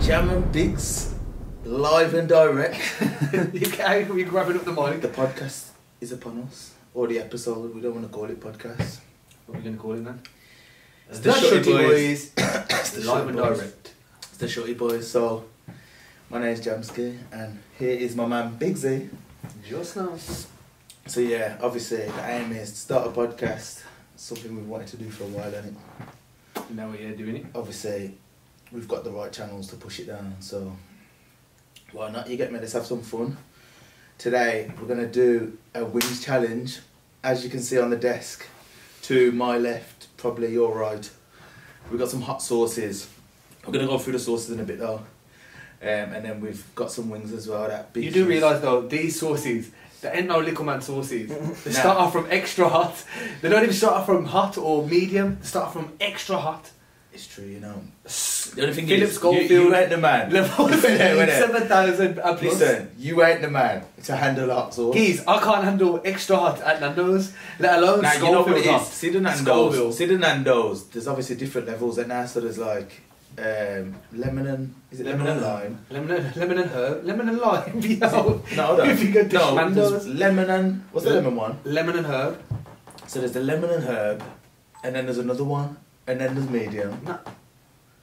Jam 0.00 0.30
and 0.30 0.50
Biggs, 0.52 1.14
live 1.64 2.14
and 2.14 2.28
direct. 2.28 2.80
you 3.52 3.70
can't 3.70 4.12
be 4.14 4.24
grabbing 4.24 4.56
up 4.56 4.64
the 4.64 4.72
mic. 4.72 5.00
The 5.00 5.08
podcast 5.08 5.68
is 6.00 6.12
upon 6.12 6.42
us, 6.42 6.74
or 6.94 7.06
the 7.06 7.18
episode. 7.20 7.74
We 7.74 7.80
don't 7.80 7.94
want 7.94 8.06
to 8.06 8.12
call 8.12 8.24
it 8.24 8.40
podcast. 8.40 8.98
What 9.46 9.54
are 9.54 9.58
we 9.58 9.64
going 9.64 9.76
to 9.76 9.80
call 9.80 9.92
it 9.92 10.04
then? 10.04 10.20
It's 11.08 11.20
the 11.20 11.30
Shutty 11.30 11.64
Boys. 11.64 12.32
It's 12.70 12.90
the 12.92 13.02
live 13.12 13.28
and 13.28 13.36
Boys. 13.36 13.58
direct. 13.58 13.94
It's 14.22 14.36
the 14.38 14.46
Shutty 14.46 14.76
Boys. 14.76 15.08
So, 15.08 15.44
my 16.28 16.40
name 16.40 16.50
is 16.54 16.60
Jamskii, 16.60 17.16
and 17.32 17.58
here 17.78 17.90
is 17.96 18.16
my 18.16 18.26
man 18.26 18.56
Bigzy. 18.58 19.08
Just 19.68 19.96
now. 19.96 20.16
So 21.06 21.20
yeah, 21.20 21.56
obviously 21.62 22.04
the 22.06 22.24
aim 22.28 22.52
is 22.52 22.70
to 22.70 22.76
start 22.76 23.06
a 23.06 23.10
podcast. 23.10 23.82
Something 24.20 24.54
we've 24.54 24.68
wanted 24.68 24.88
to 24.88 24.98
do 24.98 25.08
for 25.08 25.24
a 25.24 25.28
while, 25.28 25.48
isn't 25.48 25.64
it? 25.64 25.74
and 26.68 26.76
Now 26.76 26.90
we're 26.90 26.98
here 26.98 27.16
doing 27.16 27.36
it. 27.36 27.46
obviously 27.54 28.18
we've 28.70 28.86
got 28.86 29.02
the 29.02 29.10
right 29.10 29.32
channels 29.32 29.68
to 29.68 29.76
push 29.76 29.98
it 29.98 30.08
down. 30.08 30.36
So 30.40 30.76
why 31.92 32.10
not? 32.10 32.28
You 32.28 32.36
get 32.36 32.52
me. 32.52 32.58
Let's 32.60 32.74
have 32.74 32.84
some 32.84 33.00
fun. 33.00 33.38
Today 34.18 34.70
we're 34.78 34.86
gonna 34.86 35.06
do 35.06 35.56
a 35.74 35.86
wings 35.86 36.22
challenge. 36.22 36.80
As 37.24 37.42
you 37.42 37.48
can 37.48 37.60
see 37.60 37.78
on 37.78 37.88
the 37.88 37.96
desk, 37.96 38.46
to 39.04 39.32
my 39.32 39.56
left, 39.56 40.14
probably 40.18 40.52
your 40.52 40.76
right. 40.76 41.10
We've 41.90 41.98
got 41.98 42.10
some 42.10 42.20
hot 42.20 42.42
sauces. 42.42 43.08
We're 43.66 43.72
gonna 43.72 43.86
go 43.86 43.96
through 43.96 44.12
the 44.12 44.18
sauces 44.18 44.50
in 44.50 44.60
a 44.60 44.64
bit 44.64 44.80
though, 44.80 44.98
um, 45.80 46.12
and 46.12 46.22
then 46.26 46.42
we've 46.42 46.62
got 46.74 46.92
some 46.92 47.08
wings 47.08 47.32
as 47.32 47.48
well. 47.48 47.66
That 47.68 47.94
big 47.94 48.04
You 48.04 48.10
do 48.10 48.26
realise 48.26 48.60
though, 48.60 48.82
these 48.86 49.18
sauces, 49.18 49.70
they 50.02 50.10
ain't 50.10 50.28
no 50.28 50.38
little 50.40 50.64
man 50.64 50.80
sauces. 50.80 51.30
They 51.64 51.72
start 51.72 51.98
off 51.98 52.12
from 52.12 52.26
extra 52.30 52.68
hot. 52.68 52.94
They 53.40 53.48
don't 53.48 53.62
even 53.62 53.74
start 53.74 53.94
off 53.94 54.06
from 54.06 54.24
hot 54.24 54.56
or 54.58 54.86
medium. 54.86 55.38
They 55.40 55.46
start 55.46 55.66
off 55.66 55.72
from 55.74 55.92
extra 56.00 56.36
hot. 56.38 56.70
It's 57.12 57.26
true, 57.26 57.44
you 57.44 57.58
know. 57.58 57.82
The 58.04 58.62
only 58.62 58.72
thing 58.74 58.86
Philip 58.86 59.08
is, 59.08 59.14
Schofield, 59.16 59.50
you, 59.50 59.62
you 59.64 59.74
ain't 59.74 59.90
the 59.90 59.96
man. 59.98 60.30
Level 60.32 60.68
seven 60.78 61.66
thousand 61.66 62.18
and 62.20 62.38
plus. 62.38 62.42
Listen, 62.42 62.90
you 62.98 63.22
ain't 63.24 63.42
the 63.42 63.50
man 63.50 63.84
to 64.04 64.14
handle 64.14 64.48
hot 64.48 64.72
sauce. 64.72 64.94
Geez, 64.94 65.26
I 65.26 65.40
can't 65.40 65.64
handle 65.64 66.00
extra 66.04 66.36
hot 66.36 66.60
at 66.60 66.80
Nando's, 66.80 67.32
let 67.58 67.78
alone 67.82 68.02
Now 68.02 68.12
you 68.12 68.20
know 68.20 68.30
what 68.30 68.46
Schofield 68.46 68.66
it 68.66 68.70
hot. 68.70 68.82
is. 68.82 68.88
See 68.88 69.10
the 69.10 69.20
Nando's. 69.20 69.98
See 69.98 70.06
the 70.06 70.18
Nando's. 70.18 70.86
There's 70.88 71.08
obviously 71.08 71.34
different 71.36 71.66
levels 71.66 71.98
and 71.98 72.10
there. 72.12 72.26
So 72.28 72.40
there's 72.40 72.58
like 72.58 72.92
um, 73.38 73.94
lemon 74.12 74.46
and 74.46 74.74
is 74.90 75.00
it 75.00 75.06
lemon, 75.06 75.26
and 75.26 75.40
lime? 75.40 75.78
Lemon 75.90 76.10
and, 76.10 76.36
lemon 76.36 76.58
and 76.58 76.70
herb. 76.70 77.04
Lemon 77.04 77.28
and 77.28 77.38
lime. 77.38 77.80
No, 78.56 78.66
hold. 78.66 78.80
If 78.88 79.02
you 79.02 79.12
go 79.12 79.26
to 79.26 79.34
no, 79.34 79.54
Nando's. 79.54 80.06
lemon 80.06 80.50
and 80.50 80.84
what's 80.92 81.04
the 81.06 81.12
Le- 81.12 81.16
lemon 81.16 81.36
one? 81.36 81.58
Lemon 81.64 81.96
and 81.96 82.06
herb. 82.06 82.42
So 83.06 83.18
there's 83.20 83.32
the 83.32 83.40
lemon 83.40 83.70
and 83.70 83.84
herb, 83.84 84.22
and 84.84 84.94
then 84.94 85.04
there's 85.06 85.18
another 85.18 85.44
one, 85.44 85.76
and 86.06 86.20
then 86.20 86.34
there's 86.34 86.48
medium. 86.48 87.00
No, 87.04 87.18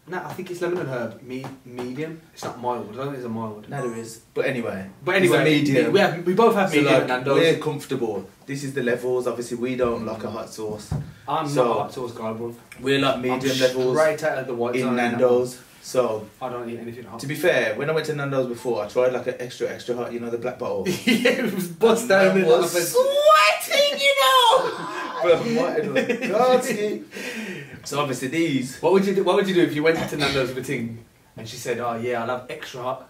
no, 0.08 0.17
I 0.23 0.33
think 0.33 0.52
it's 0.52 0.61
lemon 0.61 0.80
and 0.80 0.89
herb. 0.89 1.22
Me, 1.22 1.45
medium. 1.66 2.22
It's 2.33 2.44
not 2.44 2.59
mild. 2.61 2.89
I 2.91 2.95
don't 2.95 3.05
think 3.08 3.17
it's 3.17 3.25
a 3.25 3.30
mild. 3.30 3.67
No, 3.69 3.89
there 3.89 4.00
is. 4.00 4.22
But 4.33 4.45
anyway, 4.45 4.89
But 5.03 5.16
it's 5.16 5.25
anyway, 5.31 5.41
a 5.41 5.44
medium. 5.44 5.91
We, 5.91 6.00
have, 6.00 6.25
we 6.25 6.33
both 6.33 6.55
have 6.55 6.69
so 6.69 6.77
medium 6.77 6.94
like, 6.94 7.08
Nando's. 7.08 7.39
we're 7.39 7.58
comfortable. 7.59 8.30
This 8.45 8.63
is 8.63 8.73
the 8.73 8.83
levels. 8.83 9.28
Obviously, 9.28 9.58
we 9.58 9.75
don't 9.75 10.05
like 10.05 10.23
a 10.23 10.31
hot 10.31 10.50
sauce. 10.50 10.94
I'm 11.28 11.47
so- 11.47 11.63
not 11.66 11.72
a 11.72 11.80
hot 11.81 11.94
sauce 11.94 12.11
guy, 12.13 12.31
bro. 12.33 12.55
We're 12.80 13.00
like 13.00 13.19
medium 13.19 13.52
I'm 13.52 13.59
levels 13.59 13.97
Straight 13.97 14.23
out 14.23 14.38
of 14.38 14.47
the 14.47 14.55
white 14.55 14.75
in 14.75 14.95
Nando's. 14.95 15.61
So 15.81 16.28
I 16.41 16.50
don't 16.50 16.69
eat 16.69 16.80
anything 16.80 17.05
hot. 17.05 17.19
To 17.22 17.28
be 17.28 17.35
fair, 17.35 17.75
when 17.75 17.89
I 17.89 17.94
went 17.94 18.08
to 18.08 18.13
Nando's 18.16 18.47
before, 18.47 18.83
I 18.83 18.89
tried 18.89 19.13
like 19.13 19.28
an 19.28 19.35
extra 19.39 19.69
extra 19.69 19.95
hot, 19.95 20.11
you 20.11 20.19
know, 20.19 20.30
the 20.30 20.38
black 20.38 20.59
bottle. 20.59 20.83
yeah, 21.05 21.30
it 21.30 21.53
was 21.53 21.67
bust 21.69 22.09
down 22.09 22.38
in 22.38 22.45
was 22.45 22.73
the 22.73 22.81
sweating, 22.81 24.00
you 24.00 24.16
know. 24.22 24.94
But 25.23 25.39
what 25.39 25.80
it 25.80 25.91
was, 25.91 26.67
Godski. 26.67 27.03
So 27.88 28.02
obviously 28.02 28.28
these, 28.28 28.82
What 28.82 28.92
would 28.92 29.06
you 29.06 29.16
do? 29.16 29.24
What 29.24 29.38
would 29.38 29.48
you 29.48 29.56
do 29.56 29.62
if 29.62 29.74
you 29.74 29.82
went 29.82 29.98
to 30.10 30.18
Nando's 30.18 30.50
with 30.50 30.58
a 30.58 30.62
ting 30.62 31.06
and 31.38 31.48
she 31.48 31.56
said, 31.56 31.80
"Oh 31.80 31.96
yeah, 31.96 32.22
I 32.22 32.26
love 32.26 32.46
extra 32.50 32.82
hot." 32.82 33.10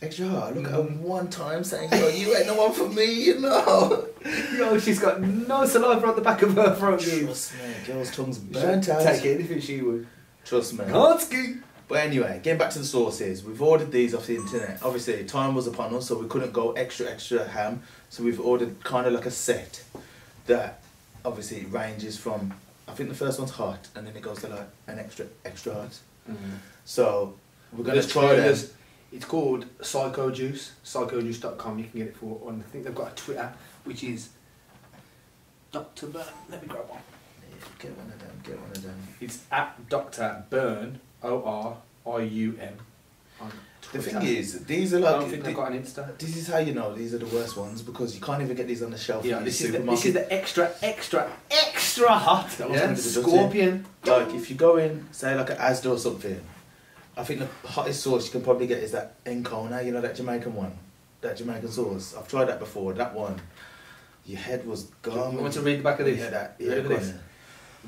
extra 0.00 0.26
hot. 0.28 0.56
Look 0.56 0.64
at 0.64 0.72
her 0.72 0.82
one 0.82 1.28
time 1.28 1.62
saying, 1.62 1.90
"Yo, 1.92 2.08
you 2.08 2.34
ain't 2.34 2.46
the 2.46 2.54
one 2.54 2.72
for 2.72 2.88
me," 2.88 3.04
you 3.04 3.38
know. 3.38 4.08
Yo, 4.56 4.78
she's 4.78 4.98
got 4.98 5.20
no 5.20 5.66
saliva 5.66 6.06
on 6.06 6.16
the 6.16 6.22
back 6.22 6.40
of 6.40 6.54
her 6.54 6.74
throat. 6.74 7.00
Trust 7.00 7.52
me, 7.54 7.74
girls' 7.86 8.16
tongues 8.16 8.38
burnt 8.38 8.88
out. 8.88 9.02
Take 9.02 9.26
anything 9.26 9.60
she 9.60 9.82
would. 9.82 10.06
Trust 10.44 10.72
me. 10.72 10.84
Kanski. 10.86 11.60
But 11.86 11.98
anyway, 11.98 12.40
getting 12.42 12.58
back 12.58 12.70
to 12.70 12.78
the 12.78 12.86
sauces, 12.86 13.44
we've 13.44 13.60
ordered 13.60 13.92
these 13.92 14.14
off 14.14 14.26
the 14.26 14.36
internet. 14.36 14.82
Obviously, 14.82 15.22
time 15.24 15.54
was 15.54 15.66
upon 15.66 15.94
us, 15.94 16.06
so 16.06 16.18
we 16.18 16.26
couldn't 16.28 16.54
go 16.54 16.72
extra 16.72 17.10
extra 17.10 17.46
ham. 17.46 17.82
So 18.08 18.22
we've 18.22 18.40
ordered 18.40 18.82
kind 18.82 19.06
of 19.06 19.12
like 19.12 19.26
a 19.26 19.30
set 19.30 19.84
that 20.46 20.82
obviously 21.26 21.66
ranges 21.66 22.16
from. 22.16 22.54
I 22.92 22.94
think 22.94 23.08
the 23.08 23.14
first 23.14 23.38
one's 23.38 23.52
hot, 23.52 23.88
and 23.96 24.06
then 24.06 24.14
it 24.14 24.20
goes 24.20 24.42
to 24.42 24.48
like 24.48 24.68
an 24.86 24.98
extra 24.98 25.24
extra 25.46 25.72
hot. 25.72 25.98
Mm-hmm. 26.30 26.56
So 26.84 27.34
we're 27.72 27.84
gonna 27.84 27.94
There's 27.94 28.12
try 28.12 28.36
them. 28.36 28.58
It's 29.12 29.24
called 29.24 29.64
Psycho 29.80 30.30
Juice. 30.30 30.72
PsychoJuice.com. 30.84 31.78
You 31.78 31.84
can 31.86 32.00
get 32.00 32.08
it 32.08 32.16
for. 32.16 32.38
On, 32.46 32.62
I 32.66 32.70
think 32.70 32.84
they've 32.84 32.94
got 32.94 33.12
a 33.12 33.14
Twitter, 33.14 33.50
which 33.84 34.04
is 34.04 34.28
Doctor 35.70 36.06
Burn. 36.06 36.26
Let 36.50 36.60
me 36.60 36.68
grab 36.68 36.86
one. 36.88 37.00
Yeah, 37.50 37.66
Get 37.78 37.96
one 37.96 38.12
of 38.12 38.18
them. 38.18 38.40
Get 38.44 38.60
one 38.60 38.70
of 38.70 38.82
them. 38.82 38.96
It's 39.22 39.38
at 39.50 39.88
Doctor 39.88 40.44
Burn. 40.50 41.00
O 41.22 41.42
R 41.42 41.76
I 42.14 42.22
U 42.24 42.58
M. 42.60 42.76
The 43.92 44.00
thing 44.00 44.22
is, 44.22 44.64
these 44.64 44.94
are 44.94 45.00
like. 45.00 45.14
I 45.14 45.18
don't 45.18 45.28
think 45.28 45.44
they've 45.44 45.54
got 45.54 45.70
an 45.70 45.82
Insta. 45.82 46.16
this 46.16 46.34
is 46.36 46.48
how 46.48 46.58
you 46.58 46.72
know 46.72 46.94
these 46.94 47.12
are 47.12 47.18
the 47.18 47.26
worst 47.26 47.58
ones 47.58 47.82
because 47.82 48.14
you 48.14 48.22
can't 48.22 48.40
even 48.40 48.56
get 48.56 48.66
these 48.66 48.82
on 48.82 48.90
the 48.90 48.96
shelf. 48.96 49.24
Yeah, 49.24 49.38
in 49.38 49.44
this 49.44 49.58
the 49.58 49.66
is, 49.66 49.72
the, 49.72 49.78
this 49.80 50.06
is 50.06 50.14
the 50.14 50.32
extra, 50.32 50.72
extra, 50.80 51.30
extra 51.50 52.08
hot. 52.08 52.50
That 52.52 52.70
was 52.70 52.80
Yeah, 52.80 52.86
the 52.86 52.96
Scorpion. 52.96 53.84
Like 54.06 54.32
if 54.34 54.48
you 54.48 54.56
go 54.56 54.78
in, 54.78 55.06
say 55.12 55.34
like 55.34 55.50
an 55.50 55.58
Asda 55.58 55.90
or 55.90 55.98
something, 55.98 56.40
I 57.18 57.24
think 57.24 57.40
the 57.40 57.68
hottest 57.68 58.02
sauce 58.02 58.26
you 58.26 58.32
can 58.32 58.42
probably 58.42 58.66
get 58.66 58.82
is 58.82 58.92
that 58.92 59.22
Encona, 59.24 59.84
you 59.84 59.92
know 59.92 60.00
that 60.00 60.16
Jamaican 60.16 60.54
one, 60.54 60.72
that 61.20 61.36
Jamaican 61.36 61.70
sauce. 61.70 62.14
I've 62.16 62.28
tried 62.28 62.46
that 62.46 62.60
before. 62.60 62.94
That 62.94 63.14
one, 63.14 63.42
your 64.24 64.38
head 64.38 64.66
was 64.66 64.84
gone. 65.02 65.34
You 65.34 65.40
want 65.40 65.52
to 65.52 65.60
read 65.60 65.80
the 65.80 65.82
back 65.82 66.00
of 66.00 66.06
this? 66.06 66.18
Yeah, 66.18 66.30
that. 66.30 66.56
Yeah, 66.58 66.76
the 66.76 66.82
go 66.82 66.88
back 66.88 66.98
on 66.98 67.02
of 67.02 67.06
then. 67.08 67.20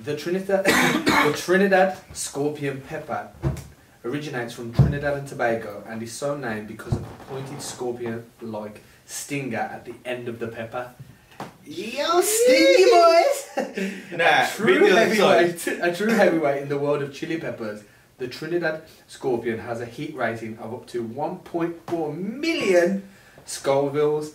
The 0.05 0.17
Trinidad, 0.17 0.65
the 0.67 1.33
Trinidad 1.35 1.99
scorpion 2.13 2.83
pepper 2.83 3.31
originates 4.05 4.53
from 4.53 4.73
Trinidad 4.73 5.17
and 5.17 5.27
Tobago 5.27 5.83
and 5.89 6.03
is 6.03 6.13
so 6.13 6.37
named 6.37 6.69
because 6.69 6.93
of 6.93 7.03
a 7.03 7.25
pointed 7.29 7.61
scorpion-like 7.61 8.83
stinger 9.07 9.59
at 9.59 9.85
the 9.85 9.95
end 10.05 10.29
of 10.29 10.39
the 10.39 10.49
pepper. 10.49 10.91
Yo, 11.65 12.21
stingy 12.21 12.91
boys! 12.91 13.41
Nah, 14.13 14.45
a 14.45 14.49
true 14.49 14.67
read 14.67 14.83
the 14.83 14.91
other 14.91 15.15
side. 15.15 15.61
heavyweight, 15.61 15.81
a 15.83 15.97
true 15.97 16.11
heavyweight 16.11 16.63
in 16.63 16.69
the 16.69 16.79
world 16.79 17.03
of 17.03 17.13
chili 17.13 17.39
peppers. 17.39 17.83
The 18.19 18.29
Trinidad 18.29 18.83
scorpion 19.09 19.59
has 19.59 19.81
a 19.81 19.87
heat 19.87 20.15
rating 20.15 20.59
of 20.59 20.73
up 20.75 20.87
to 20.89 21.03
1.4 21.03 22.17
million 22.17 23.09
Scovilles 23.47 24.35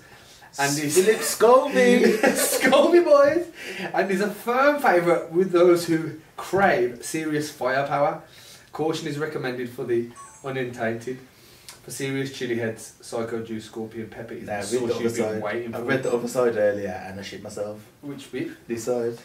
and 0.58 0.78
is 0.78 0.96
Philip 0.96 1.22
Scoville. 1.22 2.18
Scoville 2.35 3.03
boys, 3.03 3.47
and 3.94 4.12
is 4.12 4.22
a 4.22 4.29
firm 4.29 4.81
favourite 4.81 5.31
with 5.31 5.52
those 5.52 5.85
who 5.85 6.19
crave 6.38 7.03
serious 7.03 7.52
firepower. 7.52 8.24
Caution 8.72 9.07
is 9.07 9.18
recommended 9.18 9.69
for 9.69 9.84
the 9.84 10.09
unintended. 10.44 11.19
For 11.84 11.91
serious 11.91 12.31
chili 12.38 12.56
heads, 12.57 12.94
Psycho 13.02 13.44
Juice 13.44 13.66
Scorpion 13.66 14.07
Pepper 14.09 14.34
is 14.34 14.47
Nah, 14.47 14.62
the 14.62 14.80
read 14.80 14.90
the 14.90 15.03
you've 15.03 15.16
been 15.16 15.24
side. 15.24 15.41
waiting 15.41 15.75
I 15.75 15.80
read 15.80 16.03
the 16.03 16.13
other 16.13 16.28
side 16.28 16.56
earlier 16.57 16.90
and 17.08 17.19
I 17.19 17.24
shit 17.24 17.41
myself. 17.41 17.79
Which 18.02 18.31
bit? 18.31 18.50
This 18.68 18.84
side. 18.84 19.18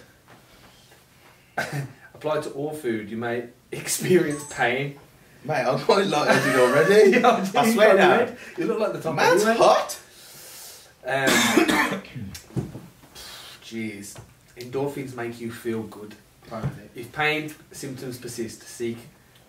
Applied 2.15 2.43
to 2.45 2.51
all 2.51 2.73
food, 2.73 3.11
you 3.11 3.17
may 3.17 3.45
experience 3.73 4.45
pain. 4.51 4.99
Mate, 5.45 5.65
I'm 5.67 5.79
quite 5.81 6.07
lightheaded 6.07 6.61
already. 6.61 7.11
Yeah, 7.19 7.45
I 7.61 7.73
swear 7.73 7.97
got 7.97 8.29
now. 8.29 8.35
You 8.57 8.65
look 8.67 8.79
like 8.79 8.93
the 8.95 9.01
top 9.01 9.15
Man's 9.17 9.43
anyway. 9.45 9.59
hot. 9.59 9.99
Um, 11.07 11.29
Jeez. 13.63 14.17
Endorphins 14.57 15.15
make 15.15 15.41
you 15.41 15.51
feel 15.51 15.83
good, 15.83 16.15
apparently. 16.47 16.85
If 16.95 17.13
pain 17.13 17.53
symptoms 17.73 18.17
persist, 18.19 18.63
seek 18.63 18.99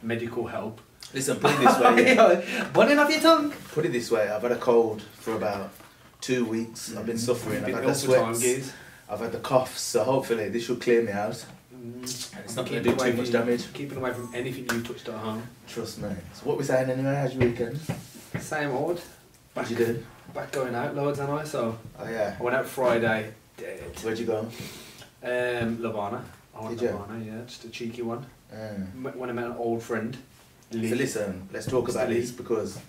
medical 0.05 0.47
help. 0.47 0.79
Listen, 1.13 1.37
put 1.39 1.51
it 1.53 1.59
this 1.59 1.79
way. 1.79 2.15
yeah. 2.15 2.69
Burning 2.73 2.99
off 2.99 3.09
your 3.09 3.21
tongue. 3.21 3.51
Put 3.73 3.85
it 3.85 3.91
this 3.91 4.11
way. 4.11 4.29
I've 4.29 4.41
had 4.41 4.51
a 4.51 4.57
cold 4.57 5.01
for 5.01 5.33
about 5.35 5.69
two 6.21 6.45
weeks. 6.45 6.95
I've 6.95 7.05
been 7.05 7.17
suffering. 7.17 7.59
I've 7.59 7.65
Been 7.65 7.75
had 7.75 7.83
the 7.95 8.15
time, 8.15 8.35
sweats. 8.35 8.73
I've 9.09 9.19
had 9.19 9.31
the 9.31 9.39
coughs. 9.39 9.79
So 9.81 10.03
hopefully 10.03 10.49
this 10.49 10.65
should 10.65 10.81
clear 10.81 11.03
me 11.03 11.11
out. 11.11 11.45
Mm, 11.73 12.33
And 12.35 12.43
it's 12.43 12.55
not 12.55 12.65
going 12.67 12.83
to 12.83 12.89
do 12.89 12.95
too 12.95 13.13
much 13.13 13.31
damage. 13.31 13.71
Keeping 13.73 13.97
away 13.97 14.13
from 14.13 14.33
anything 14.33 14.63
you 14.75 14.81
touched 14.83 15.07
at 15.07 15.15
home. 15.15 15.43
Trust 15.67 16.01
me. 16.01 16.09
So 16.33 16.45
what 16.45 16.57
we 16.57 16.63
saying 16.63 16.89
anyway? 16.89 17.15
How's 17.15 17.35
your 17.35 17.47
weekend? 17.49 17.79
Same 18.39 18.71
old. 18.71 18.99
What'd 19.53 19.71
you 19.77 19.85
do? 19.85 20.03
Back 20.33 20.51
going 20.51 20.75
out 20.75 20.95
loads, 20.95 21.19
and 21.19 21.31
I 21.31 21.43
so 21.45 21.77
Oh 21.97 22.09
yeah. 22.09 22.35
I 22.37 22.43
went 22.43 22.55
out 22.57 22.65
Friday. 22.65 23.31
Dead. 23.55 23.79
Where'd 24.01 24.19
you 24.19 24.25
go? 24.25 24.39
Um, 25.23 25.77
Lavana. 25.77 26.21
I 26.53 26.63
went 26.63 26.77
Did 26.79 26.89
you? 26.89 26.95
Lavana, 26.97 27.25
yeah, 27.25 27.41
just 27.45 27.63
a 27.65 27.69
cheeky 27.69 28.01
one. 28.01 28.25
Mm. 28.53 29.15
When 29.15 29.29
I 29.29 29.33
met 29.33 29.45
an 29.45 29.55
old 29.57 29.83
friend. 29.83 30.17
Lee. 30.71 30.89
So 30.89 30.95
listen, 30.95 31.49
let's 31.53 31.65
talk 31.67 31.89
about 31.89 32.09
Lee. 32.09 32.19
this 32.21 32.31
because 32.31 32.79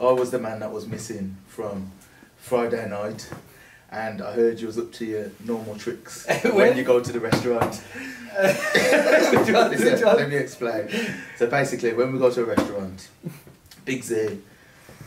I 0.00 0.12
was 0.12 0.30
the 0.30 0.38
man 0.38 0.60
that 0.60 0.72
was 0.72 0.86
missing 0.86 1.36
from 1.46 1.90
Friday 2.38 2.88
night, 2.88 3.28
and 3.90 4.22
I 4.22 4.32
heard 4.32 4.60
you 4.60 4.66
was 4.66 4.78
up 4.78 4.92
to 4.92 5.04
your 5.04 5.30
normal 5.44 5.76
tricks 5.76 6.26
When? 6.44 6.76
you 6.76 6.84
go 6.84 7.00
to 7.00 7.12
the 7.12 7.20
restaurant. 7.20 7.82
Listen, 8.42 10.04
let 10.04 10.28
me 10.28 10.36
explain. 10.36 10.88
So 11.36 11.48
basically, 11.48 11.92
when 11.94 12.12
we 12.12 12.18
go 12.18 12.30
to 12.30 12.42
a 12.42 12.44
restaurant, 12.44 13.08
Bigzy 13.84 14.40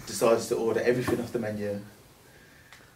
decides 0.06 0.48
to 0.48 0.56
order 0.56 0.82
everything 0.82 1.20
off 1.22 1.32
the 1.32 1.40
menu, 1.40 1.80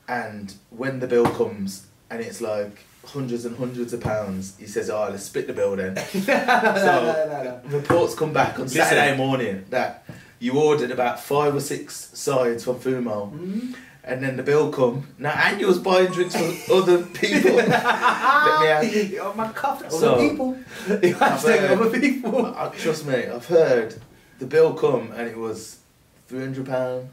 and 0.08 0.54
when 0.70 1.00
the 1.00 1.08
bill 1.08 1.26
comes 1.26 1.88
and 2.10 2.22
it's 2.22 2.42
like 2.42 2.86
hundreds 3.08 3.46
and 3.46 3.58
hundreds 3.58 3.94
of 3.94 4.02
pounds, 4.02 4.56
he 4.60 4.66
says, 4.68 4.90
"Oh, 4.90 5.08
let's 5.12 5.24
split 5.24 5.48
the 5.48 5.54
bill 5.54 5.76
then." 5.76 5.94
no, 6.14 6.22
no, 6.28 7.26
no, 7.28 7.62
no. 7.70 7.78
Reports 7.78 8.16
come 8.16 8.34
back 8.34 8.56
on 8.60 8.64
Listen. 8.66 8.82
Saturday 8.82 9.16
morning 9.18 9.66
that 9.70 10.06
you 10.40 10.54
ordered 10.60 10.92
about 10.92 11.20
five 11.20 11.56
or 11.56 11.60
six 11.62 12.10
sides 12.14 12.64
from 12.64 12.76
Fumo, 12.76 13.32
Mm. 13.32 13.76
and 14.04 14.22
then 14.24 14.38
the 14.38 14.44
bill 14.44 14.72
come. 14.72 15.08
Now, 15.18 15.32
and 15.32 15.60
you 15.60 15.68
was 15.68 15.80
buying 15.80 16.12
drinks 16.12 16.36
for 16.36 16.74
other 16.74 17.04
people. 17.04 17.52
Let 17.56 17.68
me 17.70 17.74
ask- 17.74 19.14
Oh, 19.22 19.34
my 19.36 19.52
cup. 19.54 19.80
Other 19.80 19.90
So, 19.90 20.18
people. 20.30 20.58
You 21.02 21.14
have 21.16 21.42
to 21.42 21.48
take 21.48 21.62
heard- 21.62 21.80
other 21.80 22.00
people. 22.00 22.54
Trust 22.78 23.06
me, 23.06 23.16
I've 23.28 23.46
heard 23.46 23.96
the 24.40 24.46
bill 24.46 24.74
come 24.74 25.12
and 25.12 25.28
it 25.30 25.38
was 25.38 25.80
three 26.28 26.40
hundred 26.42 26.66
pound. 26.66 27.10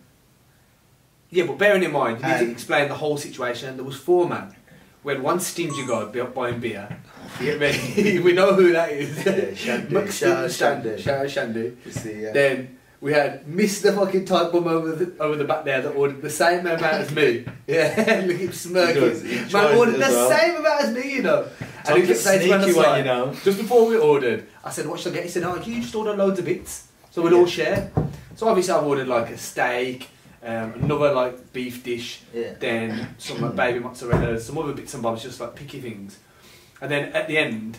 Yeah, 1.30 1.46
but 1.46 1.56
bearing 1.56 1.82
in 1.82 1.92
mind, 1.92 2.20
you 2.20 2.26
need 2.28 2.38
to 2.40 2.50
explain 2.50 2.88
the 2.88 2.94
whole 2.94 3.16
situation. 3.16 3.76
There 3.76 3.84
was 3.86 3.96
four 3.96 4.28
man. 4.28 4.54
We 5.04 5.14
had 5.14 5.22
one 5.22 5.40
stingy 5.40 5.84
guy 5.86 6.04
bu- 6.04 6.26
buying 6.26 6.60
beer. 6.60 6.88
You 7.40 7.58
get 7.58 7.60
me? 7.60 8.18
we 8.20 8.32
know 8.32 8.54
who 8.54 8.72
that 8.72 8.90
is. 8.92 9.24
Yeah, 9.24 9.54
Shandy. 9.54 9.94
Max 9.94 10.18
Shout 10.18 10.44
out. 10.44 10.50
Shandy. 10.52 11.02
Shout 11.02 11.36
out. 11.38 11.54
You 11.56 11.76
yeah. 12.04 12.32
Then 12.32 12.78
we 13.00 13.12
had 13.12 13.44
Mr. 13.46 13.94
fucking 13.96 14.26
Type 14.26 14.52
Bum 14.52 14.68
over 14.68 14.92
the, 14.92 15.20
over 15.20 15.34
the 15.34 15.44
back 15.44 15.64
there 15.64 15.82
that 15.82 15.90
ordered 15.90 16.22
the 16.22 16.30
same 16.30 16.60
amount 16.60 16.82
as 16.82 17.12
me. 17.12 17.44
Yeah, 17.66 18.24
look 18.26 18.40
at 18.40 18.54
smirking. 18.54 18.94
He 19.02 19.08
does, 19.08 19.22
he 19.22 19.52
Man 19.52 19.76
ordered 19.76 19.94
the 19.94 19.98
well. 20.00 20.30
same 20.30 20.56
amount 20.56 20.80
as 20.82 20.94
me, 20.94 21.14
you 21.14 21.22
know. 21.22 21.48
And 21.86 21.98
he 21.98 22.06
kept 22.06 22.18
saying 22.20 22.40
to 22.40 22.46
me 22.46 22.52
on 22.52 22.62
sneaky 22.62 22.76
one, 22.78 22.98
you 22.98 23.04
know. 23.04 23.34
just 23.42 23.58
before 23.58 23.86
we 23.86 23.96
ordered, 23.96 24.46
I 24.62 24.70
said, 24.70 24.86
what 24.86 25.00
should 25.00 25.12
I 25.12 25.16
get? 25.16 25.24
He 25.24 25.30
said, 25.30 25.42
oh, 25.44 25.58
can 25.58 25.72
you 25.72 25.80
just 25.80 25.94
order 25.94 26.14
loads 26.14 26.38
of 26.38 26.44
bits? 26.44 26.88
So 27.10 27.22
we'd 27.22 27.32
all 27.32 27.46
share. 27.46 27.90
So 28.36 28.48
obviously 28.48 28.74
I've 28.74 28.84
ordered 28.84 29.08
like 29.08 29.30
a 29.30 29.38
steak, 29.38 30.08
um, 30.44 30.72
another 30.82 31.12
like 31.12 31.52
beef 31.52 31.84
dish, 31.84 32.20
Yeah. 32.34 32.54
then 32.58 33.14
some 33.18 33.40
like 33.40 33.54
baby 33.56 33.78
mozzarella, 33.78 34.38
some 34.40 34.58
other 34.58 34.72
bits 34.72 34.94
and 34.94 35.02
bobs, 35.02 35.22
just 35.22 35.40
like 35.40 35.54
picky 35.54 35.80
things. 35.80 36.18
And 36.80 36.90
then 36.90 37.12
at 37.12 37.28
the 37.28 37.38
end, 37.38 37.78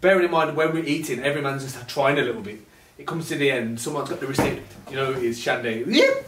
bearing 0.00 0.24
in 0.24 0.30
mind 0.30 0.56
when 0.56 0.72
we're 0.72 0.84
eating, 0.84 1.20
every 1.22 1.40
man's 1.42 1.62
just 1.62 1.88
trying 1.88 2.18
a 2.18 2.22
little 2.22 2.42
bit. 2.42 2.60
It 2.98 3.06
comes 3.06 3.28
to 3.28 3.36
the 3.36 3.50
end, 3.50 3.80
someone's 3.80 4.10
got 4.10 4.20
the 4.20 4.26
receipt, 4.26 4.60
you 4.90 4.96
know, 4.96 5.12
it's 5.12 5.38
Shandy. 5.38 5.84
Yep! 5.88 6.26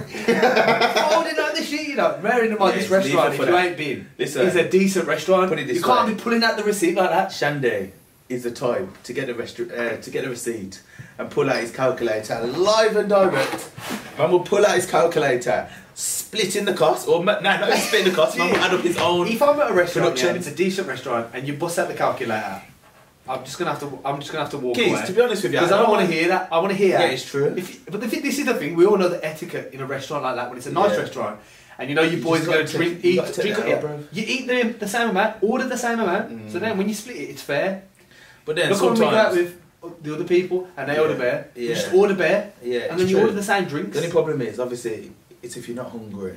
Holding 0.96 1.38
out 1.38 1.54
the 1.54 1.62
sheet, 1.62 1.88
you 1.88 1.96
know. 1.96 2.18
Bearing 2.22 2.52
in 2.52 2.58
mind 2.58 2.76
Yeah, 2.76 2.80
this 2.82 2.90
leave 2.90 2.90
restaurant, 2.90 3.34
if 3.34 3.40
you 3.40 3.46
that. 3.46 3.64
ain't 3.66 3.76
been, 3.76 4.08
Listen. 4.18 4.46
it's 4.46 4.56
a 4.56 4.68
decent 4.68 5.06
restaurant. 5.06 5.48
Put 5.50 5.58
it 5.58 5.66
this 5.66 5.76
you 5.78 5.82
can't 5.82 6.08
way. 6.08 6.14
be 6.14 6.20
pulling 6.20 6.42
out 6.44 6.56
the 6.56 6.64
receipt 6.64 6.94
like 6.96 7.10
that. 7.10 7.30
Shandy 7.32 7.92
is 8.32 8.42
the 8.42 8.50
type 8.50 8.88
to 9.04 9.12
get 9.12 9.28
a 9.28 9.34
restru- 9.34 9.70
uh, 9.76 10.00
to 10.00 10.10
get 10.10 10.24
a 10.24 10.28
receipt 10.30 10.80
and 11.18 11.30
pull 11.30 11.48
out 11.50 11.56
his 11.56 11.70
calculator 11.70 12.40
live 12.46 12.96
and 12.96 13.08
direct. 13.08 13.70
Man 14.18 14.30
will 14.30 14.40
pull 14.40 14.64
out 14.64 14.74
his 14.74 14.86
calculator, 14.86 15.68
splitting 15.94 16.64
the 16.64 16.74
cost, 16.74 17.06
or 17.08 17.24
no, 17.24 17.38
not 17.40 17.62
even 17.68 17.76
splitting 17.78 18.10
the 18.10 18.16
cost. 18.16 18.36
Man 18.38 18.50
will 18.50 18.56
add 18.58 18.74
up 18.74 18.80
his 18.80 18.96
own. 18.98 19.26
If 19.28 19.42
I'm 19.42 19.60
at 19.60 19.70
a 19.70 19.74
restaurant 19.74 20.18
yeah, 20.20 20.28
and 20.28 20.36
it's 20.38 20.46
a 20.48 20.54
decent 20.54 20.88
restaurant 20.88 21.30
and 21.34 21.46
you 21.46 21.54
bust 21.54 21.78
out 21.78 21.88
the 21.88 21.94
calculator, 21.94 22.62
I'm 23.28 23.44
just 23.44 23.58
gonna 23.58 23.70
have 23.70 23.80
to. 23.80 23.98
I'm 24.04 24.18
just 24.18 24.32
gonna 24.32 24.42
have 24.44 24.50
to 24.50 24.58
walk 24.58 24.74
Keys, 24.76 24.92
away. 24.92 25.06
to 25.06 25.12
be 25.12 25.20
honest 25.20 25.42
with 25.44 25.52
you, 25.52 25.58
Because 25.60 25.72
I 25.72 25.78
don't 25.78 25.90
want 25.90 26.06
to 26.08 26.12
hear 26.12 26.28
that. 26.28 26.48
I 26.52 26.58
want 26.58 26.70
to 26.70 26.76
hear. 26.76 26.98
Yeah, 26.98 27.06
it's 27.06 27.24
true. 27.30 27.54
If, 27.56 27.86
but 27.86 28.00
the 28.00 28.06
this 28.08 28.38
is 28.38 28.46
the 28.46 28.54
thing. 28.54 28.74
We 28.74 28.84
all 28.86 28.96
know 28.98 29.08
the 29.08 29.24
etiquette 29.24 29.72
in 29.72 29.80
a 29.80 29.86
restaurant 29.86 30.24
like 30.24 30.36
that 30.36 30.48
when 30.48 30.58
it's 30.58 30.66
a 30.66 30.72
nice 30.72 30.92
Yeah. 30.92 30.98
restaurant, 31.02 31.38
and 31.78 31.88
you 31.88 31.94
know 31.94 32.02
your 32.02 32.14
You 32.18 32.22
boys 32.24 32.48
are 32.48 32.64
to 32.64 32.76
drink, 32.76 33.04
you 33.04 33.22
eat, 33.22 33.34
drink. 33.34 33.58
out. 33.58 34.00
You 34.12 34.24
eat 34.26 34.46
the, 34.48 34.74
the 34.78 34.88
same 34.88 35.10
amount, 35.10 35.36
order 35.42 35.66
the 35.68 35.78
same 35.78 36.00
amount. 36.00 36.30
Mm. 36.30 36.50
So 36.52 36.58
then 36.58 36.76
when 36.76 36.88
you 36.88 36.94
split 36.94 37.16
it, 37.16 37.30
it's 37.30 37.42
fair. 37.42 37.82
But 38.44 38.56
then 38.56 38.70
Look 38.70 38.82
when 38.82 38.92
we 38.94 38.98
go 38.98 39.08
out 39.08 39.32
sometimes, 39.34 39.54
with 39.82 40.02
the 40.02 40.14
other 40.14 40.24
people 40.24 40.68
and 40.76 40.88
they 40.88 40.94
Yeah. 40.94 41.00
order 41.00 41.14
beer. 41.16 41.48
You 41.56 41.68
just 41.74 41.92
order 41.94 42.14
beer, 42.14 42.52
yeah, 42.62 42.80
and 42.90 42.98
then 43.00 43.08
you 43.08 43.14
true. 43.16 43.22
order 43.22 43.32
the 43.34 43.42
same 43.42 43.64
drinks. 43.66 43.92
The 43.92 43.98
only 44.02 44.12
problem 44.12 44.40
is 44.42 44.58
obviously 44.58 45.12
it's 45.42 45.56
if 45.56 45.68
you're 45.68 45.76
not 45.76 45.90
hungry 45.90 46.34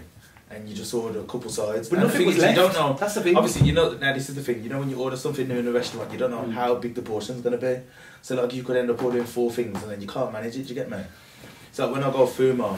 and 0.50 0.70
you 0.70 0.76
just 0.76 0.94
order 0.94 1.20
a 1.20 1.24
couple 1.24 1.50
sides. 1.50 1.90
But 1.90 2.00
and 2.00 2.04
the 2.04 2.08
nothing 2.08 2.18
thing 2.20 2.28
was 2.28 2.36
is, 2.38 2.42
left. 2.44 2.56
you 2.58 2.62
don't 2.64 2.74
know. 2.74 2.98
That's 3.00 3.16
the 3.16 3.22
thing. 3.22 3.36
Obviously, 3.36 3.68
you 3.68 3.74
know 3.74 3.94
now 3.94 4.14
this 4.14 4.30
is 4.30 4.36
the 4.36 4.42
thing. 4.44 4.64
You 4.64 4.70
know 4.70 4.80
when 4.80 4.90
you 4.90 4.98
order 4.98 5.18
something 5.18 5.48
new 5.48 5.60
in 5.60 5.68
a 5.68 5.72
restaurant, 5.72 6.12
you 6.12 6.18
don't 6.18 6.32
know 6.32 6.42
Mm. 6.44 6.54
how 6.54 6.76
big 6.76 6.94
the 6.96 7.02
portion's 7.02 7.42
gonna 7.42 7.58
be. 7.58 7.78
So 8.22 8.36
like 8.36 8.54
you 8.54 8.64
could 8.64 8.78
end 8.78 8.90
up 8.90 9.02
ordering 9.04 9.26
four 9.26 9.52
things 9.52 9.82
and 9.82 9.92
then 9.92 10.02
you 10.02 10.08
can't 10.08 10.32
manage 10.32 10.56
it. 10.56 10.64
Do 10.64 10.70
you 10.70 10.76
get 10.76 10.90
me? 10.90 10.98
So 11.72 11.92
when 11.92 12.04
I 12.04 12.12
go 12.12 12.26
Fumo, 12.28 12.78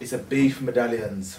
it's 0.00 0.12
a 0.12 0.18
beef 0.18 0.60
medallions, 0.60 1.38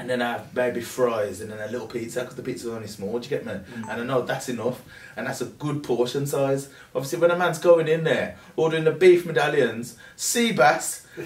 and 0.00 0.08
then 0.08 0.22
I 0.22 0.32
have 0.32 0.54
maybe 0.56 0.80
fries 0.80 1.40
and 1.42 1.50
then 1.50 1.60
a 1.60 1.70
little 1.70 1.86
pizza 1.86 2.20
because 2.20 2.34
the 2.36 2.42
pizza's 2.42 2.68
only 2.72 2.86
small. 2.88 3.18
Do 3.18 3.24
you 3.24 3.30
get 3.30 3.44
me? 3.44 3.52
Mm. 3.52 3.88
And 3.90 4.00
I 4.00 4.04
know 4.04 4.22
that's 4.22 4.48
enough, 4.48 4.82
and 5.16 5.26
that's 5.26 5.42
a 5.42 5.44
good 5.46 5.82
portion 5.82 6.26
size. 6.26 6.70
Obviously, 6.94 7.18
when 7.18 7.30
a 7.30 7.36
man's 7.36 7.58
going 7.58 7.86
in 7.86 8.04
there 8.04 8.36
ordering 8.56 8.84
the 8.84 8.92
beef 8.92 9.26
medallions, 9.26 9.96
sea 10.16 10.52
bass. 10.52 11.06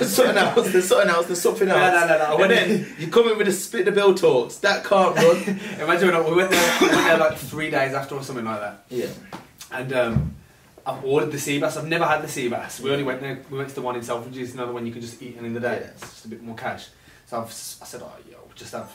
something 0.00 0.36
else, 0.36 0.72
there's 0.72 0.88
something 0.88 1.08
else, 1.08 1.26
there's 1.26 1.40
something 1.40 1.68
else. 1.68 1.78
no, 1.78 2.06
no, 2.06 2.18
no, 2.18 2.24
I 2.24 2.30
And 2.32 2.38
went 2.40 2.50
then 2.52 2.86
you 2.98 3.08
come 3.08 3.28
in 3.28 3.38
with 3.38 3.48
a 3.48 3.52
split 3.52 3.84
the 3.86 3.92
bill 3.92 4.14
talks. 4.14 4.56
That 4.58 4.84
can't 4.84 5.16
run. 5.16 5.36
Imagine 5.80 6.08
when 6.12 6.24
we 6.24 6.36
went 6.36 6.50
there, 6.50 6.78
we 6.80 6.88
went 6.88 7.04
there 7.06 7.18
like 7.18 7.38
three 7.38 7.70
days 7.70 7.94
after 7.94 8.14
or 8.14 8.22
something 8.22 8.44
like 8.44 8.60
that. 8.60 8.84
yeah. 8.88 9.06
And 9.72 9.92
um, 9.92 10.34
I've 10.84 11.04
ordered 11.04 11.30
the 11.32 11.38
sea 11.38 11.60
bass. 11.60 11.76
I've 11.76 11.86
never 11.86 12.04
had 12.04 12.22
the 12.22 12.28
sea 12.28 12.48
bass. 12.48 12.80
We 12.80 12.90
only 12.90 13.04
went 13.04 13.20
there. 13.20 13.40
We 13.50 13.56
went 13.58 13.68
to 13.70 13.74
the 13.74 13.82
one 13.82 13.94
in 13.96 14.02
Selfridges, 14.02 14.52
another 14.54 14.72
one 14.72 14.84
you 14.84 14.92
can 14.92 15.00
just 15.00 15.22
eat 15.22 15.36
and 15.36 15.46
in 15.46 15.54
the 15.54 15.60
day. 15.60 15.78
Yeah. 15.80 15.86
It's 15.88 16.00
just 16.00 16.24
a 16.24 16.28
bit 16.28 16.42
more 16.42 16.56
cash. 16.56 16.88
So 17.30 17.38
I've, 17.38 17.46
I 17.46 17.84
said, 17.84 18.02
oh, 18.02 18.12
yo, 18.28 18.38
just 18.56 18.72
have 18.72 18.92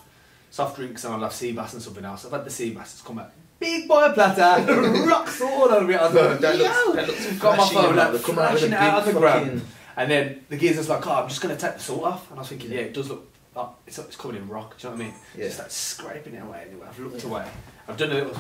soft 0.52 0.76
drinks 0.76 1.06
and 1.06 1.14
I'll 1.14 1.22
have 1.22 1.32
sea 1.32 1.54
bass 1.54 1.72
and 1.72 1.82
something 1.82 2.04
else. 2.04 2.26
I've 2.26 2.34
had 2.34 2.44
the 2.44 2.50
sea 2.50 2.72
bass. 2.72 2.94
It's 2.96 3.02
come 3.02 3.20
out 3.20 3.32
big 3.58 3.88
boy 3.88 4.12
platter, 4.14 4.70
rocks 5.08 5.40
all 5.42 5.70
over 5.72 5.90
it. 5.90 5.96
I 5.96 6.08
was 6.08 6.14
like, 6.14 6.40
that 6.40 6.58
yo. 6.58 6.64
looks, 6.64 6.96
that 6.96 7.08
looks 7.08 7.40
Got 7.40 7.58
my 7.58 7.70
phone 7.70 7.98
out, 7.98 8.16
flashing 8.18 8.74
it 8.74 8.74
out 8.74 9.00
of 9.08 9.14
the 9.14 9.18
ground. 9.20 9.62
And 9.96 10.12
then 10.12 10.46
the 10.50 10.58
geezer's 10.58 10.90
like, 10.90 11.08
oh, 11.08 11.14
I'm 11.14 11.30
just 11.30 11.40
going 11.40 11.56
to 11.56 11.62
take 11.62 11.76
the 11.76 11.80
salt 11.80 12.04
off. 12.04 12.30
And 12.30 12.38
I 12.38 12.42
was 12.42 12.50
thinking, 12.50 12.72
yeah, 12.74 12.80
it 12.80 12.94
does 12.94 13.08
look, 13.10 13.32
oh, 13.56 13.74
it's, 13.88 13.98
it's 13.98 14.18
coming 14.18 14.36
in 14.36 14.50
rock. 14.50 14.78
Do 14.78 14.88
you 14.88 14.92
know 14.92 14.98
what 14.98 15.04
I 15.06 15.08
mean? 15.08 15.18
Yeah. 15.38 15.46
Just 15.46 15.60
like 15.60 15.72
scraping 15.72 16.34
it 16.34 16.44
away 16.44 16.66
anyway. 16.70 16.88
I've 16.90 17.00
looked 17.00 17.24
Yeah. 17.24 17.30
away. 17.30 17.46
I've 17.88 17.96
done 17.96 18.12
a 18.12 18.16
little, 18.16 18.38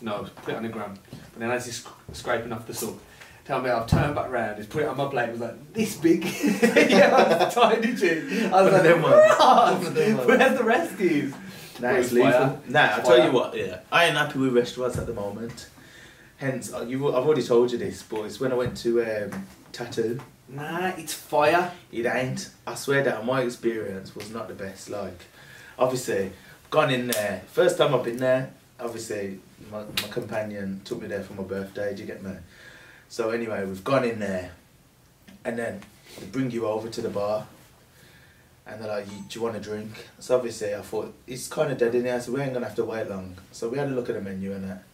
no, 0.00 0.24
put 0.44 0.54
it 0.54 0.56
on 0.56 0.62
the 0.62 0.68
ground. 0.68 1.00
But 1.10 1.40
then 1.40 1.50
as 1.50 1.66
he's 1.66 1.82
sc- 1.82 1.88
scraping 2.12 2.52
off 2.52 2.64
the 2.68 2.74
salt, 2.74 3.00
tell 3.44 3.60
me 3.60 3.70
I've 3.70 3.86
turned 3.86 4.14
back 4.14 4.30
round, 4.30 4.56
he's 4.58 4.66
put 4.66 4.82
it 4.82 4.88
on 4.88 4.96
my 4.96 5.08
plate, 5.08 5.28
it 5.28 5.32
was 5.32 5.40
like, 5.40 5.72
this 5.72 5.96
big. 5.96 6.24
yeah, 6.90 7.50
tiny 7.52 7.94
chin. 7.96 8.52
I 8.52 8.62
was 8.62 8.64
One 8.64 8.66
of 8.66 8.72
like, 8.72 8.82
them 8.82 9.02
ones. 9.02 9.14
"Right, 9.14 9.72
One 9.72 9.86
of 9.86 9.94
them 9.94 10.16
where's 10.26 10.58
the 10.58 10.64
rest 10.64 11.00
is? 11.00 11.32
Nah, 11.80 11.88
Well, 11.88 11.96
it's 11.96 12.06
it's 12.06 12.12
lethal. 12.12 12.62
Nah, 12.68 12.80
I'll 12.80 13.02
tell 13.02 13.24
you 13.24 13.32
what, 13.32 13.56
yeah. 13.56 13.80
I 13.90 14.04
ain't 14.06 14.16
happy 14.16 14.38
with 14.38 14.54
restaurants 14.54 14.98
at 14.98 15.06
the 15.06 15.14
moment. 15.14 15.68
Hence, 16.36 16.72
uh, 16.72 16.82
you, 16.82 17.08
I've 17.08 17.24
already 17.24 17.42
told 17.42 17.70
you 17.72 17.78
this, 17.78 18.02
but 18.02 18.22
it's 18.24 18.40
when 18.40 18.52
I 18.52 18.56
went 18.56 18.76
to 18.78 19.00
um, 19.02 19.46
Tattu. 19.72 20.20
Nah, 20.48 20.88
it's 20.98 21.14
fire. 21.14 21.70
It 21.90 22.04
ain't. 22.04 22.50
I 22.66 22.74
swear 22.74 23.02
that 23.04 23.24
my 23.24 23.42
experience 23.42 24.14
was 24.14 24.30
not 24.30 24.48
the 24.48 24.54
best. 24.54 24.90
Like, 24.90 25.18
obviously, 25.78 26.32
gone 26.70 26.90
in 26.90 27.06
there. 27.08 27.42
First 27.46 27.78
time 27.78 27.94
I've 27.94 28.04
been 28.04 28.16
there, 28.18 28.52
obviously, 28.78 29.38
my, 29.70 29.80
my 29.84 30.08
companion 30.10 30.80
took 30.84 31.00
me 31.00 31.08
there 31.08 31.22
for 31.22 31.34
my 31.34 31.44
birthday. 31.44 31.94
Do 31.94 32.02
you 32.02 32.06
get 32.06 32.22
me? 32.22 32.32
So, 33.12 33.28
anyway, 33.28 33.62
we've 33.66 33.84
gone 33.84 34.04
in 34.04 34.20
there, 34.20 34.52
and 35.44 35.58
then 35.58 35.82
they 36.18 36.24
bring 36.28 36.50
you 36.50 36.66
over 36.66 36.88
to 36.88 37.02
the 37.02 37.10
bar, 37.10 37.46
and 38.66 38.80
they're 38.80 38.88
like, 38.88 39.06
"You- 39.06 39.24
Do 39.28 39.38
you 39.38 39.42
want 39.44 39.54
a 39.54 39.60
drink? 39.60 40.08
So, 40.18 40.34
obviously, 40.34 40.74
I 40.74 40.80
thought 40.80 41.12
it's 41.26 41.46
kind 41.46 41.70
of 41.70 41.76
dead 41.76 41.94
in 41.94 42.06
here, 42.06 42.18
so 42.22 42.32
we 42.32 42.40
ain't 42.40 42.54
gonna 42.54 42.64
have 42.64 42.74
to 42.76 42.86
wait 42.86 43.10
long. 43.10 43.36
So, 43.50 43.68
we 43.68 43.76
had 43.76 43.88
a 43.88 43.90
look 43.90 44.08
at 44.08 44.14
the 44.14 44.22
menu 44.22 44.54
and 44.54 44.64
that, 44.64 44.84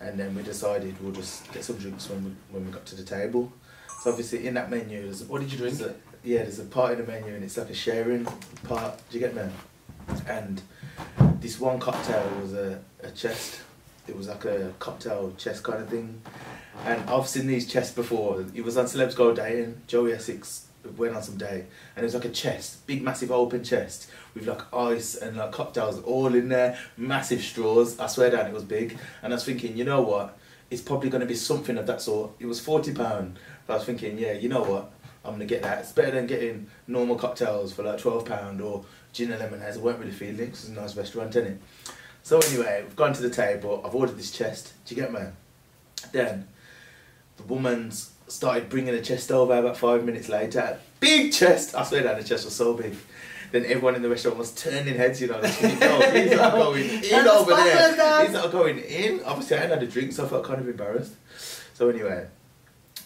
and 0.00 0.18
then 0.18 0.34
we 0.34 0.42
decided 0.42 1.00
we'll 1.00 1.12
just 1.12 1.48
get 1.52 1.62
some 1.62 1.76
drinks 1.78 2.10
when 2.10 2.24
we, 2.24 2.30
when 2.50 2.66
we 2.66 2.72
got 2.72 2.84
to 2.86 2.96
the 2.96 3.04
table. 3.04 3.52
So, 4.02 4.10
obviously, 4.10 4.44
in 4.48 4.54
that 4.54 4.68
menu, 4.68 5.04
there's 5.04 5.22
What 5.22 5.40
did 5.40 5.52
you 5.52 5.58
drink? 5.58 5.78
there's 5.78 5.90
a, 5.92 5.94
yeah, 6.24 6.38
there's 6.42 6.58
a 6.58 6.64
part 6.64 6.98
in 6.98 7.06
the 7.06 7.12
menu 7.12 7.32
and 7.32 7.44
it's 7.44 7.56
like 7.56 7.70
a 7.70 7.74
sharing 7.74 8.24
part. 8.64 9.00
Do 9.08 9.18
you 9.18 9.20
get 9.20 9.36
me? 9.36 9.48
And 10.26 10.60
this 11.40 11.60
one 11.60 11.78
cocktail 11.78 12.28
was 12.42 12.54
a, 12.54 12.80
a 13.04 13.12
chest. 13.12 13.60
It 14.06 14.16
was 14.16 14.28
like 14.28 14.44
a 14.44 14.72
cocktail 14.78 15.32
chest 15.36 15.62
kind 15.64 15.82
of 15.82 15.88
thing. 15.88 16.20
And 16.84 17.08
I've 17.08 17.26
seen 17.26 17.46
these 17.46 17.70
chests 17.70 17.94
before. 17.94 18.44
It 18.54 18.64
was 18.64 18.76
on 18.76 18.86
Celebs 18.86 19.16
Go 19.16 19.34
Dating. 19.34 19.82
Joey 19.86 20.12
Essex 20.12 20.66
went 20.96 21.16
on 21.16 21.22
some 21.22 21.36
day 21.36 21.64
and 21.96 22.02
it 22.02 22.06
was 22.06 22.14
like 22.14 22.24
a 22.26 22.30
chest, 22.30 22.86
big 22.86 23.02
massive 23.02 23.32
open 23.32 23.64
chest 23.64 24.08
with 24.34 24.46
like 24.46 24.72
ice 24.72 25.16
and 25.16 25.36
like 25.36 25.50
cocktails 25.50 26.00
all 26.02 26.32
in 26.34 26.48
there, 26.48 26.78
massive 26.96 27.40
straws. 27.42 27.98
I 27.98 28.06
swear 28.06 28.30
down 28.30 28.46
it 28.46 28.52
was 28.52 28.62
big. 28.64 28.96
And 29.22 29.32
I 29.32 29.36
was 29.36 29.44
thinking, 29.44 29.76
you 29.76 29.84
know 29.84 30.02
what? 30.02 30.38
It's 30.70 30.82
probably 30.82 31.10
going 31.10 31.22
to 31.22 31.26
be 31.26 31.34
something 31.34 31.76
of 31.78 31.86
that 31.88 32.00
sort. 32.02 32.32
It 32.38 32.46
was 32.46 32.60
forty 32.60 32.92
pound. 32.94 33.38
But 33.66 33.74
I 33.74 33.76
was 33.78 33.86
thinking, 33.86 34.18
yeah, 34.18 34.32
you 34.32 34.48
know 34.48 34.62
what? 34.62 34.92
I'm 35.24 35.32
gonna 35.32 35.44
get 35.44 35.62
that. 35.64 35.80
It's 35.80 35.90
better 35.90 36.12
than 36.12 36.28
getting 36.28 36.68
normal 36.86 37.16
cocktails 37.16 37.72
for 37.72 37.82
like 37.82 37.98
twelve 37.98 38.24
pound 38.26 38.60
or 38.60 38.84
gin 39.12 39.32
and 39.32 39.40
lemonades. 39.40 39.76
I 39.76 39.80
weren't 39.80 39.98
really 39.98 40.12
feeling 40.12 40.38
it 40.38 40.50
'cause 40.50 40.68
it's 40.68 40.68
a 40.68 40.80
nice 40.80 40.96
restaurant, 40.96 41.34
isn't 41.34 41.52
it? 41.54 41.60
So 42.26 42.40
anyway, 42.40 42.82
we've 42.82 42.96
gone 42.96 43.12
to 43.12 43.22
the 43.22 43.30
table. 43.30 43.80
I've 43.86 43.94
ordered 43.94 44.18
this 44.18 44.32
chest. 44.32 44.72
Do 44.84 44.96
you 44.96 45.00
get 45.00 45.12
me? 45.12 45.20
Then 46.10 46.48
the 47.36 47.44
woman's 47.44 48.10
started 48.26 48.68
bringing 48.68 48.92
the 48.92 49.00
chest 49.00 49.30
over 49.30 49.56
about 49.56 49.76
five 49.76 50.04
minutes 50.04 50.28
later. 50.28 50.80
Big 50.98 51.32
chest. 51.32 51.76
I 51.76 51.84
swear 51.84 52.02
that 52.02 52.20
the 52.20 52.24
chest 52.24 52.44
was 52.44 52.56
so 52.56 52.74
big. 52.74 52.96
then 53.52 53.64
everyone 53.66 53.94
in 53.94 54.02
the 54.02 54.10
restaurant 54.10 54.38
was 54.38 54.52
turning 54.56 54.96
heads, 54.96 55.20
you 55.20 55.28
know, 55.28 55.38
like, 55.38 55.62
no, 55.62 56.00
he's 56.10 56.32
not 56.32 56.52
going 56.54 56.90
in 57.04 57.28
over 57.28 57.54
there. 57.54 58.24
He's 58.24 58.32
not 58.32 58.50
going 58.50 58.78
in. 58.78 59.22
Obviously, 59.22 59.58
I 59.58 59.60
hadn't 59.60 59.78
had 59.78 59.88
a 59.88 59.92
drink, 59.92 60.10
so 60.10 60.26
I 60.26 60.28
felt 60.28 60.44
kind 60.44 60.60
of 60.60 60.68
embarrassed. 60.68 61.14
So 61.74 61.88
anyway, 61.90 62.26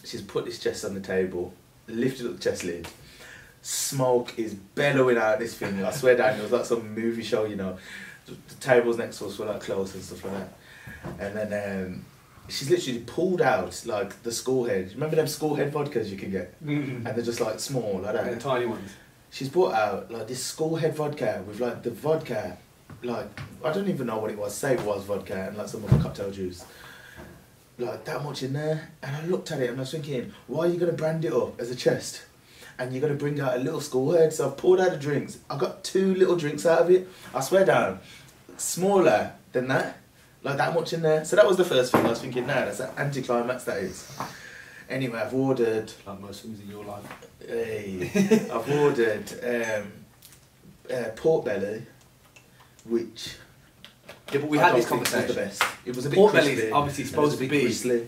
she's 0.03 0.23
put 0.23 0.45
this 0.45 0.57
chest 0.57 0.83
on 0.83 0.95
the 0.95 0.99
table, 0.99 1.53
lifted 1.87 2.25
up 2.25 2.37
the 2.37 2.41
chest 2.41 2.63
lid. 2.63 2.87
Smoke 3.61 4.39
is 4.39 4.55
bellowing 4.55 5.17
out 5.17 5.35
of 5.35 5.39
this 5.41 5.53
thing. 5.53 5.85
I 5.85 5.91
swear 5.91 6.17
down, 6.17 6.39
it 6.39 6.41
was 6.41 6.51
like 6.51 6.65
some 6.65 6.95
movie 6.95 7.21
show, 7.21 7.45
you 7.45 7.55
know. 7.55 7.77
The, 8.31 8.53
the 8.53 8.61
tables 8.61 8.97
next 8.97 9.19
to 9.19 9.25
us 9.27 9.37
were 9.37 9.45
like 9.45 9.61
close 9.61 9.93
and 9.93 10.03
stuff 10.03 10.23
like 10.23 10.33
that. 10.33 10.53
And 11.19 11.35
then 11.35 11.85
um, 11.87 12.05
she's 12.47 12.69
literally 12.69 12.99
pulled 12.99 13.41
out 13.41 13.83
like 13.85 14.23
the 14.23 14.31
school 14.31 14.65
head. 14.65 14.91
Remember 14.93 15.15
them 15.15 15.27
school 15.27 15.55
head 15.55 15.73
vodkas 15.73 16.09
you 16.09 16.17
can 16.17 16.31
get? 16.31 16.63
Mm. 16.63 17.05
And 17.05 17.05
they're 17.05 17.23
just 17.23 17.41
like 17.41 17.59
small, 17.59 17.99
like 17.99 18.13
that. 18.13 18.31
The 18.33 18.39
tiny 18.39 18.65
ones. 18.65 18.91
She's 19.29 19.49
brought 19.49 19.73
out 19.73 20.11
like 20.11 20.27
this 20.27 20.43
school 20.43 20.75
head 20.75 20.95
vodka 20.95 21.43
with 21.47 21.59
like 21.59 21.83
the 21.83 21.91
vodka, 21.91 22.57
like 23.03 23.27
I 23.63 23.71
don't 23.71 23.87
even 23.87 24.07
know 24.07 24.17
what 24.17 24.31
it 24.31 24.37
was. 24.37 24.53
Say 24.53 24.73
it 24.73 24.81
was 24.81 25.05
vodka 25.05 25.47
and 25.47 25.57
like 25.57 25.67
some 25.69 25.83
other 25.85 25.99
cocktail 25.99 26.31
juice. 26.31 26.65
Like 27.77 28.03
that 28.05 28.23
much 28.23 28.43
in 28.43 28.53
there, 28.53 28.91
and 29.01 29.15
I 29.15 29.25
looked 29.25 29.51
at 29.51 29.61
it 29.61 29.69
and 29.69 29.77
I 29.79 29.81
was 29.81 29.91
thinking, 29.91 30.33
why 30.47 30.65
are 30.65 30.67
you 30.67 30.77
gonna 30.77 30.91
brand 30.91 31.25
it 31.25 31.33
up 31.33 31.59
as 31.59 31.71
a 31.71 31.75
chest? 31.75 32.23
And 32.77 32.91
you're 32.91 33.01
gonna 33.01 33.13
bring 33.13 33.39
out 33.39 33.55
a 33.55 33.59
little 33.59 33.81
school 33.81 34.11
head. 34.11 34.33
So 34.33 34.49
I 34.49 34.51
poured 34.51 34.79
out 34.79 34.91
the 34.91 34.97
drinks. 34.97 35.39
I 35.49 35.57
got 35.57 35.83
two 35.83 36.13
little 36.15 36.35
drinks 36.35 36.65
out 36.65 36.81
of 36.81 36.91
it. 36.91 37.07
I 37.33 37.39
swear 37.39 37.65
down, 37.65 37.99
smaller 38.61 39.33
than 39.51 39.67
that, 39.67 39.97
like 40.43 40.57
that 40.57 40.73
much 40.73 40.93
in 40.93 41.01
there. 41.01 41.25
So 41.25 41.35
that 41.35 41.47
was 41.47 41.57
the 41.57 41.65
first 41.65 41.91
thing 41.91 42.05
I 42.05 42.09
was 42.09 42.19
thinking. 42.21 42.47
Nah, 42.47 42.65
that's 42.65 42.79
an 42.79 42.89
anticlimax. 42.97 43.63
That 43.65 43.77
is. 43.77 44.11
Anyway, 44.89 45.17
I've 45.19 45.33
ordered 45.33 45.91
Like 46.05 46.19
most 46.19 46.41
things 46.43 46.59
in 46.59 46.69
your 46.69 46.83
life. 46.83 47.03
Hey, 47.45 48.09
I've 48.53 48.69
ordered 48.69 49.31
um, 49.43 49.91
uh, 50.93 51.09
pork 51.15 51.45
belly, 51.45 51.83
which 52.85 53.35
Yeah, 54.31 54.39
but 54.39 54.49
we 54.49 54.59
I 54.59 54.63
had 54.67 54.75
this 54.75 54.89
was 54.89 54.89
conversation. 54.89 55.27
the 55.27 55.33
best. 55.33 55.63
It 55.85 55.95
was 55.95 56.05
a 56.05 56.09
bit 56.09 56.15
Pork 56.17 56.33
belly 56.33 56.51
is 56.53 56.71
obviously 56.73 57.03
supposed 57.05 57.37
to 57.37 57.39
be- 57.39 57.47
gristly. 57.47 58.07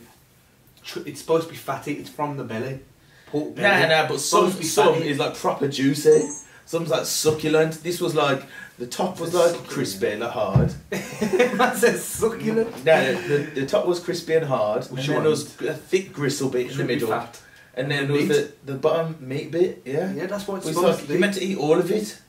It's 1.05 1.21
supposed 1.21 1.45
to 1.47 1.51
be 1.53 1.57
fatty. 1.57 1.93
It's 1.93 2.09
from 2.09 2.35
the 2.35 2.43
belly. 2.43 2.79
Pork 3.27 3.55
belly. 3.55 3.87
nah, 3.87 4.01
nah, 4.01 4.07
but 4.07 4.19
some 4.19 4.51
Supposed 4.51 4.55
to 4.55 4.61
be 4.61 4.67
some 4.67 4.93
fatty. 4.95 5.07
is 5.09 5.19
like 5.19 5.35
proper 5.37 5.67
juicy. 5.69 6.29
Some's 6.65 6.89
like 6.89 7.05
succulent. 7.05 7.81
This 7.83 8.01
was 8.01 8.13
like 8.15 8.43
the 8.83 8.89
top 8.89 9.17
was 9.17 9.33
like 9.33 9.55
crispy, 9.65 10.17
like 10.17 10.31
hard. 10.31 10.73
That's 10.89 11.83
a 11.83 11.97
succulent. 11.97 12.83
No, 12.83 13.21
the, 13.21 13.37
the, 13.55 13.65
top 13.65 13.85
was 13.85 14.01
crispy 14.01 14.33
and 14.33 14.45
hard, 14.45 14.83
Which 14.87 15.07
and 15.07 15.07
then 15.07 15.15
one? 15.15 15.23
there 15.23 15.29
was 15.29 15.61
a 15.61 15.73
thick 15.73 16.11
gristle 16.11 16.49
bit 16.49 16.69
in 16.71 16.77
the 16.77 16.83
middle, 16.83 17.07
fat. 17.07 17.41
and 17.75 17.89
then 17.89 18.07
there 18.07 18.17
was 18.17 18.27
the, 18.27 18.51
the 18.65 18.73
bottom 18.73 19.15
meat 19.21 19.51
bit. 19.51 19.83
Yeah, 19.85 20.11
Yeah, 20.11 20.25
that's 20.25 20.45
what 20.45 20.55
It 20.55 20.57
it's 20.57 20.65
was 20.67 20.75
supposed 20.75 20.99
like 21.01 21.09
you 21.11 21.19
meant 21.19 21.35
to 21.35 21.43
eat 21.45 21.57
all 21.57 21.79
of 21.79 21.89
it, 21.91 22.19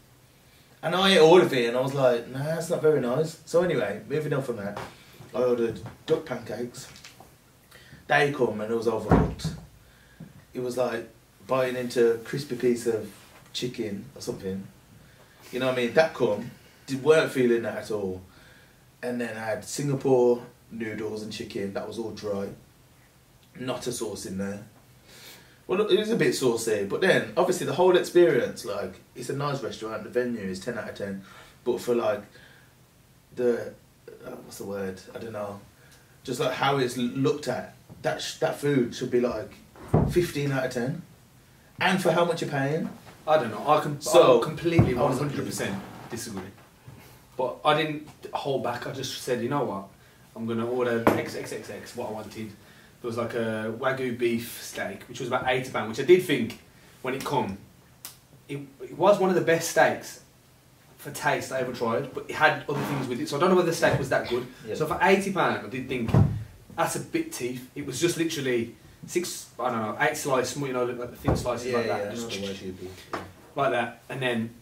and 0.80 0.94
I 0.94 1.14
ate 1.14 1.18
all 1.18 1.40
of 1.40 1.52
it, 1.52 1.66
and 1.66 1.76
I 1.76 1.80
was 1.80 1.92
like, 1.92 2.28
nah, 2.28 2.38
that's 2.44 2.70
not 2.70 2.80
very 2.80 3.00
nice. 3.00 3.40
So 3.46 3.62
anyway, 3.62 4.02
moving 4.08 4.32
on 4.32 4.42
from 4.44 4.58
that, 4.58 4.78
I 5.34 5.42
ordered 5.42 5.80
duck 6.06 6.24
pancakes. 6.24 6.86
They 8.06 8.30
come 8.32 8.60
and 8.60 8.70
it 8.70 8.76
was 8.76 8.86
overcooked. 8.86 9.54
It 10.52 10.60
was 10.60 10.76
like 10.76 11.08
biting 11.48 11.74
into 11.74 12.12
a 12.12 12.18
crispy 12.18 12.54
piece 12.54 12.86
of 12.86 13.10
chicken 13.52 14.04
or 14.14 14.20
something. 14.20 14.68
You 15.52 15.60
know 15.60 15.66
what 15.66 15.78
I 15.78 15.82
mean? 15.82 15.94
That 15.94 16.14
come, 16.14 16.50
did, 16.86 17.02
weren't 17.02 17.30
feeling 17.30 17.62
that 17.62 17.76
at 17.76 17.90
all. 17.90 18.22
And 19.02 19.20
then 19.20 19.36
I 19.36 19.40
had 19.40 19.64
Singapore 19.64 20.42
noodles 20.70 21.22
and 21.22 21.32
chicken. 21.32 21.74
That 21.74 21.86
was 21.86 21.98
all 21.98 22.10
dry. 22.10 22.48
Not 23.58 23.86
a 23.86 23.92
sauce 23.92 24.26
in 24.26 24.38
there. 24.38 24.64
Well, 25.66 25.80
it 25.88 25.98
was 25.98 26.10
a 26.10 26.16
bit 26.16 26.34
saucy, 26.34 26.84
but 26.84 27.00
then 27.00 27.32
obviously 27.36 27.66
the 27.66 27.72
whole 27.72 27.96
experience, 27.96 28.64
like, 28.66 29.00
it's 29.14 29.30
a 29.30 29.36
nice 29.36 29.62
restaurant. 29.62 30.04
The 30.04 30.10
venue 30.10 30.42
is 30.42 30.60
ten 30.60 30.76
out 30.76 30.90
of 30.90 30.94
ten, 30.94 31.22
but 31.64 31.80
for 31.80 31.94
like 31.94 32.22
the 33.34 33.72
uh, 34.26 34.30
what's 34.30 34.58
the 34.58 34.64
word? 34.64 35.00
I 35.14 35.18
don't 35.18 35.32
know. 35.32 35.60
Just 36.22 36.38
like 36.38 36.52
how 36.52 36.76
it's 36.76 36.98
looked 36.98 37.48
at, 37.48 37.76
that 38.02 38.36
that 38.40 38.58
food 38.58 38.94
should 38.94 39.10
be 39.10 39.20
like 39.20 39.54
fifteen 40.10 40.52
out 40.52 40.66
of 40.66 40.72
ten, 40.72 41.02
and 41.80 42.02
for 42.02 42.12
how 42.12 42.26
much 42.26 42.42
you're 42.42 42.50
paying. 42.50 42.90
I 43.26 43.38
don't 43.38 43.50
know. 43.50 43.64
I 43.66 43.80
can 43.80 44.00
So, 44.00 44.40
I 44.40 44.44
completely 44.44 44.94
one 44.94 45.16
hundred 45.16 45.46
percent 45.46 45.74
disagree. 46.10 46.42
But 47.36 47.56
I 47.64 47.74
didn't 47.74 48.08
hold 48.32 48.62
back. 48.62 48.86
I 48.86 48.92
just 48.92 49.22
said, 49.22 49.42
you 49.42 49.48
know 49.48 49.64
what? 49.64 49.84
I'm 50.36 50.46
gonna 50.46 50.66
order 50.66 51.02
XXXX. 51.04 51.96
What 51.96 52.08
I 52.08 52.12
wanted. 52.12 52.48
There 53.00 53.08
was 53.08 53.16
like 53.16 53.34
a 53.34 53.74
wagyu 53.78 54.16
beef 54.18 54.62
steak, 54.62 55.02
which 55.04 55.20
was 55.20 55.28
about 55.28 55.44
eighty 55.48 55.70
pound. 55.70 55.88
Which 55.88 56.00
I 56.00 56.04
did 56.04 56.22
think 56.22 56.58
when 57.02 57.14
it 57.14 57.24
come, 57.24 57.58
it, 58.48 58.58
it 58.82 58.96
was 58.96 59.18
one 59.18 59.30
of 59.30 59.36
the 59.36 59.42
best 59.42 59.70
steaks 59.70 60.20
for 60.96 61.10
taste 61.10 61.52
I 61.52 61.60
ever 61.60 61.72
tried. 61.72 62.12
But 62.14 62.26
it 62.28 62.34
had 62.34 62.64
other 62.68 62.80
things 62.80 63.06
with 63.08 63.20
it, 63.20 63.28
so 63.28 63.36
I 63.36 63.40
don't 63.40 63.50
know 63.50 63.56
whether 63.56 63.70
the 63.70 63.76
steak 63.76 63.98
was 63.98 64.08
that 64.10 64.28
good. 64.28 64.46
So 64.74 64.86
for 64.86 64.98
eighty 65.02 65.32
pound, 65.32 65.66
I 65.66 65.68
did 65.68 65.88
think 65.88 66.10
that's 66.76 66.96
a 66.96 67.00
bit 67.00 67.32
teeth. 67.32 67.70
It 67.74 67.86
was 67.86 68.00
just 68.00 68.16
literally 68.16 68.74
six. 69.06 69.50
I 69.58 69.70
don't 69.70 69.82
know, 69.82 69.96
eight 70.00 70.16
slices. 70.16 70.60
You 70.60 70.72
know, 70.72 70.84
like 70.84 71.10
the 71.10 71.16
thin 71.16 71.36
slices 71.36 71.72
like 71.72 71.86
that. 71.86 72.10
just 72.14 72.42
like 73.56 73.70
that, 73.70 74.02
and 74.08 74.20
then. 74.20 74.54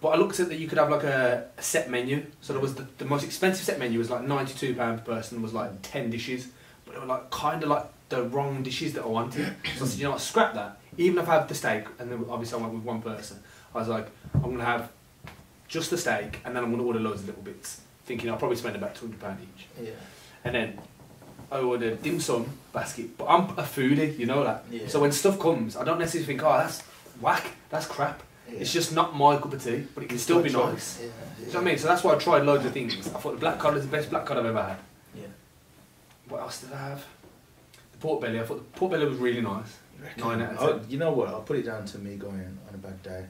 But 0.00 0.08
I 0.08 0.16
looked 0.16 0.40
at 0.40 0.48
that 0.48 0.58
you 0.58 0.68
could 0.68 0.78
have 0.78 0.90
like 0.90 1.04
a, 1.04 1.48
a 1.56 1.62
set 1.62 1.90
menu. 1.90 2.26
So 2.40 2.52
there 2.52 2.60
was 2.60 2.74
the, 2.74 2.86
the 2.98 3.04
most 3.04 3.24
expensive 3.24 3.64
set 3.64 3.78
menu 3.78 3.98
was 3.98 4.10
like 4.10 4.22
ninety 4.22 4.52
two 4.54 4.74
pound 4.74 5.04
per 5.04 5.14
person. 5.14 5.40
Was 5.42 5.54
like 5.54 5.70
ten 5.82 6.10
dishes, 6.10 6.48
but 6.84 6.94
they 6.94 7.00
were 7.00 7.06
like 7.06 7.30
kind 7.30 7.62
of 7.62 7.68
like 7.68 7.86
the 8.08 8.24
wrong 8.24 8.62
dishes 8.62 8.92
that 8.94 9.04
I 9.04 9.08
wanted. 9.08 9.54
So 9.76 9.84
I 9.84 9.88
said, 9.88 9.98
you 9.98 10.04
know 10.04 10.12
what, 10.12 10.20
scrap 10.20 10.54
that. 10.54 10.80
Even 10.98 11.18
if 11.18 11.28
I 11.28 11.34
have 11.34 11.48
the 11.48 11.54
steak, 11.54 11.86
and 11.98 12.10
then 12.10 12.24
obviously 12.28 12.58
I 12.58 12.62
went 12.62 12.74
with 12.74 12.84
one 12.84 13.02
person. 13.02 13.42
I 13.74 13.78
was 13.78 13.88
like, 13.88 14.08
I'm 14.34 14.42
gonna 14.42 14.64
have 14.64 14.90
just 15.68 15.90
the 15.90 15.98
steak, 15.98 16.40
and 16.44 16.54
then 16.54 16.64
I'm 16.64 16.70
gonna 16.70 16.84
order 16.84 17.00
loads 17.00 17.22
of 17.22 17.28
little 17.28 17.42
bits, 17.42 17.80
thinking 18.04 18.30
I'll 18.30 18.38
probably 18.38 18.56
spend 18.56 18.76
about 18.76 18.94
two 18.94 19.06
hundred 19.06 19.20
pound 19.20 19.38
each. 19.42 19.66
Yeah. 19.80 19.90
And 20.44 20.54
then 20.54 20.78
I 21.50 21.58
ordered 21.60 21.92
uh, 21.94 22.02
dim 22.02 22.20
sum 22.20 22.46
basket, 22.72 23.16
but 23.16 23.26
I'm 23.26 23.44
a 23.50 23.62
foodie, 23.62 24.18
you 24.18 24.26
know 24.26 24.42
that. 24.44 24.64
Yeah. 24.70 24.88
So 24.88 25.00
when 25.00 25.12
stuff 25.12 25.38
comes, 25.38 25.76
I 25.76 25.84
don't 25.84 25.98
necessarily 25.98 26.26
think, 26.26 26.42
oh, 26.42 26.58
that's 26.58 26.80
whack, 27.20 27.44
that's 27.70 27.86
crap. 27.86 28.22
It's 28.48 28.72
just 28.72 28.92
not 28.94 29.16
my 29.16 29.36
cup 29.38 29.52
of 29.52 29.62
tea, 29.62 29.84
but 29.94 30.04
it 30.04 30.08
can 30.08 30.18
still 30.18 30.40
be 30.42 30.50
nice. 30.50 31.00
Yeah. 31.00 31.08
Do 31.38 31.42
you 31.46 31.46
know 31.48 31.52
what 31.54 31.60
I 31.62 31.64
mean? 31.64 31.78
So 31.78 31.88
that's 31.88 32.04
why 32.04 32.14
I 32.14 32.18
tried 32.18 32.42
loads 32.44 32.64
of 32.64 32.72
things. 32.72 32.94
I 33.08 33.18
thought 33.18 33.32
the 33.32 33.38
black 33.40 33.58
cod 33.58 33.76
is 33.76 33.84
the 33.84 33.90
best 33.90 34.08
black 34.10 34.24
cod 34.24 34.38
I've 34.38 34.46
ever 34.46 34.62
had. 34.62 34.76
Yeah. 35.14 35.26
What 36.28 36.40
else 36.42 36.60
did 36.60 36.72
I 36.72 36.78
have? 36.90 37.04
The 37.92 37.98
pork 37.98 38.20
belly. 38.20 38.38
I 38.40 38.44
thought 38.44 38.58
the 38.72 38.78
pork 38.78 38.92
belly 38.92 39.06
was 39.06 39.18
really 39.18 39.40
nice. 39.40 39.78
Nine 40.18 40.42
out 40.42 40.52
of 40.52 40.62
Oh, 40.62 40.78
ten. 40.78 40.90
you 40.90 40.98
know 40.98 41.10
what? 41.12 41.28
I'll 41.28 41.40
put 41.42 41.56
it 41.56 41.64
down 41.64 41.86
to 41.86 41.98
me 41.98 42.16
going 42.16 42.38
on 42.68 42.74
a 42.74 42.78
bad 42.78 43.02
day. 43.02 43.24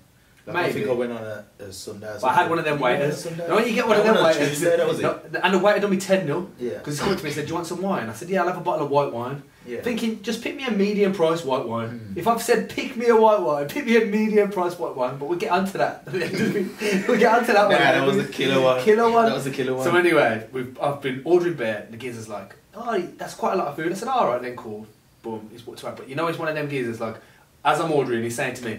Like, 0.46 0.56
I 0.56 0.62
Maybe. 0.62 0.72
think 0.74 0.88
I 0.88 0.92
went 0.92 1.10
on 1.12 1.22
a, 1.24 1.44
a 1.58 1.72
Sunday. 1.72 2.16
But 2.20 2.26
I 2.28 2.34
had 2.34 2.48
one 2.48 2.60
of 2.60 2.64
them 2.64 2.76
You 2.78 2.82
went 2.84 3.02
on 3.02 3.02
a 3.02 3.08
waiters. 3.08 3.36
No, 3.36 3.58
you 3.58 3.74
get 3.74 3.86
one 3.88 3.96
I 3.96 3.98
of 4.00 4.04
them 4.06 4.14
went 4.14 4.26
on 4.26 4.32
a 4.32 4.38
waiters. 4.38 4.48
Tuesday, 4.50 4.76
that 4.76 4.86
was 4.86 4.98
it. 5.00 5.02
No, 5.02 5.40
and 5.42 5.54
the 5.54 5.58
waiter 5.58 5.80
done 5.80 5.90
me 5.90 5.96
10 5.96 6.26
0. 6.26 6.50
Yeah. 6.60 6.78
Because 6.78 7.00
he 7.00 7.04
came 7.04 7.16
to 7.16 7.22
me 7.24 7.28
and 7.30 7.34
said, 7.34 7.44
Do 7.46 7.48
you 7.48 7.54
want 7.56 7.66
some 7.66 7.82
wine? 7.82 8.08
I 8.08 8.12
said, 8.12 8.28
Yeah, 8.28 8.42
I'll 8.42 8.46
have 8.48 8.56
a 8.56 8.60
bottle 8.60 8.84
of 8.86 8.90
white 8.92 9.12
wine. 9.12 9.42
Yeah. 9.66 9.80
Thinking, 9.80 10.22
just 10.22 10.42
pick 10.44 10.54
me 10.54 10.64
a 10.64 10.70
medium 10.70 11.12
price 11.12 11.44
white 11.44 11.66
wine. 11.66 11.98
Mm. 12.14 12.16
If 12.16 12.28
I've 12.28 12.40
said 12.40 12.70
pick 12.70 12.96
me 12.96 13.08
a 13.08 13.16
white 13.16 13.40
wine, 13.40 13.66
pick 13.66 13.84
me 13.86 14.00
a 14.00 14.06
medium 14.06 14.48
price 14.52 14.78
white 14.78 14.94
wine, 14.94 15.16
but 15.18 15.28
we'll 15.28 15.40
get 15.40 15.50
onto 15.50 15.78
that. 15.78 16.06
we'll 16.12 17.18
get 17.18 17.34
onto 17.34 17.52
that 17.52 17.62
one. 17.68 17.70
that 17.72 18.06
was 18.06 18.16
the 18.18 18.32
killer 18.32 18.60
one. 18.62 18.80
Killer 18.82 19.10
one. 19.10 19.26
That 19.26 19.34
was 19.34 19.44
the 19.44 19.50
killer 19.50 19.74
one. 19.74 19.82
So 19.84 19.96
anyway, 19.96 20.46
we've 20.52 20.78
I've 20.80 21.02
been 21.02 21.22
ordering 21.24 21.54
beer. 21.54 21.82
And 21.86 21.92
the 21.92 21.96
geezer's 21.98 22.28
like, 22.28 22.54
"Oh, 22.74 22.96
that's 23.16 23.34
quite 23.34 23.54
a 23.54 23.56
lot 23.56 23.66
of 23.66 23.74
food." 23.76 23.90
I 23.90 23.94
said, 23.96 24.06
"All 24.06 24.28
right, 24.28 24.40
then 24.40 24.54
cool." 24.54 24.86
Boom, 25.22 25.48
he's 25.50 25.66
walked 25.66 25.82
away. 25.82 25.94
But 25.96 26.08
you 26.08 26.14
know, 26.14 26.28
he's 26.28 26.38
one 26.38 26.46
of 26.46 26.54
them 26.54 26.68
geezers. 26.68 27.00
Like, 27.00 27.16
as 27.64 27.80
I'm 27.80 27.90
ordering, 27.90 28.22
he's 28.22 28.36
saying 28.36 28.54
to 28.54 28.64
me, 28.64 28.78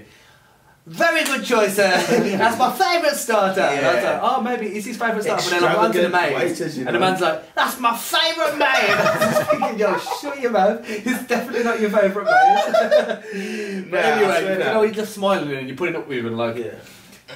"Very 0.88 1.24
good 1.25 1.44
choice, 1.44 1.75
sir. 1.75 1.89
that's 2.38 2.58
my 2.58 2.72
favourite 2.72 3.15
starter." 3.15 3.62
And 3.62 3.86
I 3.86 3.96
was 3.96 4.03
like, 4.03 4.20
"Oh, 4.24 4.41
maybe 4.41 4.67
it's 4.67 4.86
his 4.86 4.98
favourite 4.98 5.24
starter." 5.24 5.50
But 5.50 5.60
then 5.60 5.70
I'm 5.70 5.77
on 5.77 5.91
to 5.91 5.98
the 6.00 6.06
Extravagant 6.06 6.34
main, 6.34 6.50
waiters, 6.50 6.77
you 6.77 6.86
and 6.88 6.96
the 6.96 7.00
man's 7.00 7.22
like, 7.22 7.56
"That's 7.56 7.79
my 7.79 7.96
favourite 7.98 8.58
main." 8.58 8.67
I 8.70 9.38
was 9.38 9.48
thinking, 9.48 9.79
"Yo, 9.79 9.98
shut 9.98 10.41
your 10.41 10.51
mouth. 10.51 10.82
It's 10.89 11.27
definitely 11.27 11.63
not 11.63 11.79
your 11.79 11.89
favourite 11.89 12.25
main." 12.25 13.89
but 13.91 14.00
I 14.06 14.12
anyway, 14.12 14.53
you 14.53 14.60
know, 14.60 14.82
he's 14.84 14.96
just 14.96 15.13
smiling 15.13 15.51
and 15.51 15.67
you're 15.67 15.77
putting 15.77 15.96
up 15.96 16.08
with 16.08 16.17
him, 16.17 16.27
and 16.27 16.38
like. 16.38 16.58
Yeah. 16.58 16.74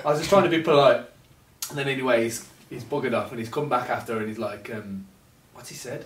I 0.06 0.10
was 0.10 0.20
just 0.20 0.30
trying 0.30 0.44
to 0.44 0.50
be 0.50 0.62
polite. 0.62 1.06
And 1.70 1.78
then 1.78 1.88
anyway, 1.88 2.24
he's, 2.24 2.48
he's 2.70 2.84
buggered 2.84 3.14
off 3.14 3.32
and 3.32 3.40
he's 3.40 3.50
come 3.50 3.70
back 3.70 3.90
after 3.90 4.18
and 4.18 4.28
he's 4.28 4.40
like, 4.40 4.74
um, 4.74 5.06
what's 5.54 5.70
he 5.70 5.76
said? 5.76 6.06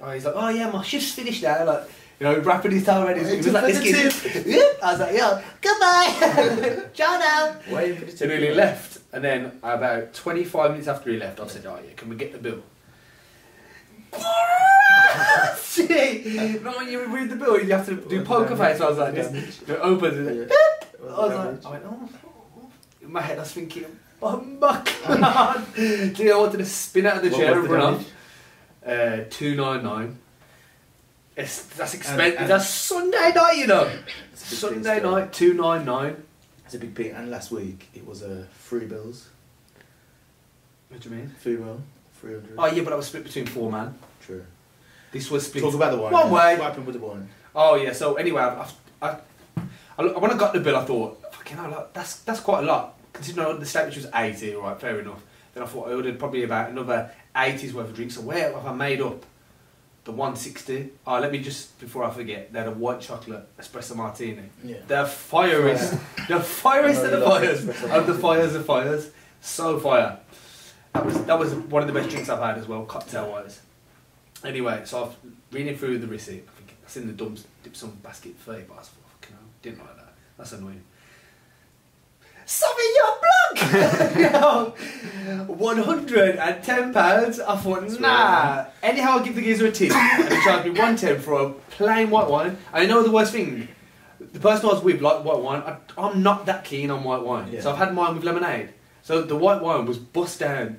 Oh, 0.00 0.10
he's 0.10 0.24
like, 0.24 0.34
oh 0.36 0.48
yeah, 0.48 0.70
my 0.70 0.82
shift's 0.82 1.12
finished 1.12 1.42
now. 1.42 1.64
Like, 1.64 1.88
you 2.20 2.26
know, 2.26 2.38
wrapping 2.40 2.72
his 2.72 2.84
towel 2.84 3.06
around 3.08 3.16
his, 3.16 3.30
he 3.30 3.36
was 3.38 3.46
like, 3.48 3.72
this 3.72 4.22
kid. 4.22 4.46
Yep. 4.46 4.78
I 4.82 4.92
was 4.92 5.00
like, 5.00 5.14
yeah, 5.16 5.42
goodbye. 5.62 6.82
Ciao 6.92 7.18
now. 7.18 7.56
Wait 7.74 7.98
for 7.98 8.04
the 8.04 8.16
So 8.16 8.26
then 8.26 8.56
left. 8.56 8.98
And 9.12 9.24
then 9.24 9.58
about 9.62 10.12
25 10.12 10.72
minutes 10.72 10.86
after 10.86 11.10
he 11.10 11.16
left, 11.16 11.40
I 11.40 11.46
said, 11.46 11.64
oh 11.64 11.78
yeah, 11.82 11.94
can 11.96 12.10
we 12.10 12.16
get 12.16 12.32
the 12.32 12.38
bill? 12.38 12.62
Shit. 15.58 16.62
Not 16.62 16.76
when 16.76 16.88
you 16.88 17.06
read 17.06 17.30
the 17.30 17.36
bill, 17.36 17.58
you 17.58 17.72
have 17.72 17.86
to 17.86 17.96
do 17.96 18.22
poker 18.22 18.54
face. 18.54 18.78
So 18.78 18.86
I 18.86 18.90
was 18.90 18.98
like, 18.98 19.14
this. 19.14 19.62
You 19.66 19.76
open 19.76 20.28
it. 20.28 20.50
Yeah. 20.50 21.08
I 21.08 21.26
was 21.26 21.64
like, 21.64 21.66
I 21.66 21.70
went, 21.70 21.84
oh, 21.86 22.08
oh. 22.58 22.70
In 23.00 23.12
my 23.12 23.22
head, 23.22 23.38
I 23.38 23.40
was 23.40 23.52
thinking, 23.52 23.86
oh 24.22 24.40
my 24.42 24.82
god. 25.08 25.64
Dude, 25.74 26.20
I 26.20 26.36
wanted 26.36 26.58
to 26.58 26.66
spin 26.66 27.06
out 27.06 27.16
of 27.16 27.22
the 27.22 27.30
What 27.30 27.38
chair 27.38 27.58
and 27.58 27.68
run 27.68 27.80
damage? 27.94 28.06
off. 28.06 28.12
Uh, 28.86 29.24
299. 29.30 30.18
It's, 31.36 31.62
that's 31.76 31.94
expensive. 31.94 32.40
and- 32.40 32.50
that's 32.50 32.68
Sunday 32.68 33.32
night, 33.34 33.56
you 33.56 33.66
know. 33.66 33.90
It's 34.32 34.46
a 34.46 34.50
big 34.50 34.58
Sunday 34.58 34.82
thing 34.82 34.98
still. 34.98 35.10
night, 35.12 35.32
299. 35.32 36.22
It's 36.64 36.74
a 36.74 36.78
big 36.78 36.94
peak. 36.94 37.12
And 37.14 37.30
last 37.30 37.50
week 37.50 37.88
it 37.94 38.06
was 38.06 38.22
a 38.22 38.42
uh, 38.42 38.44
three 38.58 38.86
bills. 38.86 39.28
What 40.88 41.00
do 41.00 41.08
you 41.08 41.16
mean? 41.16 41.34
Three 41.40 41.56
mil, 41.56 41.80
three 42.20 42.34
hundred. 42.34 42.54
Oh 42.58 42.66
yeah, 42.66 42.82
but 42.82 42.92
I 42.92 42.96
was 42.96 43.06
split 43.06 43.24
between 43.24 43.46
four 43.46 43.70
man. 43.70 43.96
True. 44.20 44.44
This 45.12 45.30
was 45.30 45.46
split. 45.46 45.62
Talk 45.64 45.74
about 45.74 45.92
the 45.92 45.98
wine. 45.98 46.12
One 46.12 46.30
way. 46.30 46.56
What 46.56 46.64
happened 46.68 46.86
with 46.86 46.94
the 47.00 47.04
wine? 47.06 47.28
Oh 47.54 47.76
yeah. 47.76 47.92
So 47.92 48.14
anyway, 48.14 48.42
I've, 48.42 48.72
I've, 49.02 49.22
I, 49.58 49.62
I, 49.98 50.18
when 50.18 50.30
I 50.32 50.36
got 50.36 50.52
the 50.52 50.60
bill, 50.60 50.76
I 50.76 50.84
thought, 50.84 51.20
fucking 51.32 51.56
hell, 51.56 51.70
like, 51.70 51.92
that's 51.92 52.20
that's 52.20 52.40
quite 52.40 52.60
a 52.64 52.66
lot. 52.66 52.98
Considering 53.12 53.58
the 53.58 53.66
state 53.66 53.86
which 53.86 53.96
was 53.96 54.06
eighty, 54.14 54.54
right? 54.54 54.80
Fair 54.80 55.00
enough. 55.00 55.22
Then 55.54 55.62
I 55.62 55.66
thought 55.66 55.88
I 55.88 55.94
ordered 55.94 56.18
probably 56.18 56.44
about 56.44 56.70
another 56.70 57.10
80s 57.34 57.72
worth 57.72 57.88
of 57.88 57.96
drinks. 57.96 58.14
So 58.14 58.20
where 58.20 58.52
have 58.52 58.66
I 58.66 58.72
made 58.72 59.00
up 59.00 59.24
the 60.04 60.12
160? 60.12 60.90
Oh, 61.06 61.12
ah, 61.12 61.18
let 61.18 61.32
me 61.32 61.38
just 61.38 61.78
before 61.78 62.04
I 62.04 62.10
forget, 62.10 62.52
they're 62.52 62.68
a 62.68 62.70
white 62.70 63.00
chocolate 63.00 63.46
espresso 63.58 63.96
martini. 63.96 64.42
Yeah. 64.64 64.78
The 64.86 65.04
fireest, 65.04 65.90
the 66.28 66.40
fireest 66.40 67.04
of 67.04 67.10
the 67.10 67.24
fires 67.24 67.68
of 67.68 68.06
the 68.06 68.14
fires 68.14 68.54
of 68.54 68.64
fires. 68.64 69.10
So 69.40 69.78
fire. 69.78 70.18
That 70.92 71.06
was 71.06 71.24
that 71.24 71.38
was 71.38 71.54
one 71.54 71.82
of 71.82 71.88
the 71.88 71.94
best 71.94 72.10
drinks 72.10 72.28
I've 72.28 72.42
had 72.42 72.58
as 72.58 72.66
well, 72.66 72.84
cocktail 72.84 73.30
wise. 73.30 73.60
Anyway, 74.44 74.82
so 74.84 75.04
I've 75.04 75.16
reading 75.52 75.76
through 75.76 75.98
the 75.98 76.06
receipt. 76.06 76.44
I 76.48 76.58
think 76.58 76.76
that's 76.80 76.96
in 76.96 77.06
the 77.06 77.12
dumps, 77.12 77.46
dim 77.62 77.74
sum 77.74 77.90
basket 78.02 78.34
thirty 78.36 78.62
bars. 78.62 78.90
Fucking 79.20 79.36
hell, 79.36 79.46
didn't 79.62 79.80
like 79.80 79.96
that. 79.96 80.14
That's 80.36 80.52
annoying. 80.52 80.82
Sauvignon 82.50 83.20
Blanc! 83.22 84.74
One 85.48 85.78
hundred 85.78 86.36
and 86.36 86.64
ten 86.64 86.92
pounds. 86.92 87.38
I 87.38 87.56
thought, 87.56 87.82
That's 87.82 88.00
nah. 88.00 88.08
right. 88.08 88.66
Anyhow, 88.82 89.10
I'll 89.12 89.24
give 89.24 89.36
the 89.36 89.42
geezer 89.42 89.66
a 89.66 89.70
tip, 89.70 89.92
and 89.94 90.32
he 90.34 90.42
charged 90.42 90.64
me 90.64 90.78
one 90.78 90.96
ten 90.96 91.20
for 91.20 91.34
a 91.40 91.50
plain 91.70 92.10
white 92.10 92.28
wine. 92.28 92.58
And 92.72 92.82
I 92.82 92.86
know 92.86 93.02
the 93.04 93.10
worst 93.12 93.32
thing. 93.32 93.68
The 94.18 94.40
person 94.40 94.68
I 94.68 94.72
was 94.72 94.82
with 94.82 95.00
liked 95.00 95.24
white 95.24 95.38
wine. 95.38 95.62
I, 95.62 95.76
I'm 95.96 96.22
not 96.24 96.46
that 96.46 96.64
keen 96.64 96.90
on 96.90 97.04
white 97.04 97.22
wine, 97.22 97.52
Yeah. 97.52 97.60
so 97.60 97.70
I've 97.70 97.78
had 97.78 97.94
mine 97.94 98.14
with 98.16 98.24
lemonade. 98.24 98.70
So 99.02 99.22
the 99.22 99.36
white 99.36 99.62
wine 99.62 99.86
was 99.86 99.98
bust 99.98 100.40
down. 100.40 100.78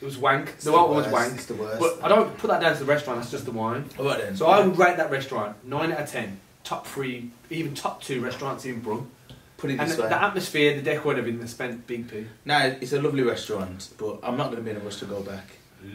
It 0.00 0.04
was 0.04 0.16
wank. 0.18 0.50
It's 0.50 0.64
the 0.64 0.72
white 0.72 0.88
one 0.88 0.96
was 1.02 1.08
wank. 1.08 1.34
It's 1.34 1.46
the 1.46 1.54
worst. 1.54 1.80
But 1.80 1.98
I 2.04 2.08
don't 2.08 2.36
put 2.38 2.48
that 2.48 2.60
down 2.60 2.74
to 2.74 2.78
the 2.80 2.84
restaurant. 2.84 3.18
That's 3.20 3.30
just 3.32 3.44
the 3.44 3.50
wine. 3.52 3.88
Alright 3.98 4.18
then. 4.18 4.36
So 4.36 4.46
I 4.46 4.64
would 4.64 4.78
rate 4.78 4.96
that 4.98 5.10
restaurant 5.10 5.56
nine 5.66 5.90
out 5.92 6.00
of 6.00 6.10
ten. 6.10 6.38
Top 6.64 6.86
three, 6.86 7.30
even 7.50 7.74
top 7.74 8.02
two 8.02 8.20
restaurants 8.20 8.64
in 8.64 8.80
Brum. 8.80 9.10
Put 9.62 9.70
it 9.70 9.78
And 9.78 9.88
this 9.88 9.96
the, 9.96 10.02
way. 10.02 10.08
the 10.08 10.22
atmosphere, 10.22 10.74
the 10.74 10.82
decor, 10.82 11.12
and 11.12 11.20
everything. 11.20 11.40
They 11.40 11.46
spent 11.46 11.86
big 11.86 12.08
p. 12.10 12.26
No, 12.44 12.58
it's 12.80 12.92
a 12.92 13.00
lovely 13.00 13.22
restaurant, 13.22 13.88
but 13.96 14.18
I'm 14.24 14.36
not 14.36 14.46
going 14.50 14.56
to 14.56 14.62
be 14.62 14.70
in 14.72 14.76
a 14.76 14.80
rush 14.80 14.96
to 14.96 15.04
go 15.06 15.22
back. 15.22 15.46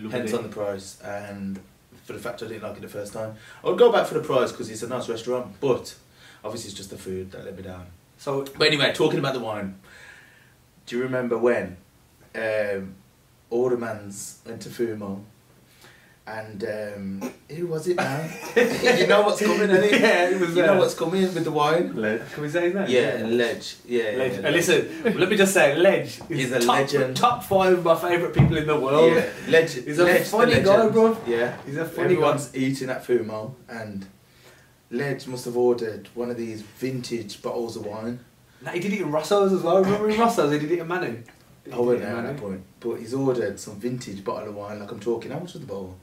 Hence 0.09 0.33
on 0.33 0.43
the 0.43 0.49
price 0.49 0.99
and 1.01 1.59
for 2.05 2.13
the 2.13 2.19
fact 2.19 2.41
I 2.43 2.47
didn't 2.47 2.63
like 2.63 2.77
it 2.77 2.81
the 2.81 2.87
first 2.87 3.13
time. 3.13 3.35
I 3.63 3.67
would 3.67 3.77
go 3.77 3.91
back 3.91 4.07
for 4.07 4.13
the 4.15 4.21
price 4.21 4.51
because 4.51 4.69
it's 4.69 4.83
a 4.83 4.87
nice 4.87 5.07
restaurant, 5.09 5.59
but 5.59 5.95
obviously 6.43 6.69
it's 6.69 6.77
just 6.77 6.89
the 6.89 6.97
food 6.97 7.31
that 7.31 7.43
let 7.45 7.55
me 7.55 7.63
down. 7.63 7.87
So 8.17 8.45
But 8.57 8.67
anyway, 8.67 8.93
talking 8.93 9.19
about 9.19 9.33
the 9.33 9.39
wine, 9.41 9.79
do 10.85 10.97
you 10.97 11.03
remember 11.03 11.37
when 11.37 11.77
um, 12.35 12.95
Aldermans 13.51 14.45
went 14.45 14.61
to 14.63 14.69
Fumo? 14.69 15.21
And 16.29 16.61
um, 16.65 17.31
who 17.49 17.67
was 17.67 17.87
it 17.87 17.95
now? 17.95 18.29
you 18.57 19.07
know 19.07 19.21
what's 19.21 19.41
coming, 19.41 19.69
innit? 19.69 19.91
Yeah, 19.97 20.29
it 20.29 20.41
was, 20.41 20.53
You 20.57 20.63
know 20.63 20.73
uh, 20.73 20.79
what's 20.79 20.93
coming 20.93 21.21
with 21.21 21.45
the 21.45 21.51
wine? 21.51 21.95
Ledge. 21.95 22.21
Can 22.33 22.43
we 22.43 22.49
say 22.49 22.65
his 22.65 22.73
name? 22.73 22.85
Yeah, 22.89 23.25
Ledge. 23.25 23.77
Yeah, 23.85 24.09
yeah, 24.11 24.17
Ledge. 24.17 24.39
yeah, 24.41 24.49
listen, 24.49 25.13
let 25.17 25.29
me 25.29 25.37
just 25.37 25.53
say, 25.53 25.77
Ledge 25.77 26.19
is 26.29 26.37
He's 26.39 26.51
a 26.51 26.59
top, 26.59 26.67
legend. 26.67 27.15
top 27.15 27.43
five 27.45 27.77
of 27.77 27.83
my 27.85 27.95
favourite 27.95 28.33
people 28.35 28.57
in 28.57 28.67
the 28.67 28.77
world. 28.77 29.13
Yeah, 29.15 29.29
Ledge. 29.47 29.75
He's 29.75 29.99
a 29.99 30.03
Ledge, 30.03 30.23
the 30.23 30.25
funny 30.25 30.61
guy, 30.61 30.89
bro. 30.89 31.17
Yeah. 31.25 31.55
He's 31.65 31.77
a 31.77 31.85
funny 31.85 32.03
Everyone's 32.15 32.53
eating 32.53 32.89
at 32.89 33.05
Fumo, 33.05 33.53
and 33.69 34.05
Ledge 34.91 35.27
must 35.27 35.45
have 35.45 35.55
ordered 35.55 36.09
one 36.13 36.29
of 36.29 36.35
these 36.35 36.61
vintage 36.61 37.41
bottles 37.41 37.77
of 37.77 37.85
wine. 37.85 38.19
guy. 38.63 38.65
Nah, 38.65 38.71
he 38.71 38.81
did 38.81 38.91
it 38.91 38.99
in 39.01 39.11
Rosso's 39.11 39.53
as 39.53 39.61
well. 39.61 39.81
Remember 39.81 40.09
in 40.09 40.19
Rosso's, 40.19 40.51
he 40.51 40.59
did 40.59 40.71
it 40.73 40.79
in 40.79 40.87
Manu. 40.89 41.23
He 41.63 41.71
I 41.71 41.75
did 41.75 41.77
wasn't 41.77 41.89
it 41.89 41.93
in 41.93 42.01
there 42.01 42.09
at 42.09 42.15
Manu. 42.23 42.27
that 42.33 42.41
point, 42.41 42.63
but 42.81 42.95
he's 42.95 43.13
ordered 43.13 43.57
some 43.61 43.79
vintage 43.79 44.25
bottle 44.25 44.49
of 44.49 44.55
wine. 44.55 44.79
Like 44.81 44.91
I'm 44.91 44.99
talking, 44.99 45.31
how 45.31 45.39
much 45.39 45.53
was 45.53 45.61
the 45.61 45.67
bottle? 45.67 45.95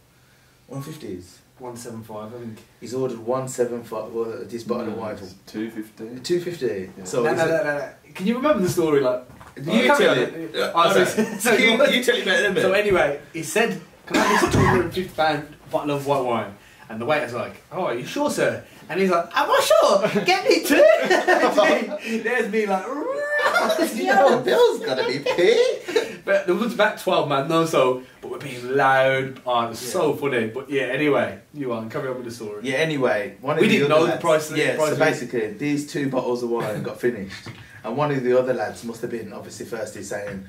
One 0.69 0.83
fifties. 0.83 1.41
175, 1.59 2.35
I 2.35 2.39
think. 2.39 2.59
He's 2.81 2.95
ordered 2.95 3.19
one 3.19 3.47
seven 3.47 3.85
five. 3.85 4.11
Well, 4.13 4.45
this 4.45 4.65
bottle 4.65 4.89
of 4.89 4.95
hmm. 4.95 5.01
wine 5.01 5.17
Two 5.47 5.71
fifty. 5.71 6.19
two 6.21 6.41
fifty. 6.41 6.91
Yeah. 6.99 7.05
So 7.05 7.23
no, 7.23 7.33
no, 7.33 7.47
no, 7.47 7.57
no, 7.63 7.79
no. 7.79 7.91
Can 8.13 8.27
you 8.27 8.37
remember 8.37 8.63
the 8.63 8.69
story? 8.69 9.01
Like, 9.01 9.25
you 9.57 9.63
carry 9.65 9.87
tell 9.87 10.19
it. 10.19 10.55
So- 11.07 11.25
so 11.39 11.53
you, 11.55 11.71
you- 11.71 11.93
you 11.93 12.05
tell 12.05 12.17
it 12.17 12.25
better 12.25 12.43
than 12.43 12.55
me. 12.55 12.61
So 12.61 12.73
anyway, 12.73 13.21
he 13.33 13.45
said, 13.45 13.81
"Can 14.07 14.17
I 14.17 14.21
have 14.21 14.53
this 14.53 14.53
250 14.53 15.15
pound 15.15 15.57
bottle 15.71 15.93
of 15.93 16.07
white 16.07 16.25
wine?" 16.25 16.55
And 16.89 17.01
the 17.01 17.07
waiter's 17.07 17.35
like, 17.35 17.63
"Oh, 17.71 17.85
are 17.85 17.95
you 17.95 18.05
sure, 18.05 18.31
sir?" 18.31 18.65
And 18.89 19.01
he's 19.01 19.11
like, 19.11 19.27
"I'm 19.33 19.49
not 19.49 19.63
sure. 19.63 20.25
Get 20.25 20.49
me 20.49 20.65
two." 20.65 20.75
There's 22.23 22.51
me 22.51 22.67
like, 22.67 22.85
yeah, 23.95 24.29
the 24.29 24.43
bill's 24.45 24.81
gotta 24.81 25.07
be 25.07 25.21
paid. 25.21 25.83
But 26.25 26.47
there 26.47 26.55
was 26.55 26.75
about 26.75 26.99
12 26.99 27.29
man 27.29 27.49
though, 27.49 27.67
so 27.67 28.03
but 28.21 28.31
we're 28.31 28.39
being 28.39 28.77
loud. 28.77 29.41
Oh, 29.47 29.67
it 29.67 29.69
was 29.71 29.79
so 29.79 30.15
funny. 30.15 30.47
But 30.49 30.71
yeah, 30.71 30.83
anyway, 30.85 31.39
you 31.53 31.73
on 31.73 31.91
carry 31.91 32.09
on 32.09 32.17
with 32.17 32.25
the 32.25 32.31
story. 32.31 32.61
Yeah. 32.65 32.77
Anyway, 32.77 33.37
one 33.41 33.57
of 33.57 33.61
We 33.61 33.69
the 33.69 33.75
didn't 33.75 33.89
know 33.91 34.07
the 34.07 34.17
price 34.17 34.49
of 34.51 34.57
the- 34.57 34.63
Yeah. 34.63 34.77
price 34.77 34.89
so 34.91 34.95
it. 34.95 34.99
basically, 34.99 35.53
these 35.55 35.91
two 35.91 36.09
bottles 36.09 36.43
of 36.43 36.51
wine 36.51 36.83
got 36.83 37.01
finished, 37.01 37.49
and 37.85 37.97
one 37.97 38.11
of 38.11 38.23
the 38.25 38.39
other 38.39 38.55
lads 38.55 38.85
must 38.85 39.03
have 39.03 39.11
been 39.11 39.33
obviously 39.33 39.67
thirsty, 39.67 40.03
saying, 40.03 40.45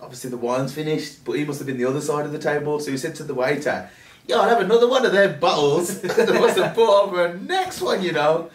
obviously 0.00 0.30
the 0.30 0.36
wine's 0.36 0.72
finished, 0.72 1.24
but 1.24 1.32
he 1.32 1.44
must 1.44 1.60
have 1.60 1.66
been 1.66 1.78
the 1.78 1.84
other 1.84 2.00
side 2.00 2.24
of 2.26 2.32
the 2.32 2.38
table. 2.38 2.80
So 2.80 2.90
he 2.90 2.96
said 2.96 3.14
to 3.16 3.22
the 3.24 3.34
waiter, 3.34 3.88
"Yo, 4.26 4.40
I'll 4.40 4.48
have 4.48 4.60
another 4.60 4.88
one 4.88 5.06
of 5.06 5.12
them 5.12 5.38
bottles." 5.38 6.00
they 6.00 6.40
must 6.40 6.58
have 6.58 6.74
put 6.74 6.88
over 7.04 7.26
a 7.26 7.38
next 7.38 7.80
one, 7.80 8.02
you 8.02 8.12
know. 8.12 8.50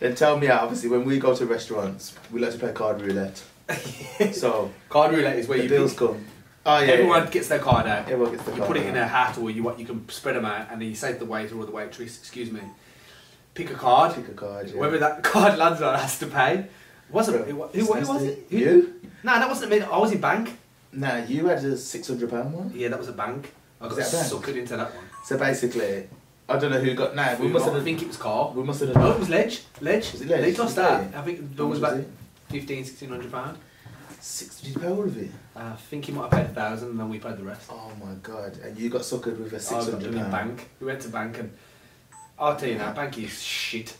Then 0.00 0.14
tell 0.14 0.38
me 0.38 0.46
out. 0.48 0.62
Obviously, 0.62 0.88
when 0.90 1.04
we 1.04 1.18
go 1.18 1.34
to 1.34 1.44
restaurants, 1.44 2.14
we 2.30 2.38
like 2.40 2.52
to 2.52 2.58
play 2.58 2.70
card 2.72 3.00
roulette. 3.00 3.42
so 4.32 4.70
Card 4.88 5.14
roulette 5.14 5.38
is 5.38 5.48
where 5.48 5.58
the 5.58 5.64
you 5.64 5.70
bills 5.70 5.94
come. 5.94 6.24
Oh 6.64 6.78
yeah. 6.80 6.92
everyone 6.92 7.24
yeah. 7.24 7.30
gets 7.30 7.48
their 7.48 7.58
card 7.58 7.86
out. 7.86 8.08
Everyone 8.08 8.32
gets 8.32 8.44
the 8.44 8.52
you 8.52 8.56
card 8.58 8.68
put 8.68 8.76
it 8.76 8.86
in 8.86 8.96
a 8.96 9.06
hat 9.06 9.38
or 9.38 9.50
you 9.50 9.62
what 9.62 9.78
you 9.78 9.86
can 9.86 10.08
spread 10.08 10.36
them 10.36 10.44
out 10.44 10.68
and 10.70 10.80
then 10.80 10.88
you 10.88 10.94
say 10.94 11.12
to 11.12 11.18
the 11.18 11.24
waiter 11.24 11.56
or 11.56 11.64
the 11.66 11.72
waitress, 11.72 12.18
excuse 12.18 12.50
me, 12.50 12.60
pick 13.54 13.70
a 13.70 13.74
card. 13.74 14.14
Pick 14.14 14.28
a 14.28 14.32
card. 14.32 14.68
Yeah. 14.68 14.74
Whoever 14.74 14.98
that 14.98 15.22
card 15.32 15.58
lands 15.58 15.82
on 15.82 15.98
has 15.98 16.18
to 16.20 16.26
pay. 16.26 16.66
Wasn't 17.10 17.36
it? 17.40 17.48
Who, 17.48 17.62
who, 17.62 17.92
who 17.94 18.06
was 18.12 18.22
it? 18.22 18.46
Who- 18.50 18.56
You? 18.56 19.00
Nah, 19.22 19.38
that 19.38 19.48
wasn't 19.48 19.70
me. 19.70 19.80
I 19.80 19.98
was 19.98 20.12
in 20.12 20.20
bank. 20.20 20.56
Nah, 20.92 21.16
you 21.24 21.46
had 21.46 21.62
a 21.64 21.76
six 21.76 22.08
hundred 22.08 22.30
pound 22.30 22.52
one. 22.52 22.72
Yeah, 22.74 22.88
that 22.88 22.98
was 22.98 23.08
a 23.08 23.12
bank. 23.12 23.52
I 23.80 23.88
got 23.88 23.96
Was 23.96 24.10
that 24.10 24.28
a 24.28 24.30
bank? 24.30 24.44
suckered 24.44 24.56
into 24.58 24.76
that 24.76 24.94
one. 24.94 25.04
So 25.24 25.38
basically, 25.38 26.08
I 26.48 26.58
don't 26.58 26.70
know 26.70 26.80
who 26.80 26.94
got. 26.94 27.14
Nah, 27.14 27.36
we 27.36 27.46
We 27.46 27.52
must 27.52 27.68
I 27.68 27.80
think 27.80 28.02
it 28.02 28.08
was 28.08 28.16
Carl. 28.16 28.52
We 28.56 28.62
must 28.62 28.80
have 28.80 28.96
oh, 28.96 29.00
No, 29.00 29.12
it 29.12 29.18
was 29.18 29.28
Ledge. 29.28 29.62
Ledge. 29.80 30.12
Was 30.12 30.22
it 30.22 30.28
Ledge? 30.28 30.42
Ledge 30.42 30.58
lost 30.58 30.76
that. 30.76 31.14
I 31.14 31.22
think 31.22 31.38
the 31.38 31.46
How 31.46 31.54
bill 31.54 31.68
was 31.68 31.80
much 31.80 31.90
about 31.90 32.00
it? 32.00 32.10
15, 32.48 32.76
1600 32.78 33.32
pound. 33.32 33.58
Six. 34.20 34.60
Did 34.60 34.74
you 34.74 34.80
pay 34.80 34.88
all 34.88 35.04
of 35.04 35.16
it? 35.16 35.30
Uh, 35.54 35.60
I 35.60 35.76
think 35.76 36.06
he 36.06 36.12
might 36.12 36.22
have 36.22 36.30
paid 36.32 36.46
a 36.46 36.48
thousand 36.48 36.90
and 36.90 37.00
then 37.00 37.08
we 37.08 37.18
paid 37.18 37.36
the 37.36 37.44
rest. 37.44 37.70
Oh 37.70 37.92
my 38.00 38.14
god! 38.22 38.58
And 38.64 38.76
you 38.76 38.90
got 38.90 39.02
suckered 39.02 39.38
with 39.38 39.52
a 39.52 39.60
six 39.60 39.86
got 39.86 39.92
hundred 39.92 40.14
in 40.14 40.30
bank. 40.30 40.68
We 40.80 40.86
went 40.86 41.00
to 41.02 41.08
bank 41.08 41.38
and 41.38 41.52
I'll 42.38 42.56
tell 42.56 42.68
you 42.68 42.78
now, 42.78 42.92
bank 42.92 43.16
is 43.18 43.40
shit. 43.40 43.96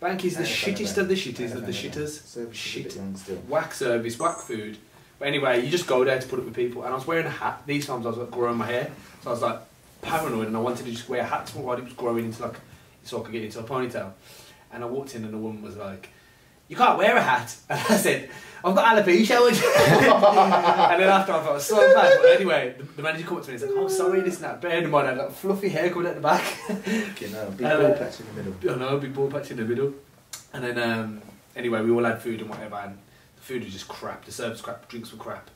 Bank 0.00 0.24
is 0.24 0.34
the 0.34 0.40
I 0.40 0.46
ain't 0.46 0.52
a 0.52 0.54
fan 0.54 0.74
shittest 0.74 0.98
of 0.98 1.08
the 1.08 1.14
I 1.14 1.18
ain't 1.18 1.36
shittest 1.36 1.54
a 1.54 1.58
of 1.58 1.66
the 1.66 1.72
shitters. 1.72 2.08
Service 2.08 2.66
is 2.66 2.76
a 2.76 2.82
bit 2.82 2.92
Shit. 2.92 3.44
Whack 3.48 3.72
service, 3.72 4.18
whack 4.18 4.38
food. 4.38 4.76
But 5.18 5.28
anyway, 5.28 5.64
you 5.64 5.70
just 5.70 5.86
go 5.86 6.04
there 6.04 6.18
to 6.18 6.26
put 6.26 6.40
up 6.40 6.44
with 6.44 6.54
people. 6.54 6.82
And 6.82 6.92
I 6.92 6.96
was 6.96 7.06
wearing 7.06 7.26
a 7.26 7.30
hat. 7.30 7.62
These 7.64 7.86
times 7.86 8.04
I 8.04 8.08
was 8.08 8.18
like 8.18 8.30
growing 8.30 8.58
my 8.58 8.66
hair. 8.66 8.90
So 9.22 9.30
I 9.30 9.32
was 9.32 9.42
like 9.42 9.60
paranoid 10.02 10.48
and 10.48 10.56
I 10.56 10.60
wanted 10.60 10.84
to 10.84 10.90
just 10.90 11.08
wear 11.08 11.20
a 11.20 11.24
hat 11.24 11.48
while 11.54 11.78
it 11.78 11.84
was 11.84 11.92
growing 11.92 12.24
into 12.24 12.42
like, 12.42 12.56
so 13.04 13.20
I 13.20 13.22
could 13.24 13.32
get 13.32 13.44
into 13.44 13.60
a 13.60 13.62
ponytail. 13.62 14.12
And 14.72 14.82
I 14.82 14.86
walked 14.86 15.14
in 15.14 15.24
and 15.24 15.32
the 15.32 15.38
woman 15.38 15.62
was 15.62 15.76
like, 15.76 16.08
you 16.72 16.78
can't 16.78 16.96
wear 16.96 17.14
a 17.14 17.20
hat. 17.22 17.54
And 17.68 17.80
I 17.80 17.96
said, 17.98 18.30
I've 18.64 18.74
got 18.74 18.96
alopecia. 18.96 19.36
and 20.92 21.02
then 21.02 21.08
after 21.10 21.32
I 21.32 21.44
felt 21.44 21.60
so 21.60 21.76
bad. 21.94 22.18
But 22.22 22.30
anyway, 22.30 22.74
the, 22.78 22.84
the 22.84 23.02
manager 23.02 23.26
came 23.26 23.36
up 23.36 23.42
to 23.42 23.48
me 23.50 23.54
and 23.56 23.60
said, 23.60 23.70
oh, 23.74 23.88
sorry, 23.88 24.20
this 24.22 24.36
and 24.36 24.44
that. 24.44 24.62
Bear 24.62 24.78
in 24.82 24.88
mind, 24.90 25.06
I 25.06 25.10
had 25.10 25.18
like 25.18 25.32
fluffy 25.32 25.68
hair 25.68 25.90
coming 25.90 26.08
at 26.08 26.14
the 26.14 26.22
back. 26.22 26.42
Okay, 27.10 27.30
no, 27.30 27.50
big 27.50 27.66
Uh, 27.66 27.78
ball 27.78 27.92
patch 27.98 28.20
in 28.20 28.26
the 28.26 28.42
middle. 28.42 28.74
I 28.74 28.78
know, 28.78 28.98
big 28.98 29.12
ball 29.14 29.30
patch 29.30 29.50
in 29.50 29.58
the 29.58 29.64
middle. 29.64 29.92
And 30.54 30.64
then, 30.64 30.78
um, 30.78 31.20
anyway, 31.54 31.82
we 31.82 31.90
all 31.90 32.04
had 32.04 32.22
food 32.22 32.40
and 32.40 32.48
whatever, 32.48 32.76
and 32.76 32.96
the 33.36 33.42
food 33.42 33.64
was 33.64 33.72
just 33.74 33.86
crap. 33.88 34.24
The 34.24 34.32
service 34.32 34.62
crap, 34.62 34.88
drinks 34.88 35.12
were 35.12 35.18
crap. 35.18 35.50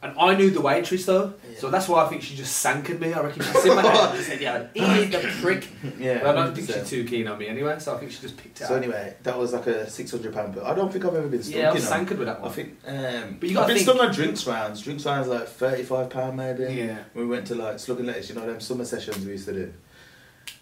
And 0.00 0.16
I 0.16 0.36
knew 0.36 0.50
the 0.50 0.60
waitress 0.60 1.06
though, 1.06 1.34
so 1.58 1.70
that's 1.70 1.88
why 1.88 2.04
I 2.04 2.08
think 2.08 2.22
she 2.22 2.36
just 2.36 2.58
sank 2.58 2.88
at 2.88 3.00
me. 3.00 3.12
I 3.12 3.20
reckon 3.20 3.42
she 3.42 3.50
sit 3.50 3.74
my 3.74 3.82
head 3.90 4.14
and 4.14 4.24
said, 4.24 4.40
"Yeah, 4.40 4.66
eat 4.72 5.10
the 5.10 5.18
prick." 5.40 5.66
Yeah. 5.98 6.18
But 6.22 6.38
I 6.38 6.44
don't 6.44 6.54
think 6.54 6.68
100%. 6.68 6.74
she's 6.80 6.88
too 6.90 7.04
keen 7.04 7.26
on 7.26 7.36
me 7.36 7.48
anyway, 7.48 7.76
so 7.80 7.96
I 7.96 7.98
think 7.98 8.12
she 8.12 8.20
just 8.20 8.36
picked 8.36 8.60
it 8.60 8.66
So 8.66 8.74
out. 8.76 8.82
anyway, 8.84 9.16
that 9.24 9.36
was 9.36 9.52
like 9.52 9.66
a 9.66 9.90
six 9.90 10.12
hundred 10.12 10.32
pound 10.34 10.54
bill. 10.54 10.64
I 10.64 10.72
don't 10.74 10.92
think 10.92 11.04
I've 11.04 11.16
ever 11.16 11.26
been 11.26 11.42
stung. 11.42 11.60
yeah, 11.60 11.70
I 11.70 11.72
was 11.74 11.82
know. 11.82 11.90
sank 11.90 12.10
with 12.10 12.20
that 12.26 12.40
one. 12.40 12.48
I 12.48 12.54
think. 12.54 12.76
Um, 12.86 13.36
But 13.40 13.48
you 13.48 13.54
gotta 13.56 13.64
I've 13.64 13.66
been 13.68 13.76
think- 13.84 13.88
stung 13.88 14.00
on 14.00 14.14
drinks 14.14 14.46
rounds. 14.46 14.82
Drinks 14.82 15.04
rounds 15.04 15.26
like 15.26 15.48
thirty 15.48 15.82
five 15.82 16.10
pound 16.10 16.36
maybe. 16.36 16.72
Yeah. 16.74 16.98
When 17.14 17.28
we 17.28 17.30
went 17.34 17.48
to 17.48 17.56
like 17.56 17.80
Slug 17.80 17.98
and 17.98 18.06
Lettuce, 18.06 18.28
you 18.28 18.36
know 18.36 18.46
them 18.46 18.60
summer 18.60 18.84
sessions 18.84 19.24
we 19.26 19.32
used 19.32 19.46
to 19.46 19.52
do. 19.52 19.72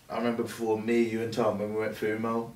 I 0.09 0.16
remember 0.16 0.44
before 0.44 0.81
me, 0.81 1.03
you 1.03 1.20
and 1.20 1.31
Tom 1.33 1.59
when 1.59 1.75
we 1.75 1.81
went 1.81 1.94
Fumo, 1.94 2.53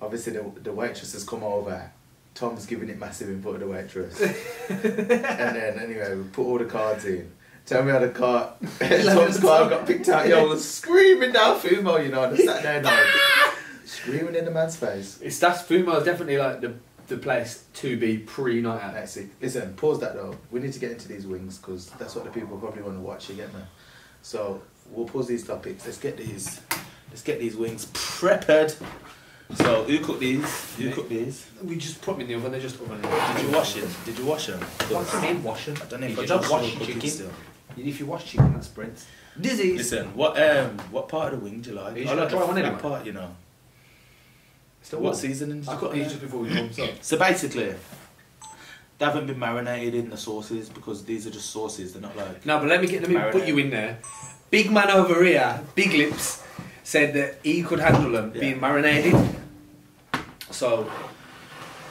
obviously 0.00 0.32
the, 0.32 0.50
the 0.62 0.72
waitress 0.72 1.12
has 1.12 1.24
come 1.24 1.42
over. 1.44 1.90
Tom's 2.34 2.66
giving 2.66 2.88
it 2.88 2.98
massive 2.98 3.28
input 3.28 3.56
of 3.56 3.60
the 3.60 3.66
waitress. 3.66 4.20
and 4.68 4.80
then 4.80 5.78
anyway, 5.78 6.16
we 6.16 6.24
put 6.24 6.44
all 6.44 6.58
the 6.58 6.64
cards 6.64 7.04
in. 7.04 7.30
Tell 7.66 7.84
me 7.84 7.92
how 7.92 8.00
the 8.00 8.08
card, 8.08 8.54
Tom's 8.80 9.38
card 9.38 9.70
got 9.70 9.86
picked 9.86 10.08
out. 10.08 10.26
Yo, 10.28 10.40
I 10.40 10.42
was 10.44 10.68
screaming 10.68 11.32
down 11.32 11.58
Fumo, 11.60 12.04
you 12.04 12.10
know, 12.10 12.24
on 12.24 12.32
a 12.32 12.36
Saturday 12.44 12.82
night. 12.82 13.52
screaming 13.84 14.34
in 14.34 14.44
the 14.44 14.50
man's 14.50 14.76
face. 14.76 15.20
It's 15.22 15.38
that's 15.38 15.62
Fumo 15.62 15.98
is 15.98 16.04
definitely 16.04 16.38
like 16.38 16.60
the 16.60 16.74
the 17.08 17.16
place 17.18 17.64
to 17.74 17.96
be 17.96 18.18
pre 18.18 18.60
night 18.60 18.82
out. 18.82 18.94
That's 18.94 19.16
it. 19.16 19.30
Listen, 19.40 19.74
pause 19.74 20.00
that 20.00 20.14
though. 20.14 20.36
We 20.50 20.60
need 20.60 20.72
to 20.72 20.80
get 20.80 20.90
into 20.90 21.08
these 21.08 21.26
wings 21.26 21.58
because 21.58 21.86
that's 21.90 22.14
what 22.14 22.24
the 22.24 22.30
people 22.30 22.58
probably 22.58 22.82
want 22.82 22.96
to 22.96 23.00
watch. 23.00 23.28
You 23.28 23.36
get 23.36 23.52
me? 23.54 23.60
So 24.22 24.62
we'll 24.90 25.06
pause 25.06 25.28
these 25.28 25.46
topics. 25.46 25.84
Let's 25.84 25.98
get 25.98 26.16
these. 26.16 26.60
Let's 27.10 27.22
get 27.22 27.38
these 27.38 27.56
wings 27.56 27.88
prepared. 27.92 28.74
So 29.56 29.84
who 29.84 29.98
cooked 29.98 30.20
these? 30.20 30.74
Who 30.76 30.84
Me. 30.86 30.92
cooked 30.92 31.08
these? 31.10 31.46
We 31.62 31.76
just 31.76 32.00
put 32.00 32.12
them 32.12 32.22
in 32.22 32.28
the 32.28 32.34
oven. 32.34 32.52
They're 32.52 32.60
just 32.60 32.80
oven. 32.80 33.00
Did 33.02 33.44
you 33.46 33.50
wash 33.56 33.76
it? 33.76 33.88
Did 34.04 34.18
you 34.18 34.24
wash 34.26 34.46
them? 34.46 34.60
What 34.60 35.10
do 35.10 35.16
you 35.16 35.22
mean 35.34 35.42
washing? 35.42 35.76
I 35.76 35.84
don't 35.86 36.00
know 36.00 36.06
if 36.06 36.16
you 36.16 36.22
I 36.22 36.26
don't 36.26 36.40
just 36.40 36.50
wash 36.52 36.72
saw 36.72 36.84
chicken. 36.84 37.00
still. 37.10 37.30
If 37.76 38.00
you 38.00 38.06
wash 38.06 38.24
chicken, 38.24 38.52
that's 38.54 38.68
Brent. 38.68 39.04
Dizzy. 39.40 39.76
Listen, 39.76 40.14
what 40.16 40.40
um 40.42 40.78
what 40.90 41.08
part 41.08 41.32
of 41.34 41.40
the 41.40 41.44
wing 41.44 41.60
do 41.60 41.70
you 41.70 41.76
like? 41.76 41.96
You 41.96 42.02
I 42.04 42.06
should 42.06 42.18
like 42.18 42.28
try 42.30 42.40
the 42.40 42.46
one 42.46 42.58
anyway. 42.58 42.80
part, 42.80 43.06
you 43.06 43.12
know. 43.12 43.34
Still 44.82 44.98
what 45.00 45.04
warm. 45.12 45.16
seasoning 45.16 45.60
did 45.60 45.68
I 45.68 45.80
got 45.80 45.92
these 45.92 46.08
just 46.08 46.20
before 46.20 46.40
we 46.40 46.50
come. 46.50 46.72
So 46.72 46.88
So 47.00 47.18
basically, 47.18 47.74
they 48.98 49.04
haven't 49.04 49.26
been 49.26 49.38
marinated 49.38 49.94
in 49.94 50.10
the 50.10 50.16
sauces 50.16 50.68
because 50.68 51.04
these 51.04 51.26
are 51.26 51.30
just 51.30 51.50
sauces. 51.50 51.92
They're 51.92 52.02
not 52.02 52.16
like. 52.16 52.44
no, 52.44 52.58
but 52.58 52.68
let 52.68 52.80
me 52.80 52.88
get 52.88 53.02
let 53.02 53.10
me 53.10 53.30
put 53.30 53.46
you 53.46 53.58
in 53.58 53.70
there. 53.70 53.98
Big 54.50 54.70
man 54.70 54.90
over 54.90 55.24
here, 55.24 55.60
big 55.74 55.92
lips, 55.94 56.42
said 56.84 57.14
that 57.14 57.38
he 57.42 57.62
could 57.62 57.80
handle 57.80 58.10
them 58.12 58.32
Yeah. 58.34 58.40
being 58.40 58.60
marinated. 58.60 59.14
So 60.52 60.90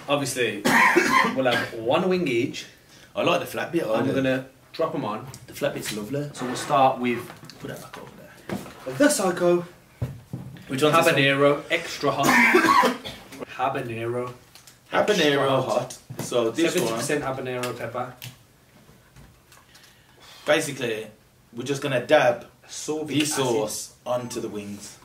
obviously 0.08 0.62
we'll 1.36 1.46
have 1.52 1.74
one 1.74 2.08
wing 2.10 2.28
each. 2.28 2.66
I 3.16 3.24
like 3.24 3.40
the 3.42 3.46
flat 3.46 3.72
bit. 3.72 3.84
I 3.86 4.00
and 4.00 4.08
we're 4.08 4.14
gonna 4.16 4.46
drop 4.72 4.94
them 4.94 5.04
on. 5.06 5.28
The 5.48 5.54
flat 5.54 5.74
bit's 5.74 5.96
lovely. 5.96 6.30
So 6.34 6.46
we'll 6.46 6.56
start 6.56 7.00
with 7.00 7.20
Put 7.60 7.70
that 7.70 7.82
back 7.82 7.98
over 7.98 8.10
there. 8.86 8.94
the 8.96 9.10
Psycho 9.10 9.66
Which 10.68 10.82
one's 10.82 10.96
one? 10.96 11.04
Habanero 11.04 11.64
Extra 11.70 12.12
Hot. 12.12 12.26
Habanero. 13.58 14.34
Habanero 14.92 15.04
Extra 15.08 15.62
hot. 15.62 15.98
So 16.20 16.52
this 16.52 16.74
Seventy 16.74 16.92
one, 16.92 17.00
percent 17.00 17.24
habanero 17.24 17.78
pepper. 17.78 18.14
basically, 20.46 21.08
we're 21.54 21.64
just 21.64 21.82
gonna 21.82 22.06
dab 22.06 22.48
Sorbic 22.68 23.08
this 23.20 23.36
sauce 23.36 23.96
onto 24.06 24.40
the 24.40 24.48
wings. 24.48 24.98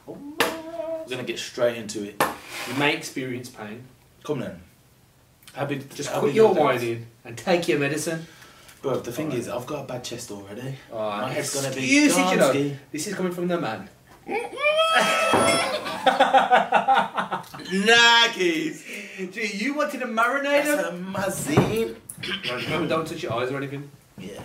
We're 1.07 1.11
gonna 1.13 1.23
get 1.27 1.39
straight 1.39 1.77
into 1.77 2.03
it. 2.03 2.23
You 2.69 2.75
may 2.75 2.97
experience 2.97 3.49
pain. 3.49 3.85
Come 4.25 4.41
then. 4.41 4.61
Happy, 5.55 5.81
Just 5.95 6.11
happy 6.11 6.27
put 6.27 6.35
your 6.35 6.53
wine 6.53 6.83
in 6.83 7.07
and 7.25 7.39
take 7.39 7.69
your 7.69 7.79
medicine. 7.79 8.27
Bro, 8.83 9.01
the 9.01 9.13
thing 9.13 9.33
is, 9.33 9.49
I've 9.49 9.67
got 9.67 9.85
a 9.85 9.87
bad 9.87 10.05
chest 10.05 10.31
already. 10.31 10.75
Oh, 10.93 10.99
My 10.99 11.31
head's 11.33 11.55
gonna 11.55 11.75
be 11.75 11.83
excuse 12.05 12.19
it, 12.19 12.31
you 12.31 12.37
know. 12.37 12.53
Gonski. 12.53 12.77
This 12.93 13.07
is 13.07 13.15
coming 13.15 13.33
from 13.33 13.49
the 13.49 13.59
man. 13.61 13.89
Nah, 17.73 18.29
kids. 18.33 18.83
Gee, 19.33 19.51
you 19.55 19.75
wanted 19.75 20.01
to 20.01 20.07
marinate 20.07 20.65
That's 20.65 21.49
a. 21.51 21.97
Right, 22.53 22.65
remember, 22.65 22.89
don't 22.89 23.07
touch 23.07 23.23
your 23.23 23.33
eyes 23.33 23.51
or 23.51 23.57
anything. 23.57 23.91
Yeah. 24.19 24.41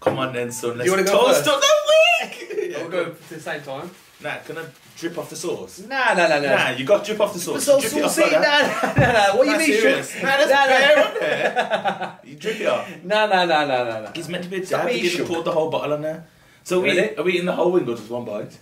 Come 0.00 0.18
on 0.18 0.32
then, 0.32 0.50
son. 0.50 0.78
Let's 0.78 0.86
You 0.86 0.92
wanna 0.92 1.04
go 1.04 1.26
toast 1.26 1.44
first? 1.44 1.48
up 1.48 1.60
the 1.60 1.66
wig. 1.66 2.76
We'll 2.80 2.88
go 2.88 3.04
at 3.06 3.28
the 3.28 3.40
same 3.40 3.62
time. 3.62 3.90
Nah, 4.22 4.36
can 4.44 4.58
I 4.58 4.64
drip 4.98 5.16
off 5.16 5.30
the 5.30 5.36
sauce? 5.36 5.80
Nah, 5.88 6.12
nah, 6.12 6.28
nah, 6.28 6.38
nah. 6.40 6.54
Nah, 6.54 6.70
you 6.70 6.84
got 6.84 7.02
to 7.02 7.06
drip 7.10 7.20
off 7.22 7.32
the 7.32 7.38
sauce. 7.40 7.64
so 7.64 7.80
drip 7.80 7.92
it 7.92 8.02
saucy. 8.10 8.20
like 8.22 8.32
Nah, 8.32 8.40
that. 8.40 8.96
nah, 8.98 9.06
nah, 9.06 9.12
nah. 9.12 9.36
What 9.36 9.44
do 9.44 9.50
Nah, 9.50 9.52
you 9.52 9.58
mean? 9.58 9.80
serious. 9.80 10.22
Nah, 10.22 10.36
there's 10.36 10.50
Nah, 10.50 10.66
bear 10.66 10.96
nah. 10.96 11.02
on 11.08 11.14
there. 11.20 12.18
You 12.30 12.36
drip 12.36 12.60
it 12.60 12.66
off. 12.66 12.88
Nah, 13.04 13.26
nah, 13.26 13.44
nah, 13.46 13.64
nah, 13.64 13.84
nah, 13.84 14.00
nah. 14.00 14.10
It's 14.14 14.28
meant 14.28 14.44
to 14.44 14.50
be 14.50 14.56
a 14.62 14.86
being 14.86 15.04
You 15.04 15.08
shook. 15.10 15.26
pour 15.28 15.42
the 15.42 15.50
whole 15.52 15.70
bottle 15.70 15.94
on 15.94 16.02
there. 16.02 16.26
So 16.64 16.80
we, 16.80 16.90
are 17.16 17.22
we 17.22 17.32
eating 17.32 17.46
the 17.46 17.52
whole 17.52 17.72
wing 17.72 17.88
or 17.88 17.96
just 17.96 18.10
one 18.10 18.24
bite? 18.26 18.58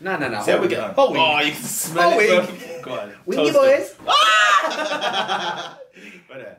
Nah, 0.00 0.16
nah, 0.18 0.26
nah. 0.28 0.42
See 0.42 0.50
how 0.50 0.60
we 0.60 0.66
get 0.68 0.80
on? 0.80 0.94
Whole 0.94 1.12
wing. 1.12 1.22
Oh, 1.22 1.38
you 1.40 1.52
can 1.52 1.62
smell 1.62 2.10
Whole 2.10 2.20
it. 2.20 2.48
wing. 2.50 2.82
Go 2.82 2.92
on. 2.92 3.12
Wingy 3.26 3.52
boys. 3.52 3.94
Right 6.28 6.40
there. 6.42 6.58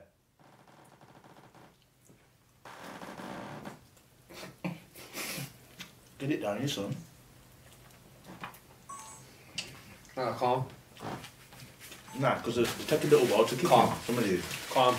Get 6.19 6.31
it 6.31 6.41
down, 6.41 6.61
you 6.61 6.67
son. 6.67 6.95
Ah, 10.17 10.31
calm. 10.33 10.65
Nah, 12.19 12.35
because 12.35 12.57
it 12.57 12.69
take 12.87 13.03
a 13.03 13.07
little 13.07 13.27
while 13.27 13.45
to 13.45 13.55
kick 13.55 13.67
Calm. 13.67 13.89
in. 13.89 13.95
Some 14.05 14.17
of 14.17 14.23
these. 14.23 14.43
Calm. 14.71 14.95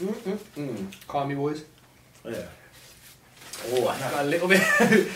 Mm, 0.00 0.14
mm, 0.14 0.38
mm. 0.56 1.06
Calm, 1.06 1.30
you 1.30 1.36
boys. 1.36 1.64
Yeah. 2.24 2.42
Oh, 3.72 3.88
I 3.88 3.98
got 3.98 4.24
a 4.24 4.28
little 4.28 4.48
bit. 4.48 4.60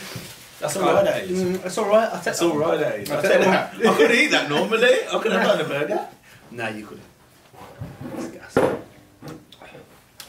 That's 0.61 0.77
alright, 0.77 1.05
that 1.07 1.25
is. 1.25 1.43
Mm, 1.43 1.63
that's 1.63 1.79
alright. 1.79 2.11
I'll 2.13 2.21
That's 2.21 2.43
alright, 2.43 2.79
that 2.81 2.99
is. 3.01 3.11
I'll 3.11 3.17
I'll 3.17 3.23
take 3.23 3.33
take 3.33 3.41
that 3.45 3.79
that. 3.79 3.87
I 3.87 3.97
could 3.97 4.11
eat 4.11 4.27
that 4.31 4.51
normally. 4.51 4.91
I 5.11 5.19
could 5.19 5.33
have 5.33 5.43
done 5.43 5.61
a 5.61 5.65
burger. 5.65 6.07
Nah, 6.51 6.69
you 6.69 6.85
couldn't. 6.85 7.05
It's 8.19 8.27
gas. 8.27 8.55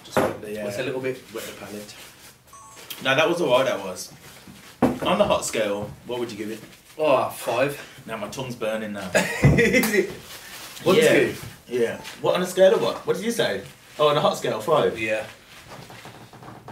Just 0.05 0.17
wet 0.17 0.41
the, 0.41 0.61
uh, 0.61 0.65
What's 0.65 0.77
a 0.79 0.83
little 0.83 1.01
bit? 1.01 1.21
wet 1.33 1.43
the 1.43 1.51
palate. 1.53 1.95
No, 3.03 3.15
that 3.15 3.27
was 3.27 3.41
alright, 3.41 3.65
that 3.65 3.79
was. 3.83 4.13
On 4.81 5.17
the 5.17 5.25
hot 5.25 5.43
scale, 5.43 5.89
what 6.05 6.19
would 6.19 6.31
you 6.31 6.37
give 6.37 6.51
it? 6.51 6.59
Oh, 7.03 7.29
five. 7.29 7.81
Now 8.05 8.17
my 8.17 8.27
tongue's 8.27 8.55
burning 8.55 8.93
now. 8.93 9.09
Is 9.43 9.93
it? 10.01 10.09
What's 10.83 10.99
yeah. 11.01 11.13
it? 11.13 11.35
Yeah. 11.67 11.97
What 12.21 12.35
on 12.35 12.43
a 12.43 12.45
scale 12.45 12.75
of 12.75 12.81
what? 12.81 13.05
What 13.07 13.15
did 13.15 13.25
you 13.25 13.31
say? 13.31 13.63
Oh, 13.97 14.09
on 14.09 14.17
a 14.17 14.21
hot 14.21 14.37
scale, 14.37 14.59
five. 14.61 14.99
Yeah. 14.99 15.25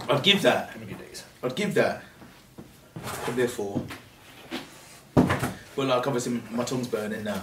I'd 0.07 0.21
give 0.21 0.41
that. 0.43 0.71
Give 0.77 0.87
me 0.87 0.95
these. 1.07 1.23
I'd 1.41 1.55
give 1.55 1.73
that. 1.73 2.03
Probably 3.03 3.43
a 3.45 3.47
four. 3.47 3.81
But 5.15 5.87
like, 5.87 6.05
obviously, 6.05 6.41
my 6.51 6.63
tongue's 6.63 6.87
burning 6.87 7.23
now. 7.23 7.41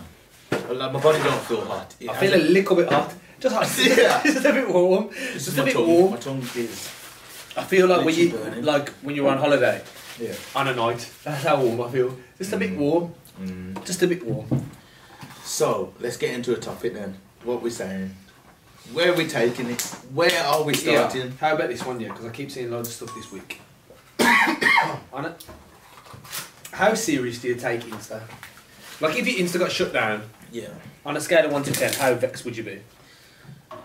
But 0.51 0.77
like, 0.77 0.93
my 0.93 1.01
body 1.01 1.19
don't 1.19 1.41
feel 1.43 1.65
hot. 1.65 1.93
It 1.99 2.09
I 2.09 2.15
feel 2.21 2.35
a 2.35 2.43
little 2.43 2.77
bit 2.77 2.89
hot. 2.89 3.13
Just 3.41 3.55
hot. 3.57 3.69
Yeah. 3.99 4.23
just 4.33 4.45
a 4.45 4.53
bit 4.53 4.69
warm. 4.69 5.09
It's 5.13 5.47
Just 5.47 5.59
a 5.59 5.65
bit 5.65 5.75
tongue. 5.75 5.89
warm. 5.89 6.11
My 6.13 6.17
tongue 6.19 6.43
is. 6.55 6.89
I 7.57 7.65
feel 7.65 7.89
like 7.89 8.05
when 8.05 8.15
you 8.15 8.31
burning. 8.31 8.65
like 8.65 8.91
when 9.03 9.17
you're 9.17 9.29
on 9.29 9.39
holiday 9.39 9.83
Yeah. 10.21 10.35
on 10.55 10.69
a 10.69 10.75
night. 10.75 11.11
That's 11.25 11.43
how 11.45 11.61
warm 11.61 11.81
I 11.81 11.91
feel. 11.91 12.17
Just 12.39 12.53
a 12.53 12.57
bit 12.57 12.73
Mm. 12.73 12.77
warm. 12.79 13.15
Mm. 13.41 13.85
Just 13.85 14.03
a 14.03 14.07
bit 14.07 14.25
warm. 14.25 14.71
So 15.45 15.93
let's 16.01 16.17
get 16.17 16.35
into 16.35 16.53
a 16.55 16.59
topic 16.59 16.95
then. 16.95 17.17
What 17.45 17.63
we're 17.63 17.71
saying. 17.71 18.15
Where 18.93 19.13
are 19.13 19.17
we 19.17 19.27
taking 19.27 19.69
it? 19.71 19.83
Where 20.13 20.43
are 20.45 20.63
we 20.63 20.75
starting? 20.75 21.23
Yeah. 21.23 21.31
How 21.41 21.55
about 21.55 21.69
this 21.69 21.85
one, 21.85 22.01
yeah? 22.01 22.09
Because 22.09 22.27
I 22.27 22.31
keep 22.31 22.51
seeing 22.51 22.71
loads 22.71 22.89
of 22.89 22.95
stuff 22.95 23.15
this 23.15 23.33
week. 23.33 23.61
on 25.13 25.27
it. 25.27 25.45
How 26.73 26.95
serious 26.95 27.39
do 27.41 27.49
you 27.49 27.55
take 27.55 27.81
Insta? 27.83 28.23
Like, 29.01 29.17
if 29.17 29.27
your 29.27 29.37
Insta 29.47 29.59
got 29.59 29.73
shut 29.73 29.93
down, 29.93 30.23
Yeah. 30.53 30.69
on 31.05 31.17
a 31.17 31.21
scale 31.21 31.47
of 31.47 31.53
1 31.53 31.63
to 31.65 31.73
10, 31.73 31.95
how 31.95 32.15
vexed 32.15 32.45
would 32.45 32.57
you 32.57 32.63
be? 32.63 32.81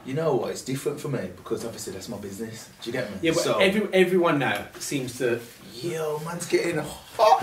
You 0.05 0.15
know 0.15 0.33
what? 0.35 0.51
It's 0.51 0.63
different 0.63 0.99
for 0.99 1.09
me 1.09 1.29
because 1.35 1.63
obviously 1.63 1.93
that's 1.93 2.09
my 2.09 2.17
business. 2.17 2.69
Do 2.81 2.89
you 2.89 2.93
get 2.93 3.09
me? 3.11 3.17
Yeah, 3.21 3.31
but 3.33 3.43
so, 3.43 3.59
every, 3.59 3.87
everyone 3.93 4.39
now 4.39 4.65
seems 4.79 5.17
to. 5.19 5.39
yo, 5.75 6.19
man's 6.25 6.47
getting 6.47 6.79
hot. 6.83 7.41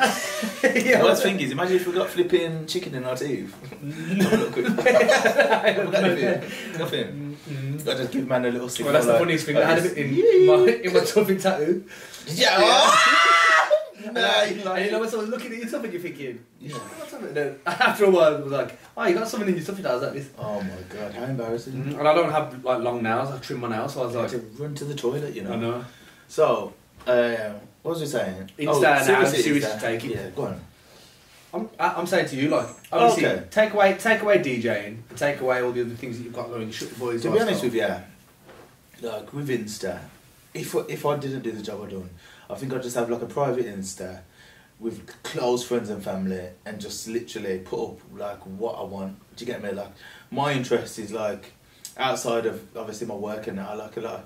yeah, 0.75 1.03
Worst 1.05 1.23
thing 1.23 1.39
is, 1.41 1.53
imagine 1.53 1.77
if 1.77 1.87
we 1.87 1.93
got 1.93 2.11
flipping 2.11 2.67
chicken 2.67 2.95
in 2.97 3.05
our 3.05 3.17
teeth. 3.17 3.55
A 3.73 4.51
quick. 4.53 4.67
Have 4.67 5.95
anything. 5.95 6.79
Nothing. 6.79 7.37
Mm. 7.49 7.81
I 7.89 7.95
just 7.95 8.11
give 8.11 8.27
man 8.27 8.45
a 8.45 8.51
little 8.51 8.69
signal. 8.69 8.93
Well, 8.93 8.95
that's 8.95 9.07
the 9.07 9.13
like, 9.13 9.21
funniest 9.21 9.47
thing. 9.47 9.57
I 9.57 9.63
had 9.65 9.83
this. 9.83 9.93
it 9.93 9.99
in 9.99 10.47
my, 10.47 10.55
in 10.55 10.93
my 10.93 11.01
tummy 11.01 11.37
tattoo. 11.37 11.85
Yeah. 12.27 12.57
And 14.05 14.19
I- 14.19 14.45
and 14.45 14.57
you 14.85 14.91
know 14.93 15.01
when 15.01 15.09
someone's 15.09 15.31
looking 15.31 15.53
at 15.53 15.59
your 15.59 15.69
tummy, 15.69 15.91
you're 15.91 16.01
thinking, 16.01 16.45
Yeah. 16.61 16.75
"What's 16.75 17.15
up?" 17.15 17.23
And 17.23 17.37
then 17.37 17.59
after 17.67 18.05
a 18.05 18.11
while, 18.11 18.35
it 18.37 18.43
was 18.43 18.53
like, 18.53 18.79
oh, 18.97 19.07
you 19.07 19.15
got 19.15 19.29
something 19.29 19.49
in 19.49 19.57
your 19.57 19.65
tummy 19.65 19.83
tattoo 19.83 20.05
like 20.05 20.13
this. 20.15 20.29
Oh 20.39 20.61
my 20.61 20.69
god, 20.89 21.13
how 21.15 21.25
embarrassing. 21.25 21.75
And 21.75 22.09
I 22.09 22.15
don't 22.15 22.31
have 22.31 22.65
like 22.65 22.81
long 22.83 23.03
nails. 23.03 23.31
I 23.31 23.39
trim 23.39 23.61
my 23.61 23.69
nails, 23.69 23.95
so 23.95 24.03
I 24.03 24.07
was 24.07 24.15
like, 24.15 24.31
to 24.31 24.39
run 24.59 24.75
to 24.75 24.85
the 24.85 24.95
toilet, 24.95 25.35
you 25.35 25.43
know. 25.43 25.53
I 25.53 25.57
know. 25.57 25.85
So, 26.27 26.75
uh, 27.07 27.53
what 27.83 27.93
was 27.93 28.01
we 28.01 28.07
saying? 28.07 28.51
Insta 28.59 28.69
oh, 28.69 28.81
now, 28.81 29.25
seriously, 29.25 29.61
take 29.81 30.05
it. 30.05 30.11
Yeah, 30.17 30.31
go 30.35 30.43
on. 30.47 30.61
I'm, 31.55 31.69
I- 31.81 31.95
I'm 31.95 32.07
saying 32.07 32.29
to 32.29 32.37
you, 32.37 32.49
like, 32.51 32.69
obviously, 32.93 33.27
Okay. 33.27 33.45
take 33.51 33.73
away, 33.73 33.95
take 33.95 34.21
away 34.21 34.39
DJing, 34.39 34.99
and 35.09 35.17
take 35.19 35.41
away 35.41 35.63
all 35.63 35.73
the 35.73 35.81
other 35.81 35.95
things 35.95 36.19
that 36.19 36.25
you've 36.25 36.35
got 36.35 36.49
going. 36.49 36.71
Shut 36.71 36.91
the 36.91 36.99
boys. 36.99 37.23
To 37.23 37.31
be 37.31 37.41
honest 37.41 37.63
with 37.63 37.75
you, 37.75 37.89
like 39.01 39.33
with 39.33 39.49
Insta, 39.49 40.01
if 40.53 40.75
if 40.89 41.07
I 41.07 41.17
didn't 41.17 41.43
do 41.43 41.53
the 41.53 41.63
job 41.63 41.83
I 41.87 41.91
done, 41.91 42.11
I 42.51 42.55
think 42.57 42.73
I'd 42.75 42.83
just 42.83 42.97
have 42.97 43.09
like 43.09 43.23
a 43.23 43.27
private 43.27 43.65
Insta 43.67 44.21
with 44.81 45.23
close 45.23 45.65
friends 45.65 45.91
and 45.91 46.03
family 46.03 46.49
and 46.65 46.81
just 46.81 47.09
literally 47.09 47.59
put 47.59 47.83
up 47.83 47.99
like 48.17 48.39
what 48.45 48.79
I 48.79 48.83
want. 48.83 49.19
Do 49.37 49.45
you 49.45 49.53
get 49.53 49.63
me? 49.63 49.73
Like 49.73 49.91
my 50.31 50.53
interest 50.53 50.99
is 50.99 51.13
like 51.13 51.53
outside 51.97 52.47
of 52.47 52.65
obviously 52.77 53.07
my 53.07 53.15
work 53.15 53.47
and 53.49 53.59
that, 53.59 53.69
I 53.71 53.75
like 53.75 53.97
a 53.97 54.01
lot 54.01 54.15
of 54.15 54.25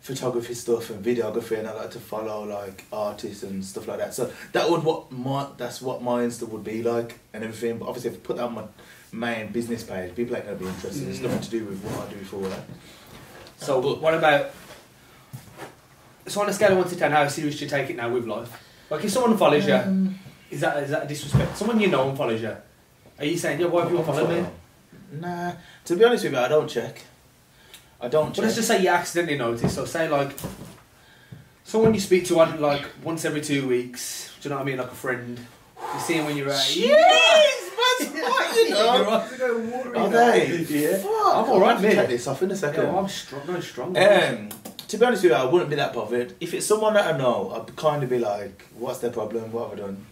photography 0.00 0.54
stuff 0.54 0.90
and 0.90 1.04
videography 1.04 1.58
and 1.58 1.66
I 1.68 1.72
like 1.74 1.90
to 1.92 2.00
follow 2.00 2.44
like 2.44 2.84
artists 2.92 3.42
and 3.42 3.64
stuff 3.64 3.88
like 3.88 3.98
that. 3.98 4.14
So 4.14 4.32
that 4.52 4.70
would 4.70 4.84
what 4.84 5.10
my 5.10 5.48
that's 5.56 5.82
what 5.82 6.02
my 6.02 6.22
Insta 6.22 6.48
would 6.48 6.64
be 6.64 6.82
like 6.82 7.18
and 7.32 7.42
everything. 7.42 7.78
But 7.78 7.86
obviously 7.88 8.10
if 8.10 8.16
I 8.16 8.20
put 8.20 8.36
that 8.36 8.44
on 8.44 8.54
my 8.54 8.64
main 9.12 9.52
business 9.52 9.82
page, 9.82 10.14
people 10.14 10.36
ain't 10.36 10.44
gonna 10.44 10.56
be 10.56 10.66
interested. 10.66 11.08
It's 11.08 11.20
nothing 11.20 11.40
to 11.40 11.50
do 11.50 11.64
with 11.64 11.82
what 11.82 12.08
I 12.08 12.12
do 12.12 12.24
for 12.24 12.36
work. 12.36 12.52
So, 13.58 13.80
But- 13.80 14.00
what 14.00 14.14
about? 14.14 14.50
So, 16.26 16.40
on 16.40 16.48
a 16.48 16.52
scale 16.52 16.72
of 16.72 16.78
one 16.78 16.88
to 16.88 16.96
ten, 16.96 17.10
how 17.10 17.26
serious 17.28 17.58
do 17.58 17.64
you 17.64 17.70
take 17.70 17.90
it 17.90 17.96
now 17.96 18.08
with 18.08 18.26
life? 18.26 18.50
Like, 18.92 19.04
if 19.04 19.10
someone 19.10 19.38
follows 19.38 19.66
you, 19.66 19.74
Um, 19.74 20.18
is 20.50 20.60
that 20.60 20.82
is 20.82 20.90
that 20.90 21.04
a 21.04 21.08
disrespect? 21.08 21.56
Someone 21.56 21.80
you 21.80 21.88
know 21.88 22.10
and 22.10 22.18
follows 22.18 22.42
you, 22.42 22.54
are 23.18 23.24
you 23.24 23.38
saying, 23.38 23.58
"Yeah, 23.58 23.68
why 23.68 23.82
have 23.84 23.90
you 23.90 23.96
unfollowed 23.98 24.28
me?" 24.28 24.44
Nah. 25.18 25.52
To 25.86 25.96
be 25.96 26.04
honest 26.04 26.24
with 26.24 26.34
you, 26.34 26.38
I 26.38 26.48
don't 26.48 26.68
check. 26.68 27.00
I 28.02 28.08
don't 28.08 28.26
check. 28.26 28.28
But 28.28 28.34
check. 28.34 28.42
let's 28.44 28.56
just 28.56 28.68
say 28.68 28.82
you 28.82 28.90
accidentally 28.90 29.38
notice. 29.38 29.74
So 29.74 29.86
say 29.86 30.10
like 30.10 30.32
someone 31.64 31.94
you 31.94 32.00
speak 32.00 32.26
to 32.26 32.40
on 32.40 32.60
like 32.60 32.84
once 33.02 33.24
every 33.24 33.40
two 33.40 33.66
weeks. 33.66 34.30
Do 34.42 34.48
you 34.48 34.50
know 34.50 34.56
what 34.56 34.62
I 34.62 34.66
mean? 34.66 34.76
Like 34.76 34.92
a 34.92 34.94
friend. 34.94 35.38
You 35.94 36.00
see 36.00 36.14
him 36.14 36.26
when 36.26 36.36
you're 36.36 36.50
out. 36.50 36.60
Jeez, 36.60 36.92
man's 36.92 38.22
what, 38.28 38.56
you 38.56 38.70
know? 38.70 39.10
eyes 39.10 39.32
are 39.32 39.38
going 39.38 39.70
watery 39.70 39.98
Are 39.98 40.08
they? 40.10 40.66
Yeah. 40.68 40.96
Fuck, 40.98 41.36
I'm 41.36 41.50
alright, 41.50 41.76
I'll 41.76 41.82
mate. 41.82 41.94
Check 41.94 42.08
this 42.08 42.26
off 42.26 42.42
in 42.42 42.50
a 42.50 42.56
second. 42.56 42.82
Yeah, 42.84 42.90
well, 42.90 42.98
I'm 43.00 43.08
strong. 43.08 43.46
Going 43.46 43.62
strong. 43.62 43.96
Um, 43.96 44.48
to 44.92 44.98
be 44.98 45.06
honest 45.06 45.22
with 45.22 45.32
you, 45.32 45.36
I 45.38 45.44
wouldn't 45.44 45.70
be 45.70 45.76
that 45.76 45.94
bothered. 45.94 46.34
If 46.38 46.52
it's 46.54 46.66
someone 46.66 46.92
that 46.94 47.14
I 47.14 47.16
know, 47.18 47.50
I'd 47.50 47.74
kind 47.76 48.02
of 48.02 48.10
be 48.10 48.18
like, 48.18 48.64
"What's 48.78 48.98
their 48.98 49.10
problem? 49.10 49.50
What 49.50 49.70
have 49.70 49.78
I 49.78 49.82
done?" 49.82 50.06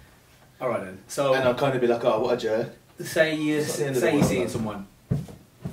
All 0.61 0.69
right 0.71 0.83
then. 0.85 0.99
So 1.07 1.35
And 1.35 1.47
I'd 1.49 1.59
kind 1.59 1.75
of 1.75 1.81
be 1.81 1.87
like, 1.87 2.03
"Oh, 2.05 2.21
what 2.21 2.35
a 2.35 2.37
jerk." 2.37 2.69
say 3.03 3.35
you 3.37 3.59
It's 3.59 3.77
the 3.77 3.87
end 3.87 3.97
of 3.97 4.01
say 4.03 4.07
you're 4.11 4.17
world, 4.21 4.29
seeing 4.31 4.41
man. 4.41 4.49
someone, 4.51 4.87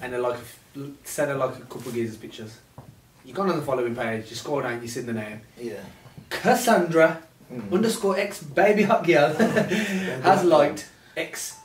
and 0.02 0.14
they're 0.14 0.20
like 0.20 0.40
say 1.04 1.26
they're 1.26 1.36
like 1.36 1.56
a 1.58 1.62
couple 1.62 1.88
of 1.90 1.94
geezers 1.94 2.18
pictures. 2.18 2.58
You 3.26 3.34
go 3.34 3.42
on 3.44 3.50
the 3.50 3.62
following 3.62 3.96
page, 3.96 4.30
you 4.30 4.36
scroll 4.36 4.62
down, 4.62 4.82
you 4.82 4.88
see 4.88 5.02
the 5.02 5.14
name 5.14 5.42
Yeah. 5.58 5.80
Cassandra 6.30 7.22
Mm. 7.54 7.72
underscore 7.72 8.20
X 8.20 8.44
baby 8.44 8.84
hot 8.84 9.06
girl 9.08 9.34
has 10.30 10.44
liked 10.44 10.90
X 11.16 11.56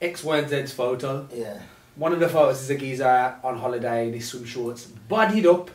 X 0.00 0.22
Y 0.22 0.38
and 0.38 0.48
Z's 0.48 0.72
photo. 0.72 1.26
Yeah. 1.34 1.58
One 1.96 2.12
of 2.12 2.20
the 2.20 2.28
photos 2.28 2.62
is 2.62 2.70
a 2.70 2.76
geezer 2.76 3.34
on 3.42 3.58
holiday 3.58 4.06
in 4.08 4.14
his 4.14 4.28
swim 4.28 4.44
shorts, 4.44 4.84
bodied 4.86 5.46
up, 5.46 5.70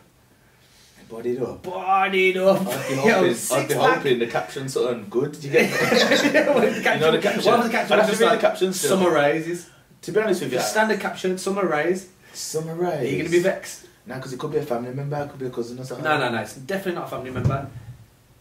Bodied 1.10 1.42
up. 1.42 1.64
bodied 1.64 2.38
up. 2.38 2.68
I'd 2.68 2.88
be 2.90 2.96
Yo, 2.96 3.02
hoping, 3.34 3.36
I'd 3.52 3.68
be 3.68 3.74
hoping 3.74 4.20
the 4.20 4.28
caption's 4.28 4.74
something 4.74 5.08
good. 5.10 5.32
Did 5.34 5.44
you 5.46 5.52
get 5.52 5.72
the 5.72 6.84
You 6.94 7.00
know 7.00 7.12
the 7.12 7.18
caption? 7.18 7.22
caption? 7.22 7.52
What 7.52 7.58
was 7.60 7.68
the 7.68 7.72
caption? 7.72 7.94
I'd 7.94 8.00
have 8.00 8.06
to 8.06 8.12
Just 8.12 8.22
read 8.22 8.38
the 8.38 8.42
caption 8.42 8.74
still. 8.74 8.90
Summer 8.98 9.12
raises. 9.12 9.70
To 10.04 10.12
be 10.12 10.20
honest 10.22 10.42
with 10.44 10.54
you, 10.54 10.60
Standard 10.60 11.00
caption, 11.00 11.38
summer 11.38 11.66
raise. 11.66 12.10
summer 12.34 12.72
Are 12.86 13.04
you 13.04 13.12
going 13.18 13.26
to 13.26 13.32
be 13.32 13.40
vexed? 13.40 13.88
Nah, 14.06 14.16
because 14.16 14.34
it 14.34 14.40
could 14.40 14.52
be 14.52 14.58
a 14.58 14.62
family 14.64 14.94
member, 14.94 15.18
it 15.24 15.30
could 15.30 15.40
be 15.40 15.48
a 15.48 15.50
cousin 15.50 15.80
or 15.80 15.84
something. 15.84 16.04
No, 16.04 16.18
no, 16.18 16.30
no. 16.30 16.42
It's 16.42 16.56
definitely 16.56 16.94
not 17.00 17.08
a 17.08 17.10
family 17.10 17.32
member. 17.32 17.68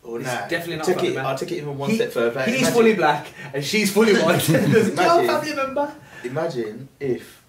Or 0.02 0.20
It's 0.20 0.28
definitely 0.28 0.76
not 0.76 0.86
Take 0.86 0.96
family 0.96 1.10
it, 1.12 1.14
member. 1.16 1.28
I'll 1.30 1.38
take 1.38 1.52
it 1.52 1.56
even 1.56 1.76
one 1.78 1.90
He- 1.90 1.96
step 1.96 2.12
further. 2.12 2.42
He's 2.44 2.58
Imagine- 2.58 2.72
fully 2.74 2.94
black 2.94 3.26
and 3.54 3.64
she's 3.64 3.92
fully 3.92 4.14
white. 4.14 4.40
There's 4.46 4.94
no 4.94 5.26
family 5.26 5.54
member. 5.54 5.94
Imagine 6.24 6.88
if 7.00 7.42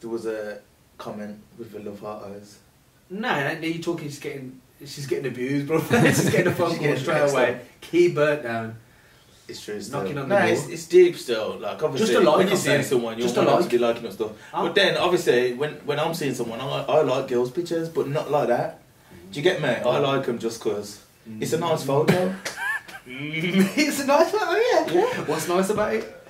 there 0.00 0.10
was 0.10 0.26
a 0.26 0.58
comment 0.98 1.38
with 1.58 1.72
the 1.72 1.80
love 1.80 2.00
heart 2.00 2.24
eyes. 2.30 2.58
No, 3.10 3.54
no, 3.54 3.60
you're 3.60 3.82
talking. 3.82 4.08
She's 4.08 4.18
getting, 4.18 4.60
she's 4.80 5.06
getting 5.06 5.26
abused, 5.26 5.66
bro. 5.66 5.80
she's 5.90 6.30
getting 6.30 6.48
a 6.48 6.54
phone 6.54 6.76
call 6.76 6.96
straight 6.96 7.30
away. 7.30 7.54
up. 7.54 7.60
Key 7.80 8.08
burnt 8.12 8.42
down. 8.42 8.76
It's 9.46 9.62
true. 9.62 9.80
Still. 9.80 10.00
Knocking 10.00 10.18
on 10.18 10.28
the 10.28 10.34
nah, 10.34 10.46
door. 10.46 10.54
It's, 10.54 10.68
it's 10.68 10.86
deep 10.86 11.16
still. 11.16 11.58
Like 11.58 11.82
obviously, 11.82 12.14
Just 12.14 12.18
a 12.18 12.28
like, 12.28 12.38
when 12.38 12.48
you're 12.48 12.56
seeing 12.56 12.82
someone, 12.82 13.18
you 13.18 13.24
Just 13.24 13.36
a 13.36 13.42
like. 13.42 13.64
to 13.64 13.70
be 13.70 13.78
liking 13.78 14.06
us 14.06 14.14
stuff. 14.14 14.32
I'm- 14.54 14.66
But 14.66 14.74
then, 14.74 14.96
obviously, 14.96 15.52
when 15.52 15.72
when 15.84 16.00
I'm 16.00 16.14
seeing 16.14 16.34
someone, 16.34 16.60
I, 16.60 16.84
I 16.84 17.02
like 17.02 17.28
girls' 17.28 17.50
pictures, 17.50 17.88
but 17.88 18.08
not 18.08 18.30
like 18.30 18.48
that. 18.48 18.80
Do 19.30 19.40
you 19.40 19.42
get 19.42 19.60
me? 19.60 19.68
I 19.68 19.82
mm. 19.82 20.02
like 20.02 20.26
them 20.26 20.38
just 20.38 20.60
cause 20.60 21.04
it's 21.40 21.52
a 21.52 21.58
nice 21.58 21.84
photo. 21.84 22.34
it's 23.06 24.00
a 24.00 24.06
nice 24.06 24.30
photo, 24.30 24.52
yeah. 24.52 24.92
Yeah. 24.92 25.24
What's 25.26 25.48
nice 25.48 25.70
about 25.70 25.94
it? 25.94 26.23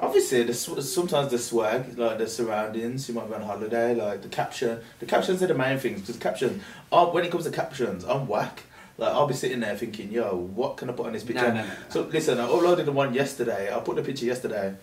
Obviously, 0.00 0.44
the, 0.44 0.54
sometimes 0.54 1.30
the 1.32 1.38
swag, 1.38 1.98
like 1.98 2.18
the 2.18 2.28
surroundings, 2.28 3.08
you 3.08 3.14
might 3.14 3.28
be 3.28 3.34
on 3.34 3.42
holiday, 3.42 3.94
like 3.94 4.22
the 4.22 4.28
caption. 4.28 4.78
The 5.00 5.06
captions 5.06 5.42
are 5.42 5.48
the 5.48 5.54
main 5.54 5.78
things. 5.78 6.02
Because 6.02 6.18
captions, 6.18 6.62
uh, 6.92 7.06
when 7.06 7.24
it 7.24 7.32
comes 7.32 7.44
to 7.44 7.50
captions, 7.50 8.04
I'm 8.04 8.28
whack. 8.28 8.62
Like 8.96 9.12
I'll 9.12 9.26
be 9.26 9.34
sitting 9.34 9.60
there 9.60 9.76
thinking, 9.76 10.12
yo, 10.12 10.36
what 10.36 10.76
can 10.76 10.88
I 10.90 10.92
put 10.92 11.06
on 11.06 11.12
this 11.12 11.24
picture? 11.24 11.48
No, 11.48 11.54
no, 11.54 11.62
no. 11.62 11.70
So 11.88 12.02
listen, 12.02 12.38
I 12.38 12.46
uploaded 12.46 12.84
the 12.84 12.92
one 12.92 13.12
yesterday. 13.14 13.74
I 13.74 13.78
put 13.80 13.96
the 13.96 14.02
picture 14.02 14.26
yesterday. 14.26 14.74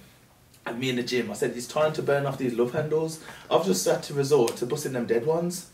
And 0.66 0.80
me 0.80 0.90
in 0.90 0.96
the 0.96 1.04
gym, 1.04 1.30
I 1.30 1.36
said 1.36 1.56
it's 1.56 1.68
time 1.68 1.94
to 1.94 2.02
burn 2.02 2.26
off 2.26 2.38
these 2.38 2.54
love 2.54 2.74
handles. 2.74 3.20
I've 3.52 3.66
just 3.66 3.86
had 3.86 4.04
to 4.04 4.14
resort 4.14 4.58
to 4.58 4.66
busting 4.66 4.94
them 4.94 5.06
dead 5.06 5.26
ones. 5.26 5.70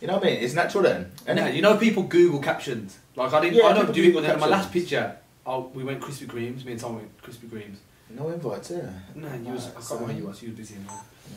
You 0.00 0.06
know 0.06 0.14
what 0.14 0.24
I 0.24 0.30
mean? 0.30 0.42
It's 0.42 0.54
natural 0.54 0.84
then. 0.84 1.12
And 1.26 1.54
you 1.54 1.62
know, 1.62 1.76
people 1.76 2.04
Google 2.04 2.40
captions. 2.40 2.98
Like 3.16 3.32
I 3.32 3.40
didn't. 3.40 3.56
Yeah, 3.56 3.66
I 3.66 3.72
don't 3.72 3.92
do 3.92 4.02
it. 4.04 4.14
But 4.14 4.22
then 4.22 4.38
my 4.38 4.46
last 4.46 4.70
picture, 4.72 5.16
oh, 5.46 5.70
we 5.74 5.82
went 5.82 6.00
Krispy 6.00 6.26
Kremes. 6.26 6.64
Me 6.64 6.72
and 6.72 6.80
Tom 6.80 6.96
went 6.96 7.22
Krispy 7.22 7.48
Kremes. 7.48 7.78
No 8.10 8.28
invites, 8.30 8.70
yeah. 8.70 8.90
No, 9.14 9.28
you 9.34 9.52
was. 9.52 9.66
I 9.68 9.70
can't 9.72 9.90
remember 10.00 10.12
you 10.20 10.26
was. 10.26 10.42
You 10.42 10.48
was 10.50 10.56
busy. 10.58 10.74
In 10.76 10.86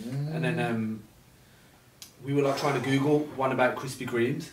Mm. 0.07 0.35
And 0.35 0.43
then 0.45 0.59
um, 0.59 1.03
we 2.23 2.33
were 2.33 2.41
like 2.43 2.57
trying 2.57 2.81
to 2.81 2.89
Google 2.89 3.19
one 3.35 3.51
about 3.51 3.75
Krispy 3.75 4.07
Kremes, 4.07 4.49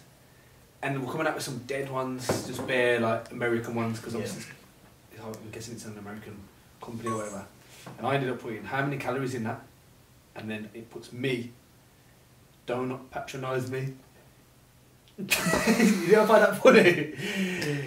and 0.82 1.00
we're 1.04 1.10
coming 1.12 1.28
up 1.28 1.34
with 1.36 1.44
some 1.44 1.58
dead 1.58 1.88
ones, 1.90 2.26
just 2.46 2.66
bare 2.66 2.98
like 2.98 3.30
American 3.30 3.74
ones, 3.76 3.98
because 3.98 4.14
Yeah. 4.14 4.20
obviously 4.20 4.42
it's- 5.12 5.24
I'm 5.44 5.50
guessing 5.52 5.74
it's 5.74 5.84
an 5.84 5.96
American 5.98 6.36
company 6.82 7.08
or 7.08 7.18
whatever. 7.18 7.44
And 7.98 8.06
I 8.06 8.14
ended 8.16 8.30
up 8.30 8.40
putting 8.40 8.64
how 8.64 8.82
many 8.84 8.96
calories 8.98 9.34
in 9.34 9.44
that, 9.44 9.60
and 10.34 10.50
then 10.50 10.68
it 10.74 10.90
puts 10.90 11.12
me. 11.12 11.52
Do 12.66 12.84
not 12.84 13.10
patronise 13.12 13.70
me. 13.70 13.94
you 15.18 15.24
don't 16.12 16.26
find 16.28 16.42
that 16.44 16.62
funny? 16.62 17.14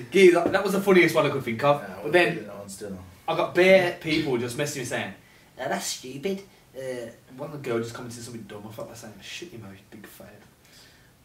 Gee, 0.11 0.31
that, 0.31 0.51
that 0.51 0.63
was 0.63 0.73
the 0.73 0.81
funniest 0.81 1.15
one 1.15 1.25
I 1.25 1.29
could 1.29 1.43
think 1.43 1.63
of. 1.63 1.81
I 1.81 1.87
but 2.03 2.11
then 2.11 2.25
wouldn't 2.27 2.39
do 2.41 2.45
that 2.47 2.57
one 2.59 2.69
still. 2.69 2.97
I 3.31 3.37
got 3.37 3.55
bare 3.55 3.97
people 4.01 4.37
just 4.37 4.57
messaging 4.57 4.77
me 4.79 4.85
saying, 4.85 5.13
"Oh, 5.59 5.67
that's 5.69 5.85
stupid. 5.85 6.43
Uh, 6.75 7.07
one 7.37 7.51
girls 7.61 7.83
just 7.83 7.93
commented 7.95 8.23
something 8.23 8.43
dumb. 8.43 8.63
I 8.67 8.71
felt 8.71 8.87
like 8.87 8.97
saying, 8.97 9.13
shit 9.21 9.51
your 9.51 9.61
mouth, 9.61 9.75
big 9.89 10.05
fad. 10.07 10.27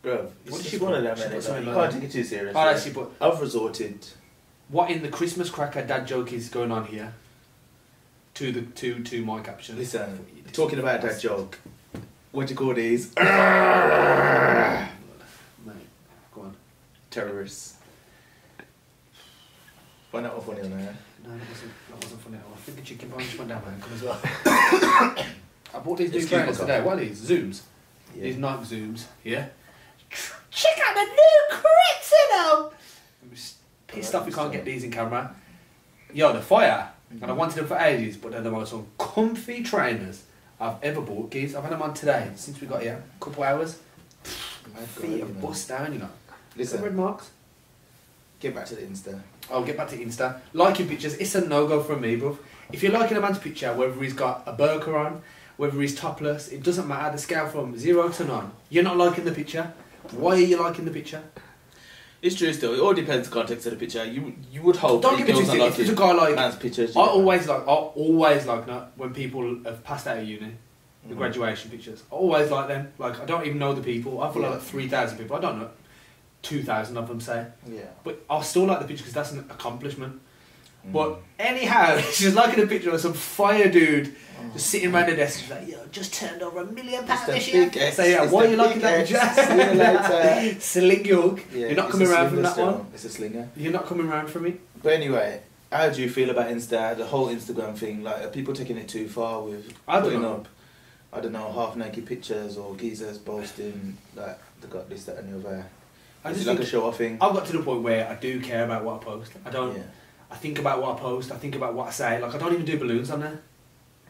Bro, 0.03 0.33
it's 0.45 0.51
What 0.53 0.57
did 0.59 0.65
just 0.65 0.71
she 0.71 0.79
one 0.79 0.93
put? 0.93 1.05
of 1.07 1.19
them, 1.19 1.31
innit? 1.31 1.49
Like, 1.51 1.65
you 1.65 1.73
can't 1.73 1.93
take 1.93 2.03
it 2.05 2.13
too 2.13 2.25
seriously. 2.25 2.61
Oh, 2.61 2.69
actually, 2.69 2.93
but 2.93 3.11
I've 3.21 3.41
resorted. 3.41 4.07
what 4.69 4.91
in 4.91 5.03
the 5.03 5.09
Christmas 5.09 5.49
cracker 5.51 5.83
dad 5.87 6.07
joke 6.07 6.33
is 6.33 6.49
going 6.49 6.73
on 6.73 6.87
here? 6.87 7.15
To 8.35 8.53
the 8.53 8.63
to 8.63 9.03
to 9.03 9.25
my 9.25 9.41
caption. 9.41 9.77
Listen, 9.79 10.27
talking 10.53 10.79
about 10.79 11.01
that 11.03 11.21
joke. 11.21 11.59
What 12.33 12.47
do 12.49 12.53
you 12.53 12.59
call 12.59 12.75
these? 12.75 13.15
Mate, 13.17 13.25
go 16.35 16.43
on. 16.43 16.55
Terrorists. 17.11 17.75
Find 20.13 20.27
out 20.27 20.37
what 20.37 20.45
funny 20.57 20.61
on 20.71 20.71
there. 20.79 20.97
No, 21.27 21.33
that 21.37 21.49
wasn't, 21.49 21.73
that 21.91 22.03
wasn't 22.05 22.21
funny 22.23 22.37
at 22.37 22.45
all. 22.45 22.53
I 22.55 22.57
think 22.61 22.79
the 22.79 22.85
chicken 22.85 23.09
bone 23.09 23.21
just 23.21 23.37
went 23.39 23.51
down 23.51 23.63
my 23.65 23.73
ankle 23.73 23.93
as 23.95 24.03
well. 24.03 24.21
I 25.75 25.79
bought 25.85 25.99
these 25.99 26.11
new 26.13 26.19
Excuse 26.19 26.31
my 26.33 26.39
trainers 26.39 26.59
today. 26.61 26.77
cough. 26.77 26.87
What 26.87 26.99
are 26.99 27.01
these? 27.01 27.21
Zooms. 27.21 27.63
Yeah. 28.15 28.23
These 28.23 28.37
Nike 28.37 28.63
Zooms. 28.65 29.05
Yeah. 29.25 29.47
Check 30.51 30.79
out 30.87 30.95
the 30.95 31.03
new 31.03 31.41
crits 31.51 32.13
in 32.13 32.37
them. 32.39 32.71
I'm 33.23 33.31
just 33.35 33.57
pissed 33.87 34.15
off 34.15 34.25
we 34.27 34.33
can't 34.33 34.53
get 34.53 34.65
these 34.65 34.85
in 34.85 34.91
camera. 34.91 35.35
Yo, 36.15 36.33
the 36.33 36.41
fire. 36.41 36.91
Mm-hmm. 37.13 37.23
And 37.23 37.31
I 37.31 37.35
wanted 37.35 37.57
them 37.57 37.67
for 37.67 37.77
ages, 37.77 38.17
but 38.17 38.33
they're 38.33 38.41
the 38.41 38.51
most 38.51 38.73
comfy 38.99 39.63
trainers 39.63 40.23
I've 40.61 40.83
ever 40.83 41.01
bought. 41.01 41.31
Geez, 41.31 41.55
I've 41.55 41.63
had 41.65 41.73
them 41.73 41.83
on 41.83 41.93
today 41.95 42.31
since 42.37 42.61
we 42.61 42.67
got 42.67 42.83
here. 42.83 43.03
A 43.21 43.25
couple 43.25 43.43
hours. 43.43 43.79
My 44.75 44.81
My 44.81 44.87
feet 44.87 45.03
God, 45.03 45.11
have 45.21 45.29
you 45.29 45.35
know. 45.35 45.41
bust 45.49 45.69
down, 45.69 45.93
you 45.93 45.99
know. 45.99 46.09
Listen. 46.57 46.83
Red 46.83 46.95
marks. 46.95 47.31
Get 48.41 48.55
back 48.55 48.67
to 48.67 48.75
the 48.77 48.83
Insta. 48.83 49.21
I'll 49.51 49.65
get 49.65 49.77
back 49.77 49.89
to 49.89 49.97
Insta. 49.97 50.41
Liking 50.53 50.89
pictures, 50.89 51.15
it's 51.15 51.35
a 51.35 51.47
no 51.47 51.67
go 51.67 51.83
from 51.83 52.01
me, 52.01 52.17
bruv. 52.19 52.39
If 52.73 52.83
you're 52.83 52.93
liking 52.93 53.17
a 53.17 53.21
man's 53.21 53.39
picture, 53.39 53.73
whether 53.73 53.93
he's 54.03 54.13
got 54.13 54.43
a 54.47 54.53
burqa 54.53 54.95
on, 54.95 55.23
whether 55.57 55.81
he's 55.81 55.95
topless, 55.95 56.49
it 56.49 56.63
doesn't 56.63 56.87
matter. 56.89 57.13
The 57.13 57.19
scale 57.19 57.47
from 57.49 57.79
zero 57.79 58.09
to 58.09 58.25
none. 58.25 58.53
You're 58.71 58.85
not 58.85 58.97
liking 58.97 59.25
the 59.25 59.33
picture. 59.33 59.73
Why 60.13 60.33
are 60.33 60.39
you 60.41 60.59
liking 60.61 60.85
the 60.85 60.91
picture? 60.91 61.23
It's 62.23 62.35
true 62.35 62.53
still. 62.53 62.75
It 62.75 62.81
all 62.81 62.95
depends 62.95 63.29
the 63.29 63.35
context 63.35 63.67
of 63.67 63.73
the 63.73 63.79
picture. 63.79 64.05
You 64.05 64.35
you 64.51 64.63
would 64.63 64.77
hope 64.77 65.03
Don't 65.03 65.17
get 65.19 65.27
me 65.29 65.35
twisted. 65.35 65.61
If 65.61 65.77
there's 65.77 65.89
a 65.91 65.95
guy 65.95 66.13
like, 66.13 66.33
I 66.33 66.37
man's 66.37 66.57
pictures. 66.57 66.97
I 66.97 67.01
always 67.01 67.47
like, 67.47 67.63
I 67.63 67.73
always 67.73 68.47
like 68.47 68.67
when 68.97 69.15
people 69.15 69.63
have 69.65 69.85
passed 69.85 70.07
out 70.07 70.19
of 70.19 70.25
uni, 70.29 70.53
the 71.07 71.15
Mhm. 71.15 71.19
graduation 71.19 71.71
pictures. 71.71 72.03
I 72.11 72.15
always 72.17 72.51
like 72.51 72.69
them. 72.69 72.93
Like 72.99 73.21
I 73.21 73.25
don't 73.27 73.45
even 73.47 73.59
know 73.59 73.75
the 73.75 73.83
people. 73.83 74.21
I 74.23 74.33
follow 74.33 74.47
Yeah. 74.49 74.55
like 74.55 74.63
three 74.63 74.89
thousand 74.89 75.19
people. 75.19 75.37
I 75.37 75.41
don't 75.41 75.59
know 75.61 75.71
two 76.47 76.63
thousand 76.63 76.97
of 76.97 77.09
them 77.09 77.21
say, 77.21 77.47
Yeah. 77.67 77.81
but 78.05 78.23
I 78.31 78.41
still 78.43 78.65
like 78.67 78.81
the 78.81 78.87
picture 78.87 79.03
because 79.03 79.15
that's 79.15 79.33
an 79.33 79.41
accomplishment. 79.51 80.21
Mm. 80.87 80.93
But 80.93 81.19
anyhow, 81.39 81.99
she's 82.13 82.35
liking 82.35 82.63
a 82.63 82.67
picture 82.67 82.91
of 82.91 83.01
some 83.01 83.13
fire 83.15 83.71
dude 83.71 84.15
Oh. 84.39 84.51
just 84.53 84.67
sitting 84.67 84.95
around 84.95 85.09
the 85.09 85.17
desk. 85.17 85.41
She's 85.41 85.51
like, 85.51 85.67
"Yo, 85.67 85.79
just 85.91 86.13
turned 86.13 86.43
over 86.43 86.61
a 86.61 86.65
million 86.67 87.07
pounds 87.07 87.25
this 87.27 87.49
year." 87.53 87.71
X, 87.75 87.97
So 87.97 88.05
yeah, 88.05 88.23
it's 88.25 88.33
why 88.33 88.45
are 88.45 88.49
you 88.49 88.57
liking 88.57 88.83
that 88.83 88.99
picture? 89.07 89.19
See 89.35 89.53
you 89.55 89.81
later. 89.83 90.61
Sling 90.73 91.05
York. 91.07 91.43
Yeah, 91.53 91.67
You're 91.69 91.75
not 91.83 91.91
coming 91.91 92.07
around 92.09 92.29
from 92.31 92.43
that 92.43 92.53
still. 92.53 92.67
one. 92.73 92.87
It's 92.93 93.05
a 93.07 93.09
slinger. 93.09 93.49
You're 93.57 93.73
not 93.73 93.87
coming 93.87 94.07
around 94.07 94.29
from 94.29 94.43
me. 94.43 94.57
But 94.83 94.93
anyway, 94.93 95.41
how 95.73 95.89
do 95.89 96.03
you 96.03 96.11
feel 96.11 96.29
about 96.29 96.49
Insta? 96.51 96.97
The 96.99 97.07
whole 97.07 97.29
Instagram 97.29 97.77
thing. 97.79 98.03
Like, 98.05 98.25
are 98.25 98.29
people 98.29 98.53
taking 98.53 98.77
it 98.77 98.89
too 98.89 99.09
far 99.09 99.43
with 99.43 99.73
I 99.89 99.95
don't 99.95 100.03
putting 100.05 100.23
know. 100.23 100.35
up? 100.35 100.49
I 101.15 101.21
don't 101.21 101.33
know, 101.33 101.51
half 101.51 101.75
naked 101.77 102.05
pictures 102.05 102.59
or 102.59 102.77
geezers 102.77 103.17
boasting 103.17 103.97
like 104.15 104.39
they 104.61 104.69
got 104.69 104.91
this, 104.91 105.05
that, 105.05 105.17
and 105.17 105.33
the 105.43 105.49
other. 105.49 105.65
I 106.27 106.33
just 106.33 106.47
like 106.47 106.59
a 106.59 106.67
show 106.67 106.87
off 106.87 106.99
thing? 106.99 107.19
I've 107.21 107.33
got 107.35 107.47
to 107.47 107.53
the 107.53 107.63
point 107.63 107.83
where 107.83 108.09
I 108.09 108.15
do 108.17 108.41
care 108.41 108.65
about 108.65 108.85
what 108.85 109.01
I 109.01 109.05
post. 109.05 109.33
I 109.45 109.51
don't. 109.51 109.77
Yeah. 109.77 109.83
I 110.31 110.35
think 110.37 110.59
about 110.59 110.83
what 110.83 110.97
I 110.97 111.01
post. 111.01 111.31
I 111.33 111.37
think 111.37 111.55
about 111.55 111.75
what 111.75 111.89
I 111.89 111.91
say. 111.91 112.21
Like 112.21 112.35
I 112.35 112.39
don't 112.39 112.53
even 112.53 112.65
do 112.67 112.79
balloons 112.79 113.11
on 113.11 113.21
there. 113.21 113.41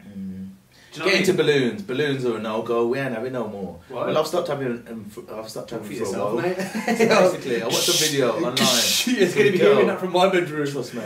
Mm. 0.09 0.48
Do 0.92 1.00
you 1.02 1.05
know 1.05 1.05
Get 1.05 1.05
what 1.05 1.14
I 1.14 1.18
into 1.18 1.33
mean? 1.33 1.37
balloons. 1.37 1.83
Balloons 1.83 2.24
are 2.24 2.37
a 2.37 2.40
no 2.40 2.62
go. 2.62 2.87
We 2.88 2.98
ain't 2.98 3.14
having 3.14 3.33
no 3.35 3.46
more. 3.48 3.79
What? 3.88 4.07
Well, 4.07 4.18
I've 4.18 4.26
stopped 4.26 4.48
having. 4.48 4.87
Um, 4.88 5.11
I've 5.35 5.48
stopped 5.50 5.70
having 5.70 5.98
for 5.98 6.05
for, 6.07 6.16
a 6.16 6.24
while. 6.24 6.37
mate. 6.37 6.57
So 6.57 6.72
basically, 6.96 7.62
I 7.62 7.66
watched 7.66 7.88
a 7.88 7.92
video 7.92 8.33
online. 8.37 8.52
it's 8.57 9.05
going 9.05 9.46
to 9.46 9.52
be 9.52 9.59
Girl. 9.59 9.72
hearing 9.74 9.87
that 9.88 10.00
from 10.00 10.12
my 10.12 10.29
bedroom. 10.31 10.66
Trust 10.66 10.94
me. 10.94 11.02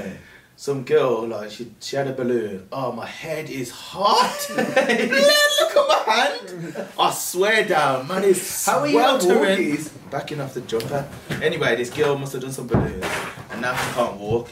Some 0.61 0.85
girl 0.85 1.27
like 1.27 1.51
she 1.51 1.73
she 1.81 1.96
had 1.96 2.07
a 2.07 2.12
balloon. 2.12 2.68
Oh, 2.70 2.92
my 2.92 3.07
head 3.07 3.49
is 3.49 3.70
hot. 3.70 4.46
Look 4.51 4.59
at 4.68 5.88
my 5.88 6.03
hand. 6.07 6.87
I 6.99 7.11
swear 7.12 7.64
down, 7.64 8.07
man, 8.07 8.25
it's 8.25 8.66
How 8.66 8.81
are 8.81 8.87
you 8.87 9.01
on 9.01 9.18
sweltering. 9.18 9.79
Backing 10.11 10.38
off 10.38 10.53
the 10.53 10.61
jumper. 10.61 11.09
Anyway, 11.40 11.77
this 11.77 11.88
girl 11.88 12.18
must 12.18 12.35
have 12.35 12.42
done 12.42 12.53
some 12.53 12.66
balloons, 12.66 13.07
and 13.51 13.62
now 13.62 13.75
she 13.75 13.94
can't 13.94 14.16
walk. 14.18 14.51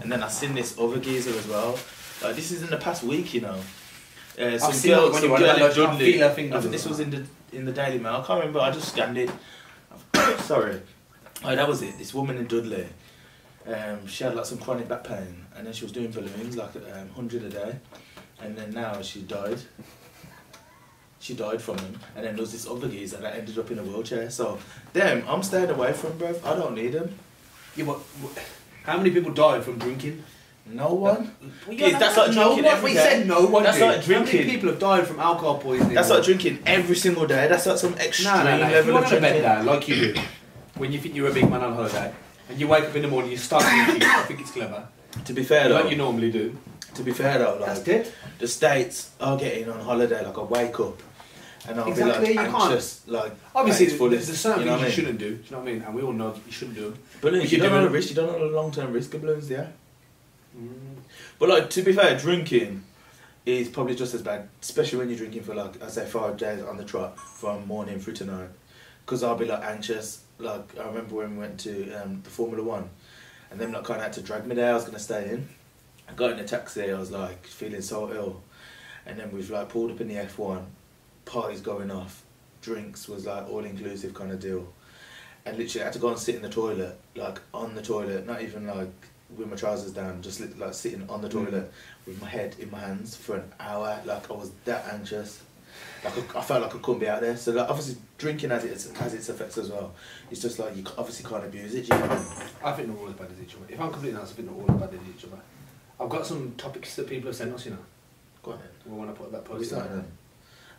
And 0.00 0.10
then 0.10 0.22
I 0.22 0.28
seen 0.28 0.54
this 0.54 0.78
other 0.78 0.98
geezer 0.98 1.38
as 1.38 1.46
well. 1.46 1.78
Like 2.22 2.36
this 2.36 2.52
is 2.52 2.62
in 2.62 2.70
the 2.70 2.78
past 2.78 3.02
week, 3.02 3.34
you 3.34 3.42
know. 3.42 3.60
Uh, 4.40 4.56
some 4.56 4.72
seen 4.72 4.92
girl, 4.92 5.12
some 5.12 5.28
girl 5.28 5.56
in 5.56 5.74
Dudley. 5.76 6.12
feel 6.12 6.26
her 6.26 6.34
fingers 6.34 6.56
I 6.56 6.60
think 6.62 6.72
this 6.72 6.86
was 6.86 7.00
in 7.00 7.10
the 7.10 7.26
in 7.52 7.66
the 7.66 7.72
Daily 7.72 7.98
Mail. 7.98 8.22
I 8.22 8.26
can't 8.26 8.40
remember. 8.40 8.60
I 8.60 8.70
just 8.70 8.92
scanned 8.92 9.18
it. 9.18 9.30
Sorry. 10.38 10.80
Oh, 11.44 11.54
that 11.54 11.68
was 11.68 11.82
it. 11.82 11.98
This 11.98 12.14
woman 12.14 12.38
in 12.38 12.46
Dudley. 12.46 12.88
Um, 13.66 14.06
she 14.06 14.24
had 14.24 14.34
like 14.34 14.46
some 14.46 14.58
chronic 14.58 14.88
back 14.88 15.04
pain, 15.04 15.46
and 15.56 15.66
then 15.66 15.72
she 15.74 15.84
was 15.84 15.92
doing 15.92 16.10
balloons, 16.10 16.56
like 16.56 16.74
um, 16.76 17.08
hundred 17.10 17.44
a 17.44 17.48
day, 17.50 17.76
and 18.42 18.56
then 18.56 18.70
now 18.72 19.00
she 19.02 19.20
died. 19.22 19.60
She 21.18 21.34
died 21.34 21.60
from 21.60 21.76
them, 21.76 22.00
and 22.16 22.24
then 22.24 22.34
there 22.34 22.40
was 22.42 22.52
this 22.52 22.66
other 22.66 22.88
geezer 22.88 23.18
that 23.18 23.34
ended 23.36 23.58
up 23.58 23.70
in 23.70 23.78
a 23.78 23.82
wheelchair. 23.82 24.30
So, 24.30 24.58
damn, 24.94 25.28
I'm 25.28 25.42
staying 25.42 25.68
away 25.68 25.92
from 25.92 26.12
bruv. 26.18 26.42
I 26.44 26.54
don't 26.54 26.74
need 26.74 26.92
them. 26.92 27.14
Yeah, 27.76 27.84
but 27.84 27.98
but 28.22 28.42
how 28.84 28.96
many 28.96 29.10
people 29.10 29.30
died 29.32 29.62
from 29.62 29.78
drinking? 29.78 30.24
No 30.66 30.94
one. 30.94 31.34
Well, 31.66 31.76
Kids, 31.76 31.98
that's 31.98 32.16
like 32.16 32.30
no 32.30 32.54
drinking 32.54 32.64
one. 32.64 32.72
every 32.74 32.90
We 32.92 32.96
day. 32.96 33.02
said 33.02 33.26
no 33.26 33.44
one. 33.46 33.62
That's 33.64 33.76
did. 33.78 33.84
like 33.86 34.04
How 34.04 34.12
many 34.12 34.24
drinking. 34.30 34.50
people 34.50 34.70
have 34.70 34.78
died 34.78 35.06
from 35.06 35.20
alcohol 35.20 35.58
poisoning? 35.58 35.94
That's 35.94 36.08
like 36.08 36.24
drinking 36.24 36.60
every 36.64 36.96
single 36.96 37.26
day. 37.26 37.48
That's 37.48 37.66
like 37.66 37.76
some 37.78 37.94
extreme 37.94 38.32
No, 38.34 38.44
no, 38.44 38.56
no. 38.58 38.68
If 38.78 38.86
you 38.86 38.92
level 38.92 38.96
of 39.04 39.04
to 39.10 39.20
bet 39.20 39.20
drinking. 39.20 39.42
that, 39.42 39.64
like 39.66 39.88
you 39.88 40.14
do, 40.14 40.20
when 40.76 40.92
you 40.92 40.98
think 41.00 41.14
you're 41.14 41.28
a 41.28 41.34
big 41.34 41.50
man 41.50 41.60
on 41.62 41.74
holiday, 41.74 42.14
and 42.50 42.60
you 42.60 42.68
wake 42.68 42.84
up 42.84 42.94
in 42.96 43.02
the 43.02 43.08
morning, 43.08 43.30
you 43.30 43.36
start 43.36 43.62
drinking, 43.64 44.02
I 44.08 44.22
think 44.24 44.40
it's 44.40 44.50
clever. 44.50 44.86
To 45.24 45.32
be 45.32 45.42
fair 45.44 45.68
though, 45.68 45.80
Like 45.80 45.90
you 45.90 45.96
normally 45.96 46.30
do. 46.30 46.56
to 46.94 47.02
be 47.02 47.12
fair 47.12 47.38
though, 47.38 47.58
That's 47.58 47.78
like 47.78 47.86
dead. 47.86 48.12
the 48.38 48.48
states 48.48 49.10
are 49.20 49.36
getting 49.36 49.68
on 49.70 49.80
holiday. 49.80 50.24
Like 50.24 50.36
I 50.38 50.42
wake 50.42 50.78
up, 50.80 51.00
and 51.68 51.80
I'll 51.80 51.88
Exactly, 51.88 52.26
be 52.28 52.32
you 52.34 52.36
like 52.40 52.50
can't- 52.50 52.62
anxious, 52.64 53.02
like 53.06 53.32
Obviously, 53.54 53.86
it's 53.86 53.94
full 53.96 54.08
there's, 54.10 54.22
of- 54.22 54.26
there's 54.28 54.38
a 54.38 54.42
certain 54.42 54.60
you 54.62 54.66
know 54.66 54.78
things 54.78 54.96
you 54.96 55.02
mean? 55.04 55.12
shouldn't 55.12 55.18
do. 55.18 55.36
Do 55.36 55.44
you 55.44 55.50
know 55.52 55.58
what 55.58 55.68
I 55.68 55.72
mean? 55.72 55.82
And 55.82 55.94
we 55.94 56.02
all 56.02 56.12
know 56.12 56.34
you 56.46 56.52
shouldn't 56.52 56.76
do 56.76 56.90
them. 56.90 56.98
Balloons, 57.20 57.42
But 57.44 57.52
you 57.52 57.56
you 57.56 57.62
don't 57.62 57.72
do 57.72 57.78
know 57.78 57.84
the 57.84 57.90
risk. 57.90 58.08
You 58.10 58.14
don't 58.16 58.32
know 58.32 58.48
the 58.50 58.54
long 58.56 58.70
term 58.72 58.92
risk 58.92 59.14
of 59.14 59.22
balloons, 59.22 59.48
yeah. 59.50 59.66
Mm. 60.56 60.70
But 61.38 61.48
like 61.48 61.70
to 61.70 61.82
be 61.82 61.92
fair, 61.92 62.18
drinking 62.18 62.82
is 63.46 63.68
probably 63.68 63.94
just 63.96 64.14
as 64.14 64.22
bad, 64.22 64.48
especially 64.62 64.98
when 64.98 65.08
you're 65.08 65.18
drinking 65.18 65.42
for 65.42 65.54
like 65.54 65.82
I 65.82 65.88
say 65.88 66.06
five 66.06 66.36
days 66.36 66.62
on 66.62 66.76
the 66.76 66.84
trot 66.84 67.18
from 67.18 67.66
morning 67.66 67.98
through 68.00 68.14
to 68.14 68.24
night. 68.24 68.48
Because 69.04 69.22
I'll 69.22 69.36
be 69.36 69.46
like 69.46 69.62
anxious. 69.64 70.20
Like 70.40 70.78
I 70.78 70.86
remember 70.86 71.16
when 71.16 71.32
we 71.32 71.38
went 71.38 71.60
to 71.60 71.92
um, 72.02 72.20
the 72.22 72.30
Formula 72.30 72.62
One, 72.62 72.90
and 73.50 73.60
then 73.60 73.72
like 73.72 73.84
kind 73.84 73.98
of 73.98 74.04
had 74.04 74.12
to 74.14 74.22
drag 74.22 74.46
me 74.46 74.54
there. 74.54 74.70
I 74.72 74.74
was 74.74 74.84
gonna 74.84 74.98
stay 74.98 75.30
in. 75.30 75.48
I 76.08 76.12
got 76.14 76.32
in 76.32 76.38
a 76.38 76.44
taxi. 76.44 76.90
I 76.90 76.98
was 76.98 77.10
like 77.10 77.46
feeling 77.46 77.82
so 77.82 78.12
ill, 78.12 78.42
and 79.06 79.18
then 79.18 79.30
we've 79.32 79.50
like 79.50 79.68
pulled 79.68 79.90
up 79.90 80.00
in 80.00 80.08
the 80.08 80.16
F 80.16 80.38
one, 80.38 80.66
parties 81.24 81.60
going 81.60 81.90
off, 81.90 82.22
drinks 82.62 83.08
was 83.08 83.26
like 83.26 83.48
all 83.48 83.64
inclusive 83.64 84.14
kind 84.14 84.32
of 84.32 84.40
deal, 84.40 84.66
and 85.44 85.56
literally 85.58 85.82
I 85.82 85.84
had 85.84 85.92
to 85.94 85.98
go 85.98 86.08
and 86.08 86.18
sit 86.18 86.34
in 86.36 86.42
the 86.42 86.48
toilet, 86.48 86.98
like 87.14 87.40
on 87.52 87.74
the 87.74 87.82
toilet, 87.82 88.26
not 88.26 88.42
even 88.42 88.66
like 88.66 88.92
with 89.36 89.48
my 89.48 89.56
trousers 89.56 89.92
down, 89.92 90.22
just 90.22 90.40
like 90.58 90.74
sitting 90.74 91.08
on 91.08 91.22
the 91.22 91.28
Mm. 91.28 91.44
toilet 91.44 91.72
with 92.06 92.20
my 92.20 92.28
head 92.28 92.56
in 92.58 92.68
my 92.70 92.80
hands 92.80 93.14
for 93.14 93.36
an 93.36 93.52
hour. 93.60 94.00
Like 94.04 94.28
I 94.30 94.34
was 94.34 94.50
that 94.64 94.92
anxious. 94.92 95.42
Like 96.04 96.34
I, 96.34 96.38
I 96.38 96.42
felt 96.42 96.62
like 96.62 96.74
I 96.74 96.78
couldn't 96.78 97.00
be 97.00 97.08
out 97.08 97.20
there. 97.20 97.36
So 97.36 97.52
like 97.52 97.68
obviously 97.68 97.96
drinking 98.18 98.50
has 98.50 98.64
its 98.64 98.90
has 98.96 99.14
its 99.14 99.28
effects 99.28 99.58
as 99.58 99.70
well. 99.70 99.92
It's 100.30 100.40
just 100.40 100.58
like 100.58 100.76
you 100.76 100.84
obviously 100.96 101.28
can't 101.28 101.44
abuse 101.44 101.74
it. 101.74 101.88
You 101.88 101.94
know? 101.98 102.24
I 102.64 102.72
think 102.72 102.88
they're 102.88 102.96
all 102.96 103.08
as 103.08 103.14
bad 103.14 103.30
as 103.30 103.40
each 103.42 103.54
other. 103.54 103.64
If 103.68 103.80
I'm 103.80 103.90
completely 103.90 104.16
honest, 104.18 104.32
I 104.32 104.36
think 104.36 104.48
they're 104.48 104.56
all 104.56 104.70
as 104.70 104.80
bad 104.80 104.94
as 104.94 105.00
each 105.16 105.24
other. 105.24 105.40
I've 106.00 106.08
got 106.08 106.26
some 106.26 106.54
topics 106.56 106.96
that 106.96 107.06
people 107.08 107.28
have 107.28 107.36
sent 107.36 107.52
us, 107.54 107.64
you 107.66 107.72
know. 107.72 107.78
Go 108.42 108.52
on 108.52 108.58
then. 108.58 108.68
We 108.92 108.96
want 108.98 109.14
to 109.14 109.20
put 109.20 109.30
that 109.32 109.38
Are 109.38 109.52
we 109.52 109.58
post 109.58 109.68
starting 109.70 109.92
out. 109.92 109.96
then? 109.96 110.06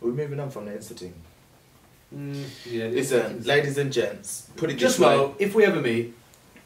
Are 0.02 0.06
we 0.06 0.12
moving 0.12 0.40
on 0.40 0.50
from 0.50 0.64
the 0.64 0.72
Insta 0.72 0.96
thing? 0.96 1.14
Mm, 2.12 2.44
yeah, 2.66 2.86
Listen, 2.88 3.42
ladies 3.44 3.78
and 3.78 3.92
gents, 3.92 4.50
put 4.56 4.68
it 4.68 4.74
Just 4.74 4.98
this 4.98 5.06
way. 5.06 5.16
know, 5.16 5.34
if 5.38 5.54
we 5.54 5.64
ever 5.64 5.80
meet 5.80 6.14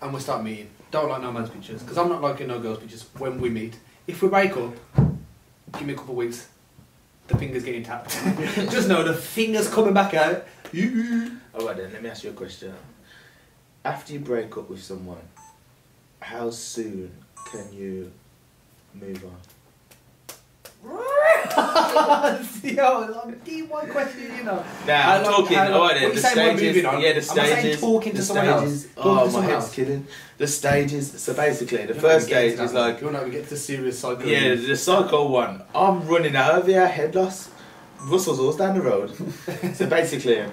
and 0.03 0.13
we 0.13 0.19
start 0.21 0.43
meeting, 0.43 0.71
don't 0.91 1.09
like 1.09 1.21
no 1.23 1.31
man's 1.31 1.51
pictures 1.51 1.83
because 1.83 1.99
I'm 1.99 2.09
not 2.09 2.21
liking 2.23 2.49
no 2.49 2.59
girls' 2.59 2.79
pictures 2.79 3.05
when 3.19 3.39
we 3.41 3.51
meet. 3.51 3.79
If 4.07 4.23
we 4.23 4.29
break 4.29 4.57
up, 4.57 4.73
give 5.75 5.83
me 5.87 5.93
a 5.93 5.97
couple 5.97 6.13
of 6.13 6.17
weeks. 6.17 6.49
The 7.29 7.37
finger's 7.37 7.65
getting 7.65 7.83
tapped. 7.83 8.11
Just 8.71 8.89
know 8.89 9.03
the 9.03 9.15
finger's 9.15 9.69
coming 9.69 9.95
back 9.95 10.15
out. 10.15 10.47
Alright 11.55 11.77
then, 11.77 11.93
let 11.93 12.03
me 12.03 12.09
ask 12.09 12.25
you 12.25 12.31
a 12.31 12.35
question. 12.35 12.73
After 13.85 14.13
you 14.13 14.19
break 14.21 14.57
up 14.57 14.69
with 14.69 14.83
someone, 14.83 15.23
how 16.21 16.51
soon 16.51 17.13
can 17.51 17.73
you 17.73 18.13
move 18.95 19.25
on? 19.25 19.37
Yo, 22.63 23.21
I'm 23.25 23.39
deep 23.45 23.69
one 23.69 23.89
question, 23.91 24.31
you 24.37 24.45
know. 24.45 24.65
Nah, 24.87 24.95
I'm 24.95 25.25
talking. 25.25 25.57
long- 25.57 25.73
Alright 25.73 25.95
then, 26.01 26.09
the 26.11 26.15
you 26.15 26.21
saying 26.21 26.55
we're 26.55 26.59
stages. 26.59 26.83
Yeah, 26.85 26.93
the 26.93 27.07
Am 27.09 27.15
I 27.17 27.21
saying 27.21 27.59
stages. 27.61 27.81
talking 27.81 28.15
to 28.15 28.23
someone 28.23 28.47
else? 28.47 28.87
Oh, 28.97 29.15
my 29.15 29.25
someone 29.25 29.43
head's 29.45 29.55
else? 29.65 29.75
killing. 29.75 30.07
The 30.39 30.47
stages. 30.47 31.21
So 31.21 31.35
basically, 31.35 31.79
the 31.87 31.95
You're 31.95 32.03
first 32.03 32.27
stage 32.27 32.59
is 32.61 32.73
like 32.73 33.01
You're 33.01 33.11
not 33.11 33.21
going 33.21 33.33
to 33.33 33.39
get 33.39 33.45
to 33.45 33.51
the 33.51 33.57
serious 33.57 33.99
side. 33.99 34.21
of 34.21 34.27
Yeah, 34.27 34.55
the 34.55 34.77
psycho 34.77 35.27
one. 35.29 35.63
I'm 35.75 36.07
running 36.07 36.37
out 36.37 36.55
of 36.61 36.67
here, 36.67 36.87
head 36.87 37.15
loss. 37.15 37.51
Russell's 38.03 38.39
all 38.39 38.53
down 38.53 38.75
the 38.77 38.83
road. 38.83 39.11
so 39.75 39.87
basically, 39.87 40.45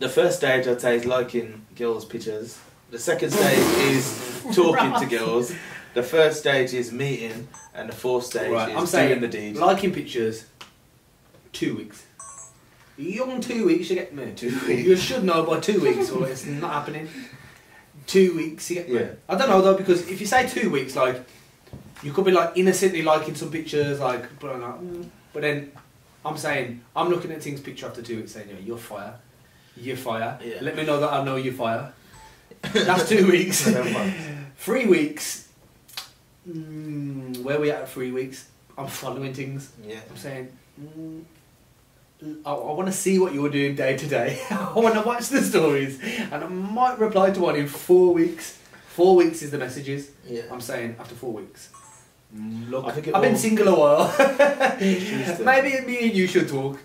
the 0.00 0.08
first 0.08 0.38
stage 0.38 0.66
I'd 0.66 0.80
say 0.80 0.96
is 0.96 1.04
liking 1.04 1.66
girls' 1.76 2.04
pictures. 2.04 2.58
The 2.90 2.98
second 2.98 3.30
stage 3.30 3.58
is 3.92 4.42
talking 4.54 4.98
to 5.00 5.06
girls. 5.16 5.52
The 5.94 6.02
first 6.02 6.40
stage 6.40 6.72
is 6.72 6.90
meeting, 6.92 7.48
and 7.74 7.88
the 7.88 7.94
fourth 7.94 8.24
stage 8.24 8.50
Right, 8.50 8.70
is 8.70 8.76
I'm 8.76 8.86
saying 8.86 9.08
doing 9.08 9.20
the 9.20 9.28
deed. 9.28 9.56
liking 9.56 9.92
pictures, 9.92 10.46
two 11.52 11.76
weeks. 11.76 12.06
Young 12.96 13.40
two 13.40 13.66
weeks, 13.66 13.90
you 13.90 13.96
get 13.96 14.14
me. 14.14 14.32
Two 14.34 14.48
weeks. 14.66 14.84
You 14.84 14.96
should 14.96 15.24
know 15.24 15.42
by 15.44 15.60
two 15.60 15.80
weeks, 15.80 16.10
or 16.10 16.26
it's 16.28 16.46
not 16.46 16.72
happening. 16.72 17.08
Two 18.06 18.36
weeks, 18.36 18.70
you 18.70 18.76
get 18.76 18.88
me. 18.88 19.00
Yeah. 19.00 19.10
I 19.28 19.36
don't 19.36 19.48
know 19.48 19.60
though, 19.60 19.76
because 19.76 20.08
if 20.08 20.20
you 20.20 20.26
say 20.26 20.48
two 20.48 20.70
weeks, 20.70 20.96
like 20.96 21.22
you 22.02 22.12
could 22.12 22.24
be 22.24 22.32
like 22.32 22.52
innocently 22.56 23.02
liking 23.02 23.34
some 23.34 23.50
pictures, 23.50 24.00
like, 24.00 24.38
but, 24.40 24.58
like, 24.60 24.80
mm. 24.80 25.08
but 25.32 25.42
then 25.42 25.72
I'm 26.24 26.36
saying 26.36 26.82
I'm 26.96 27.08
looking 27.08 27.32
at 27.32 27.42
things 27.42 27.60
picture 27.60 27.86
after 27.86 28.02
two 28.02 28.16
weeks, 28.16 28.32
saying, 28.32 28.48
"Yeah, 28.48 28.56
you're 28.64 28.78
fire, 28.78 29.14
you're 29.76 29.96
fire." 29.96 30.38
Yeah. 30.42 30.58
Let 30.60 30.76
me 30.76 30.84
know 30.84 31.00
that 31.00 31.12
I 31.12 31.24
know 31.24 31.36
you're 31.36 31.54
fire. 31.54 31.92
That's 32.72 33.08
two 33.08 33.26
weeks. 33.30 33.68
Three 34.56 34.86
weeks. 34.86 35.48
Mm, 36.48 37.42
where 37.42 37.60
we 37.60 37.70
at? 37.70 37.88
Three 37.88 38.10
weeks. 38.10 38.48
I'm 38.76 38.86
following 38.88 39.32
things. 39.34 39.70
Yeah. 39.86 40.00
I'm 40.10 40.16
saying. 40.16 40.48
Mm, 40.80 41.22
I, 42.44 42.50
I 42.52 42.72
want 42.72 42.86
to 42.86 42.92
see 42.92 43.18
what 43.18 43.34
you're 43.34 43.48
doing 43.50 43.74
day 43.74 43.96
to 43.96 44.06
day. 44.06 44.40
I 44.50 44.72
want 44.74 44.94
to 44.94 45.02
watch 45.02 45.28
the 45.28 45.42
stories, 45.42 46.00
and 46.02 46.44
I 46.44 46.46
might 46.48 46.98
reply 46.98 47.30
to 47.30 47.40
one 47.40 47.56
in 47.56 47.66
four 47.68 48.14
weeks. 48.14 48.58
Four 48.88 49.16
weeks 49.16 49.42
is 49.42 49.50
the 49.50 49.58
messages. 49.58 50.10
Yeah. 50.26 50.42
I'm 50.50 50.60
saying 50.60 50.96
after 50.98 51.14
four 51.14 51.32
weeks. 51.32 51.70
Look, 52.34 52.86
I 52.86 52.92
think 52.92 53.14
I've 53.14 53.22
been 53.22 53.36
single 53.36 53.68
a 53.68 53.78
while. 53.78 54.14
Maybe 55.44 55.84
me 55.86 56.08
and 56.08 56.16
you 56.16 56.26
should 56.26 56.48
talk. 56.48 56.78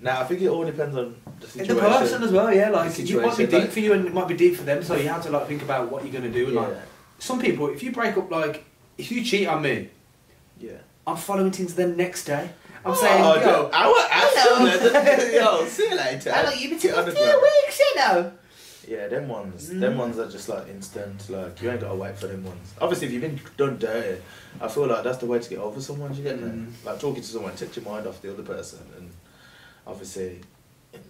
Now 0.00 0.20
I 0.20 0.24
think 0.24 0.42
it 0.42 0.48
all 0.48 0.64
depends 0.64 0.96
on 0.96 1.16
the 1.40 1.46
situation. 1.46 1.76
the 1.76 1.80
person 1.80 2.22
as 2.22 2.32
well, 2.32 2.52
yeah. 2.52 2.70
Like 2.70 2.98
it 2.98 3.22
might 3.22 3.36
be 3.36 3.46
deep 3.46 3.52
like- 3.52 3.70
for 3.70 3.80
you, 3.80 3.92
and 3.92 4.06
it 4.06 4.12
might 4.14 4.28
be 4.28 4.34
deep 4.34 4.56
for 4.56 4.64
them. 4.64 4.82
So 4.82 4.96
you 4.96 5.08
have 5.08 5.22
to 5.24 5.30
like 5.30 5.46
think 5.46 5.62
about 5.62 5.90
what 5.90 6.02
you're 6.04 6.12
gonna 6.12 6.32
do. 6.32 6.46
Yeah. 6.46 6.60
like 6.60 6.76
some 7.18 7.40
people, 7.40 7.68
if 7.68 7.82
you 7.82 7.92
break 7.92 8.16
up, 8.16 8.30
like 8.30 8.64
if 8.98 9.10
you 9.12 9.24
cheat 9.24 9.48
on 9.48 9.62
me, 9.62 9.90
Yeah. 10.60 10.78
I'm 11.06 11.16
following 11.16 11.50
things 11.50 11.74
the 11.74 11.86
next 11.86 12.24
day. 12.24 12.48
I'm 12.84 12.92
Oh, 12.92 12.94
saying, 12.94 13.22
yo, 13.22 13.70
I 13.72 13.86
wa- 13.86 13.94
I 14.10 14.32
hello. 14.34 14.70
feel 14.78 14.92
that. 14.92 15.32
Yo, 15.34 15.66
see 15.66 15.88
you 15.88 15.96
later. 15.96 16.32
hello, 16.32 16.50
you've 16.52 16.70
been 16.70 16.78
Get 16.78 16.94
on 16.98 17.04
taking 17.06 17.14
the 17.14 17.20
a 17.20 17.32
ground. 17.32 17.42
few 17.42 17.62
weeks, 17.66 17.78
you 17.80 17.96
know. 17.96 18.32
Yeah, 18.86 19.08
them 19.08 19.28
ones. 19.28 19.70
Mm. 19.70 19.80
Them 19.80 19.96
ones 19.98 20.18
are 20.18 20.28
just 20.30 20.48
like 20.50 20.68
instant. 20.68 21.28
Like 21.30 21.60
you 21.62 21.70
ain't 21.70 21.80
gotta 21.80 21.94
wait 21.94 22.18
for 22.18 22.26
them 22.26 22.44
ones. 22.44 22.74
Obviously, 22.80 23.06
if 23.06 23.12
you've 23.14 23.22
been 23.22 23.40
done 23.56 23.78
dirty, 23.78 24.20
I 24.60 24.68
feel 24.68 24.86
like 24.86 25.02
that's 25.04 25.16
the 25.18 25.24
way 25.26 25.38
to 25.38 25.48
get 25.50 25.58
over 25.58 25.80
someone. 25.80 26.14
You 26.14 26.22
get? 26.22 26.38
Mm. 26.38 26.72
Like 26.84 27.00
talking 27.00 27.22
to 27.22 27.28
someone, 27.28 27.54
take 27.56 27.74
your 27.76 27.84
mind 27.86 28.06
off 28.06 28.20
the 28.20 28.30
other 28.32 28.42
person, 28.42 28.80
and 28.98 29.10
obviously, 29.86 30.40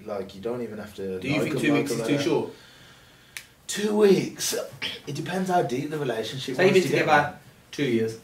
like 0.04 0.34
you 0.36 0.40
don't 0.40 0.62
even 0.62 0.78
have 0.78 0.94
to. 0.94 1.18
Do 1.18 1.28
you 1.28 1.42
think 1.42 1.58
two 1.58 1.72
weeks 1.74 1.90
is 1.90 2.06
too 2.06 2.18
short? 2.20 2.50
Two 3.66 3.96
weeks. 3.96 4.54
It 5.08 5.14
depends 5.16 5.50
how 5.50 5.62
deep 5.62 5.90
the 5.90 5.98
relationship. 5.98 6.54
Say 6.56 6.66
you've 6.66 6.74
been 6.74 6.82
get 6.82 6.90
together 6.90 7.38
two 7.74 7.84
years. 7.84 8.18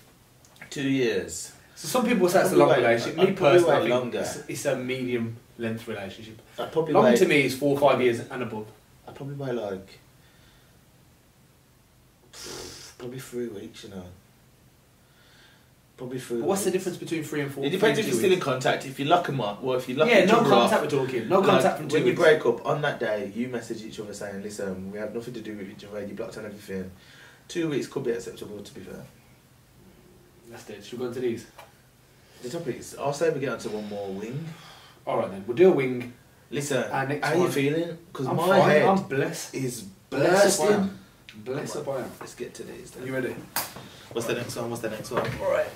Two 0.70 0.88
years. 0.88 1.52
So 1.74 1.88
some 1.88 2.06
people 2.06 2.28
say 2.28 2.42
it's 2.42 2.52
a 2.52 2.56
long 2.56 2.68
wait- 2.68 2.78
relationship. 2.78 3.18
I'd 3.18 3.28
Me 3.30 3.34
personally, 3.34 3.72
I 3.72 3.78
think 3.80 3.90
longer. 3.90 4.18
it's, 4.20 4.36
it's 4.48 4.64
a 4.66 4.76
medium 4.76 5.36
length 5.58 5.86
relationship. 5.88 6.40
Probably 6.72 6.92
Long 6.92 7.04
wait. 7.04 7.18
to 7.18 7.26
me 7.26 7.44
is 7.44 7.56
four 7.56 7.74
or 7.76 7.80
five 7.80 8.00
years 8.00 8.20
and 8.20 8.42
above. 8.42 8.66
I'd 9.08 9.14
probably 9.14 9.34
wait 9.34 9.52
like 9.54 9.98
probably 12.98 13.18
three 13.18 13.48
weeks. 13.48 13.84
You 13.84 13.90
know. 13.90 14.04
Probably 15.96 16.18
three. 16.18 16.40
But 16.40 16.48
what's 16.48 16.64
the 16.64 16.70
difference 16.70 16.98
between 16.98 17.24
three 17.24 17.40
and 17.40 17.52
four? 17.52 17.64
It 17.64 17.70
depends 17.70 17.98
if 17.98 18.06
you're 18.06 18.14
still 18.16 18.32
in 18.32 18.40
contact. 18.40 18.86
If 18.86 18.98
you 18.98 19.06
lock 19.06 19.26
them 19.26 19.40
up, 19.40 19.62
or 19.64 19.76
if 19.76 19.88
you 19.88 19.96
lock 19.96 20.08
Yeah, 20.08 20.24
no 20.26 20.42
contact. 20.42 20.72
up, 20.74 20.82
We're 20.82 20.90
talking. 21.06 21.28
No 21.28 21.40
like, 21.40 21.48
contact 21.50 21.76
from 21.78 21.88
two 21.88 21.96
When 21.96 22.06
you 22.06 22.14
break 22.14 22.44
up 22.46 22.64
on 22.66 22.80
that 22.82 23.00
day, 23.00 23.30
you 23.34 23.48
message 23.48 23.82
each 23.82 23.98
other 24.00 24.12
saying, 24.14 24.42
"Listen, 24.42 24.92
we 24.92 24.98
have 24.98 25.14
nothing 25.14 25.34
to 25.34 25.40
do 25.40 25.56
with 25.56 25.68
each 25.70 25.84
other. 25.84 26.04
You 26.06 26.14
blocked 26.14 26.38
on 26.38 26.44
everything." 26.46 26.90
Two 27.48 27.68
weeks 27.70 27.86
could 27.88 28.04
be 28.04 28.12
acceptable, 28.12 28.62
to 28.62 28.74
be 28.74 28.80
fair. 28.80 29.04
Let's 30.50 30.64
do 30.64 30.72
it. 30.74 30.84
Should 30.84 30.98
we 30.98 31.04
go 31.04 31.08
into 31.08 31.20
these? 31.20 31.46
The 32.42 32.50
topic 32.50 32.76
is. 32.78 32.96
I'll 32.98 33.12
say 33.12 33.30
we 33.30 33.40
get 33.40 33.50
onto 33.50 33.68
one 33.70 33.88
more 33.88 34.08
wing. 34.08 34.44
All 35.06 35.18
right 35.18 35.30
then. 35.30 35.44
We'll 35.46 35.56
do 35.56 35.68
a 35.68 35.72
wing. 35.72 36.12
Listen, 36.50 36.90
Our 36.90 37.06
next 37.06 37.26
how 37.26 37.34
you 37.34 37.40
one. 37.40 37.50
feeling? 37.52 37.98
Because 38.12 38.26
I'm 38.26 38.36
my 38.36 38.46
fine. 38.58 38.70
head 38.70 38.82
I'm 38.88 39.02
blessed. 39.04 39.54
is 39.54 39.82
Blessed 40.10 40.60
I 40.60 40.66
bursting. 40.66 40.66
am. 40.80 40.98
Blessed 41.44 41.76
up 41.76 41.88
I 41.88 41.98
am. 41.98 42.10
Let's 42.18 42.34
get 42.34 42.54
to 42.54 42.62
these. 42.64 42.90
Then. 42.90 43.06
you 43.06 43.14
ready? 43.14 43.34
What's 44.12 44.26
the 44.26 44.34
next 44.34 44.56
one? 44.56 44.68
What's 44.70 44.82
the 44.82 44.90
next 44.90 45.10
one? 45.12 45.24
All 45.40 45.52
right. 45.52 45.68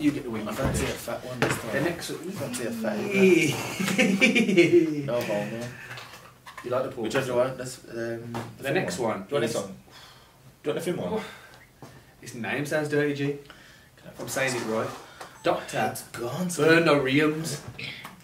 You 0.00 0.12
get 0.12 0.22
the 0.24 0.30
wing. 0.30 0.48
I 0.48 0.52
fancy 0.54 0.84
a 0.84 0.88
fat 0.88 1.22
one 1.24 1.38
this 1.40 1.58
time. 1.58 1.72
The 1.72 1.80
next 1.82 2.10
one. 2.10 2.30
Fancy 2.30 2.64
a 2.64 2.70
fat 2.70 2.96
one. 2.96 3.10
you 4.98 5.02
No 5.04 5.18
bone, 5.20 5.50
man. 5.50 5.68
like 6.64 6.82
the 6.84 6.90
pool? 6.90 7.04
Which 7.04 7.14
one 7.14 7.24
do 7.24 7.30
you 7.30 7.36
want? 7.36 7.58
Let's, 7.58 7.78
um, 7.90 8.32
The 8.56 8.62
thin 8.64 8.74
next 8.74 8.98
one 8.98 9.18
Do 9.22 9.26
you 9.28 9.34
want 9.34 9.44
is- 9.44 9.52
this 9.52 9.62
one? 9.62 9.72
Do 10.62 10.70
you 10.70 10.74
want 10.74 10.84
the 10.84 10.92
thin 10.92 10.96
one? 11.10 11.22
His 12.20 12.34
name 12.34 12.66
sounds 12.66 12.88
dirty, 12.88 13.14
G. 13.14 13.36
I'm 14.18 14.28
saying 14.28 14.54
it 14.56 14.64
right. 14.66 14.88
Doctor 15.42 15.88
It's 15.92 16.02
gone. 16.04 16.50
son. 16.50 16.68
Burnorium's. 16.68 17.62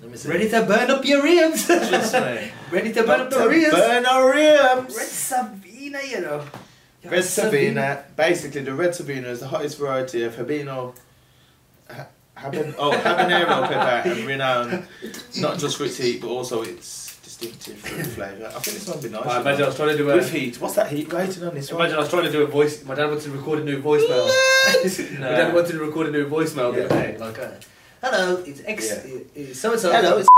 Let 0.03 0.11
me 0.11 0.16
see. 0.16 0.28
Ready 0.28 0.49
to 0.51 0.62
burn 0.62 0.90
up 0.90 1.05
your 1.05 1.22
rims. 1.22 1.66
Just. 1.68 2.14
Ready 2.70 2.92
to 2.92 3.03
burn 3.05 3.20
up 3.22 3.30
the 3.30 3.36
Dr. 3.36 3.49
rims. 3.49 3.72
Burnorium's. 3.74 4.97
Red 4.97 5.07
Savina, 5.07 6.01
you 6.09 6.20
know. 6.20 6.45
Red 7.05 7.24
Savina. 7.24 8.05
Basically, 8.16 8.62
the 8.62 8.74
Red 8.74 8.95
Savina 8.95 9.28
is 9.28 9.40
the 9.40 9.49
hottest 9.49 9.78
variety 9.78 10.24
of 10.24 10.34
Habano. 10.34 10.95
Ha- 11.90 12.07
Haban- 12.36 12.74
oh, 12.78 12.90
habanero 13.05 13.68
pepper 13.68 14.09
and 14.11 14.26
renowned 14.26 14.86
not 15.38 15.57
just 15.57 15.76
for 15.76 15.84
its 15.84 15.97
heat 15.99 16.20
but 16.20 16.26
also 16.28 16.62
its 16.62 17.03
distinctive 17.39 18.07
flavour. 18.12 18.47
I 18.47 18.51
think 18.61 18.76
this 18.78 18.87
one 18.87 18.97
would 19.01 19.05
be 19.05 19.11
nice. 19.11 19.26
I 19.26 19.35
you 19.35 19.41
imagine 19.41 19.62
I 19.64 19.66
was 19.66 19.76
trying 19.76 19.89
to 19.91 19.97
do 19.97 20.11
a. 20.11 20.16
With 20.16 20.32
heat. 20.32 20.61
What's 20.61 20.74
that 20.74 20.91
heat 20.91 21.12
rating 21.12 21.43
on 21.45 21.55
this 21.55 21.70
one? 21.72 21.80
Imagine 21.80 21.97
I 21.97 22.01
was 22.01 22.09
trying 22.11 22.24
to 22.24 22.32
do 22.32 22.43
a 22.43 22.47
voice. 22.47 22.85
My 22.85 22.95
dad 22.95 23.07
wanted 23.07 23.22
to 23.24 23.30
record 23.30 23.61
a 23.61 23.64
new 23.64 23.82
voicemail. 23.82 24.26
My 25.20 25.26
dad 25.30 25.49
Nah. 25.49 25.55
wanted 25.55 25.72
to 25.72 25.80
record 25.80 26.07
a 26.09 26.11
new 26.11 26.28
voicemail 26.28 26.72
the 26.72 26.80
Yeah. 26.80 26.85
other 26.87 27.03
day. 27.03 27.16
Like, 27.18 27.39
uh, 27.39 27.51
hello, 28.03 28.37
it's 28.47 28.61
X. 28.64 28.87
Yeah. 29.07 29.20
It's 29.35 29.61
so 29.61 29.72
and 29.72 29.80
so. 29.80 29.93
Hello, 29.93 30.18
it's 30.18 30.28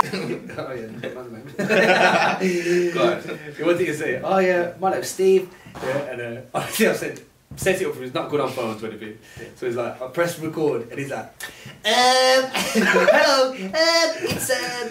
oh 0.12 0.16
yeah, 0.16 1.12
my 1.12 1.22
name. 1.26 1.48
Go 2.94 3.12
on. 3.12 3.38
You 3.58 3.66
wanted 3.66 3.86
to 3.86 3.94
say, 3.96 4.20
oh 4.22 4.38
yeah, 4.38 4.74
my 4.78 4.92
name's 4.92 5.08
Steve. 5.08 5.50
Yeah, 5.82 5.96
and 6.12 6.38
uh, 6.54 6.58
I 6.58 6.66
said, 6.70 7.20
set 7.56 7.80
it 7.82 7.86
up 7.88 7.94
for 7.96 8.04
him. 8.04 8.12
Not 8.14 8.30
good 8.30 8.38
on 8.40 8.50
phones 8.52 8.82
or 8.84 8.88
anything. 8.88 9.18
So 9.56 9.66
he's 9.66 9.74
like, 9.74 10.00
I 10.00 10.06
press 10.08 10.38
record, 10.38 10.88
and 10.90 10.98
he's 11.00 11.10
like, 11.10 11.24
um, 11.24 12.44
hello, 12.54 13.50
um, 13.50 13.56
it's 13.64 14.50
um, 14.50 14.88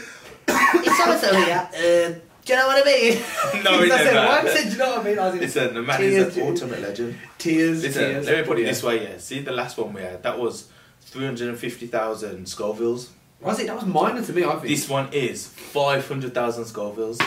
it's 0.75 0.97
so 0.97 1.11
and 1.11 1.19
so 1.21 1.35
here. 1.35 1.69
Um, 2.15 2.21
do 2.45 2.53
you 2.53 2.59
know 2.59 2.67
what 2.67 2.87
I 2.87 2.89
mean? 2.89 3.63
No, 3.63 3.81
he 3.83 3.91
I 3.91 3.97
said, 3.97 4.13
never. 4.13 4.27
why 4.27 4.39
I 4.39 4.53
said, 4.53 4.63
do 4.65 4.69
you 4.71 4.77
know 4.77 4.89
what 4.91 4.99
I 4.99 5.03
mean? 5.03 5.19
I 5.19 5.25
was 5.25 5.33
in 5.33 5.39
Listen, 5.41 5.73
the 5.73 5.81
man 5.81 5.99
Tears, 5.99 6.27
is 6.27 6.37
an 6.37 6.47
ultimate 6.47 6.81
legend. 6.81 7.17
tears, 7.37 7.83
Listen, 7.83 8.01
tears. 8.03 8.25
let 8.25 8.37
me 8.39 8.43
put 8.45 8.59
it 8.59 8.63
this 8.65 8.83
way, 8.83 9.03
yeah. 9.03 9.17
See 9.17 9.39
the 9.41 9.51
last 9.51 9.77
one 9.77 9.93
we 9.93 10.01
had? 10.01 10.23
That 10.23 10.39
was 10.39 10.69
350,000 11.01 12.45
Scovilles. 12.45 13.09
Was 13.41 13.59
it? 13.59 13.67
That 13.67 13.75
was 13.75 13.85
minor 13.85 14.21
to 14.23 14.33
me. 14.33 14.43
I 14.45 14.51
think. 14.55 14.63
This 14.67 14.87
one 14.89 15.09
is 15.11 15.47
500,000 15.47 16.63
Scovilles. 16.63 17.21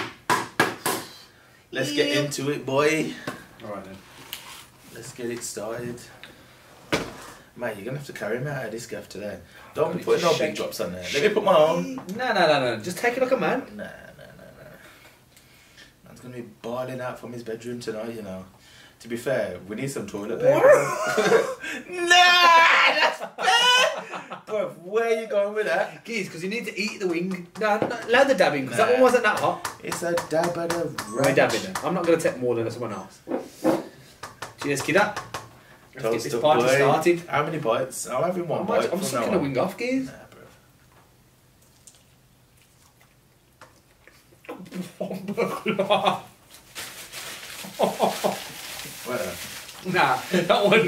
Let's 1.73 1.93
get 1.93 2.17
into 2.17 2.51
it, 2.51 2.67
boy. 2.67 3.13
All 3.65 3.73
right 3.75 3.85
then. 3.85 3.97
Let's 4.95 5.13
get 5.13 5.31
it 5.31 5.43
started. 5.43 6.01
Mate, 7.61 7.77
you're 7.77 7.85
gonna 7.85 7.99
have 7.99 8.07
to 8.07 8.15
carry 8.15 8.41
me 8.41 8.49
out 8.49 8.65
of 8.65 8.71
this 8.71 8.87
gaff 8.87 9.07
today. 9.07 9.39
Don't 9.75 9.95
be 9.95 10.03
putting 10.03 10.23
no 10.23 10.39
big 10.39 10.55
drops 10.55 10.81
on 10.81 10.93
there. 10.93 11.05
Let 11.13 11.23
me 11.23 11.29
put 11.29 11.45
my 11.45 11.55
own. 11.55 11.97
No, 12.17 12.33
no, 12.33 12.47
no, 12.47 12.77
no. 12.77 12.83
Just 12.83 12.97
take 12.97 13.19
it 13.19 13.23
like 13.23 13.33
a 13.33 13.37
man. 13.37 13.61
Nah, 13.77 13.85
nah, 13.85 13.91
nah, 14.17 14.63
nah. 14.63 14.71
Man's 16.07 16.21
gonna 16.21 16.37
be 16.37 16.49
bawling 16.63 17.03
out 17.03 17.19
from 17.21 17.35
his 17.35 17.43
bedroom 17.43 17.79
tonight, 17.79 18.15
you 18.15 18.23
know. 18.23 18.47
To 19.01 19.09
be 19.09 19.17
fair, 19.19 19.59
we 19.69 19.77
need 19.77 19.91
some 19.91 20.07
toilet 20.07 20.41
paper. 20.41 20.69
nah, 21.91 22.07
that's 22.97 23.19
fair. 23.19 24.39
Bro, 24.47 24.71
where 24.83 25.19
are 25.19 25.21
you 25.21 25.27
going 25.27 25.55
with 25.55 25.67
that? 25.67 26.03
Geez, 26.07 26.29
because 26.29 26.43
you 26.43 26.49
need 26.49 26.65
to 26.65 26.81
eat 26.81 26.99
the 26.99 27.09
wing. 27.09 27.47
No, 27.61 27.77
no 27.77 27.99
allow 28.09 28.25
the 28.25 28.35
dabbing, 28.35 28.63
because 28.65 28.79
that 28.79 28.93
one 28.93 29.03
wasn't 29.03 29.25
that 29.25 29.39
hot. 29.39 29.71
It's 29.85 30.03
a 30.03 30.15
dab 30.31 30.57
and 30.57 30.73
a 30.73 30.77
Let 30.79 30.87
me 31.09 31.15
ranch. 31.15 31.37
dab 31.37 31.53
it. 31.53 31.85
I'm 31.85 31.93
not 31.93 32.07
going 32.07 32.19
to 32.19 32.31
take 32.31 32.39
more 32.41 32.55
than 32.55 32.71
someone 32.71 32.93
else. 32.95 33.21
Cheers, 34.63 34.81
kidda. 34.83 35.40
Let's 35.95 36.03
get 36.05 36.13
Toast 36.13 36.25
this 36.25 36.41
party 36.41 36.63
boy. 36.63 36.75
started. 36.75 37.21
How 37.27 37.45
many 37.45 37.59
bites? 37.59 38.09
I'm 38.09 38.23
having 38.23 38.47
one 38.47 38.61
I'm, 38.61 38.67
bite. 38.67 38.93
I'm 38.93 38.99
just 38.99 39.13
going 39.13 39.33
to 39.33 39.39
wing 39.39 39.59
off, 39.59 39.77
geez. 39.77 40.11
Nah, 45.07 46.21
nah, 49.87 50.19
that 50.33 50.65
one. 50.65 50.87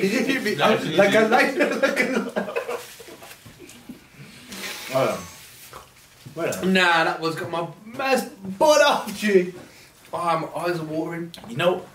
No, 0.59 0.96
like 0.96 1.14
a 1.14 1.20
like, 1.28 1.57
like 1.57 2.00
a 2.00 2.53
Hold 4.92 5.09
on. 5.09 5.18
Whatever. 6.34 6.66
Nah, 6.66 7.05
that 7.05 7.20
one's 7.20 7.34
got 7.34 7.50
my 7.50 7.66
man's 7.86 8.24
butt 8.24 8.82
off, 8.82 9.18
G. 9.18 9.55
Oh, 10.12 10.38
my 10.38 10.62
eyes 10.62 10.78
are 10.78 10.84
watering. 10.84 11.32
You 11.48 11.57
know. 11.57 11.86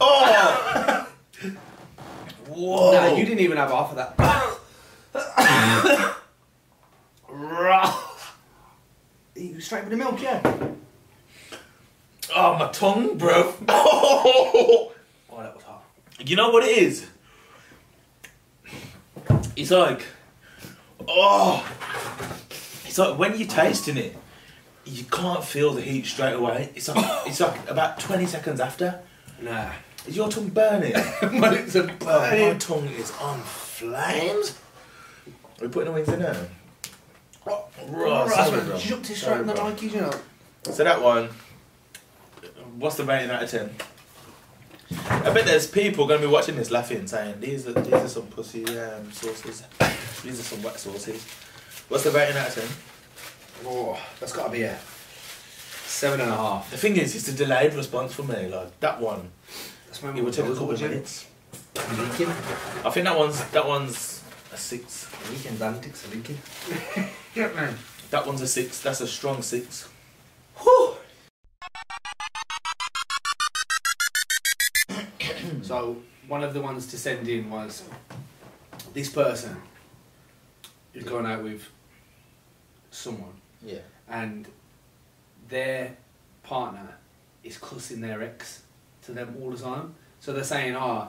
Oh! 0.00 1.08
Whoa! 2.48 2.92
Nah, 2.92 3.14
you 3.14 3.24
didn't 3.24 3.40
even 3.40 3.56
have 3.58 3.70
half 3.70 3.90
of 3.90 3.96
that. 3.96 4.14
you 9.36 9.60
straight 9.60 9.84
with 9.84 9.90
the 9.90 9.96
milk, 9.96 10.22
yeah? 10.22 10.40
Oh, 12.34 12.58
my 12.58 12.68
tongue, 12.72 13.18
bro. 13.18 13.54
Oh! 13.68 14.92
That 15.30 15.54
was 15.54 15.62
hot. 15.62 15.84
You 16.18 16.36
know 16.36 16.50
what 16.50 16.64
it 16.64 16.76
is? 16.78 17.06
It's 19.54 19.70
like, 19.70 20.04
oh, 21.06 21.64
it's 22.86 22.98
like 22.98 23.18
when 23.18 23.38
you're 23.38 23.48
tasting 23.48 23.96
it, 23.96 24.16
you 24.84 25.04
can't 25.04 25.44
feel 25.44 25.72
the 25.72 25.82
heat 25.82 26.06
straight 26.06 26.34
away. 26.34 26.70
It's 26.74 26.88
like 26.88 27.26
it's 27.26 27.40
like 27.40 27.70
about 27.70 28.00
twenty 28.00 28.26
seconds 28.26 28.60
after. 28.60 29.00
Nah. 29.40 29.70
Is 30.06 30.16
your 30.16 30.28
tongue 30.28 30.48
burning? 30.48 30.92
my 31.40 31.50
lips 31.50 31.76
are 31.76 31.86
burning. 31.86 32.48
my 32.48 32.54
tongue 32.58 32.88
is 32.88 33.10
on 33.20 33.40
flames. 33.40 34.58
Are 35.60 35.66
we 35.66 35.68
putting 35.68 35.86
the 35.88 35.92
wings 35.92 36.08
in 36.08 36.20
there? 36.20 36.48
Oh, 37.46 37.64
Right, 37.88 38.30
right. 38.30 38.80
Jumped 38.80 39.10
it 39.10 39.16
straight 39.16 39.40
in 39.40 39.46
the 39.46 39.54
bro. 39.54 39.74
You 39.80 40.00
know. 40.00 40.12
So 40.64 40.84
that 40.84 41.00
one, 41.02 41.28
what's 42.76 42.96
the 42.96 43.04
rating 43.04 43.30
out 43.30 43.42
of 43.42 43.50
ten? 43.50 43.70
I 45.10 45.30
bet 45.30 45.44
there's 45.46 45.66
people 45.66 46.06
gonna 46.06 46.20
be 46.20 46.26
watching 46.26 46.56
this 46.56 46.70
laughing, 46.70 47.06
saying 47.06 47.40
these 47.40 47.66
are 47.66 47.72
these 47.72 47.92
are 47.92 48.08
some 48.08 48.26
pussy 48.26 48.64
um, 48.78 49.10
sauces. 49.12 49.62
These 50.22 50.40
are 50.40 50.42
some 50.42 50.62
wet 50.62 50.78
sauces. 50.78 51.24
What's 51.88 52.04
the 52.04 52.10
rating 52.10 52.36
out 52.36 52.48
of 52.48 52.54
ten? 52.54 52.68
Oh, 53.66 53.98
that's 54.20 54.32
got 54.32 54.46
to 54.46 54.52
be 54.52 54.62
a 54.62 54.78
seven 55.86 56.20
and 56.20 56.30
a 56.30 56.36
half. 56.36 56.70
The 56.70 56.76
thing 56.76 56.96
is, 56.96 57.16
it's 57.16 57.28
a 57.28 57.32
delayed 57.32 57.74
response 57.74 58.14
for 58.14 58.22
me. 58.22 58.46
Like 58.48 58.78
that 58.80 59.00
one, 59.00 59.30
That's 60.00 60.16
it 60.16 60.24
would 60.24 60.32
take 60.32 60.44
a 60.44 60.48
couple 60.54 60.70
of 60.70 60.80
minutes. 60.80 61.26
Leaking. 61.74 62.28
I 62.28 62.90
think 62.90 63.04
that 63.06 63.18
one's 63.18 63.42
that 63.50 63.66
one's 63.66 64.22
a 64.52 64.56
six. 64.56 65.08
Leaking 65.28 65.60
antics 65.60 66.06
are 66.06 66.14
leaking. 66.14 66.38
yeah, 67.34 67.48
man. 67.52 67.74
That 68.10 68.24
one's 68.24 68.40
a 68.40 68.46
six. 68.46 68.80
That's 68.80 69.00
a 69.00 69.08
strong 69.08 69.42
six. 69.42 69.88
Whew. 70.58 70.94
so 75.62 75.96
one 76.28 76.44
of 76.44 76.54
the 76.54 76.60
ones 76.60 76.86
to 76.88 76.98
send 76.98 77.26
in 77.26 77.50
was 77.50 77.82
this 78.94 79.10
person 79.10 79.56
is 80.94 81.02
going 81.02 81.26
out 81.26 81.42
with 81.42 81.64
someone 82.90 83.34
Yeah. 83.64 83.78
and 84.08 84.46
their 85.48 85.96
partner 86.44 86.94
is 87.42 87.58
cussing 87.58 88.00
their 88.00 88.22
ex 88.22 88.62
to 89.08 89.12
them 89.14 89.36
all 89.40 89.50
the 89.50 89.58
time. 89.58 89.94
So 90.20 90.32
they're 90.32 90.44
saying, 90.44 90.76
oh, 90.76 91.08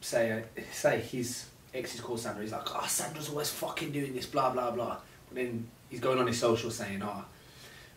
say 0.00 0.44
say 0.72 1.00
his 1.00 1.46
ex 1.72 1.94
is 1.94 2.00
called 2.00 2.20
Sandra. 2.20 2.42
He's 2.42 2.52
like, 2.52 2.74
oh, 2.74 2.86
Sandra's 2.86 3.30
always 3.30 3.50
fucking 3.50 3.92
doing 3.92 4.14
this, 4.14 4.26
blah 4.26 4.50
blah 4.50 4.70
blah. 4.70 4.98
But 5.28 5.36
then 5.36 5.68
he's 5.88 6.00
going 6.00 6.18
on 6.18 6.26
his 6.26 6.38
social 6.38 6.70
saying, 6.70 7.02
oh, 7.02 7.24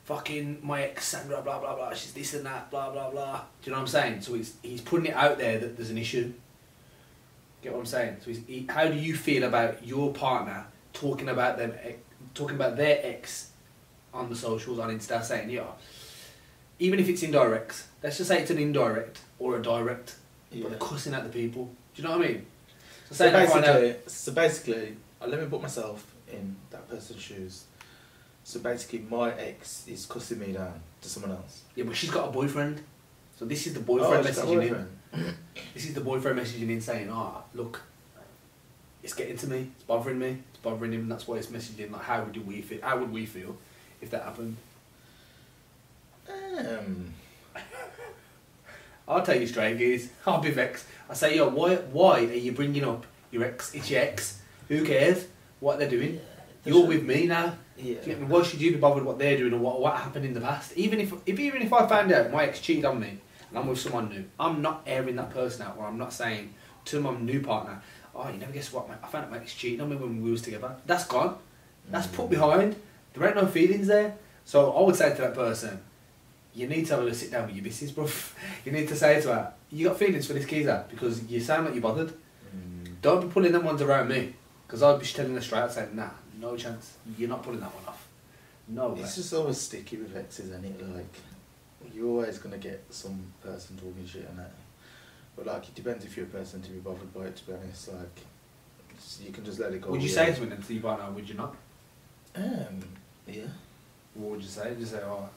fucking 0.06 0.60
my 0.64 0.84
ex 0.84 1.08
Sandra, 1.08 1.42
blah 1.42 1.60
blah 1.60 1.76
blah. 1.76 1.94
She's 1.94 2.14
this 2.14 2.34
and 2.34 2.46
that, 2.46 2.72
blah 2.72 2.92
blah 2.92 3.10
blah. 3.10 3.42
Do 3.62 3.70
you 3.70 3.72
know 3.72 3.80
what 3.80 3.82
I'm 3.82 3.88
saying? 3.88 4.22
So 4.22 4.36
he's 4.36 4.56
he's 4.62 4.82
putting 4.82 5.08
it 5.08 5.16
out 5.16 5.38
there 5.38 5.60
that 5.60 5.76
there's 5.76 5.92
an 5.92 5.98
issue. 5.98 6.34
Get 7.62 7.74
what 7.74 7.80
I'm 7.80 7.86
saying? 7.86 8.18
So 8.24 8.32
he, 8.32 8.68
how 8.70 8.88
do 8.88 8.96
you 8.96 9.16
feel 9.16 9.44
about 9.44 9.86
your 9.86 10.14
partner 10.14 10.68
talking 10.94 11.30
about 11.30 11.58
them, 11.58 11.74
eh, 11.84 11.94
talking 12.36 12.56
about 12.56 12.78
their 12.78 13.00
ex 13.04 13.52
on 14.14 14.30
the 14.30 14.36
socials 14.36 14.80
on 14.80 14.90
Insta, 14.90 15.24
saying 15.24 15.50
yeah, 15.50 15.64
even 16.80 17.00
if 17.00 17.10
it's 17.10 17.24
indirect, 17.24 17.84
let's 18.08 18.16
just 18.20 18.30
say 18.30 18.40
it's 18.42 18.50
an 18.52 18.58
indirect 18.58 19.20
or 19.38 19.58
a 19.58 19.62
direct, 19.62 20.16
Yeah. 20.50 20.62
but 20.64 20.70
they're 20.70 20.80
cussing 20.80 21.14
at 21.14 21.24
the 21.26 21.30
people. 21.30 21.66
Do 21.94 22.02
you 22.02 22.08
know 22.08 22.18
what 22.18 22.26
I 22.26 22.30
mean? 22.30 22.46
So, 23.10 23.16
So 23.16 23.16
say 23.16 23.32
they 23.32 23.48
find 23.48 23.66
basically, 23.66 23.96
so 24.08 24.32
basically, 24.32 24.98
uh, 25.22 25.28
let 25.28 25.42
me 25.42 25.46
put 25.48 25.62
myself 25.62 26.10
in 26.32 26.56
that 26.70 26.88
person's 26.90 27.22
shoes. 27.22 27.66
So 28.46 28.62
basically, 28.62 29.00
my 29.00 29.34
ex 29.34 29.86
is 29.90 30.06
cussing 30.06 30.40
me 30.40 30.54
down 30.54 30.80
to 31.02 31.10
someone 31.10 31.32
else. 31.34 31.64
yeah, 31.76 31.84
but 31.84 31.98
she's 31.98 32.10
got 32.10 32.30
a 32.30 32.32
boyfriend. 32.32 32.82
So 33.38 33.44
this 33.44 33.68
is 33.68 33.74
the 33.74 33.82
Oh, 33.82 33.84
boyfriend 33.84 34.26
a 34.26 34.30
messaging 34.30 34.52
in. 34.54 34.70
boyfriend. 34.70 34.90
This 35.74 35.86
is 35.86 35.94
the 35.94 36.02
boyfriend 36.02 36.40
messaging 36.40 36.70
in 36.70 36.80
saying, 36.80 37.10
"Ah, 37.12 37.44
look, 37.54 37.82
it's 39.04 39.14
getting 39.14 39.36
to 39.38 39.48
me. 39.48 39.70
It's 39.76 39.84
bothering 39.84 40.18
me. 40.18 40.44
It's 40.54 40.62
bothering 40.64 40.94
him. 40.94 41.02
And 41.02 41.12
that's 41.12 41.28
why 41.28 41.36
he's 41.38 41.48
messaging 41.48 41.92
like, 41.92 42.04
how 42.04 42.24
would 42.24 42.48
we 42.48 42.62
feel? 42.62 42.80
How 42.82 42.98
would 43.00 43.12
we 43.12 43.26
feel 43.26 43.58
if 44.02 44.10
that 44.12 44.24
happened? 44.24 44.56
Um, 46.30 47.14
I'll 49.08 49.22
tell 49.22 49.40
you 49.40 49.48
straight, 49.48 49.80
guys. 49.80 50.10
I'll 50.26 50.42
be 50.42 50.52
vexed. 50.52 50.86
I 51.10 51.14
say, 51.14 51.38
yo, 51.38 51.50
why, 51.50 51.76
why 51.76 52.20
are 52.20 52.34
you 52.34 52.52
bringing 52.52 52.84
up 52.84 53.06
your 53.32 53.46
ex? 53.46 53.74
It's 53.74 53.90
your 53.90 54.02
ex. 54.02 54.42
Who 54.68 54.84
cares 54.84 55.28
what 55.60 55.80
they're 55.80 55.90
doing? 55.90 56.20
You're 56.66 56.86
with 56.86 57.04
me 57.04 57.28
now. 57.28 57.56
yeah. 57.78 57.96
You? 58.06 58.16
Why 58.16 58.44
should 58.44 58.60
you 58.60 58.72
be 58.72 58.78
bothered 58.78 59.06
what 59.06 59.18
they're 59.18 59.38
doing 59.38 59.54
or 59.54 59.60
what, 59.60 59.80
what 59.80 59.96
happened 59.96 60.26
in 60.26 60.34
the 60.34 60.42
past? 60.42 60.74
Even 60.76 61.00
if, 61.00 61.14
if 61.26 61.40
even 61.40 61.62
if 61.62 61.72
I 61.72 61.88
found 61.88 62.12
out 62.12 62.32
my 62.32 62.46
ex 62.46 62.60
cheated 62.60 62.84
on 62.84 63.00
me 63.00 63.20
and 63.50 63.58
I'm 63.58 63.68
with 63.68 63.80
someone 63.80 64.10
new, 64.10 64.26
I'm 64.38 64.62
not 64.62 64.84
airing 64.86 65.16
that 65.16 65.30
person 65.30 65.66
out, 65.66 65.78
or 65.78 65.86
I'm 65.86 65.98
not 65.98 66.12
saying 66.12 66.54
to 66.86 67.00
my 67.00 67.12
new 67.18 67.42
partner, 67.42 67.82
"Oh, 68.14 68.28
you 68.30 68.38
never 68.38 68.52
guess 68.52 68.74
what? 68.74 68.90
Mate, 68.90 68.98
I 69.02 69.08
found 69.08 69.26
out 69.26 69.32
my 69.32 69.38
ex 69.38 69.54
cheated 69.54 69.80
on 69.80 69.90
me 69.90 69.96
when 69.96 70.22
we 70.22 70.30
was 70.30 70.42
together." 70.42 70.76
That's 70.86 71.06
gone. 71.06 71.38
That's 71.90 72.08
put 72.08 72.26
mm. 72.26 72.32
behind. 72.32 72.76
There 73.14 73.26
ain't 73.26 73.38
no 73.38 73.48
feelings 73.48 73.88
there. 73.88 74.18
So 74.44 74.74
I 74.74 74.82
would 74.82 74.96
say 74.98 75.16
to 75.16 75.22
that 75.22 75.34
person, 75.34 75.80
you 76.58 76.68
need 76.68 76.88
to 76.88 76.94
have 76.94 77.02
a 77.02 77.04
little 77.04 77.18
sit 77.18 77.32
down 77.32 77.46
with 77.46 77.56
your 77.56 77.64
missus, 77.64 77.92
bro. 77.92 78.10
you 78.66 78.72
need 78.72 78.88
to 78.88 78.96
say 78.96 79.22
to 79.22 79.28
her, 79.28 79.54
you 79.72 79.88
got 79.88 79.98
feelings 79.98 80.26
for 80.26 80.34
this 80.34 80.46
geezer 80.46 80.84
because 80.90 81.24
you 81.26 81.40
sound 81.40 81.66
like 81.66 81.76
you're 81.76 81.84
bothered. 81.84 82.10
Mm. 82.10 82.96
Don't 83.02 83.22
be 83.22 83.28
pulling 83.28 83.52
them 83.52 83.64
ones 83.64 83.82
around 83.82 84.08
me. 84.08 84.34
Because 84.66 84.82
I'd 84.82 85.00
be 85.00 85.06
telling 85.06 85.36
her 85.36 85.42
straight 85.42 85.60
out 85.60 85.72
saying, 85.72 85.96
nah, 85.96 86.10
no 86.42 86.58
chance. 86.58 86.98
You're 87.18 87.30
not 87.30 87.44
pulling 87.44 87.60
that 87.60 87.74
one 87.74 87.86
off. 87.88 88.08
No 88.68 88.90
way. 88.90 89.02
It's 89.02 89.16
just 89.16 89.34
always 89.34 89.60
sticky 89.60 89.98
with 89.98 90.18
exes, 90.18 90.50
isn't 90.50 90.66
it? 90.66 90.96
Like, 90.96 91.94
you're 91.94 92.08
always 92.08 92.40
gonna 92.40 92.58
get 92.58 92.84
some 92.90 93.32
person 93.42 93.78
talking 93.78 94.06
shit 94.06 94.28
on 94.28 94.38
that. 94.38 94.52
But 95.38 95.46
like, 95.46 95.70
it 95.70 95.76
depends 95.76 96.04
if 96.04 96.18
you're 96.18 96.26
a 96.26 96.30
person 96.30 96.62
to 96.64 96.70
be 96.72 96.80
bothered 96.80 97.14
by 97.14 97.26
it. 97.26 97.36
To 97.38 97.46
be 97.46 97.54
honest, 97.54 97.94
like, 97.94 98.20
you 99.24 99.32
can 99.32 99.46
just 99.46 99.60
let 99.60 99.72
it 99.74 99.82
go. 99.82 99.92
Would 99.92 100.02
you 100.02 100.10
say 100.10 100.34
something 100.34 100.62
to 100.62 100.74
your 100.74 100.84
partner, 100.84 101.10
would 101.12 101.30
you 101.30 101.36
not? 101.36 101.56
Um, 102.36 102.80
yeah. 103.28 103.44
What 104.16 104.32
would 104.32 104.42
you 104.42 104.48
say? 104.48 104.76
Just 104.78 104.92
say, 104.92 105.02
oh. 105.06 105.30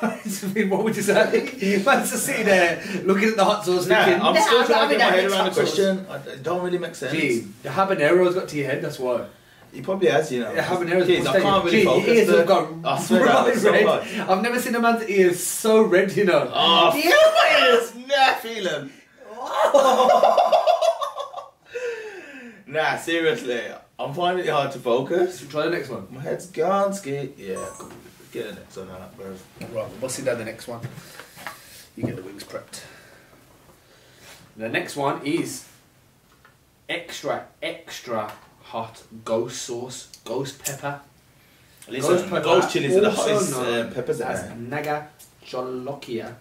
what 0.70 0.84
would 0.84 0.96
you 0.96 1.02
say? 1.02 1.82
Man's 1.84 2.10
just 2.10 2.24
sitting 2.24 2.46
there 2.46 2.82
looking 3.04 3.28
at 3.30 3.36
the 3.36 3.44
hot 3.44 3.64
sauce 3.64 3.86
Nah, 3.86 4.04
thinking, 4.04 4.22
I'm 4.22 4.36
still 4.40 4.60
"Nah, 4.60 4.66
trying 4.66 4.88
to 4.88 4.96
get 4.96 5.10
my 5.10 5.16
head 5.16 5.30
around 5.30 5.44
the 5.46 5.50
question. 5.52 6.06
I- 6.08 6.16
It 6.30 6.42
don't 6.42 6.62
really 6.62 6.78
make 6.78 6.94
sense. 6.94 7.12
Gee, 7.12 7.46
the 7.62 7.68
habanero's 7.68 8.34
got 8.34 8.48
to 8.48 8.56
your 8.56 8.66
head, 8.66 8.82
that's 8.82 8.98
why. 8.98 9.26
He 9.72 9.82
probably 9.82 10.08
has, 10.08 10.32
you 10.32 10.40
know. 10.40 10.52
The 10.54 10.62
habanero's 10.62 11.06
Kids, 11.06 11.26
I 11.26 11.40
can't 11.40 11.64
really 11.64 11.78
Gee, 11.80 11.84
focus. 11.84 12.06
Your 12.06 12.16
ears 12.16 12.26
there. 12.28 12.38
have 12.38 12.46
gone 12.46 12.82
I 12.84 12.98
swear 13.00 13.24
that 13.26 13.44
bright 13.44 13.56
so 13.58 13.70
red. 13.72 13.84
much. 13.86 14.18
I've 14.18 14.42
never 14.42 14.58
seen 14.58 14.74
a 14.74 14.80
man's 14.80 15.08
ears 15.08 15.40
so 15.42 15.82
red, 15.82 16.10
you 16.16 16.24
know. 16.24 16.50
Oh, 16.52 16.92
Yeah. 16.96 17.10
my 17.10 17.68
ears! 17.68 17.94
Nah, 17.94 18.34
feel 18.34 18.68
'em. 18.68 18.90
Nah, 22.66 22.96
seriously, 22.96 23.62
I'm 23.98 24.14
finding 24.14 24.44
it 24.46 24.50
hard 24.50 24.70
to 24.72 24.78
focus. 24.78 25.44
Try 25.50 25.64
the 25.64 25.70
next 25.70 25.88
one. 25.88 26.06
My 26.10 26.20
head's 26.20 26.46
gone, 26.46 26.92
ski. 26.94 27.30
Yeah, 27.36 27.56
get 28.32 28.48
the 28.48 28.54
next 28.54 28.76
one 28.76 28.90
out, 28.90 29.16
bro. 29.16 29.34
Right, 29.72 29.90
we'll 30.00 30.10
sit 30.10 30.24
down 30.24 30.38
the 30.38 30.44
next 30.44 30.68
one. 30.68 30.80
You 31.96 32.04
get 32.04 32.16
the 32.16 32.22
wings 32.22 32.44
prepped. 32.44 32.82
The 34.56 34.68
next 34.68 34.96
one 34.96 35.24
is 35.24 35.66
extra, 36.88 37.46
extra 37.62 38.32
hot 38.62 39.02
ghost 39.24 39.62
sauce, 39.62 40.08
ghost 40.24 40.62
pepper. 40.62 41.00
Listen, 41.88 42.28
pepper, 42.28 42.40
ghost 42.42 42.72
chilies 42.72 42.96
are 42.96 43.00
the 43.00 43.10
hottest 43.10 43.54
uh, 43.54 43.90
peppers 43.90 44.20
as 44.20 44.42
there. 44.42 44.56
Naga 44.56 45.08
Jolokia 45.44 46.34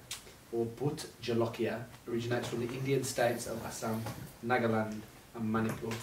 or 0.52 0.66
Bhut 0.66 1.06
Jolokia 1.24 1.82
originates 2.08 2.48
from 2.48 2.66
the 2.66 2.74
Indian 2.74 3.04
states 3.04 3.48
of 3.48 3.64
Assam, 3.66 4.02
Nagaland, 4.46 5.00
and 5.36 5.52
Manipur. 5.52 5.94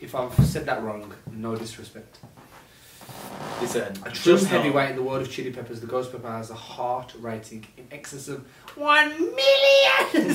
If 0.00 0.14
I've 0.14 0.34
said 0.46 0.66
that 0.66 0.82
wrong, 0.82 1.12
no 1.30 1.56
disrespect. 1.56 2.18
Listen, 3.60 3.92
A 4.06 4.10
true 4.10 4.32
just 4.34 4.44
know- 4.44 4.48
heavyweight 4.58 4.90
in 4.90 4.96
the 4.96 5.02
world 5.02 5.20
of 5.22 5.30
chili 5.30 5.50
peppers, 5.50 5.80
the 5.80 5.86
ghost 5.86 6.12
pepper 6.12 6.30
has 6.30 6.50
a 6.50 6.54
heart 6.54 7.12
rating 7.18 7.66
in 7.76 7.86
excess 7.90 8.28
of 8.28 8.46
1 8.76 9.08
million 9.18 9.36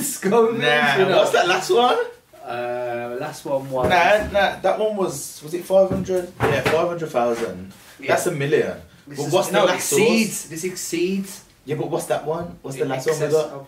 Scovilles. 0.00 0.58
Nah, 0.60 0.96
you 0.96 1.04
know. 1.08 1.16
what's 1.18 1.32
that 1.32 1.48
last 1.48 1.70
one? 1.70 1.98
Uh, 2.44 3.16
last 3.18 3.44
one 3.44 3.68
was. 3.70 3.88
Nah, 3.90 4.28
nah, 4.30 4.60
that 4.60 4.78
one 4.78 4.94
was 4.96 5.40
was 5.42 5.52
it 5.52 5.64
five 5.64 5.88
hundred? 5.90 6.32
Yeah, 6.40 6.60
five 6.60 6.86
hundred 6.86 7.08
thousand. 7.10 7.72
Yeah. 7.98 8.08
That's 8.08 8.26
a 8.28 8.30
million. 8.30 8.80
This 9.08 9.18
but 9.18 9.26
is- 9.26 9.32
what's 9.32 9.48
the 9.48 9.54
no, 9.54 9.64
last 9.64 9.92
exceeds. 9.92 10.36
sauce? 10.42 10.50
This 10.50 10.62
exceeds. 10.62 11.44
Yeah, 11.64 11.74
but 11.74 11.90
what's 11.90 12.06
that 12.06 12.24
one? 12.24 12.56
What's 12.62 12.76
the 12.76 12.84
in 12.84 12.88
last 12.90 13.08
one 13.10 13.18
we 13.20 13.26
got? 13.32 13.50
of- 13.50 13.66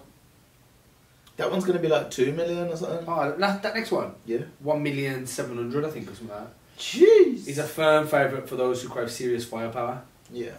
That 1.38 1.50
one's 1.50 1.64
gonna 1.64 1.80
be 1.80 1.88
like 1.88 2.08
two 2.12 2.32
million 2.32 2.68
or 2.68 2.76
something. 2.76 3.04
Oh, 3.08 3.34
that, 3.36 3.62
that 3.64 3.74
next 3.74 3.90
one. 3.90 4.12
Yeah. 4.24 4.42
One 4.60 4.80
million 4.80 5.26
seven 5.26 5.56
hundred, 5.56 5.84
I 5.84 5.90
think, 5.90 6.08
or 6.08 6.14
something 6.14 6.28
like 6.28 6.44
that. 6.44 6.52
Jeez. 6.78 7.46
He's 7.46 7.58
a 7.58 7.64
firm 7.64 8.06
favourite 8.06 8.48
for 8.48 8.56
those 8.56 8.82
who 8.82 8.88
crave 8.88 9.10
serious 9.10 9.44
firepower. 9.44 10.02
Yeah. 10.32 10.52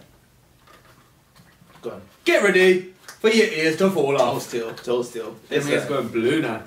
Go 1.82 1.90
on. 1.92 2.02
Get 2.24 2.42
ready 2.42 2.92
for 3.20 3.30
your 3.30 3.46
ears 3.46 3.76
to 3.78 3.90
fall 3.90 4.16
Toe 4.16 4.22
off. 4.24 4.42
still, 4.42 4.74
toe 4.74 5.02
still. 5.02 5.34
Them 5.48 5.66
ears 5.68 5.86
going 5.86 6.08
blue 6.08 6.42
now. 6.42 6.62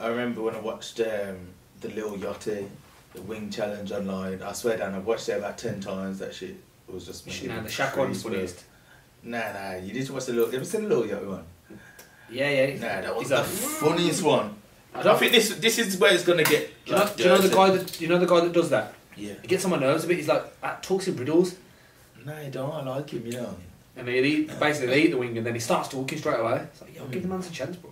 I 0.00 0.08
remember 0.08 0.42
when 0.42 0.54
I 0.56 0.60
watched 0.60 0.98
um, 1.00 1.36
the 1.80 1.88
Lil 1.90 2.16
Yachty, 2.18 2.66
the 3.14 3.22
Wing 3.22 3.50
Challenge 3.50 3.92
online. 3.92 4.42
I 4.42 4.52
swear 4.52 4.76
down, 4.78 4.94
I've 4.94 5.06
watched 5.06 5.28
it 5.28 5.38
about 5.38 5.58
ten 5.58 5.80
times. 5.80 6.18
That 6.18 6.34
shit 6.34 6.56
was 6.88 7.06
just. 7.06 7.24
making 7.26 7.48
Nah, 7.48 7.56
me 7.58 7.62
the 7.62 7.68
Shaq 7.68 7.96
one's 7.96 8.22
crazy. 8.22 8.28
funniest. 8.36 8.64
Nah, 9.22 9.52
nah. 9.52 9.74
You 9.76 9.92
need 9.92 10.06
to 10.06 10.12
watch 10.12 10.26
the 10.26 10.32
Lil. 10.32 10.48
You 10.50 10.56
ever 10.56 10.64
seen 10.64 10.82
the 10.82 10.88
Lil 10.88 11.04
Yachty 11.04 11.26
one? 11.28 11.44
Yeah, 12.28 12.50
yeah. 12.50 12.74
Nah, 12.74 12.80
that 13.02 13.14
was 13.14 13.20
He's 13.22 13.28
the 13.28 13.36
like, 13.36 13.44
funniest 13.46 14.22
one. 14.24 14.56
I 14.94 15.02
don't 15.02 15.18
think 15.18 15.32
this 15.32 15.54
this 15.56 15.78
is 15.78 15.96
where 15.98 16.12
it's 16.12 16.24
gonna 16.24 16.44
get. 16.44 16.84
Do 16.84 16.92
you, 16.92 16.98
know, 16.98 17.04
like, 17.04 17.16
do 17.16 17.22
you 17.22 17.28
know 17.30 17.38
the 17.38 17.54
guy 17.54 17.70
that 17.70 18.00
you 18.00 18.08
know 18.08 18.18
the 18.18 18.26
guy 18.26 18.40
that 18.40 18.52
does 18.52 18.70
that? 18.70 18.94
Yeah. 19.16 19.34
He 19.40 19.48
gets 19.48 19.64
on 19.64 19.70
my 19.70 19.78
nerves 19.78 20.04
a 20.04 20.08
bit. 20.08 20.18
He's 20.18 20.28
like 20.28 20.44
uh, 20.62 20.76
talks 20.82 21.08
in 21.08 21.16
riddles, 21.16 21.56
No, 22.24 22.34
I 22.34 22.48
don't. 22.48 22.70
I 22.72 22.82
like 22.82 23.10
him. 23.10 23.26
You 23.26 23.32
know. 23.32 23.56
and 23.96 24.08
they 24.08 24.22
eat 24.22 24.58
basically 24.60 24.88
they 24.88 25.02
eat 25.02 25.10
the 25.10 25.18
wing, 25.18 25.36
and 25.36 25.46
then 25.46 25.54
he 25.54 25.60
starts 25.60 25.88
talking 25.88 26.18
straight 26.18 26.40
away. 26.40 26.62
It's 26.64 26.82
like, 26.82 26.94
yo, 26.94 27.02
I'll 27.02 27.08
give 27.08 27.22
the 27.22 27.28
man 27.28 27.40
a 27.40 27.50
chance, 27.50 27.76
bro. 27.76 27.90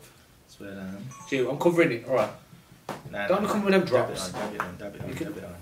Swear 0.49 0.75
down. 0.75 1.07
Gee, 1.29 1.47
I'm 1.47 1.59
covering 1.59 1.93
it. 1.93 2.07
All 2.07 2.17
right. 2.17 2.31
Nah, 3.11 3.29
Don't 3.29 3.43
nah, 3.45 3.49
come 3.49 3.65
with 3.65 3.73
them 3.73 3.83
dab 3.83 3.89
drops. 3.89 4.29
It 4.29 4.35
on, 4.35 4.41
dab 4.41 4.55
it 4.55 4.61
on, 4.61 4.77
dab 4.77 4.95
it 4.97 5.03
on, 5.03 5.15
can- 5.15 5.27
dab 5.29 5.37
it 5.39 5.45
on. 5.45 5.57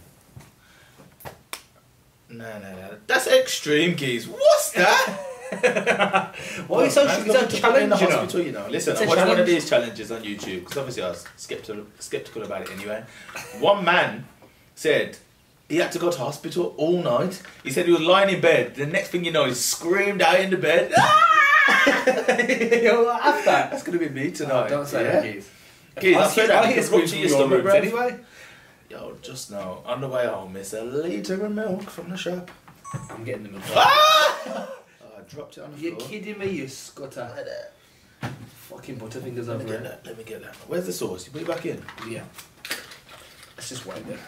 Nah, 2.30 2.58
nah, 2.58 2.72
nah. 2.72 2.88
That's 3.06 3.26
extreme, 3.26 3.96
geez. 3.96 4.26
What's 4.28 4.72
that? 4.72 5.20
Why 6.66 6.80
are 6.80 6.84
you 6.84 6.90
so 6.90 7.04
Man's 7.06 7.26
it's 7.26 7.52
looking 7.52 7.64
a 7.64 7.72
me 7.72 7.82
in 7.84 7.88
the 7.90 7.96
hospital, 7.96 8.40
you 8.42 8.52
know. 8.52 8.66
Listen, 8.68 8.96
I 8.96 9.06
watched 9.06 9.26
one 9.26 9.40
of 9.40 9.46
these 9.46 9.68
challenges 9.68 10.12
on 10.12 10.22
YouTube 10.22 10.60
because 10.60 10.76
obviously 10.76 11.02
I 11.02 11.08
was 11.08 11.26
skeptical, 11.36 11.86
skeptical 11.98 12.42
about 12.42 12.62
it 12.62 12.70
anyway. 12.70 13.02
One 13.58 13.84
man 13.84 14.26
said 14.74 15.16
he 15.68 15.76
had 15.76 15.90
to 15.92 15.98
go 15.98 16.10
to 16.10 16.18
hospital 16.18 16.74
all 16.76 17.02
night. 17.02 17.42
He 17.64 17.70
said 17.70 17.86
he 17.86 17.92
was 17.92 18.02
lying 18.02 18.34
in 18.34 18.40
bed. 18.40 18.74
The 18.74 18.86
next 18.86 19.08
thing 19.08 19.24
you 19.24 19.32
know, 19.32 19.46
he 19.46 19.54
screamed 19.54 20.20
out 20.20 20.38
in 20.38 20.50
the 20.50 20.58
bed. 20.58 20.90
Yo, 22.82 23.08
after. 23.08 23.44
That's 23.44 23.82
gonna 23.82 23.98
be 23.98 24.08
me 24.10 24.30
tonight. 24.30 24.64
No, 24.64 24.68
don't 24.68 24.86
say 24.86 25.04
yeah? 25.04 25.12
that, 25.12 25.22
Keith. 25.22 25.54
Keith, 26.00 26.16
I 26.16 26.30
hear, 26.30 26.46
that 26.46 26.64
I 26.64 26.68
you 26.68 26.74
hear 26.74 26.82
screams 26.82 27.10
from 27.10 27.20
your 27.20 27.28
stomach, 27.28 27.64
rooms 27.64 27.74
anyway. 27.74 28.18
Yo, 28.90 29.16
just 29.20 29.50
now, 29.50 29.82
on 29.84 30.00
the 30.00 30.08
way 30.08 30.26
home, 30.26 30.56
it's 30.56 30.72
a 30.72 30.82
litre 30.82 31.44
of 31.44 31.52
milk 31.52 31.82
from 31.82 32.10
the 32.10 32.16
shop. 32.16 32.50
I'm 33.10 33.24
getting 33.24 33.44
the 33.44 33.50
milk. 33.50 33.62
Ah! 33.68 34.74
I 35.28 35.34
dropped 35.34 35.58
it 35.58 35.60
on 35.62 35.72
the 35.72 35.78
You're 35.80 35.96
floor. 35.96 36.08
kidding 36.08 36.38
me, 36.38 36.48
you 36.50 36.68
scutter. 36.68 37.30
Like 37.36 37.44
that. 37.44 38.32
Fucking 38.68 38.98
butterfingers 38.98 39.48
Let 39.48 39.58
me 39.58 39.64
over 39.64 39.74
it. 39.74 39.82
that. 39.82 40.06
Let 40.06 40.18
me 40.18 40.24
get 40.24 40.42
that. 40.42 40.54
Where's 40.66 40.86
the 40.86 40.92
sauce? 40.92 41.26
You 41.26 41.32
put 41.32 41.42
it 41.42 41.48
back 41.48 41.66
in. 41.66 41.82
Yeah. 42.08 42.24
Let's 43.56 43.68
just 43.68 43.84
wait 43.86 44.06
there. 44.06 44.18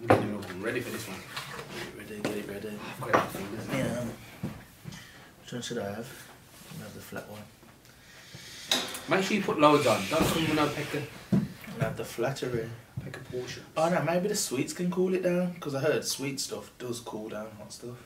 I'm 0.00 0.06
getting 0.06 0.26
the 0.26 0.32
milk 0.32 0.46
ready 0.60 0.80
for 0.80 0.90
this 0.90 1.06
one. 1.08 1.16
Get 1.98 2.10
it 2.10 2.20
ready. 2.20 2.22
Get 2.22 2.36
it 2.36 2.48
ready. 2.48 2.78
I've 3.02 3.12
got 3.12 3.24
it 3.24 3.30
fingers. 3.30 3.66
Yeah. 3.72 4.04
Which 5.42 5.52
one 5.52 5.62
should 5.62 5.78
I 5.78 5.84
have? 5.90 6.28
I 6.78 6.82
have 6.84 6.94
the 6.94 7.00
flat 7.00 7.28
one. 7.28 7.40
Make 9.08 9.24
sure 9.26 9.36
you 9.36 9.42
put 9.42 9.58
loads 9.60 9.86
on. 9.86 10.00
Don't 10.10 10.24
come 10.26 10.42
with 10.42 10.54
no 10.54 10.68
pecker, 10.68 11.02
I 11.32 11.84
have 11.84 11.96
the 11.96 12.04
flattery. 12.04 12.68
pecker 13.02 13.20
portions. 13.30 13.66
Oh 13.76 13.88
no, 13.88 14.02
maybe 14.02 14.28
the 14.28 14.34
sweets 14.36 14.72
can 14.72 14.90
cool 14.90 15.12
it 15.14 15.22
down 15.22 15.52
because 15.52 15.74
I 15.74 15.80
heard 15.80 16.04
sweet 16.04 16.40
stuff 16.40 16.70
does 16.78 17.00
cool 17.00 17.28
down 17.28 17.48
hot 17.58 17.72
stuff. 17.72 17.96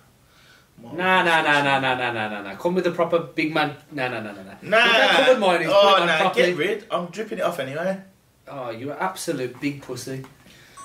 Nah, 0.83 1.22
nah, 1.22 1.43
nah, 1.43 1.62
nah, 1.62 1.81
nah, 1.81 1.95
nah, 1.95 2.12
nah, 2.12 2.29
nah, 2.29 2.43
nah. 2.43 2.55
Come 2.57 2.76
with 2.76 2.87
a 2.87 2.91
proper 2.93 3.18
big 3.18 3.53
man. 3.53 3.76
Nah, 3.93 4.09
nah, 4.09 4.20
nah, 4.20 4.33
nah, 4.33 4.43
nah. 4.43 4.55
Nah. 4.62 4.85
You 4.85 4.91
can't 4.93 5.16
come 5.16 5.29
with 5.29 5.39
mine. 5.39 5.61
He's 5.61 5.70
oh 5.70 5.83
put 5.83 5.99
it 5.99 6.01
on 6.03 6.07
nah, 6.07 6.18
properly. 6.18 6.47
get 6.47 6.57
rid. 6.57 6.85
I'm 6.91 7.07
dripping 7.07 7.39
it 7.39 7.43
off 7.43 7.59
anyway. 7.59 8.01
Oh, 8.47 8.70
you're 8.70 9.01
absolute 9.01 9.61
big 9.61 9.83
pussy. 9.83 10.24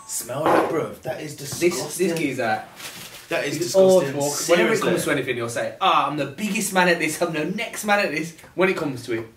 Smell 0.08 0.44
that, 0.44 0.70
bro. 0.70 0.92
That 1.04 1.22
is 1.22 1.36
disgusting. 1.36 2.10
this 2.10 2.18
geezer. 2.20 2.64
that 3.30 3.46
is 3.46 3.74
all 3.76 4.02
disgusting. 4.02 4.48
talk. 4.48 4.50
Whenever 4.58 4.74
it 4.74 4.82
comes 4.82 5.04
to 5.06 5.12
anything, 5.12 5.36
he'll 5.38 5.48
say, 5.50 5.76
"Ah, 5.80 6.08
I'm 6.08 6.18
the 6.18 6.26
biggest 6.26 6.74
man 6.74 6.90
at 6.90 7.00
this. 7.00 7.22
I'm 7.22 7.32
the 7.32 7.46
next 7.46 7.86
man 7.86 8.00
at 8.00 8.12
this." 8.12 8.36
When 8.56 8.68
it 8.70 8.76
comes 8.76 9.06
to 9.06 9.14
it, 9.20 9.28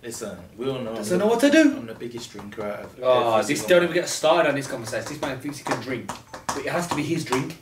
Listen, 0.00 0.38
we 0.56 0.68
all 0.70 0.78
know. 0.78 0.94
doesn't 0.94 1.14
I'm 1.20 1.26
know 1.28 1.34
the- 1.36 1.48
what 1.48 1.52
to 1.52 1.62
do. 1.70 1.76
I'm 1.76 1.86
the 1.86 1.94
biggest 1.94 2.30
drinker 2.30 2.62
out 2.62 2.80
of. 2.84 2.96
Oh, 3.02 3.42
this 3.42 3.66
don't 3.66 3.82
even 3.82 3.94
get 3.94 4.08
started 4.08 4.48
on 4.50 4.54
this 4.54 4.68
conversation. 4.68 5.08
This 5.08 5.20
man 5.20 5.40
thinks 5.40 5.58
he 5.58 5.64
can 5.64 5.80
drink, 5.80 6.10
but 6.46 6.58
it 6.58 6.66
has 6.68 6.86
to 6.86 6.94
be 6.94 7.02
his 7.02 7.24
drink. 7.24 7.60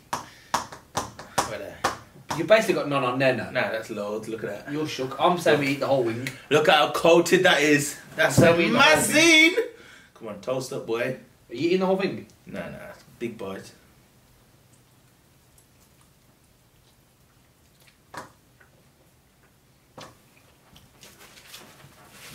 Where 2.37 2.37
there? 2.37 2.39
You 2.39 2.45
basically 2.49 2.75
got 2.75 2.89
none 2.89 3.05
on 3.05 3.19
there 3.19 3.35
now. 3.35 3.51
Nah, 3.51 3.71
that's 3.71 3.91
loads. 3.91 4.29
Look 4.29 4.45
at 4.45 4.67
that. 4.67 4.73
You're 4.73 4.87
shook. 4.87 5.17
I'm 5.21 5.39
saying 5.39 5.61
we 5.61 5.69
eat 5.69 5.81
the 5.81 5.87
whole 5.87 6.05
wing. 6.05 6.29
Look 6.51 6.69
at 6.69 6.75
how 6.75 6.91
coated 6.93 7.43
that 7.45 7.61
is. 7.61 7.97
That's 8.17 8.37
So 8.37 8.57
we- 8.57 8.69
amazing. 8.69 9.57
Come 10.15 10.29
on, 10.29 10.41
toast 10.41 10.73
up, 10.73 10.87
boy. 10.87 11.17
Are 11.51 11.55
you 11.55 11.69
eating 11.69 11.81
the 11.81 11.87
whole 11.87 11.97
thing? 11.99 12.27
Nah, 12.47 12.61
nah, 12.61 12.77
big 13.19 13.37
bite. 13.39 13.71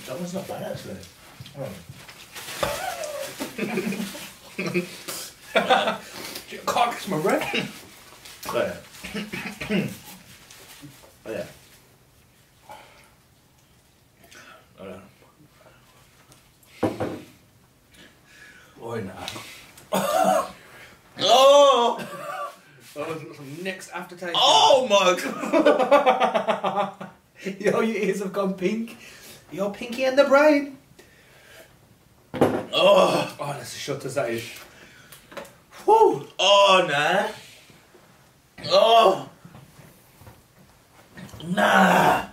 That 0.08 0.18
one's 0.18 0.34
not 0.34 0.48
bad 0.48 0.72
actually. 0.72 0.98
Can't 5.54 6.66
catch 6.66 7.08
my 7.08 7.20
breath. 7.20 8.48
Oh 11.24 11.32
yeah. 11.32 11.46
oh 18.82 18.96
yeah. 18.96 19.28
Oh 19.94 20.52
oh! 21.20 22.08
Oh, 22.96 23.34
some 23.36 23.64
next 23.64 23.90
aftertaste. 23.92 24.34
Oh 24.36 24.88
my 24.90 25.16
god! 25.22 27.10
Yo, 27.60 27.82
your 27.82 27.96
ears 27.96 28.20
have 28.20 28.34
gone 28.34 28.56
pink. 28.56 28.98
You're 29.52 29.72
pinky 29.72 30.06
in 30.06 30.16
the 30.16 30.24
brain. 30.24 30.78
Oh! 32.34 33.36
Oh, 33.40 33.54
that's 33.54 33.74
as 33.74 33.78
shut 33.78 34.06
as 34.06 34.16
that 34.16 34.32
is. 34.32 34.50
Whew. 35.86 36.28
Oh 36.40 36.88
nah. 36.90 37.28
Oh! 38.70 39.30
Nah! 41.44 42.26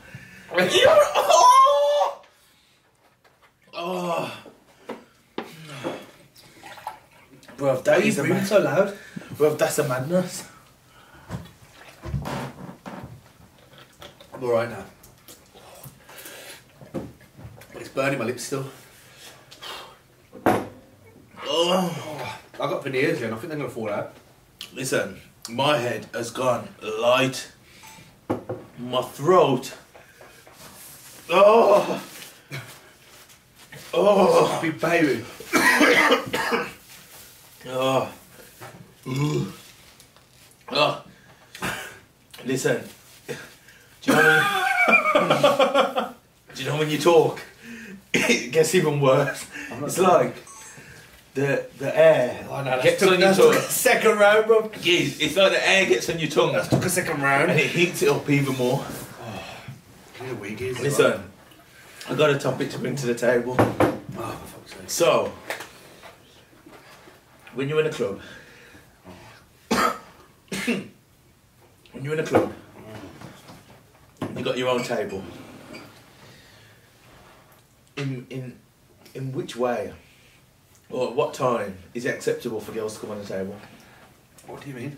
Oh! 0.53 2.23
Oh! 3.75 4.33
Bruv, 7.57 7.77
Why 7.77 7.81
that 7.83 8.01
you 8.03 8.09
is 8.09 8.19
a 8.19 8.25
mad- 8.25 8.47
so 8.47 8.59
loud? 8.61 8.97
Bruv, 9.35 9.59
that's 9.59 9.79
a 9.79 9.89
madness. 9.89 10.45
I'm 14.33 14.45
alright 14.45 14.71
now. 14.71 14.85
It's 17.75 17.89
burning 17.89 18.19
my 18.19 18.27
lips 18.27 18.45
still. 18.45 18.67
Oh. 21.45 22.39
I 22.55 22.67
got 22.67 22.85
veneers 22.85 23.19
here 23.19 23.27
and 23.27 23.35
I 23.35 23.39
think 23.39 23.49
they're 23.51 23.59
gonna 23.59 23.71
fall 23.71 23.91
out. 23.91 24.13
Listen, 24.75 25.21
my 25.49 25.79
head 25.79 26.07
has 26.13 26.31
gone 26.31 26.69
light. 26.83 27.49
My 28.79 29.03
throat. 29.03 29.75
Oh. 31.31 32.03
Oh. 33.95 34.47
Happy 34.47 34.71
baby. 34.71 35.25
Oh. 37.67 38.13
Ooh. 39.07 39.53
Oh. 40.71 41.05
Listen. 42.45 42.83
Do 43.27 43.35
you 44.05 44.13
know 44.13 44.23
when, 45.15 46.15
Do 46.55 46.63
you 46.63 46.69
know 46.69 46.77
when 46.79 46.91
you 46.91 46.99
talk? 46.99 47.41
It 48.13 48.53
gets 48.53 48.75
even 48.75 49.01
worse. 49.01 49.47
It's 49.71 49.99
like 49.99 50.35
the 51.35 51.67
the 51.79 51.97
air 51.97 52.47
Oh 52.51 52.59
no, 52.59 52.65
that's 52.65 52.83
gets 52.83 53.01
took, 53.01 53.13
on 53.13 53.21
your 53.21 53.29
that's 53.29 53.39
took 53.43 53.53
tongue. 53.53 53.63
a 53.63 53.69
second 53.69 54.19
round, 54.19 54.47
bro. 54.47 54.63
Yeah, 54.83 55.01
it's 55.21 55.37
like 55.37 55.53
the 55.53 55.69
air 55.69 55.87
gets 55.87 56.09
on 56.11 56.19
your 56.19 56.29
tongue 56.31 56.53
That's 56.53 56.69
took 56.69 56.85
a 56.85 56.91
second 56.91 57.23
round. 57.23 57.51
and 57.51 57.61
it 57.61 57.67
heats 57.67 58.03
it 58.03 58.09
up 58.09 58.29
even 58.31 58.57
more. 58.57 58.85
Oh, 58.85 59.45
you're 60.25 60.35
weak, 60.37 60.61
is 60.61 60.81
Listen, 60.81 61.23
I 62.09 62.15
got 62.15 62.31
a 62.31 62.39
topic 62.39 62.71
to 62.71 62.79
bring 62.79 62.97
to 62.97 63.07
the 63.07 63.15
table. 63.15 63.55
Oh, 63.59 63.65
for 63.65 64.47
fuck's 64.47 64.73
sake. 64.73 64.91
So, 64.91 65.33
when 67.55 67.69
you're 67.69 67.81
in 67.81 67.87
a 67.87 67.91
club, 67.91 68.21
when 70.65 70.91
you're 72.03 72.15
in 72.15 72.21
a 72.21 72.27
club, 72.27 72.53
you 74.37 74.43
got 74.45 74.57
your 74.59 74.69
own 74.69 74.83
table. 74.83 75.23
In 77.97 78.27
in 78.31 78.59
in 79.15 79.33
which 79.33 79.57
way, 79.57 79.93
or 80.91 81.09
at 81.09 81.15
what 81.15 81.35
time 81.35 81.77
is 81.95 82.05
it 82.05 82.15
acceptable 82.15 82.61
for 82.61 82.73
girls 82.73 82.95
to 82.95 83.01
come 83.01 83.11
on 83.11 83.19
the 83.19 83.25
table? 83.25 83.57
What 84.47 84.63
do 84.63 84.69
you 84.69 84.75
mean? 84.75 84.97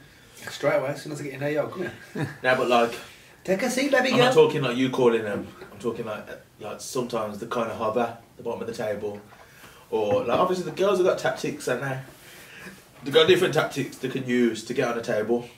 Straight 0.49 0.77
away, 0.77 0.89
as 0.91 1.03
soon 1.03 1.13
as 1.13 1.21
I 1.21 1.25
get 1.25 1.33
in 1.35 1.41
there, 1.41 1.51
yo, 1.51 1.67
come 1.67 1.83
here. 2.15 2.29
Now, 2.43 2.57
but 2.57 2.69
like, 2.69 2.95
Take 3.43 3.63
a 3.63 3.71
seat, 3.71 3.91
baby 3.91 4.13
I'm 4.13 4.19
not 4.19 4.35
talking 4.35 4.61
like 4.63 4.77
you 4.77 4.91
calling 4.91 5.23
them. 5.23 5.47
I'm 5.73 5.79
talking 5.79 6.05
like 6.05 6.27
like 6.61 6.81
sometimes 6.81 7.39
the 7.39 7.47
kind 7.47 7.71
of 7.71 7.79
hover 7.79 8.01
at 8.19 8.37
the 8.37 8.43
bottom 8.43 8.61
of 8.61 8.67
the 8.67 8.75
table, 8.75 9.19
or 9.91 10.25
like 10.25 10.39
obviously 10.39 10.67
the 10.67 10.77
girls 10.77 10.99
have 10.99 11.07
got 11.07 11.19
tactics 11.19 11.67
and 11.67 11.83
they 11.83 11.99
they've 13.03 13.15
got 13.15 13.27
different 13.27 13.55
tactics 13.55 13.97
they 13.97 14.09
can 14.11 14.27
use 14.27 14.63
to 14.65 14.75
get 14.75 14.89
on 14.89 14.97
the 14.97 15.03
table. 15.03 15.49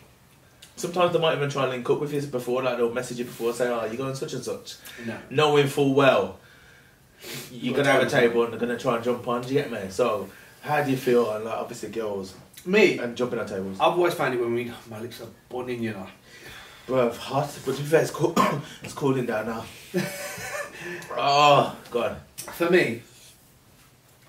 Sometimes 0.77 1.13
they 1.13 1.19
might 1.19 1.37
even 1.37 1.51
try 1.51 1.65
and 1.65 1.73
link 1.73 1.91
up 1.91 2.01
with 2.01 2.15
you 2.15 2.23
before, 2.23 2.63
like 2.63 2.77
they'll 2.77 2.95
message 2.95 3.19
you 3.19 3.25
before, 3.25 3.53
say, 3.53 3.69
"Oh, 3.69 3.85
you're 3.85 3.97
going 3.97 4.15
such 4.15 4.33
and 4.33 4.45
such," 4.45 4.77
No. 5.05 5.19
knowing 5.29 5.67
full 5.67 5.93
well 5.93 6.39
you're 7.51 7.77
gonna 7.77 7.91
have 7.91 8.03
a 8.03 8.11
table 8.11 8.45
and 8.45 8.53
they're 8.53 8.61
gonna 8.61 8.79
try 8.79 8.97
and 8.97 9.05
jump 9.05 9.27
on. 9.29 9.43
Do 9.43 9.49
you 9.49 9.55
get 9.55 9.71
me? 9.71 9.91
So, 9.91 10.29
how 10.63 10.83
do 10.83 10.91
you 10.91 10.97
feel 10.97 11.27
on 11.27 11.45
like 11.45 11.55
obviously 11.55 11.91
girls 11.91 12.35
Me, 12.65 12.99
and 12.99 13.17
jumping 13.17 13.39
on 13.39 13.47
tables? 13.47 13.79
I've 13.81 13.93
always 13.93 14.15
found 14.15 14.35
it 14.35 14.41
when 14.41 14.55
we, 14.55 14.73
my 14.89 15.01
lips 15.01 15.21
are 15.21 15.29
burning, 15.49 15.83
you 15.83 15.93
know. 15.93 16.07
Bruv, 16.87 17.17
hot, 17.17 17.59
but 17.65 17.77
to 17.77 17.83
be 17.83 17.89
fair, 17.89 18.03
it's, 18.03 18.11
cool. 18.11 18.35
it's 18.83 18.93
cooling 18.93 19.27
down 19.27 19.47
now. 19.47 19.65
oh, 21.17 21.77
God. 21.91 22.17
For 22.37 22.71
me, 22.71 23.03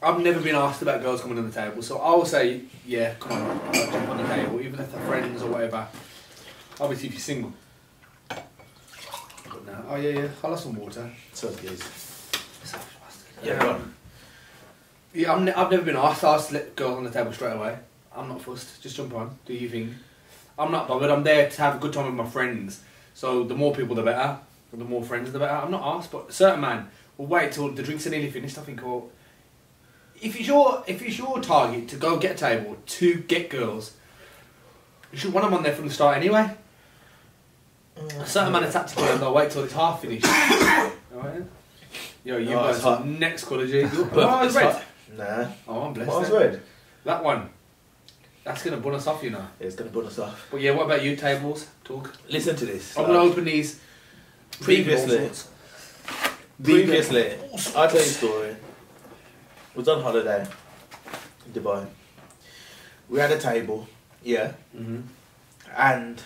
I've 0.01 0.19
never 0.19 0.39
been 0.39 0.55
asked 0.55 0.81
about 0.81 1.01
girls 1.01 1.21
coming 1.21 1.37
on 1.37 1.49
the 1.49 1.51
table, 1.51 1.81
so 1.81 1.97
I 1.97 2.11
will 2.11 2.25
say, 2.25 2.61
yeah, 2.85 3.13
come 3.15 3.31
on, 3.31 3.61
I'll 3.67 3.91
jump 3.91 4.09
on 4.09 4.17
the 4.17 4.27
table, 4.27 4.61
even 4.61 4.79
if 4.79 4.91
they're 4.91 5.05
friends 5.05 5.41
or 5.41 5.49
whatever. 5.49 5.87
Obviously, 6.79 7.07
if 7.07 7.13
you're 7.13 7.21
single. 7.21 7.53
But 8.27 8.45
no, 9.65 9.85
oh 9.89 9.95
yeah, 9.95 10.09
yeah, 10.09 10.27
I'll 10.43 10.51
have 10.51 10.59
some 10.59 10.75
water. 10.75 11.09
So 11.33 11.49
it 11.49 11.63
is. 11.63 12.12
Yeah, 13.43 13.79
Yeah, 15.13 15.33
I'm 15.33 15.45
ne- 15.45 15.53
I've 15.53 15.69
never 15.71 15.83
been 15.83 15.95
asked. 15.97 16.23
I 16.23 16.35
just 16.37 16.51
let 16.51 16.75
girls 16.75 16.97
on 16.97 17.03
the 17.03 17.11
table 17.11 17.31
straight 17.33 17.53
away. 17.53 17.77
I'm 18.15 18.27
not 18.29 18.41
fussed. 18.41 18.81
Just 18.81 18.95
jump 18.95 19.13
on. 19.13 19.37
Do 19.45 19.53
you 19.53 19.69
think? 19.69 19.91
I'm 20.57 20.71
not 20.71 20.87
bothered. 20.87 21.09
I'm 21.09 21.23
there 21.23 21.49
to 21.49 21.61
have 21.61 21.75
a 21.75 21.79
good 21.79 21.93
time 21.93 22.05
with 22.05 22.15
my 22.15 22.25
friends. 22.25 22.81
So 23.13 23.43
the 23.43 23.55
more 23.55 23.73
people, 23.75 23.95
the 23.95 24.03
better. 24.03 24.37
The 24.71 24.83
more 24.83 25.03
friends, 25.03 25.31
the 25.31 25.37
better. 25.39 25.53
I'm 25.53 25.69
not 25.69 25.97
asked, 25.97 26.11
but 26.11 26.29
a 26.29 26.31
certain 26.31 26.61
man 26.61 26.89
will 27.17 27.27
wait 27.27 27.51
till 27.51 27.69
the 27.71 27.83
drinks 27.83 28.07
are 28.07 28.09
nearly 28.09 28.31
finished. 28.31 28.57
I 28.57 28.61
think, 28.61 28.83
or 28.83 29.07
if 30.19 30.35
it's 30.35 30.47
your 30.47 30.83
if 30.87 31.01
it's 31.03 31.17
your 31.19 31.39
target 31.41 31.87
to 31.89 31.95
go 31.97 32.17
get 32.17 32.31
a 32.31 32.35
table 32.35 32.77
to 32.83 33.15
get 33.15 33.51
girls, 33.51 33.93
you 35.11 35.19
should 35.19 35.31
want 35.31 35.45
them 35.45 35.53
on 35.53 35.61
there 35.61 35.75
from 35.75 35.87
the 35.87 35.93
start 35.93 36.17
anyway. 36.17 36.49
A 38.19 38.25
certain 38.25 38.51
man 38.51 38.63
of 38.63 38.73
tactical 38.73 39.03
and 39.03 39.21
they'll 39.21 39.33
wait 39.33 39.51
till 39.51 39.63
it's 39.63 39.73
half 39.73 40.01
finished. 40.01 40.25
Alright. 41.13 41.43
Yo, 42.23 42.37
you 42.37 42.53
Oh, 42.55 42.63
guys 42.63 42.81
hot. 42.81 43.05
next 43.05 43.49
G. 43.49 43.83
But 43.83 44.23
Oh, 44.23 44.45
it's 44.45 44.55
red. 44.55 44.81
Nah. 45.17 45.47
Oh, 45.67 45.81
I'm 45.83 45.93
blessed. 45.93 46.09
Was 46.11 46.29
then. 46.29 46.39
red? 46.39 46.61
That 47.03 47.23
one. 47.23 47.49
That's 48.43 48.61
gonna 48.63 48.77
burn 48.77 48.95
us 48.95 49.07
off, 49.07 49.23
you 49.23 49.29
know. 49.29 49.45
It's 49.59 49.75
going 49.75 49.89
to 49.89 49.93
burn 49.97 50.05
us 50.07 50.19
off. 50.19 50.47
But 50.51 50.59
yeah, 50.61 50.71
what 50.71 50.85
about 50.85 51.01
you, 51.03 51.15
tables? 51.15 51.67
Talk. 51.83 52.13
Listen 52.29 52.55
to 52.57 52.65
this. 52.65 52.97
I'm 52.97 53.03
like, 53.03 53.13
gonna 53.13 53.29
open 53.29 53.45
these. 53.45 53.79
Previously-. 54.61 55.29
Previously, 56.63 57.33
I'll 57.75 57.87
tell 57.89 57.93
you 57.95 57.99
a 57.99 58.17
story. 58.21 58.55
was 59.75 59.87
on 59.87 60.01
holiday 60.03 60.45
in 61.47 61.51
Dubai. 61.51 61.85
We 63.09 63.19
had 63.19 63.31
a 63.31 63.39
table, 63.39 63.87
yeah, 64.23 64.51
Mhm. 64.77 65.03
and 65.75 66.21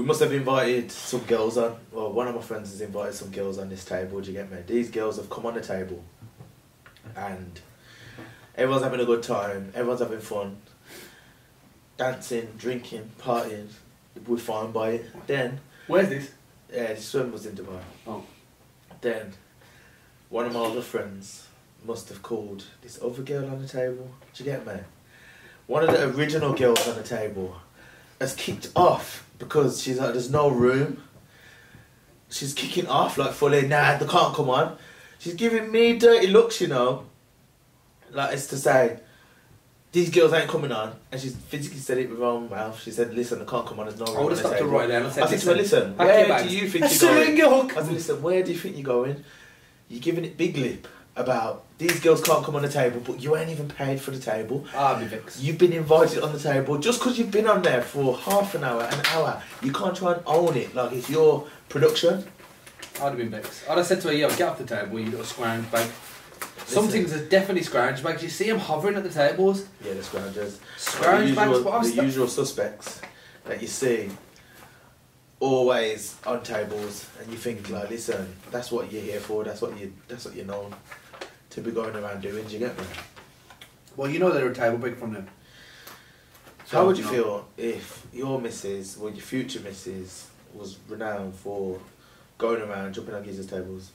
we 0.00 0.06
must 0.06 0.20
have 0.20 0.32
invited 0.32 0.90
some 0.90 1.20
girls 1.24 1.58
on. 1.58 1.76
Well, 1.92 2.10
one 2.10 2.26
of 2.26 2.34
my 2.34 2.40
friends 2.40 2.70
has 2.70 2.80
invited 2.80 3.12
some 3.12 3.30
girls 3.30 3.58
on 3.58 3.68
this 3.68 3.84
table. 3.84 4.18
Do 4.22 4.32
you 4.32 4.38
get 4.38 4.50
me? 4.50 4.56
These 4.66 4.90
girls 4.90 5.18
have 5.18 5.28
come 5.28 5.44
on 5.44 5.52
the 5.52 5.60
table, 5.60 6.02
and 7.14 7.60
everyone's 8.56 8.82
having 8.82 9.00
a 9.00 9.04
good 9.04 9.22
time. 9.22 9.72
Everyone's 9.74 10.00
having 10.00 10.20
fun, 10.20 10.56
dancing, 11.98 12.48
drinking, 12.56 13.10
partying. 13.20 13.68
We're 14.26 14.38
fine 14.38 14.72
by 14.72 14.88
it. 14.92 15.26
Then, 15.26 15.60
Where's 15.86 16.08
this? 16.08 16.30
yeah, 16.72 16.94
this 16.94 17.12
one 17.12 17.30
was 17.30 17.44
in 17.44 17.54
Dubai. 17.54 17.80
Oh. 18.06 18.24
Then, 19.02 19.34
one 20.30 20.46
of 20.46 20.54
my 20.54 20.60
other 20.60 20.80
friends 20.80 21.46
must 21.84 22.08
have 22.08 22.22
called 22.22 22.64
this 22.80 22.98
other 23.02 23.20
girl 23.20 23.50
on 23.50 23.60
the 23.60 23.68
table. 23.68 24.10
Do 24.32 24.44
you 24.44 24.50
get 24.50 24.66
me? 24.66 24.80
One 25.66 25.86
of 25.86 25.90
the 25.90 26.08
original 26.18 26.54
girls 26.54 26.88
on 26.88 26.96
the 26.96 27.02
table 27.02 27.56
has 28.18 28.34
kicked 28.34 28.70
off 28.74 29.26
because 29.40 29.82
she's 29.82 29.98
like, 29.98 30.12
there's 30.12 30.30
no 30.30 30.48
room. 30.48 31.02
She's 32.28 32.54
kicking 32.54 32.86
off 32.86 33.18
like 33.18 33.32
fully, 33.32 33.66
nah, 33.66 33.96
they 33.96 34.06
can't 34.06 34.32
come 34.32 34.48
on. 34.48 34.76
She's 35.18 35.34
giving 35.34 35.72
me 35.72 35.98
dirty 35.98 36.28
looks, 36.28 36.60
you 36.60 36.68
know. 36.68 37.06
Like, 38.12 38.34
it's 38.34 38.46
to 38.48 38.56
say, 38.56 39.00
these 39.92 40.10
girls 40.10 40.32
ain't 40.32 40.48
coming 40.48 40.70
on, 40.70 40.94
and 41.10 41.20
she's 41.20 41.34
physically 41.34 41.78
said 41.78 41.98
it 41.98 42.08
with 42.08 42.20
her 42.20 42.24
own 42.24 42.48
mouth. 42.48 42.80
She 42.80 42.92
said, 42.92 43.12
"Listen, 43.12 43.42
I 43.42 43.44
can't 43.44 43.66
come 43.66 43.80
on. 43.80 43.86
There's 43.86 43.98
no 43.98 44.06
I 44.06 44.14
room 44.14 44.24
would 44.24 44.32
on 44.32 44.38
have 44.38 44.42
the 44.42 44.48
stopped 44.48 44.60
her 44.60 44.66
right 44.68 44.88
there 44.88 45.04
I 45.04 45.10
said, 45.10 45.24
I 45.24 45.26
said 45.26 45.40
to 45.40 45.46
her, 45.46 45.54
"Listen, 45.56 45.96
where 45.96 46.42
do 46.42 46.48
you 46.48 46.68
think 46.68 47.02
you're 47.02 47.36
going?" 47.36 47.70
I 47.72 47.74
said, 47.74 47.92
"Listen, 47.92 48.22
where 48.22 48.42
do 48.44 48.52
you 48.52 48.58
think 48.58 48.76
you're 48.76 48.84
going? 48.84 49.24
You're 49.88 50.00
giving 50.00 50.24
it 50.24 50.36
big 50.36 50.56
lip 50.56 50.86
about 51.20 51.64
these 51.78 51.98
girls 52.00 52.22
can't 52.22 52.44
come 52.44 52.56
on 52.56 52.62
the 52.62 52.68
table, 52.68 53.00
but 53.04 53.22
you 53.22 53.36
ain't 53.36 53.48
even 53.48 53.66
paid 53.68 54.00
for 54.00 54.10
the 54.10 54.18
table. 54.18 54.66
I'll 54.74 54.98
be 54.98 55.06
vexed. 55.06 55.40
You've 55.40 55.56
been 55.56 55.72
invited 55.72 56.22
on 56.22 56.32
the 56.32 56.38
table 56.38 56.76
just 56.78 57.00
because 57.00 57.18
you've 57.18 57.30
been 57.30 57.46
on 57.46 57.62
there 57.62 57.80
for 57.80 58.18
half 58.18 58.54
an 58.54 58.64
hour, 58.64 58.82
an 58.82 59.00
hour. 59.06 59.42
You 59.62 59.72
can't 59.72 59.96
try 59.96 60.12
and 60.12 60.22
own 60.26 60.56
it 60.56 60.74
like 60.74 60.92
it's 60.92 61.08
your 61.08 61.46
production." 61.68 62.24
I'd 62.96 63.08
have 63.08 63.16
been 63.16 63.30
vexed. 63.30 63.68
I'd 63.68 63.78
have 63.78 63.86
said 63.86 64.02
to 64.02 64.08
her, 64.08 64.14
yo, 64.14 64.28
get 64.28 64.42
off 64.42 64.58
the 64.58 64.64
table, 64.64 65.00
you 65.00 65.06
little 65.06 65.24
scrounge 65.24 65.70
bag. 65.70 65.90
Some 66.66 66.84
Listen. 66.84 67.06
things 67.06 67.14
are 67.14 67.24
definitely 67.24 67.62
scrounge 67.62 68.02
bags. 68.02 68.22
You 68.22 68.28
see 68.28 68.50
them 68.50 68.58
hovering 68.58 68.96
at 68.96 69.02
the 69.02 69.08
tables. 69.08 69.66
Yeah, 69.82 69.94
the 69.94 70.00
scroungers. 70.00 70.58
Scrounge 70.76 71.34
bags, 71.34 71.50
usual, 71.56 71.72
was 71.72 71.94
the 71.94 72.02
usual 72.02 72.28
suspects 72.28 73.00
that 73.46 73.62
you 73.62 73.68
see 73.68 74.10
always 75.40 76.16
on 76.26 76.42
tables, 76.42 77.08
and 77.18 77.32
you 77.32 77.38
think 77.38 77.70
like, 77.70 77.88
listen, 77.88 78.36
that's 78.50 78.70
what 78.70 78.92
you're 78.92 79.02
here 79.02 79.20
for. 79.20 79.44
That's 79.44 79.62
what 79.62 79.78
you. 79.80 79.94
That's 80.08 80.26
what 80.26 80.34
you're 80.34 80.44
known 80.44 80.74
to 81.50 81.60
be 81.60 81.70
going 81.70 81.94
around 81.94 82.22
doing. 82.22 82.44
Do 82.46 82.52
you 82.52 82.58
get 82.60 82.78
me? 82.78 82.84
Well, 83.96 84.10
you 84.10 84.18
know 84.18 84.30
they're 84.30 84.48
a 84.48 84.54
table 84.54 84.78
break 84.78 84.96
from 84.98 85.12
them. 85.12 85.28
So 86.66 86.78
How 86.78 86.86
would 86.86 86.96
you 86.96 87.04
know. 87.04 87.10
feel 87.10 87.48
if 87.56 88.06
your 88.12 88.40
missus, 88.40 88.96
or 88.96 89.10
your 89.10 89.20
future 89.20 89.60
missus, 89.60 90.28
was 90.54 90.78
renowned 90.88 91.34
for 91.34 91.78
going 92.38 92.62
around 92.62 92.94
jumping 92.94 93.14
on 93.14 93.24
geezers' 93.24 93.46
tables? 93.46 93.90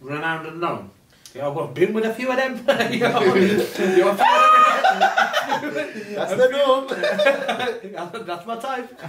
Renowned 0.00 0.46
and 0.46 0.60
known. 0.60 0.90
Yeah, 1.34 1.48
I've 1.48 1.74
been 1.74 1.92
with 1.92 2.04
a 2.04 2.14
few 2.14 2.30
of 2.30 2.36
them. 2.36 2.56
you 2.92 3.00
know, 3.00 3.20
you 3.34 3.46
know, 3.48 3.62
a 3.62 3.64
few 3.66 4.08
of 4.08 4.16
them. 4.16 4.26
That's 6.14 6.34
the 6.34 6.48
norm. 6.50 6.86
That's 8.26 8.46
my 8.46 8.56
type. 8.56 9.00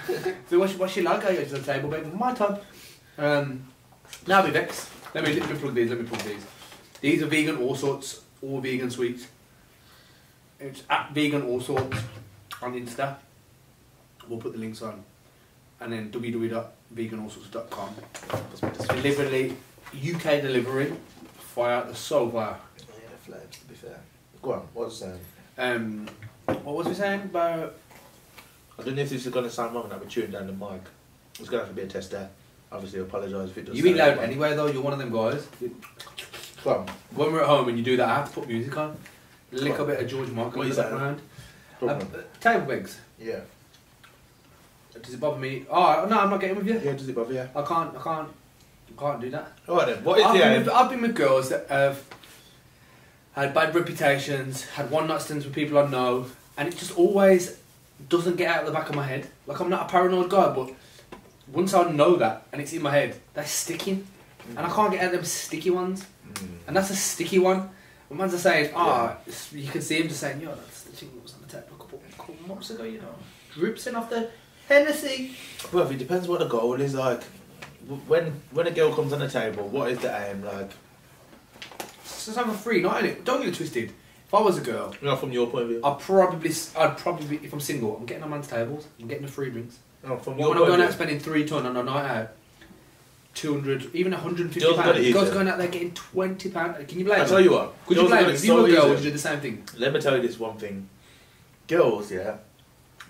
So 0.49 0.59
what's, 0.59 0.73
what's 0.75 0.93
she 0.93 1.01
like? 1.01 1.23
I 1.23 1.35
go 1.35 1.43
to 1.43 1.49
the 1.49 1.61
table, 1.61 1.89
babe. 1.89 2.13
My 2.13 2.33
type. 2.33 2.63
Um, 3.17 3.63
now 4.27 4.41
be 4.41 4.51
vexed. 4.51 4.89
Let 5.13 5.23
me, 5.23 5.39
let 5.39 5.49
me 5.49 5.55
plug 5.57 5.73
these. 5.73 5.89
Let 5.89 5.99
me 5.99 6.05
plug 6.05 6.21
these. 6.21 6.45
These 7.01 7.21
are 7.23 7.27
vegan 7.27 7.57
all 7.57 7.75
sorts, 7.75 8.21
all 8.41 8.59
vegan 8.59 8.91
sweets. 8.91 9.27
It's 10.59 10.83
at 10.89 11.11
vegan 11.13 11.43
all 11.43 11.61
sorts 11.61 11.97
on 12.61 12.73
Insta. 12.73 13.15
We'll 14.27 14.39
put 14.39 14.53
the 14.53 14.59
links 14.59 14.81
on. 14.81 15.03
And 15.79 15.93
then 15.93 16.11
www.veganallsorts.com. 16.11 17.95
Deliberately, 18.87 19.55
UK 19.93 20.41
delivery. 20.41 20.93
Fire 21.37 21.85
the 21.85 21.95
so 21.95 22.29
far. 22.29 22.59
Yeah, 22.77 22.85
flames. 23.25 23.57
To 23.57 23.65
be 23.65 23.75
fair. 23.75 23.99
Go 24.41 24.53
on. 24.53 24.67
What 24.73 24.87
was 24.87 24.99
saying? 24.99 25.19
Um, 25.57 26.09
what 26.45 26.75
was 26.75 26.87
we 26.87 26.93
saying 26.93 27.21
about? 27.21 27.75
I 28.77 28.83
don't 28.83 28.95
know 28.95 29.01
if 29.01 29.09
this 29.09 29.25
is 29.25 29.31
going 29.33 29.45
to 29.45 29.51
sound 29.51 29.75
wrong, 29.75 29.89
I'll 29.91 29.99
be 29.99 30.05
chewing 30.07 30.31
down 30.31 30.47
the 30.47 30.53
mic. 30.53 30.81
It's 31.39 31.49
going 31.49 31.61
to 31.61 31.65
have 31.65 31.69
to 31.69 31.73
be 31.73 31.81
a 31.81 31.87
test 31.87 32.11
there. 32.11 32.29
Obviously, 32.71 32.99
I 32.99 33.03
apologise 33.03 33.49
if 33.49 33.57
it 33.57 33.65
does. 33.65 33.75
You 33.75 33.83
sound 33.83 33.97
loud 33.97 34.17
anyway 34.19 34.55
though. 34.55 34.67
You're 34.67 34.81
one 34.81 34.93
of 34.93 34.99
them 34.99 35.11
guys. 35.11 35.47
When 36.64 37.34
we're 37.34 37.41
at 37.41 37.47
home 37.47 37.70
and 37.70 37.78
you 37.78 37.84
do 37.84 37.97
that, 37.97 38.07
I 38.10 38.16
have 38.16 38.30
to 38.34 38.39
put 38.39 38.47
music 38.47 38.76
on. 38.78 38.97
Lick 39.51 39.72
What? 39.74 39.82
a 39.82 39.86
bit 39.86 39.99
of 40.01 40.07
George 40.10 40.30
Michael 40.30 40.51
What 40.60 40.66
in 40.66 40.70
is 40.72 40.76
the 40.76 40.84
that? 40.84 40.91
background. 40.91 41.22
Uh, 41.82 42.03
table 42.39 42.68
legs. 42.68 42.99
Yeah. 43.20 43.39
Does 45.01 45.14
it 45.14 45.20
bother 45.20 45.39
me? 45.39 45.66
Oh 45.70 46.05
no, 46.10 46.20
I'm 46.20 46.30
not 46.30 46.41
getting 46.41 46.57
with 46.57 46.68
you. 46.68 46.74
Yeah, 46.84 46.91
does 46.91 47.07
it 47.07 47.16
bother 47.16 47.34
you? 47.34 47.47
I 47.55 47.62
can't. 47.62 47.95
I 47.95 48.01
can't. 48.01 48.28
I 48.97 49.01
can't 49.01 49.22
do 49.22 49.30
that. 49.30 49.51
Alright 49.68 49.88
then, 49.88 50.03
what 50.03 50.20
is 50.20 50.26
I've, 50.26 50.34
the 50.34 50.39
been 50.39 50.51
aim? 50.51 50.60
with, 50.60 50.70
I've 50.70 50.89
been 50.89 51.01
with 51.01 51.16
girls 51.16 51.49
that 51.49 51.68
have 51.70 52.03
had 53.34 53.53
bad 53.53 53.74
reputations, 53.74 54.66
had 54.66 54.91
one 54.91 55.07
night 55.07 55.22
stands 55.22 55.45
with 55.45 55.53
people 55.55 55.78
I 55.78 55.88
know, 55.88 56.26
and 56.57 56.68
it 56.68 56.76
just 56.78 56.97
always 56.97 57.60
doesn't 58.10 58.36
get 58.36 58.49
out 58.49 58.62
of 58.62 58.66
the 58.66 58.74
back 58.74 58.89
of 58.89 58.95
my 58.95 59.03
head. 59.05 59.28
Like 59.47 59.62
I'm 59.62 59.70
not 59.70 59.84
a 59.84 59.89
paranoid 59.89 60.30
guy, 60.30 60.53
but 60.53 60.72
once 61.47 61.74
I 61.74 61.89
know 61.91 62.18
that 62.18 62.45
and 62.51 62.62
it's 62.62 62.74
in 62.74 62.82
my 62.82 62.91
head, 62.91 63.16
they're 63.34 63.45
sticking, 63.45 64.05
and 64.49 64.60
I 64.60 64.70
can't 64.70 64.91
get 64.91 64.99
out 65.01 65.07
of 65.07 65.12
them 65.14 65.24
sticky 65.26 65.70
ones. 65.70 66.05
Mm. 66.39 66.47
And 66.67 66.75
that's 66.75 66.89
a 66.89 66.95
sticky 66.95 67.39
one. 67.39 67.69
When 68.07 68.17
man's 68.17 68.33
are 68.33 68.37
saying, 68.39 68.71
ah, 68.75 69.17
it's- 69.27 69.53
you 69.53 69.67
can 69.69 69.81
see 69.81 70.01
him 70.01 70.07
just 70.07 70.19
saying, 70.19 70.41
yo, 70.41 70.49
that's 70.55 70.81
the 70.83 70.91
thing 70.91 71.11
that 71.13 71.21
was 71.23 71.33
on 71.35 71.41
the 71.41 71.47
table 71.47 71.67
a 71.75 71.77
couple, 71.77 72.01
couple 72.17 72.35
months 72.47 72.69
ago, 72.71 72.83
you 72.83 72.99
know. 72.99 73.13
Dripping 73.53 73.95
off 73.95 74.09
the 74.09 74.29
Hennessy. 74.67 75.35
Well, 75.71 75.89
it 75.89 75.97
depends 75.97 76.27
what 76.27 76.39
the 76.39 76.47
goal 76.47 76.73
is 76.81 76.93
like. 76.93 77.23
When 78.07 78.41
when 78.51 78.67
a 78.67 78.71
girl 78.71 78.93
comes 78.93 79.13
on 79.13 79.19
the 79.19 79.27
table, 79.29 79.67
what 79.67 79.89
is 79.91 79.99
the 79.99 80.15
aim 80.27 80.43
like? 80.43 80.71
Just 82.03 82.35
have 82.35 82.49
a 82.49 82.53
free 82.53 82.81
night 82.81 83.03
in 83.05 83.09
it. 83.11 83.25
Don't 83.25 83.39
get 83.39 83.49
it 83.49 83.55
twisted. 83.55 83.91
If 84.27 84.33
I 84.33 84.41
was 84.41 84.59
a 84.59 84.61
girl, 84.61 84.93
You 85.01 85.07
know, 85.07 85.15
from 85.15 85.31
your 85.31 85.47
point 85.47 85.63
of 85.63 85.69
view. 85.69 85.81
I'd 85.83 85.97
probably, 85.99 86.51
I'd 86.77 86.97
probably, 86.97 87.37
if 87.37 87.51
I'm 87.51 87.59
single, 87.59 87.97
I'm 87.97 88.05
getting 88.05 88.21
on 88.23 88.29
man's 88.29 88.45
tables. 88.47 88.85
I'm 89.01 89.07
getting 89.07 89.25
the 89.25 89.31
free 89.31 89.49
drinks. 89.49 89.79
No, 90.03 90.17
from 90.17 90.33
When 90.37 90.41
your 90.49 90.51
I'm 90.51 90.57
going 90.67 90.81
out 90.81 90.93
spending 90.93 91.19
three 91.19 91.45
ton 91.45 91.65
on 91.65 91.75
a 91.75 91.81
night 91.83 92.05
out, 92.05 92.31
200, 93.39 93.95
even 93.95 94.11
150 94.11 94.59
Girls 94.59 94.75
got 94.75 94.83
pounds. 94.85 94.97
easy. 94.99 95.13
Going 95.13 95.47
out 95.47 95.57
there 95.57 95.67
getting 95.69 95.93
20 95.93 96.49
pounds. 96.49 96.85
Can 96.89 96.99
you 96.99 97.05
blame 97.05 97.15
I 97.15 97.19
them? 97.23 97.29
tell 97.29 97.39
you 97.39 97.51
what. 97.51 97.73
Could 97.85 97.95
you 97.95 98.01
girls 98.03 98.09
blame 98.09 98.19
got 98.21 98.25
them? 98.25 98.35
it 98.35 98.37
If 98.37 98.43
you 98.43 98.47
so 98.47 98.67
girl, 98.67 98.89
would 98.89 98.97
you 98.99 99.03
do 99.05 99.11
the 99.11 99.17
same 99.17 99.39
thing? 99.39 99.63
Let 99.77 99.93
me 99.93 100.01
tell 100.01 100.15
you 100.17 100.21
this 100.21 100.37
one 100.37 100.57
thing. 100.57 100.89
Girls, 101.67 102.11
yeah, 102.11 102.37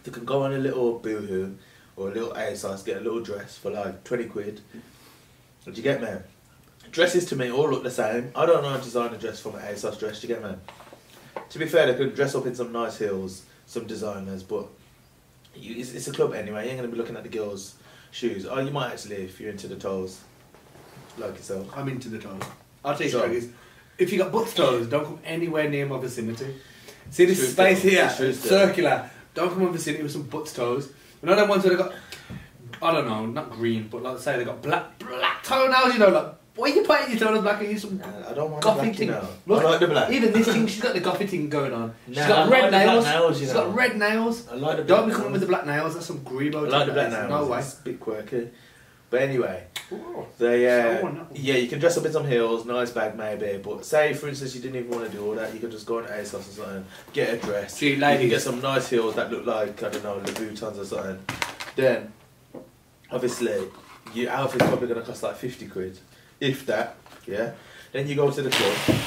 they 0.03 0.11
can 0.11 0.25
go 0.25 0.43
on 0.43 0.53
a 0.53 0.59
little 0.59 0.99
boohoo 0.99 1.55
or 1.95 2.09
a 2.09 2.13
little 2.13 2.31
ASOS, 2.33 2.85
get 2.85 2.97
a 2.97 2.99
little 3.01 3.21
dress 3.21 3.57
for 3.57 3.71
like 3.71 4.03
20 4.03 4.25
quid. 4.25 4.61
Did 5.65 5.77
you 5.77 5.83
get 5.83 5.99
me? 6.01 6.09
Dresses 6.91 7.25
to 7.25 7.35
me 7.35 7.51
all 7.51 7.69
look 7.69 7.81
the 7.83 7.89
same. 7.91 8.31
I 8.35 8.45
don't 8.45 8.61
know 8.61 8.69
how 8.69 8.77
to 8.77 8.83
design 8.83 9.13
a 9.13 9.17
dress 9.17 9.39
from 9.39 9.55
an 9.55 9.61
ASOS 9.61 9.99
dress, 9.99 10.21
do 10.21 10.27
you 10.27 10.35
get 10.35 10.43
me? 10.43 10.55
To 11.49 11.59
be 11.59 11.65
fair, 11.65 11.91
they 11.91 11.97
could 11.97 12.13
dress 12.15 12.35
up 12.35 12.45
in 12.45 12.53
some 12.53 12.71
nice 12.71 12.99
heels, 12.99 13.43
some 13.65 13.87
designers, 13.87 14.43
but 14.43 14.67
you, 15.55 15.75
it's, 15.77 15.93
it's 15.93 16.07
a 16.07 16.11
club 16.11 16.33
anyway. 16.33 16.65
You 16.65 16.69
ain't 16.71 16.79
going 16.79 16.89
to 16.89 16.95
be 16.95 16.99
looking 17.01 17.15
at 17.17 17.23
the 17.23 17.29
girls' 17.29 17.75
shoes. 18.11 18.45
Oh, 18.45 18.59
you 18.59 18.71
might 18.71 18.91
actually 18.91 19.17
if 19.17 19.39
you're 19.39 19.51
into 19.51 19.67
the 19.67 19.75
toes, 19.75 20.19
like 21.17 21.35
yourself. 21.35 21.67
I'm 21.75 21.87
into 21.89 22.09
the 22.09 22.19
toes. 22.19 22.41
I'll 22.83 22.93
tell 22.95 23.05
you 23.05 23.11
So- 23.11 23.23
is 23.25 23.49
if 23.97 24.11
you 24.11 24.17
got 24.19 24.31
butt 24.31 24.47
toes, 24.55 24.87
don't 24.87 25.03
come 25.05 25.19
anywhere 25.25 25.69
near 25.69 25.85
my 25.85 25.99
vicinity. 25.99 26.55
See 27.11 27.25
this 27.25 27.51
space 27.51 27.81
here, 27.81 28.05
It's 28.05 28.17
true 28.17 28.33
still. 28.33 28.49
circular. 28.67 29.09
Don't 29.33 29.49
come 29.51 29.63
in 29.63 29.71
vicinity 29.73 30.03
with 30.03 30.11
some 30.11 30.23
butt 30.23 30.45
toes. 30.47 30.89
You 31.21 31.27
know 31.29 31.35
them 31.35 31.49
ones 31.49 31.63
where 31.63 31.75
they 31.75 31.81
got, 31.83 31.93
I 32.81 32.91
don't 32.93 33.07
know, 33.07 33.25
not 33.25 33.51
green, 33.51 33.87
but 33.89 34.03
like 34.03 34.17
I 34.17 34.19
say 34.19 34.37
they 34.37 34.45
got 34.45 34.61
black 34.61 34.97
black 34.99 35.43
toenails. 35.43 35.93
You 35.93 35.99
know, 35.99 36.09
like 36.09 36.33
why 36.59 36.69
are 36.69 36.73
you 36.75 36.83
painting 36.83 37.09
your 37.11 37.19
toenails 37.19 37.43
black? 37.43 37.61
Are 37.61 37.63
you 37.65 37.77
some 37.79 37.97
Nah, 37.97 38.29
I 38.29 38.33
don't 38.33 38.51
want 38.51 38.63
gothy 38.63 38.75
the 38.75 38.81
black, 38.83 38.95
thing? 38.95 39.07
you 39.07 39.13
know. 39.13 39.27
Look, 39.47 39.63
I 39.63 39.69
like 39.69 39.79
the 39.79 39.87
black. 39.87 40.11
Even 40.11 40.31
this 40.33 40.47
thing, 40.47 40.67
she's 40.71 40.81
got 40.81 40.93
the 40.93 41.01
gothy 41.01 41.27
thing 41.29 41.49
going 41.49 41.73
on. 41.73 41.93
She's 42.07 42.17
Nah, 42.17 42.27
got 42.27 42.37
I 42.39 42.41
like 42.43 42.51
red 42.51 42.63
the 42.65 42.69
black 42.69 42.85
nails. 42.85 43.05
nails, 43.05 43.39
you 43.41 43.45
She's 43.47 43.53
know. 43.55 43.65
got 43.65 43.75
red 43.75 43.97
nails. 43.97 44.47
I 44.47 44.55
like 44.55 44.77
the 44.77 44.83
black 44.83 44.87
Don't 44.87 45.07
be 45.07 45.11
coming 45.13 45.27
nails. 45.27 45.31
with 45.33 45.41
the 45.41 45.47
black 45.47 45.65
nails. 45.65 45.93
That's 45.95 46.05
some 46.05 46.19
grebo. 46.19 46.55
I 46.55 46.77
like 46.77 46.87
the 46.87 46.93
black 46.93 47.09
nails. 47.11 47.29
nails. 47.29 47.29
No 47.29 47.51
way. 47.51 47.59
It's 47.59 47.79
a 47.79 47.83
bit 47.83 47.99
quirky. 47.99 48.49
But 49.11 49.21
anyway, 49.23 49.63
Ooh. 49.91 50.23
they 50.37 50.67
uh, 50.67 50.99
So 51.01 51.07
on 51.07 51.15
that 51.15 51.25
one. 51.25 51.27
yeah, 51.33 51.55
you 51.55 51.67
can 51.67 51.79
dress 51.79 51.97
up 51.97 52.05
in 52.05 52.11
some 52.11 52.27
heels, 52.27 52.63
nice 52.65 52.91
bag 52.91 53.15
maybe. 53.17 53.57
But 53.57 53.83
say 53.83 54.13
for 54.13 54.27
instance 54.27 54.53
you 54.53 54.61
didn't 54.61 54.75
even 54.85 54.91
want 54.91 55.09
to 55.09 55.17
do 55.17 55.25
all 55.25 55.33
that, 55.33 55.51
you 55.51 55.59
could 55.59 55.71
just 55.71 55.87
go 55.87 55.97
on 55.97 56.03
ASOS 56.03 56.35
or 56.35 56.41
something, 56.43 56.85
get 57.11 57.33
a 57.33 57.37
dress. 57.37 57.73
See, 57.77 57.87
You 57.87 57.93
can 57.93 58.01
ladies. 58.01 58.29
get 58.29 58.41
some 58.43 58.61
nice 58.61 58.87
heels 58.87 59.15
that 59.15 59.31
look 59.31 59.47
like 59.47 59.81
I 59.81 59.89
don't 59.89 60.03
know, 60.03 60.19
Louboutins 60.19 60.77
or 60.77 60.85
something. 60.85 61.17
Then, 61.75 62.13
obviously, 63.11 63.67
your 64.13 64.29
outfit's 64.31 64.65
probably 64.67 64.87
gonna 64.87 65.01
cost 65.01 65.23
like 65.23 65.37
fifty 65.37 65.65
quid, 65.67 65.97
if 66.39 66.65
that. 66.65 66.95
Yeah. 67.27 67.51
Then 67.91 68.07
you 68.07 68.15
go 68.15 68.29
to 68.31 68.41
the 68.41 68.49
club, 68.49 68.99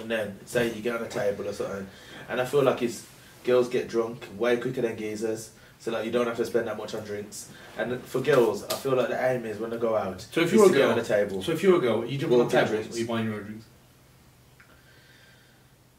and 0.00 0.10
then 0.10 0.38
say 0.44 0.72
you 0.72 0.82
get 0.82 0.96
on 0.96 1.02
a 1.02 1.08
table 1.08 1.46
or 1.48 1.52
something, 1.52 1.86
and 2.28 2.40
I 2.40 2.44
feel 2.44 2.62
like 2.62 2.82
it's 2.82 3.06
girls 3.44 3.68
get 3.68 3.88
drunk 3.88 4.26
way 4.36 4.56
quicker 4.56 4.82
than 4.82 4.96
geezers. 4.96 5.50
So 5.80 5.92
like 5.92 6.04
you 6.04 6.10
don't 6.10 6.26
have 6.26 6.36
to 6.38 6.44
spend 6.44 6.66
that 6.66 6.76
much 6.76 6.94
on 6.96 7.04
drinks. 7.04 7.48
And 7.76 8.02
for 8.02 8.20
girls, 8.20 8.64
I 8.64 8.74
feel 8.74 8.96
like 8.96 9.08
the 9.10 9.24
aim 9.30 9.44
is 9.46 9.58
when 9.60 9.70
they 9.70 9.76
go 9.76 9.96
out. 9.96 10.20
So 10.32 10.40
if 10.40 10.52
you're 10.52 10.66
a 10.68 10.72
girl- 10.72 10.90
on 10.90 10.98
the 10.98 11.04
table, 11.04 11.40
So 11.40 11.52
if 11.52 11.62
you're 11.62 11.76
a 11.76 11.80
girl, 11.80 12.04
you 12.04 12.18
jump 12.18 12.32
Well, 12.32 12.40
on 12.42 12.48
tables, 12.48 12.70
drinks. 12.70 12.96
or 12.96 12.98
you 12.98 13.06
buying 13.06 13.26
your 13.26 13.34
own 13.36 13.44
drinks. 13.44 13.64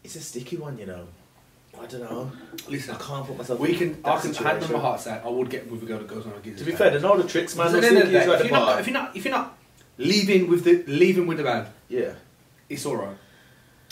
it's 0.03 0.15
a 0.17 0.21
sticky 0.21 0.57
one, 0.57 0.77
you 0.77 0.85
know. 0.85 1.07
I 1.79 1.85
don't 1.85 2.01
know. 2.01 2.29
Listen, 2.67 2.95
I 2.95 2.97
can't 2.97 3.25
put 3.25 3.37
myself. 3.37 3.59
We 3.59 3.73
can. 3.75 4.01
I 4.03 4.19
can. 4.19 4.33
Hand 4.33 4.63
on 4.63 4.71
my 4.73 4.79
heart 4.79 4.99
say 4.99 5.21
I 5.23 5.29
would 5.29 5.49
get 5.49 5.71
with 5.71 5.81
a 5.83 5.85
girl 5.85 5.99
that 5.99 6.07
goes 6.07 6.25
on 6.25 6.33
a 6.33 6.39
geezer. 6.39 6.57
To 6.59 6.65
be 6.65 6.71
fair, 6.73 6.89
they 6.89 6.99
know 6.99 7.15
the 7.15 7.27
tricks, 7.27 7.55
man. 7.55 7.67
at 7.67 7.71
They'll 7.73 7.81
the 7.81 7.87
end 7.87 7.97
of 7.99 8.03
see 8.07 8.11
the 8.13 8.19
geezer 8.19 8.25
day, 8.31 8.33
at 8.35 8.41
if 8.41 8.47
you're, 8.51 8.59
not, 8.59 8.79
if 8.81 8.87
you're 8.87 8.93
not, 8.93 9.15
if 9.15 9.25
you're 9.25 9.33
not 9.33 9.57
leaving 9.99 10.47
with 10.49 10.63
the 10.63 10.83
leaving 10.87 11.27
with 11.27 11.37
the 11.37 11.43
band, 11.43 11.67
Yeah. 11.89 12.13
it's 12.69 12.85
all 12.85 12.95
right. 12.95 13.17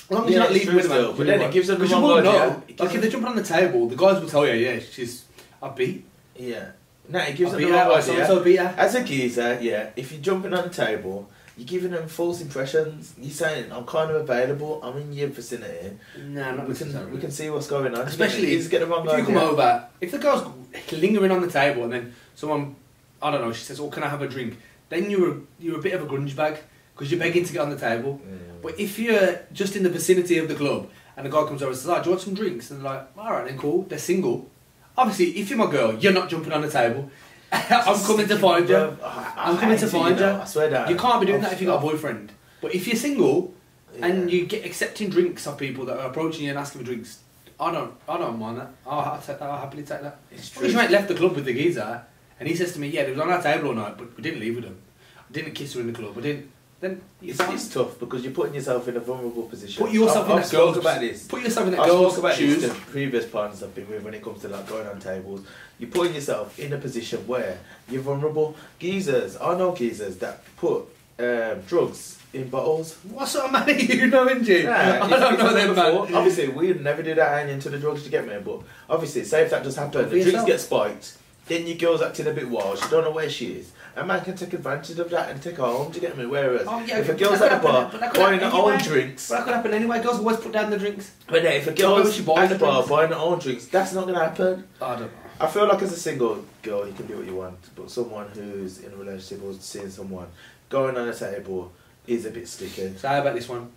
As 0.10 0.12
long 0.12 0.26
as 0.26 0.32
you're 0.32 0.40
not 0.40 0.52
leaving 0.54 0.68
true 0.70 0.76
with 0.78 0.84
the 0.88 0.90
still, 0.90 1.06
band, 1.08 1.18
but 1.18 1.28
then 1.28 1.42
it 1.42 1.52
gives 1.52 1.68
them 1.68 1.78
the 1.80 1.86
because 1.86 1.92
you 1.92 1.96
wrong 2.02 2.24
will 2.24 2.30
idea. 2.30 2.32
know. 2.32 2.48
It 2.48 2.52
Like 2.52 2.66
gives 2.68 2.82
if 2.82 2.92
them- 2.94 3.02
they 3.02 3.10
jump 3.10 3.26
on 3.28 3.36
the 3.36 3.44
table, 3.44 3.88
the 3.90 3.96
guys 3.96 4.22
will 4.22 4.30
tell 4.30 4.48
you, 4.48 4.54
yeah, 4.54 4.80
she's 4.80 5.26
a 5.62 5.70
beat. 5.70 6.06
Yeah. 6.38 6.66
No, 7.10 7.20
it 7.20 7.36
gives 7.36 7.50
I 7.52 7.56
them 7.56 7.60
beat 7.60 7.72
the 7.72 7.78
her, 7.78 7.90
wrong 7.90 7.98
or 7.98 8.02
so 8.02 8.12
idea. 8.14 8.28
so 8.28 8.40
beat 8.42 8.56
her. 8.58 8.74
As 8.78 8.96
a 8.96 9.04
geezer, 9.04 9.60
yeah, 9.62 9.90
if 9.96 10.12
you're 10.12 10.22
jumping 10.22 10.54
on 10.54 10.64
the 10.64 10.74
table, 10.74 11.30
you're 11.58 11.66
giving 11.66 11.92
them 11.92 12.08
false 12.08 12.40
impressions. 12.42 13.14
You're 13.20 13.32
saying, 13.32 13.72
I'm 13.72 13.86
kind 13.86 14.12
of 14.12 14.18
available, 14.22 14.80
I'm 14.84 14.98
in 14.98 15.12
your 15.14 15.28
vicinity. 15.30 15.98
Nah, 16.18 16.52
not 16.52 16.68
we, 16.68 16.76
can, 16.76 16.88
necessarily. 16.88 17.12
we 17.12 17.20
can 17.20 17.32
see 17.32 17.50
what's 17.50 17.68
going 17.68 17.96
on. 17.96 18.08
Especially 18.08 18.54
you 18.54 18.64
get 18.70 18.80
the 18.82 18.86
wrong 18.88 19.06
if 19.08 19.12
you 19.12 19.24
idea. 19.24 19.26
come 19.26 19.38
over, 19.38 19.88
if 20.00 20.12
the 20.12 20.20
girl's 20.20 20.48
lingering 20.92 21.32
on 21.32 21.42
the 21.42 21.50
table 21.52 21.84
and 21.86 21.92
then 21.94 22.14
someone, 22.36 22.76
I 23.22 23.32
don't 23.32 23.42
know, 23.42 23.52
she 23.52 23.64
says, 23.64 23.80
"Oh, 23.80 23.90
can 23.90 24.04
I 24.04 24.10
have 24.10 24.22
a 24.22 24.28
drink?" 24.28 24.58
Then 24.90 25.10
you're 25.10 25.32
a, 25.32 25.36
you're 25.60 25.78
a 25.80 25.82
bit 25.82 25.94
of 25.94 26.02
a 26.04 26.06
grunge 26.06 26.36
bag 26.36 26.58
because 26.94 27.12
you're 27.12 27.20
begging 27.20 27.44
to 27.46 27.54
get 27.54 27.62
on 27.62 27.70
the 27.70 27.78
table. 27.78 28.22
But 28.62 28.80
if 28.80 28.98
you're 29.00 29.40
just 29.54 29.76
in 29.76 29.84
the 29.84 29.90
vicinity 29.90 30.38
of 30.40 30.48
the 30.48 30.56
club 30.56 30.90
and 31.16 31.26
the 31.26 31.30
guy 31.30 31.44
comes 31.46 31.62
over 31.62 31.72
and 31.72 31.78
says, 31.80 31.90
"Oh, 31.90 31.98
do 32.02 32.06
you 32.06 32.12
want 32.12 32.22
some 32.22 32.34
drinks?" 32.34 32.72
And 32.72 32.84
they're 32.84 32.92
like, 32.92 33.08
"All 33.18 33.32
right, 33.32 33.46
then 33.48 33.58
cool." 33.58 33.84
They're 33.84 34.00
single. 34.00 34.50
Obviously, 34.98 35.38
if 35.40 35.50
you're 35.50 35.60
my 35.60 35.70
girl, 35.70 35.94
you're 35.96 36.14
not 36.14 36.30
jumping 36.30 36.52
on 36.54 36.62
the 36.62 36.70
table. 36.72 37.10
I'm 37.52 38.00
coming 38.04 38.28
to 38.28 38.38
find 38.40 38.68
you. 38.68 38.76
Bruv, 38.76 39.02
I- 39.04 39.34
I 39.38 39.52
I'm 39.52 39.58
coming 39.58 39.78
to 39.78 39.88
find 39.88 40.20
know, 40.20 40.36
you. 40.36 40.42
I 40.42 40.46
swear 40.46 40.70
down. 40.70 40.90
You 40.90 40.96
can't 40.98 41.20
be 41.22 41.28
doing 41.28 41.42
that 41.42 41.54
if 41.54 41.62
you've 41.62 41.68
got 41.70 41.78
a 41.78 41.82
boyfriend. 41.82 42.32
But 42.62 42.74
if 42.76 42.88
you're 42.88 42.96
single 42.96 43.54
and 44.02 44.30
you 44.32 44.46
get 44.46 44.66
accepting 44.66 45.10
drinks 45.10 45.48
of 45.48 45.58
people 45.58 45.86
that 45.86 45.98
are 46.00 46.08
approaching 46.08 46.44
you 46.46 46.50
and 46.50 46.60
asking 46.60 46.82
for 46.82 46.86
drinks, 46.86 47.20
I 47.60 47.72
don't, 47.72 47.94
I 48.10 48.18
don't 48.18 48.38
mind 48.38 48.58
that. 48.58 48.70
I'll, 48.86 49.00
I'll. 49.00 49.38
I'll 49.42 49.58
happily 49.60 49.84
take 49.84 50.02
that. 50.02 50.20
It's 50.32 50.50
Because 50.50 50.72
true. 50.72 50.72
you 50.72 50.80
ain't 50.80 50.92
left 50.92 51.08
the 51.08 51.16
club 51.16 51.36
with 51.36 51.46
the 51.46 51.54
geezer, 51.54 52.04
and 52.40 52.48
he 52.50 52.56
says 52.56 52.74
to 52.74 52.80
me, 52.80 52.88
"Yeah, 52.90 53.04
they 53.06 53.12
was 53.12 53.20
on 53.20 53.30
our 53.30 53.42
table 53.42 53.70
all 53.70 53.74
night, 53.76 53.98
but 53.98 54.16
we 54.16 54.24
didn't 54.24 54.40
leave 54.40 54.56
with 54.56 54.64
them. 54.66 54.78
I 55.18 55.32
didn't 55.32 55.54
kiss 55.54 55.74
her 55.74 55.82
in 55.82 55.88
the 55.88 55.94
club. 55.94 56.18
I 56.18 56.22
didn't." 56.22 56.52
Then 56.80 57.02
It's, 57.24 57.40
it's 57.40 57.74
tough 57.74 57.98
because 58.00 58.24
you're 58.24 58.34
putting 58.34 58.54
yourself 58.54 58.88
in 58.88 58.96
a 58.98 59.00
vulnerable 59.00 59.44
position. 59.48 59.84
put 59.84 59.92
yourself 59.92 60.26
I've, 60.26 60.32
in 60.32 60.38
I've 60.38 60.44
that 60.50 60.56
girl's 60.56 60.78
about 60.78 61.00
this. 61.02 61.26
Put 61.28 61.42
yourself 61.42 61.66
in 61.66 61.74
that 61.74 61.80
I've 61.82 61.90
girl's 61.90 62.20
about 62.20 62.36
shoes. 62.36 62.62
this 62.62 62.72
to 62.72 62.80
previous 62.82 63.26
partners 63.26 63.64
I've 63.64 63.74
been 63.74 63.90
with 63.90 64.04
when 64.04 64.14
it 64.14 64.24
comes 64.24 64.42
to 64.44 64.48
like 64.48 64.68
going 64.68 64.86
on 64.86 65.00
tables. 65.00 65.42
You're 65.80 65.90
putting 65.90 66.14
yourself 66.14 66.60
in 66.60 66.74
a 66.74 66.78
position 66.78 67.26
where 67.26 67.58
you're 67.90 68.04
vulnerable. 68.04 68.56
Geezers, 68.78 69.38
I 69.38 69.58
know 69.58 69.74
geezers 69.76 70.18
that 70.18 70.44
put 70.58 70.84
um, 71.18 71.62
drugs 71.62 72.20
in 72.32 72.48
bottles. 72.50 72.94
What 73.10 73.28
sort 73.28 73.46
of 73.46 73.54
man 73.54 73.64
are 73.70 73.72
you 73.74 74.06
knowing, 74.06 74.44
Jim? 74.44 74.68
Nah, 74.68 74.74
I 74.76 75.10
don't 75.10 75.40
know 75.40 75.54
them, 75.54 75.70
before. 75.74 76.06
man. 76.06 76.14
Obviously, 76.16 76.50
we'd 76.50 76.82
never 76.84 77.02
do 77.02 77.16
that 77.16 77.30
hanging 77.32 77.56
into 77.56 77.72
the 77.72 77.80
drugs 77.80 78.04
to 78.04 78.10
get 78.12 78.28
me, 78.28 78.36
but 78.46 78.62
obviously, 78.88 79.24
say 79.24 79.42
if 79.42 79.50
that 79.50 79.64
does 79.64 79.76
happen, 79.76 80.04
the 80.04 80.10
drinks 80.12 80.28
yourself. 80.28 80.46
get 80.46 80.60
spiked, 80.60 81.18
then 81.48 81.66
your 81.68 81.78
girl's 81.78 82.02
acting 82.02 82.28
a 82.28 82.32
bit 82.32 82.50
wild, 82.50 82.80
she 82.80 82.90
don't 82.90 83.04
know 83.04 83.12
where 83.12 83.30
she 83.30 83.54
is. 83.54 83.72
A 83.96 84.06
man 84.06 84.24
can 84.24 84.36
take 84.36 84.54
advantage 84.54 85.00
of 85.00 85.10
that 85.10 85.30
and 85.32 85.42
take 85.42 85.58
her 85.58 85.64
home 85.66 85.92
to 85.92 86.00
get 86.00 86.16
me. 86.18 86.26
Whereas, 86.28 86.68
Oh, 86.68 86.80
yeah, 86.86 87.00
if 87.00 87.10
a 87.10 87.14
girl's 87.16 87.42
at 87.42 87.62
the 87.62 87.68
bar 87.68 87.82
happen- 87.86 87.92
but 87.92 88.00
that 88.02 88.14
could 88.14 88.20
buying 88.20 88.40
her 88.40 88.52
own 88.54 88.78
drinks, 88.80 89.30
But 89.30 89.36
that 89.38 89.44
could 89.46 89.54
happen 89.56 89.74
anyway. 89.74 90.02
Girls 90.04 90.20
always 90.20 90.38
put 90.38 90.52
down 90.52 90.70
the 90.70 90.78
drinks. 90.78 91.12
but 91.28 91.42
then 91.42 91.54
if 91.54 91.68
a 91.68 91.74
girl's 91.74 92.20
at 92.20 92.50
the 92.50 92.58
bar 92.60 92.86
buying 92.86 93.10
her 93.10 93.16
own 93.18 93.40
drinks, 93.40 93.66
that's 93.66 93.94
not 93.94 94.04
going 94.04 94.14
to 94.16 94.24
happen. 94.24 94.68
I 94.82 94.90
don't 94.92 95.02
know. 95.02 95.10
I 95.40 95.48
feel 95.48 95.68
like 95.68 95.82
as 95.82 95.94
a 95.94 95.98
single 96.00 96.44
girl, 96.64 96.88
you 96.88 96.94
can 96.94 97.06
do 97.08 97.18
what 97.18 97.26
you 97.26 97.36
want, 97.36 97.58
but 97.76 97.90
someone 97.92 98.28
who's 98.30 98.80
in 98.80 98.92
a 98.92 98.96
relationship 98.96 99.44
or 99.46 99.54
seeing 99.60 99.90
someone 99.90 100.28
going 100.70 100.98
on 100.98 101.08
a 101.08 101.14
table 101.16 101.72
is 102.08 102.26
a 102.26 102.32
bit 102.32 102.48
sticky. 102.48 102.94
So 102.98 103.08
how 103.08 103.22
about 103.22 103.36
this 103.36 103.48
one? 103.50 103.72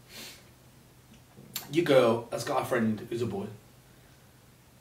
Your 1.73 1.85
girl 1.85 2.29
has 2.33 2.45
got 2.45 2.62
a 2.62 2.64
friend 2.64 3.07
who's 3.09 3.23
a 3.23 3.27
boy. 3.27 3.47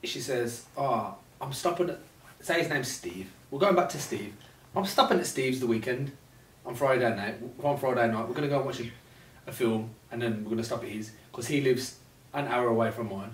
She 0.04 0.20
says, 0.22 0.64
"Oh, 0.78 1.16
I'm 1.42 1.54
stopping 1.54 1.90
at." 1.92 2.00
Say 2.42 2.60
his 2.60 2.70
name's 2.70 2.88
Steve. 2.88 3.30
We're 3.52 3.60
going 3.60 3.76
back 3.76 3.90
to 3.90 4.00
Steve. 4.00 4.34
I'm 4.76 4.86
stopping 4.86 5.20
at 5.20 5.28
Steve's 5.28 5.60
the 5.60 5.68
weekend 5.68 6.14
on 6.66 6.74
Friday 6.74 7.14
night. 7.14 7.36
On 7.62 7.78
Friday 7.78 8.08
night, 8.10 8.28
we're 8.28 8.34
gonna 8.34 8.48
go 8.48 8.58
and 8.58 8.66
watch 8.66 8.80
a, 8.80 8.90
a 9.46 9.52
film, 9.52 9.90
and 10.10 10.22
then 10.22 10.44
we're 10.44 10.52
gonna 10.52 10.64
stop 10.64 10.84
at 10.84 10.90
his 10.90 11.12
because 11.32 11.48
he 11.48 11.60
lives 11.60 11.98
an 12.34 12.48
hour 12.48 12.68
away 12.68 12.92
from 12.92 13.10
mine. 13.10 13.32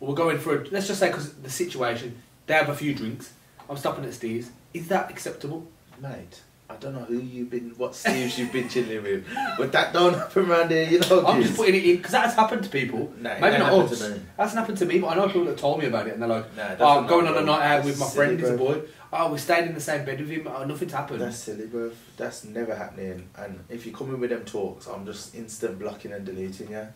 Or 0.00 0.08
we're 0.08 0.14
going 0.14 0.38
for 0.38 0.60
a, 0.60 0.68
let's 0.68 0.86
just 0.86 1.00
say 1.00 1.08
because 1.08 1.32
the 1.34 1.48
situation, 1.48 2.20
they 2.46 2.54
have 2.54 2.68
a 2.68 2.74
few 2.74 2.94
drinks. 2.94 3.32
I'm 3.70 3.78
stopping 3.78 4.04
at 4.04 4.12
Steve's. 4.12 4.50
Is 4.74 4.88
that 4.88 5.10
acceptable? 5.10 5.66
Mate, 5.98 6.42
I 6.72 6.76
don't 6.76 6.94
know 6.94 7.00
who 7.04 7.18
you've 7.18 7.50
been, 7.50 7.70
what 7.76 7.92
Steves 7.92 8.38
you've 8.38 8.52
been 8.52 8.68
chilling 8.68 9.02
with, 9.02 9.26
but 9.58 9.72
that 9.72 9.92
don't 9.92 10.14
happen 10.18 10.50
around 10.50 10.70
here, 10.70 10.88
you 10.88 11.00
know. 11.00 11.26
I'm 11.26 11.42
just 11.42 11.56
putting 11.56 11.74
it 11.74 11.84
in 11.84 11.96
because 11.96 12.12
that 12.12 12.24
has 12.24 12.34
happened 12.34 12.64
to 12.64 12.70
people. 12.70 13.12
It 13.16 13.40
Maybe 13.40 13.58
not 13.58 13.72
us. 13.72 14.00
Hasn't 14.00 14.58
happened 14.58 14.78
to 14.78 14.86
me, 14.86 14.98
but 14.98 15.08
I 15.08 15.14
know 15.16 15.26
people 15.26 15.44
that 15.44 15.58
told 15.58 15.80
me 15.80 15.86
about 15.86 16.06
it, 16.06 16.14
and 16.14 16.22
they're 16.22 16.28
like, 16.28 16.54
that's 16.54 16.80
"Oh, 16.80 17.00
I'm 17.00 17.06
going 17.06 17.26
no, 17.26 17.36
on 17.36 17.42
a 17.42 17.46
night 17.46 17.62
out 17.62 17.84
with 17.84 17.98
my 17.98 18.08
friend. 18.08 18.40
He's 18.40 18.48
a 18.48 18.56
boy. 18.56 18.82
Oh, 19.12 19.30
we're 19.30 19.38
staying 19.38 19.68
in 19.68 19.74
the 19.74 19.80
same 19.80 20.06
bed 20.06 20.20
with 20.20 20.30
him. 20.30 20.48
Oh, 20.48 20.64
nothing's 20.64 20.92
happened." 20.92 21.20
That's 21.20 21.36
silly, 21.36 21.66
bro. 21.66 21.92
That's 22.16 22.44
never 22.44 22.74
happening. 22.74 23.28
And 23.36 23.64
if 23.68 23.84
you 23.84 23.92
come 23.92 24.14
in 24.14 24.20
with 24.20 24.30
them 24.30 24.44
talks, 24.44 24.86
I'm 24.86 25.04
just 25.04 25.34
instant 25.34 25.78
blocking 25.78 26.12
and 26.12 26.24
deleting 26.24 26.70
you. 26.70 26.88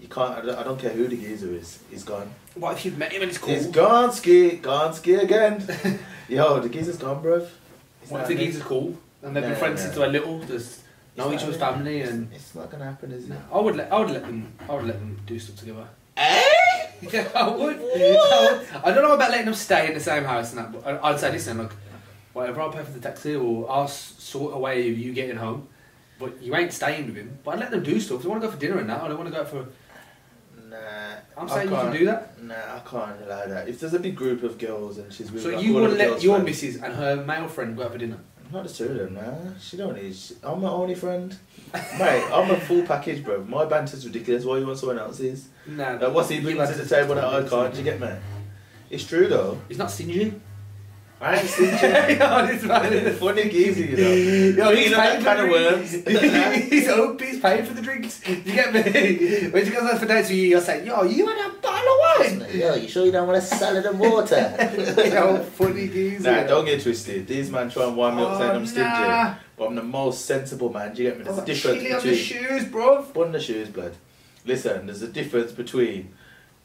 You 0.00 0.08
can't. 0.08 0.38
I 0.38 0.40
don't, 0.42 0.58
I 0.58 0.62
don't 0.62 0.78
care 0.78 0.90
who 0.90 1.08
the 1.08 1.16
geezer 1.16 1.52
is. 1.54 1.80
He's 1.90 2.04
gone. 2.04 2.30
what 2.54 2.76
if 2.76 2.84
you've 2.84 2.98
met 2.98 3.12
him 3.12 3.22
and 3.22 3.30
it's 3.30 3.38
cool? 3.38 3.54
He's 3.54 3.66
gone 3.66 4.12
ski. 4.12 4.56
Gone 4.56 4.94
ski 4.94 5.14
again. 5.14 5.66
Yo, 6.28 6.60
the 6.60 6.68
geezer's 6.68 6.98
gone, 6.98 7.22
bro. 7.22 7.46
What 8.08 8.22
if 8.22 8.28
the 8.28 8.34
geezer's 8.36 8.62
cool 8.62 8.96
and 9.22 9.34
they've 9.36 9.42
been 9.42 9.52
Nah, 9.52 9.58
friends 9.58 9.82
since 9.82 9.94
they 9.94 10.00
were 10.00 10.06
little? 10.08 10.40
Just 10.44 10.80
know 11.16 11.32
each 11.32 11.42
other's 11.42 11.56
family 11.56 12.02
and. 12.02 12.32
It's 12.32 12.54
not 12.54 12.70
gonna 12.70 12.84
happen, 12.84 13.12
is 13.12 13.24
it? 13.24 13.30
No, 13.30 13.36
I 13.52 13.58
would 13.60 13.76
let 13.76 13.92
I 13.92 13.98
would 14.00 14.10
let 14.10 14.22
them 14.22 14.52
I 14.68 14.74
would 14.74 14.84
let 14.86 14.98
them 14.98 15.18
do 15.26 15.38
stuff 15.38 15.56
together. 15.56 15.86
Eh? 16.16 16.44
Yeah, 17.12 17.28
I 17.34 17.48
would. 17.48 17.76
I 17.78 18.58
would. 18.72 18.84
I 18.84 18.92
don't 18.92 19.04
know 19.04 19.14
about 19.14 19.30
letting 19.30 19.44
them 19.46 19.54
stay 19.54 19.86
in 19.86 19.94
the 19.94 20.00
same 20.00 20.24
house 20.24 20.52
and 20.52 20.58
that, 20.58 20.72
but 20.72 20.84
I- 20.84 21.10
I'd 21.10 21.20
say 21.20 21.30
listen, 21.30 21.58
look, 21.58 21.72
whatever 22.32 22.60
I'll 22.60 22.72
pay 22.72 22.82
for 22.82 22.90
the 22.90 22.98
taxi 22.98 23.36
or 23.36 23.70
I'll 23.70 23.86
sort 23.86 24.52
a 24.54 24.58
way 24.58 24.90
of 24.90 24.98
you 24.98 25.12
getting 25.12 25.36
home, 25.36 25.68
but 26.18 26.42
you 26.42 26.56
ain't 26.56 26.72
staying 26.72 27.06
with 27.06 27.14
him. 27.16 27.38
But 27.44 27.52
I'd 27.54 27.60
let 27.60 27.70
them 27.70 27.84
do 27.84 28.00
stuff. 28.00 28.16
If 28.16 28.22
they 28.24 28.28
want 28.28 28.42
to 28.42 28.48
go 28.48 28.52
for 28.52 28.58
dinner 28.58 28.78
and 28.78 28.90
that, 28.90 29.00
I 29.00 29.06
don't 29.06 29.16
want 29.16 29.32
to 29.32 29.36
go 29.38 29.44
for. 29.44 29.66
Nah. 30.68 30.76
I'm 31.36 31.48
saying 31.48 31.68
you 31.70 31.74
can 31.76 31.92
do 31.92 32.04
that. 32.06 32.42
Nah, 32.42 32.54
I 32.54 32.80
can't 32.84 33.22
allow 33.24 33.46
that. 33.46 33.68
If 33.68 33.80
there's 33.80 33.94
a 33.94 33.98
big 33.98 34.16
group 34.16 34.42
of 34.42 34.58
girls 34.58 34.98
and 34.98 35.12
she's 35.12 35.30
with 35.32 35.42
So 35.42 35.50
like, 35.50 35.64
you 35.64 35.74
wouldn't 35.74 35.96
let 35.98 36.22
your 36.22 36.36
friends- 36.36 36.62
missus 36.62 36.82
and 36.82 36.92
her 36.94 37.24
male 37.24 37.48
friend 37.48 37.76
go 37.76 37.84
out 37.84 37.92
for 37.92 37.98
dinner? 37.98 38.18
Not 38.50 38.66
the 38.66 38.72
two 38.72 38.84
of 38.86 38.96
them, 38.96 39.14
nah. 39.14 39.58
She 39.60 39.76
don't 39.76 39.94
need. 39.94 40.14
She, 40.14 40.34
I'm 40.42 40.62
my 40.62 40.68
only 40.70 40.94
friend. 40.94 41.36
Mate, 41.98 42.24
I'm 42.32 42.50
a 42.50 42.58
full 42.60 42.82
package, 42.82 43.22
bro. 43.22 43.44
My 43.44 43.66
banter's 43.66 44.06
ridiculous. 44.06 44.44
Why 44.46 44.56
you 44.58 44.66
want 44.66 44.78
someone 44.78 44.98
else's? 44.98 45.48
Nah. 45.66 45.98
Like, 46.00 46.14
what's 46.14 46.30
he 46.30 46.40
bringing 46.40 46.66
to 46.66 46.72
the 46.72 46.86
table 46.88 47.14
that 47.16 47.24
I 47.24 47.46
can't? 47.46 47.72
Do 47.72 47.78
you 47.78 47.84
get 47.84 48.00
me? 48.00 48.08
It's 48.90 49.04
true 49.04 49.28
though. 49.28 49.60
He's 49.68 49.76
not 49.76 49.90
stingy. 49.90 50.40
I 51.20 51.36
ain't 51.40 51.48
seen 51.48 51.70
no, 52.18 52.46
this 52.46 52.62
man 52.62 52.92
is 52.92 53.18
Funny 53.20 53.48
geezer, 53.48 53.84
you 53.84 53.96
know. 53.96 54.66
Yo, 54.66 54.70
you 54.70 54.76
he's 54.76 54.90
know 54.92 54.96
that 54.98 55.12
paying 55.12 55.24
kind 55.24 55.38
for 55.38 55.44
of 55.44 55.96
the 56.06 56.06
worms. 56.06 56.70
he's 56.70 56.86
hope 56.86 57.20
he's 57.20 57.40
paying 57.40 57.64
for 57.64 57.74
the 57.74 57.82
drinks. 57.82 58.26
You 58.28 58.36
get 58.36 58.72
me? 58.72 59.48
When 59.50 59.64
she 59.64 59.72
goes 59.72 59.82
out 59.82 59.98
for 59.98 60.06
dates 60.06 60.28
with 60.28 60.38
you, 60.38 60.44
you're 60.44 60.60
saying, 60.60 60.86
yo, 60.86 61.02
you 61.02 61.24
want 61.24 61.40
a 61.40 61.58
bottle 61.60 61.92
of 61.92 62.40
wine? 62.40 62.56
Yo, 62.56 62.74
you 62.76 62.88
sure 62.88 63.04
you 63.04 63.10
don't 63.10 63.26
want 63.26 63.38
a 63.38 63.42
salad 63.42 63.84
and 63.86 63.98
water? 63.98 64.36
yo, 64.96 65.42
funny 65.42 65.88
geezer. 65.88 66.30
nah, 66.30 66.44
don't 66.44 66.64
get 66.64 66.80
twisted. 66.82 67.26
These 67.26 67.50
man 67.50 67.68
try 67.68 67.84
and 67.84 67.96
wind 67.96 68.16
me 68.16 68.22
up 68.22 68.38
saying 68.38 68.50
I'm 68.52 68.62
oh, 68.62 68.66
stingy. 68.66 68.86
Oh, 68.88 69.08
nah. 69.08 69.34
But 69.56 69.66
I'm 69.66 69.74
the 69.74 69.82
most 69.82 70.24
sensible 70.24 70.72
man. 70.72 70.94
Do 70.94 71.02
you 71.02 71.08
get 71.10 71.18
me? 71.18 71.24
There's 71.24 71.38
a 71.38 71.42
Oh, 71.42 71.44
difference 71.44 71.82
chili 71.82 71.92
on 71.94 72.02
the 72.04 72.14
shoes, 72.14 72.64
bro. 72.66 73.02
Bun 73.02 73.32
the 73.32 73.40
shoes, 73.40 73.68
blood. 73.70 73.94
Listen, 74.44 74.86
there's 74.86 75.02
a 75.02 75.08
difference 75.08 75.50
between 75.50 76.14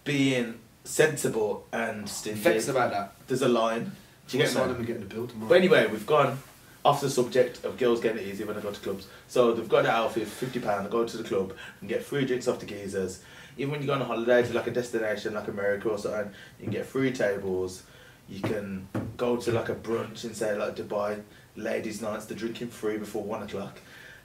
being 0.03 0.59
sensible 0.83 1.65
and 1.73 2.07
stingy. 2.07 2.39
Vexed 2.39 2.69
about 2.69 2.91
that. 2.91 3.15
There's 3.27 3.41
a 3.41 3.49
line. 3.49 3.93
Do 4.28 4.38
you 4.38 4.43
get 4.43 4.51
Sign 4.51 4.63
me? 4.63 4.67
them 4.69 4.78
and 4.78 4.88
getting 4.88 5.07
the 5.07 5.13
bill 5.13 5.28
tomorrow. 5.28 5.49
But 5.49 5.55
anyway, 5.55 5.88
we've 5.88 6.05
gone 6.05 6.39
off 6.86 7.01
the 7.01 7.09
subject 7.09 7.63
of 7.63 7.78
girls 7.78 8.01
getting 8.01 8.21
it 8.24 8.28
easy 8.28 8.43
when 8.43 8.55
they 8.55 8.61
go 8.61 8.71
to 8.71 8.80
clubs. 8.80 9.07
So 9.28 9.53
they've 9.53 9.69
got 9.69 9.84
that 9.84 9.93
outfit 9.93 10.28
for 10.28 10.45
fifty 10.45 10.59
pound. 10.59 10.86
They 10.86 10.89
go 10.89 11.05
to 11.05 11.17
the 11.17 11.24
club 11.24 11.53
and 11.80 11.89
get 11.89 12.03
free 12.03 12.26
drinks 12.26 12.47
off 12.47 12.59
the 12.59 12.65
geezers. 12.65 13.21
Even 13.57 13.71
when 13.71 13.82
you 13.82 13.88
go 13.88 13.93
on 13.93 14.01
a 14.01 14.05
holiday 14.05 14.41
to 14.43 14.53
like 14.53 14.67
a 14.67 14.71
destination 14.71 15.34
like 15.34 15.47
America 15.47 15.89
or 15.89 15.97
something, 15.97 16.32
you 16.59 16.63
can 16.65 16.74
get 16.74 16.86
free 16.86 17.11
tables. 17.11 17.84
You 18.28 18.41
can 18.41 18.88
go 19.17 19.38
to 19.38 19.51
like 19.51 19.69
a 19.69 19.76
brunch 19.76 20.24
and 20.24 20.36
say 20.36 20.57
like 20.57 20.76
Dubai, 20.76 21.21
ladies' 21.55 22.01
nights. 22.01 22.26
They're 22.26 22.38
drinking 22.38 22.69
free 22.69 22.97
before 22.97 23.24
one 23.24 23.43
o'clock. 23.43 23.80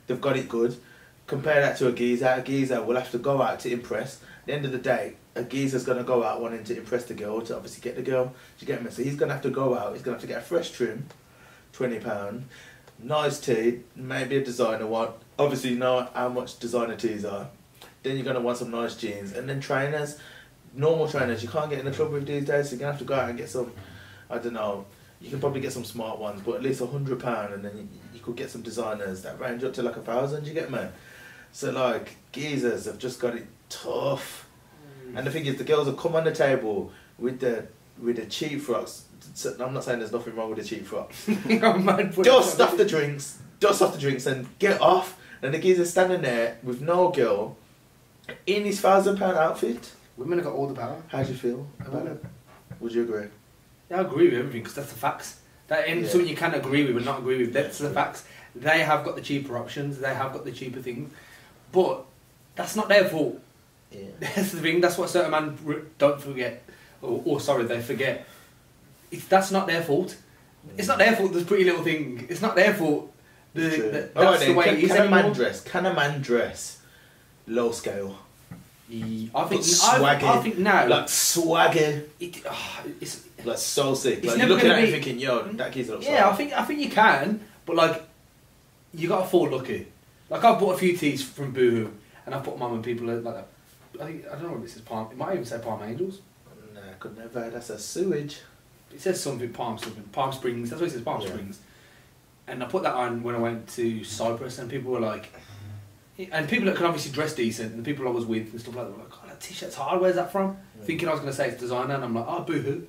They've 0.06 0.20
got 0.20 0.36
it 0.36 0.48
good. 0.48 0.76
Compare 1.26 1.60
that 1.60 1.76
to 1.78 1.88
a 1.88 1.92
geezer. 1.92 2.34
A 2.38 2.42
geezer 2.42 2.82
will 2.82 2.96
have 2.96 3.10
to 3.10 3.18
go 3.18 3.42
out 3.42 3.60
to 3.60 3.70
impress. 3.70 4.16
At 4.16 4.46
the 4.46 4.52
end 4.54 4.64
of 4.64 4.72
the 4.72 4.78
day, 4.78 5.14
a 5.38 5.44
geezer's 5.44 5.84
gonna 5.84 6.02
go 6.02 6.24
out 6.24 6.40
wanting 6.40 6.64
to 6.64 6.76
impress 6.76 7.04
the 7.04 7.14
girl 7.14 7.40
to 7.40 7.54
obviously 7.54 7.80
get 7.80 7.96
the 7.96 8.02
girl. 8.02 8.26
Do 8.26 8.32
you 8.58 8.66
get 8.66 8.82
me? 8.82 8.90
So 8.90 9.02
he's 9.02 9.14
gonna 9.14 9.32
have 9.32 9.42
to 9.42 9.50
go 9.50 9.76
out. 9.78 9.92
He's 9.92 10.02
gonna 10.02 10.16
have 10.16 10.22
to 10.22 10.26
get 10.26 10.38
a 10.38 10.42
fresh 10.42 10.70
trim, 10.70 11.06
twenty 11.72 12.00
pound, 12.00 12.48
nice 12.98 13.38
tee, 13.38 13.80
maybe 13.94 14.36
a 14.36 14.44
designer 14.44 14.86
one. 14.86 15.10
Obviously, 15.38 15.70
you 15.70 15.78
know 15.78 16.08
how 16.12 16.28
much 16.28 16.58
designer 16.58 16.96
tees 16.96 17.24
are. 17.24 17.48
Then 18.02 18.16
you're 18.16 18.24
gonna 18.24 18.40
want 18.40 18.58
some 18.58 18.70
nice 18.70 18.96
jeans, 18.96 19.32
and 19.32 19.48
then 19.48 19.60
trainers, 19.60 20.18
normal 20.74 21.08
trainers. 21.08 21.42
You 21.42 21.48
can't 21.48 21.70
get 21.70 21.78
in 21.78 21.84
the 21.84 21.92
club 21.92 22.10
with 22.10 22.26
these 22.26 22.44
days. 22.44 22.66
So 22.68 22.72
you're 22.72 22.80
gonna 22.80 22.92
have 22.92 23.00
to 23.00 23.04
go 23.06 23.14
out 23.14 23.28
and 23.28 23.38
get 23.38 23.48
some. 23.48 23.72
I 24.28 24.38
don't 24.38 24.54
know. 24.54 24.86
You 25.20 25.30
can 25.30 25.40
probably 25.40 25.60
get 25.60 25.72
some 25.72 25.84
smart 25.84 26.18
ones, 26.18 26.42
but 26.44 26.56
at 26.56 26.62
least 26.62 26.80
a 26.80 26.86
hundred 26.86 27.20
pound, 27.20 27.54
and 27.54 27.64
then 27.64 27.76
you, 27.76 27.88
you 28.14 28.20
could 28.20 28.36
get 28.36 28.50
some 28.50 28.62
designers 28.62 29.22
that 29.22 29.38
range 29.40 29.62
up 29.62 29.72
to 29.74 29.82
like 29.82 29.96
a 29.96 30.02
thousand. 30.02 30.46
You 30.46 30.54
get 30.54 30.70
me? 30.70 30.80
So 31.52 31.70
like 31.70 32.16
geezers 32.32 32.86
have 32.86 32.98
just 32.98 33.20
got 33.20 33.36
it 33.36 33.46
tough. 33.68 34.47
And 35.16 35.26
the 35.26 35.30
thing 35.30 35.46
is, 35.46 35.56
the 35.56 35.64
girls 35.64 35.86
will 35.86 35.94
come 35.94 36.14
on 36.16 36.24
the 36.24 36.32
table 36.32 36.92
with 37.18 37.40
the 37.40 37.66
with 38.00 38.16
the 38.16 38.26
cheap 38.26 38.60
frocks. 38.62 39.04
I'm 39.60 39.74
not 39.74 39.84
saying 39.84 39.98
there's 39.98 40.12
nothing 40.12 40.36
wrong 40.36 40.50
with 40.50 40.58
the 40.58 40.64
cheap 40.64 40.86
frocks. 40.86 41.26
man, 41.46 42.12
put 42.12 42.24
Dust 42.24 42.60
off 42.60 42.76
the 42.76 42.84
drinks, 42.84 43.38
dust 43.60 43.82
off 43.82 43.92
the 43.94 44.00
drinks, 44.00 44.26
and 44.26 44.46
get 44.58 44.80
off. 44.80 45.18
And 45.42 45.54
the 45.54 45.58
geezer's 45.58 45.90
standing 45.90 46.22
there 46.22 46.58
with 46.62 46.80
no 46.80 47.10
girl 47.10 47.56
in 48.46 48.64
his 48.64 48.80
thousand 48.80 49.18
pound 49.18 49.36
outfit. 49.36 49.92
Women 50.16 50.38
have 50.38 50.46
got 50.46 50.54
all 50.54 50.66
the 50.66 50.74
power. 50.74 51.00
How 51.08 51.22
do 51.22 51.30
you 51.30 51.36
feel 51.38 51.66
about 51.80 52.06
it? 52.06 52.24
Would 52.80 52.92
you 52.92 53.02
agree? 53.02 53.26
Yeah, 53.90 53.98
I 53.98 54.00
agree 54.02 54.24
with 54.30 54.38
everything 54.38 54.62
because 54.62 54.74
that's 54.74 54.92
the 54.92 54.98
facts. 54.98 55.40
That 55.68 55.88
ain't 55.88 56.02
Yeah. 56.02 56.08
something 56.08 56.28
you 56.28 56.36
can 56.36 56.54
agree 56.54 56.84
with 56.86 56.96
and 56.96 57.04
not 57.04 57.20
agree 57.20 57.38
with. 57.38 57.52
That's 57.52 57.78
the 57.78 57.90
facts. 57.90 58.24
They 58.54 58.80
have 58.80 59.04
got 59.04 59.14
the 59.14 59.22
cheaper 59.22 59.56
options. 59.56 59.98
They 59.98 60.12
have 60.14 60.32
got 60.32 60.44
the 60.44 60.50
cheaper 60.52 60.80
things, 60.80 61.12
but 61.70 62.04
that's 62.56 62.74
not 62.74 62.88
their 62.88 63.04
fault. 63.04 63.40
Yeah. 63.90 64.00
That's 64.20 64.52
the 64.52 64.60
thing. 64.60 64.80
That's 64.80 64.98
what 64.98 65.10
certain 65.10 65.30
men 65.30 65.56
don't 65.98 66.20
forget. 66.20 66.62
Or, 67.02 67.22
or 67.24 67.40
sorry, 67.40 67.64
they 67.64 67.80
forget. 67.80 68.26
It's, 69.10 69.24
that's 69.26 69.50
not 69.50 69.66
their 69.66 69.82
fault. 69.82 70.16
It's 70.76 70.88
not 70.88 70.98
their 70.98 71.16
fault. 71.16 71.32
This 71.32 71.44
pretty 71.44 71.64
little 71.64 71.82
thing. 71.82 72.26
It's 72.28 72.42
not 72.42 72.54
their 72.56 72.74
fault. 72.74 73.12
The, 73.54 73.70
True. 73.70 73.82
the, 73.84 73.90
that's 73.90 74.16
Alright 74.16 74.40
the 74.40 74.46
then, 74.46 74.56
way 74.56 74.64
can, 74.66 74.74
it 74.76 74.82
is 74.84 74.92
can 74.92 75.06
a 75.06 75.10
man 75.10 75.18
anymore. 75.20 75.34
dress? 75.34 75.60
Can 75.62 75.86
a 75.86 75.94
man 75.94 76.20
dress 76.20 76.78
low 77.46 77.72
scale? 77.72 78.18
Ye- 78.90 79.30
I 79.34 79.44
think 79.44 79.62
But 79.62 80.24
I. 80.24 80.38
I 80.38 80.42
think 80.42 80.58
now 80.58 80.86
Like 80.86 81.08
swagger, 81.08 82.04
it, 82.20 82.42
ah, 82.48 82.82
it's 83.00 83.24
like 83.44 83.58
so 83.58 83.94
sick. 83.94 84.18
It's 84.18 84.26
Like 84.28 84.38
never 84.38 84.48
you're 84.48 84.56
looking 84.56 84.70
gonna 84.70 84.82
at 84.82 84.88
it 84.88 84.92
be- 84.92 84.92
thinking, 84.92 85.18
yo, 85.18 85.42
that 85.52 85.72
kid's 85.72 85.88
looks 85.88 86.06
yeah. 86.06 86.28
I 86.28 86.34
think 86.34 86.52
I 86.52 86.62
think 86.64 86.80
you 86.80 86.90
can, 86.90 87.40
but 87.66 87.76
like 87.76 88.02
you 88.94 89.08
got 89.08 89.22
to 89.22 89.26
fall 89.28 89.48
lucky. 89.50 89.86
Like 90.30 90.44
I've 90.44 90.58
bought 90.58 90.74
a 90.74 90.78
few 90.78 90.96
tees 90.96 91.22
from 91.22 91.52
Boohoo, 91.52 91.90
and 92.26 92.34
I've 92.34 92.44
put 92.44 92.58
mum 92.58 92.74
and 92.74 92.84
people 92.84 93.06
like 93.06 93.22
that. 93.24 93.48
I 94.00 94.04
think 94.04 94.26
I 94.26 94.32
don't 94.32 94.42
know 94.44 94.52
what 94.52 94.62
this 94.62 94.76
is. 94.76 94.82
Palm. 94.82 95.08
It 95.10 95.16
might 95.16 95.32
even 95.32 95.44
say 95.44 95.58
Palm 95.58 95.82
Angels. 95.82 96.20
Nah, 96.74 96.80
couldn't 97.00 97.18
have 97.20 97.34
never. 97.34 97.50
That's 97.50 97.70
a 97.70 97.78
sewage. 97.78 98.40
It 98.92 99.00
says 99.00 99.20
something 99.20 99.52
Palm 99.52 99.76
something 99.78 100.02
Palm 100.04 100.32
Springs. 100.32 100.70
That's 100.70 100.80
what 100.80 100.88
it 100.88 100.92
says 100.92 101.02
Palm 101.02 101.20
Yeah. 101.20 101.28
Springs. 101.28 101.60
And 102.46 102.62
I 102.62 102.66
put 102.66 102.82
that 102.84 102.94
on 102.94 103.22
when 103.22 103.34
I 103.34 103.38
went 103.38 103.68
to 103.70 104.02
Cyprus, 104.04 104.58
and 104.58 104.70
people 104.70 104.90
were 104.92 105.00
like, 105.00 105.30
and 106.32 106.48
people 106.48 106.66
that 106.66 106.76
can 106.76 106.86
obviously 106.86 107.12
dress 107.12 107.34
decent, 107.34 107.72
and 107.74 107.84
the 107.84 107.84
people 107.84 108.08
I 108.08 108.10
was 108.10 108.24
with 108.24 108.50
and 108.52 108.60
stuff 108.60 108.74
like 108.74 108.86
that 108.86 108.96
were 108.96 109.02
like, 109.04 109.12
"Oh, 109.12 109.26
that 109.28 109.40
t-shirt's 109.40 109.74
hard. 109.74 110.00
Where's 110.00 110.14
that 110.16 110.32
from?" 110.32 110.56
Thinking 110.82 111.08
I 111.08 111.10
was 111.12 111.20
going 111.20 111.30
to 111.30 111.36
say 111.36 111.48
it's 111.48 111.60
designer, 111.60 111.94
and 111.94 112.04
I'm 112.04 112.14
like, 112.14 112.24
"Oh, 112.26 112.40
Boohoo," 112.40 112.86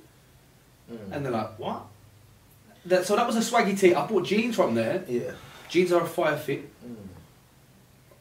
Mm. 0.90 0.98
and 1.12 1.24
they're 1.24 1.32
like, 1.32 1.58
"What?" 1.58 1.82
That, 2.86 3.04
so 3.06 3.14
that 3.16 3.26
was 3.26 3.36
a 3.36 3.40
swaggy 3.40 3.78
tee. 3.78 3.94
I 3.94 4.06
bought 4.06 4.24
jeans 4.24 4.56
from 4.56 4.74
there. 4.74 5.04
yeah. 5.06 5.32
Jeans 5.68 5.92
are 5.92 6.02
a 6.02 6.06
fire 6.06 6.36
fit. 6.36 6.64
Mm. 6.84 6.96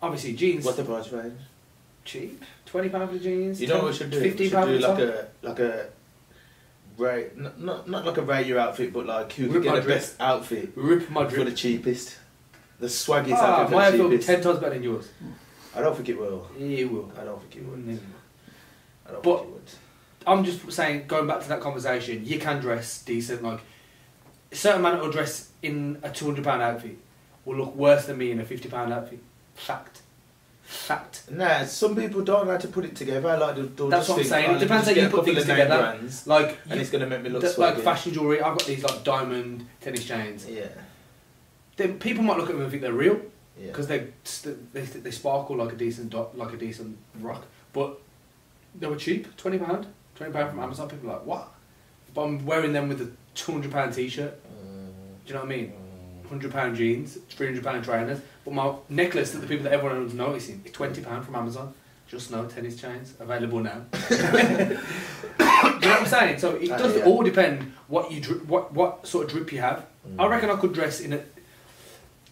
Obviously, 0.02 0.34
jeans 0.34 0.66
What's 0.66 0.78
the 0.78 0.84
price 0.84 1.10
range? 1.12 1.40
Cheap. 2.06 2.44
Twenty 2.66 2.90
pound 2.90 3.10
for 3.10 3.18
the 3.18 3.24
jeans. 3.24 3.62
You 3.62 3.68
know 3.68 3.76
10 3.76 3.84
what 3.84 3.92
we 3.92 3.98
should 3.98 4.12
do? 4.12 4.18
We 4.22 4.24
Fifteen 4.30 4.50
should 4.50 4.66
do 4.66 4.80
like 4.80 4.82
top. 4.82 5.00
a 5.00 5.28
like 5.48 5.60
a 5.60 5.90
rate, 6.98 7.38
not, 7.38 7.60
not 7.60 7.90
not 7.90 8.06
like 8.06 8.18
a 8.18 8.22
rate 8.22 8.48
your 8.48 8.60
outfit, 8.60 8.92
but 8.94 9.06
like 9.06 9.32
who 9.34 9.44
Rip 9.46 9.54
can 9.54 9.62
get 9.64 9.70
my 9.72 9.76
the 9.78 9.82
drip. 9.84 9.98
best 9.98 10.16
outfit 10.20 10.70
Rip 10.76 11.10
my 11.10 11.28
for 11.28 11.44
the 11.44 11.52
cheapest, 11.52 12.18
the 12.80 12.88
swaggiest 12.88 13.34
Ah, 13.38 13.62
outfit 13.62 13.76
my 13.78 13.92
the 13.92 14.04
outfit 14.04 14.12
cheapest. 14.22 14.28
ten 14.28 14.42
times 14.42 14.60
better 14.60 14.74
than 14.76 14.84
yours. 14.84 15.10
I 15.76 15.82
don't 15.82 15.96
think 15.96 16.10
it 16.10 16.20
will. 16.20 16.48
You 16.58 16.88
will. 16.90 17.12
I 17.20 17.24
don't 17.24 17.40
think 17.42 17.56
it 17.58 17.66
would. 17.70 17.80
Mm. 17.86 18.00
I 19.08 19.12
don't 19.12 19.24
But- 19.24 19.38
think 19.38 19.48
it 19.50 19.54
would. 19.54 19.64
I'm 20.28 20.44
just 20.44 20.72
saying, 20.72 21.06
going 21.08 21.26
back 21.28 21.42
to 21.42 21.48
that 21.50 21.62
conversation, 21.62 22.24
you 22.26 22.38
can 22.40 22.60
dress 22.60 23.02
decent. 23.04 23.42
Like 23.42 23.62
a 24.52 24.56
certain 24.56 24.82
man 24.82 24.94
that 24.96 25.02
will 25.04 25.12
dress 25.12 25.50
in 25.64 25.98
a 26.04 26.10
two 26.12 26.26
hundred 26.26 26.44
pound 26.44 26.62
outfit 26.62 26.98
will 27.46 27.56
look 27.56 27.76
worse 27.76 28.06
than 28.06 28.18
me 28.18 28.30
in 28.32 28.40
a 28.40 28.46
fifty 28.46 28.68
pound 28.70 28.92
outfit. 28.94 29.20
Fact. 29.56 30.02
Fact. 30.70 31.24
Nah, 31.32 31.64
some 31.66 31.96
people 31.96 32.22
don't 32.24 32.46
know 32.46 32.52
how 32.52 32.58
to 32.60 32.68
put 32.68 32.86
it 32.86 32.96
together. 32.96 33.36
Like 33.38 33.56
they'll, 33.56 33.66
they'll 33.66 33.90
That's 33.90 34.06
just 34.06 34.10
what 34.10 34.16
I'm 34.18 34.20
think, 34.20 34.30
saying. 34.30 34.50
"Oh, 34.52 34.56
It 34.56 34.60
depends 34.60 34.86
just 34.86 34.98
how 35.00 35.04
you 35.04 35.10
put 35.10 35.26
things 35.26 35.42
together. 35.42 35.78
brands, 35.78 36.28
Like 36.28 36.58
and 36.66 36.76
you, 36.76 36.82
it's 36.82 36.92
gonna 36.92 37.08
make 37.08 37.24
me 37.24 37.30
look 37.32 37.42
th- 37.42 37.56
swaggy. 37.56 37.76
like 37.76 37.80
fashion 37.80 38.14
jewelry. 38.14 38.40
I've 38.40 38.56
got 38.56 38.68
these 38.68 38.84
like 38.84 39.04
diamond 39.04 39.66
tennis 39.82 40.06
chains. 40.06 40.46
Yeah, 40.48 40.68
Then 41.76 41.98
people 41.98 42.24
might 42.24 42.38
look 42.38 42.50
at 42.50 42.54
them 42.54 42.62
and 42.62 42.70
think 42.70 42.84
they're 42.84 42.94
real. 42.94 43.20
yeah. 43.60 43.68
because 43.68 43.88
they, 43.88 44.08
they 44.74 44.82
they 44.82 45.10
sparkle 45.12 45.56
like 45.58 45.74
a 45.74 45.76
decent 45.76 46.12
do- 46.12 46.28
like 46.36 46.54
a 46.54 46.58
decent 46.58 47.00
rock, 47.20 47.46
but 47.74 48.00
they 48.80 48.86
were 48.86 48.96
cheap, 48.96 49.36
twenty 49.38 49.58
pound, 49.58 49.88
twenty 50.16 50.32
pound 50.32 50.52
from 50.52 50.60
Amazon. 50.60 50.88
People 50.88 51.10
are 51.10 51.14
like 51.14 51.26
what? 51.26 51.48
But 52.14 52.22
I'm 52.26 52.46
wearing 52.46 52.74
them 52.74 52.90
with 52.90 53.02
a 53.02 53.10
two 53.34 53.54
hundred 53.54 53.72
pound 53.72 53.94
t-shirt. 53.96 54.34
Mm, 54.46 54.92
Do 55.26 55.28
you 55.28 55.34
know 55.34 55.40
what 55.42 55.52
I 55.52 55.56
mean? 55.56 55.74
mm. 55.74 56.30
Hundred 56.30 56.52
pound 56.52 56.76
jeans, 56.76 57.18
three 57.30 57.48
hundred 57.48 57.64
pound 57.64 57.84
trainers. 57.84 58.20
But 58.50 58.56
my 58.56 58.74
necklace 58.90 59.32
that 59.32 59.40
the 59.42 59.48
people 59.48 59.66
that 59.66 59.74
everyone 59.74 60.04
was 60.04 60.14
noticing 60.16 60.62
is 60.66 60.72
twenty 60.72 61.02
pound 61.02 61.24
from 61.24 61.36
Amazon. 61.36 61.72
Just 62.08 62.32
no 62.32 62.46
tennis 62.46 62.82
chains 62.82 63.14
available 63.20 63.60
now. 63.60 63.84
You 65.82 65.86
know 65.88 65.92
what 65.94 66.02
I'm 66.02 66.06
saying? 66.08 66.40
So 66.40 66.56
it 66.56 66.70
Uh, 66.72 66.78
does 66.78 66.98
yeah. 66.98 67.06
all 67.06 67.24
depend 67.24 67.72
what 67.88 68.12
you 68.12 68.22
what 68.48 68.74
what 68.74 69.08
sort 69.08 69.26
of 69.26 69.32
drip 69.32 69.52
you 69.54 69.62
have. 69.62 69.86
I 70.18 70.24
Mm. 70.26 70.30
reckon 70.30 70.50
I 70.50 70.56
could 70.58 70.74
dress 70.74 71.00
in 71.00 71.14
a 71.14 71.22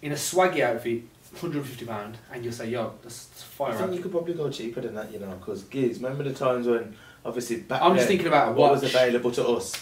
in 0.01 0.11
a 0.11 0.15
swaggy 0.15 0.61
outfit, 0.61 1.03
hundred 1.39 1.57
and 1.59 1.65
fifty 1.67 1.85
pound, 1.85 2.17
and 2.33 2.43
you'll 2.43 2.51
say, 2.53 2.67
"Yo, 2.69 2.93
that's, 3.03 3.25
that's 3.25 3.43
I 3.61 3.69
think 3.71 3.81
outfit." 3.81 3.95
you 3.95 4.01
could 4.03 4.11
probably 4.11 4.33
go 4.33 4.49
cheaper 4.49 4.81
than 4.81 4.95
that, 4.95 5.11
you 5.13 5.19
know, 5.19 5.31
because 5.39 5.63
gigs. 5.63 5.99
Remember 6.01 6.23
the 6.23 6.33
times 6.33 6.67
when, 6.67 6.95
obviously, 7.25 7.57
back 7.61 7.81
I'm 7.81 7.93
just 7.95 8.01
then, 8.01 8.07
thinking 8.17 8.27
about 8.27 8.55
what 8.55 8.71
was 8.71 8.83
available 8.83 9.31
to 9.31 9.47
us. 9.47 9.73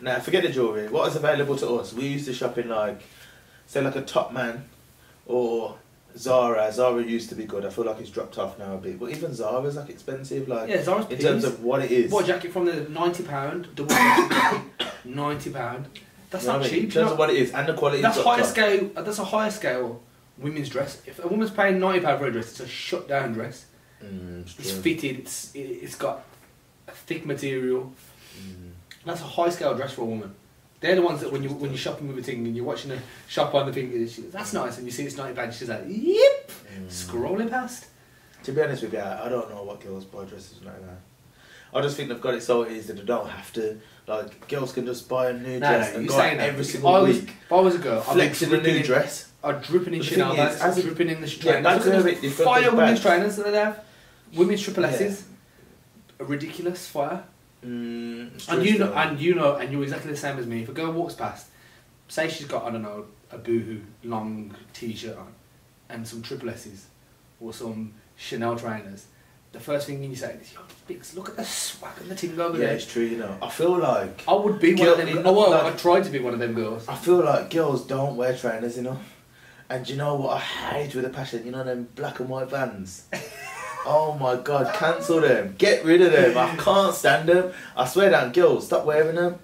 Now, 0.00 0.20
forget 0.20 0.42
the 0.44 0.50
jewelry. 0.50 0.88
What 0.88 1.04
was 1.06 1.16
available 1.16 1.56
to 1.56 1.68
us? 1.80 1.92
We 1.94 2.04
used 2.08 2.26
to 2.26 2.32
shop 2.34 2.58
in 2.58 2.68
like, 2.68 3.00
say, 3.66 3.80
like 3.80 3.96
a 3.96 4.02
Top 4.02 4.32
Man, 4.32 4.64
or 5.26 5.76
Zara. 6.16 6.70
Zara 6.72 7.02
used 7.02 7.28
to 7.30 7.34
be 7.34 7.44
good. 7.44 7.64
I 7.64 7.70
feel 7.70 7.84
like 7.84 8.00
it's 8.00 8.10
dropped 8.10 8.38
off 8.38 8.58
now 8.58 8.74
a 8.74 8.78
bit. 8.78 8.98
But 9.00 9.10
even 9.10 9.34
Zara's 9.34 9.76
like 9.76 9.90
expensive, 9.90 10.48
like 10.48 10.68
Yeah, 10.68 10.82
Zara's 10.82 11.06
in 11.10 11.18
terms 11.18 11.44
of 11.44 11.62
what 11.62 11.82
it 11.82 11.90
is. 11.90 12.10
Bought 12.10 12.24
a 12.24 12.26
jacket 12.28 12.52
from 12.52 12.66
the 12.66 12.88
ninety 12.88 13.22
pound, 13.24 13.68
double 13.74 13.94
jacket, 13.94 14.62
ninety 15.04 15.50
pound. 15.50 15.88
That's 16.30 16.44
You 16.44 16.52
know 16.52 16.58
not 16.58 16.66
I 16.66 16.70
mean? 16.70 16.70
cheap. 16.70 16.78
In 16.80 16.84
you 16.86 16.90
terms 16.92 17.06
know? 17.06 17.12
of 17.12 17.18
what 17.18 17.30
it 17.30 17.36
is 17.36 17.52
and 17.52 17.68
the 17.68 17.74
quality. 17.74 18.02
that's 18.02 18.20
higher 18.22 18.42
off. 18.42 18.46
scale. 18.48 18.90
That's 18.94 19.18
a 19.18 19.24
higher 19.24 19.50
scale 19.50 20.02
women's 20.38 20.68
dress. 20.68 21.00
If 21.06 21.22
a 21.24 21.28
woman's 21.28 21.50
paying 21.50 21.78
ninety 21.80 22.00
pound 22.00 22.18
for 22.20 22.26
a 22.26 22.32
dress, 22.32 22.50
it's 22.50 22.60
a 22.60 22.68
shut 22.68 23.08
down 23.08 23.32
dress. 23.32 23.66
Mm, 24.02 24.42
it's 24.42 24.58
It's 24.58 24.72
fitted. 24.72 25.18
It's 25.20 25.54
it, 25.54 25.58
it's 25.60 25.94
got 25.96 26.24
a 26.88 26.92
thick 26.92 27.24
material. 27.26 27.92
Mm. 28.38 28.70
That's 29.04 29.20
a 29.20 29.24
high 29.24 29.50
scale 29.50 29.74
dress 29.74 29.92
for 29.92 30.02
a 30.02 30.06
woman. 30.06 30.34
They're 30.84 30.96
the 30.96 31.00
ones 31.02 31.22
that 31.22 31.32
when 31.32 31.42
you 31.42 31.48
when 31.48 31.70
you're 31.70 31.78
shopping 31.78 32.08
with 32.08 32.18
a 32.18 32.22
thing 32.22 32.46
and 32.46 32.54
you're 32.54 32.64
watching 32.66 32.90
a 32.90 32.98
shop 33.26 33.54
on 33.54 33.64
the 33.64 33.72
thing, 33.72 33.90
goes, 33.90 34.16
that's 34.30 34.52
nice, 34.52 34.76
and 34.76 34.84
you 34.86 34.92
see 34.92 35.04
it's 35.04 35.16
ninety 35.16 35.34
pound, 35.34 35.54
she's 35.54 35.70
like, 35.70 35.84
yep, 35.88 36.50
Mm. 36.76 36.88
scrolling 36.88 37.48
past. 37.48 37.86
To 38.42 38.52
be 38.52 38.60
honest 38.60 38.82
with 38.82 38.92
you, 38.92 39.00
I 39.00 39.30
don't 39.30 39.48
know 39.48 39.62
what 39.62 39.80
girls 39.80 40.04
buy 40.04 40.24
dresses 40.24 40.60
like 40.62 40.78
that. 40.82 40.98
I 41.72 41.80
just 41.80 41.96
think 41.96 42.10
they've 42.10 42.20
got 42.20 42.34
it 42.34 42.42
so 42.42 42.66
easy 42.68 42.88
that 42.88 42.96
they 42.98 43.02
don't 43.04 43.28
have 43.30 43.50
to. 43.54 43.80
Like, 44.06 44.46
girls 44.48 44.72
can 44.74 44.84
just 44.84 45.08
buy 45.08 45.30
a 45.30 45.32
new 45.32 45.58
No, 45.58 45.66
dress 45.70 45.92
no, 45.92 45.98
and 46.00 46.08
go 46.08 46.18
out 46.20 46.36
every 46.36 46.60
If 46.60 46.66
single 46.66 46.90
I 46.94 46.98
was, 47.00 47.16
week, 47.20 47.30
If 47.46 47.52
I 47.52 47.60
was 47.60 47.74
a 47.76 47.78
girl, 47.78 48.00
flexing 48.02 48.52
a 48.52 48.60
new 48.60 48.68
in- 48.76 48.82
dress. 48.82 49.30
I'd 49.42 49.62
dripping 49.62 49.94
in 49.94 50.02
Chanel 50.02 50.36
bags, 50.36 50.60
as 50.60 50.82
dripping 50.82 51.08
in 51.08 51.20
the 51.22 51.28
Yeah, 51.28 51.42
trainers. 51.42 51.64
bags 51.64 51.84
Look 51.86 51.94
a 51.94 51.96
the 51.98 52.04
bit 52.04 52.20
different 52.20 52.50
Fire 52.50 52.70
women's 52.70 52.90
bags. 52.90 53.00
trainers 53.00 53.36
that 53.36 53.50
they 53.52 53.58
have. 53.58 53.80
Women's 54.34 54.62
triple 54.62 54.84
S's. 54.84 55.24
Yeah. 56.18 56.24
A 56.26 56.28
ridiculous 56.28 56.86
fire. 56.86 57.24
Mm, 57.64 58.48
And 58.48 58.64
you 58.66 58.78
know, 58.78 58.86
still. 58.86 58.98
and 58.98 59.20
you 59.20 59.34
know, 59.34 59.56
and 59.56 59.72
you're 59.72 59.82
exactly 59.82 60.10
the 60.10 60.16
same 60.16 60.38
as 60.38 60.46
me. 60.46 60.62
If 60.62 60.68
a 60.68 60.72
girl 60.72 60.92
walks 60.92 61.14
past, 61.14 61.46
say 62.08 62.28
she's 62.28 62.46
got 62.46 62.64
I 62.64 62.70
don't 62.70 62.82
know 62.82 63.06
a 63.32 63.38
boohoo 63.38 63.80
long 64.02 64.54
t-shirt 64.72 65.16
on, 65.16 65.32
and 65.88 66.06
some 66.06 66.22
triple 66.22 66.50
S's, 66.50 66.86
or 67.40 67.52
some 67.52 67.94
Chanel 68.16 68.56
trainers, 68.56 69.06
the 69.52 69.60
first 69.60 69.86
thing 69.86 70.02
you 70.04 70.14
say 70.14 70.36
is, 70.40 70.52
"Yo, 70.52 70.60
Biggs, 70.86 71.14
look 71.16 71.28
at 71.30 71.36
the 71.36 71.44
swag 71.44 71.92
and 72.00 72.10
the 72.10 72.14
ting 72.14 72.38
over 72.38 72.58
yeah, 72.58 72.66
there." 72.66 72.74
it's 72.76 72.86
true. 72.92 73.04
You 73.04 73.18
know, 73.18 73.38
I 73.40 73.48
feel 73.48 73.78
like 73.78 74.22
I 74.28 74.34
would 74.34 74.60
be 74.60 74.74
one 74.74 74.84
Girl- 74.84 74.92
of 74.92 74.98
them. 74.98 75.08
it- 75.18 75.26
Oh, 75.26 75.32
well, 75.32 75.50
like- 75.50 75.72
I 75.74 75.76
tried 75.76 76.04
to 76.04 76.10
be 76.10 76.18
one 76.18 76.34
of 76.34 76.38
them 76.40 76.54
girls. 76.54 76.86
I 76.88 76.94
feel 76.96 77.24
like 77.24 77.50
girls 77.50 77.86
don't 77.86 78.16
wear 78.16 78.36
trainers 78.36 78.76
enough. 78.76 79.02
And 79.70 79.88
you 79.88 79.96
know 79.96 80.14
what 80.16 80.36
I 80.36 80.40
hate 80.40 80.94
with 80.94 81.06
a 81.06 81.08
passion? 81.08 81.46
You 81.46 81.50
know 81.52 81.64
them 81.64 81.88
black 81.94 82.20
and 82.20 82.28
white 82.28 82.50
vans. 82.50 83.04
oh 83.86 84.16
my 84.20 84.36
god, 84.36 84.74
cancel 84.74 85.20
them. 85.20 85.54
Get 85.58 85.84
rid 85.84 86.00
of 86.02 86.12
them. 86.12 86.36
I 86.36 86.56
can't 86.56 86.94
stand 86.94 87.28
them. 87.28 87.52
I 87.76 87.86
swear 87.86 88.10
down, 88.10 88.32
girls, 88.32 88.66
stop 88.66 88.84
wearing 88.84 89.16
them. 89.16 89.38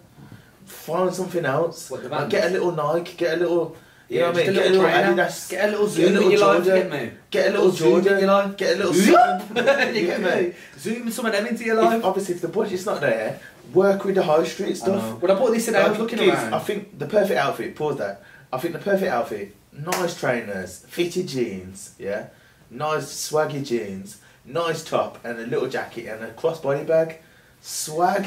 Find 0.65 1.13
something 1.15 1.45
else. 1.45 1.91
What, 1.91 2.03
the 2.03 2.09
Like, 2.09 2.31
get 2.31 2.47
a 2.47 2.51
little 2.51 2.73
Nike. 2.73 3.17
Get 3.17 3.35
a 3.35 3.41
little. 3.41 3.77
You 4.09 4.21
know 4.21 4.33
what 4.33 4.41
I 4.41 4.45
mean? 4.45 4.55
Get 4.55 4.67
a 4.67 4.71
little 4.71 4.87
Adidas. 4.87 5.51
Get 5.51 5.69
a 5.69 5.71
little 5.71 5.87
Get 5.87 5.93
a 5.93 6.01
zoom 6.01 6.13
little 6.15 6.25
in 6.25 6.31
your 6.33 6.41
life, 6.41 6.65
Jordan. 6.65 6.91
get 6.91 7.03
me. 7.03 7.19
Get 7.31 7.47
a 7.47 7.51
little 7.51 7.71
zoom 7.71 7.99
in 7.99 8.05
your 8.05 8.27
life. 8.27 8.57
Get 8.57 8.75
a 8.75 8.77
little 8.77 8.95
Zoom. 8.95 9.57
you 9.95 10.07
get 10.07 10.21
me? 10.21 10.55
Zoom 10.79 11.11
some 11.11 11.27
of 11.27 11.33
them 11.33 11.47
into 11.47 11.65
your 11.65 11.77
life. 11.77 11.99
If, 11.99 12.05
obviously, 12.05 12.35
if 12.35 12.41
the 12.41 12.49
budget's 12.49 12.87
not 12.87 13.01
there, 13.01 13.39
work 13.73 14.05
with 14.05 14.17
the 14.17 14.23
high 14.25 14.45
street 14.45 14.77
stuff. 14.77 15.21
When 15.23 15.31
I 15.31 15.35
bought 15.35 15.53
this 15.53 15.67
today, 15.67 15.83
I 15.83 15.89
was 15.89 15.99
looking 15.99 16.19
kids, 16.19 16.33
around. 16.33 16.55
I 16.55 16.59
think 16.59 16.99
the 16.99 17.07
perfect 17.07 17.39
outfit. 17.39 17.77
Pause 17.77 17.99
that. 17.99 18.23
I 18.53 18.59
think 18.59 18.73
the 18.75 18.81
perfect 18.81 19.11
outfit. 19.11 19.55
Nice 19.73 20.19
trainers, 20.19 20.81
fitted 20.89 21.29
jeans, 21.29 21.95
yeah, 21.97 22.31
nice 22.71 23.05
swaggy 23.31 23.65
jeans, 23.65 24.20
nice 24.45 24.83
top, 24.85 25.25
and 25.25 25.39
a 25.39 25.47
little 25.47 25.69
jacket 25.69 26.07
and 26.07 26.25
a 26.25 26.33
crossbody 26.33 26.87
bag. 26.87 27.19
Swag, 27.61 28.27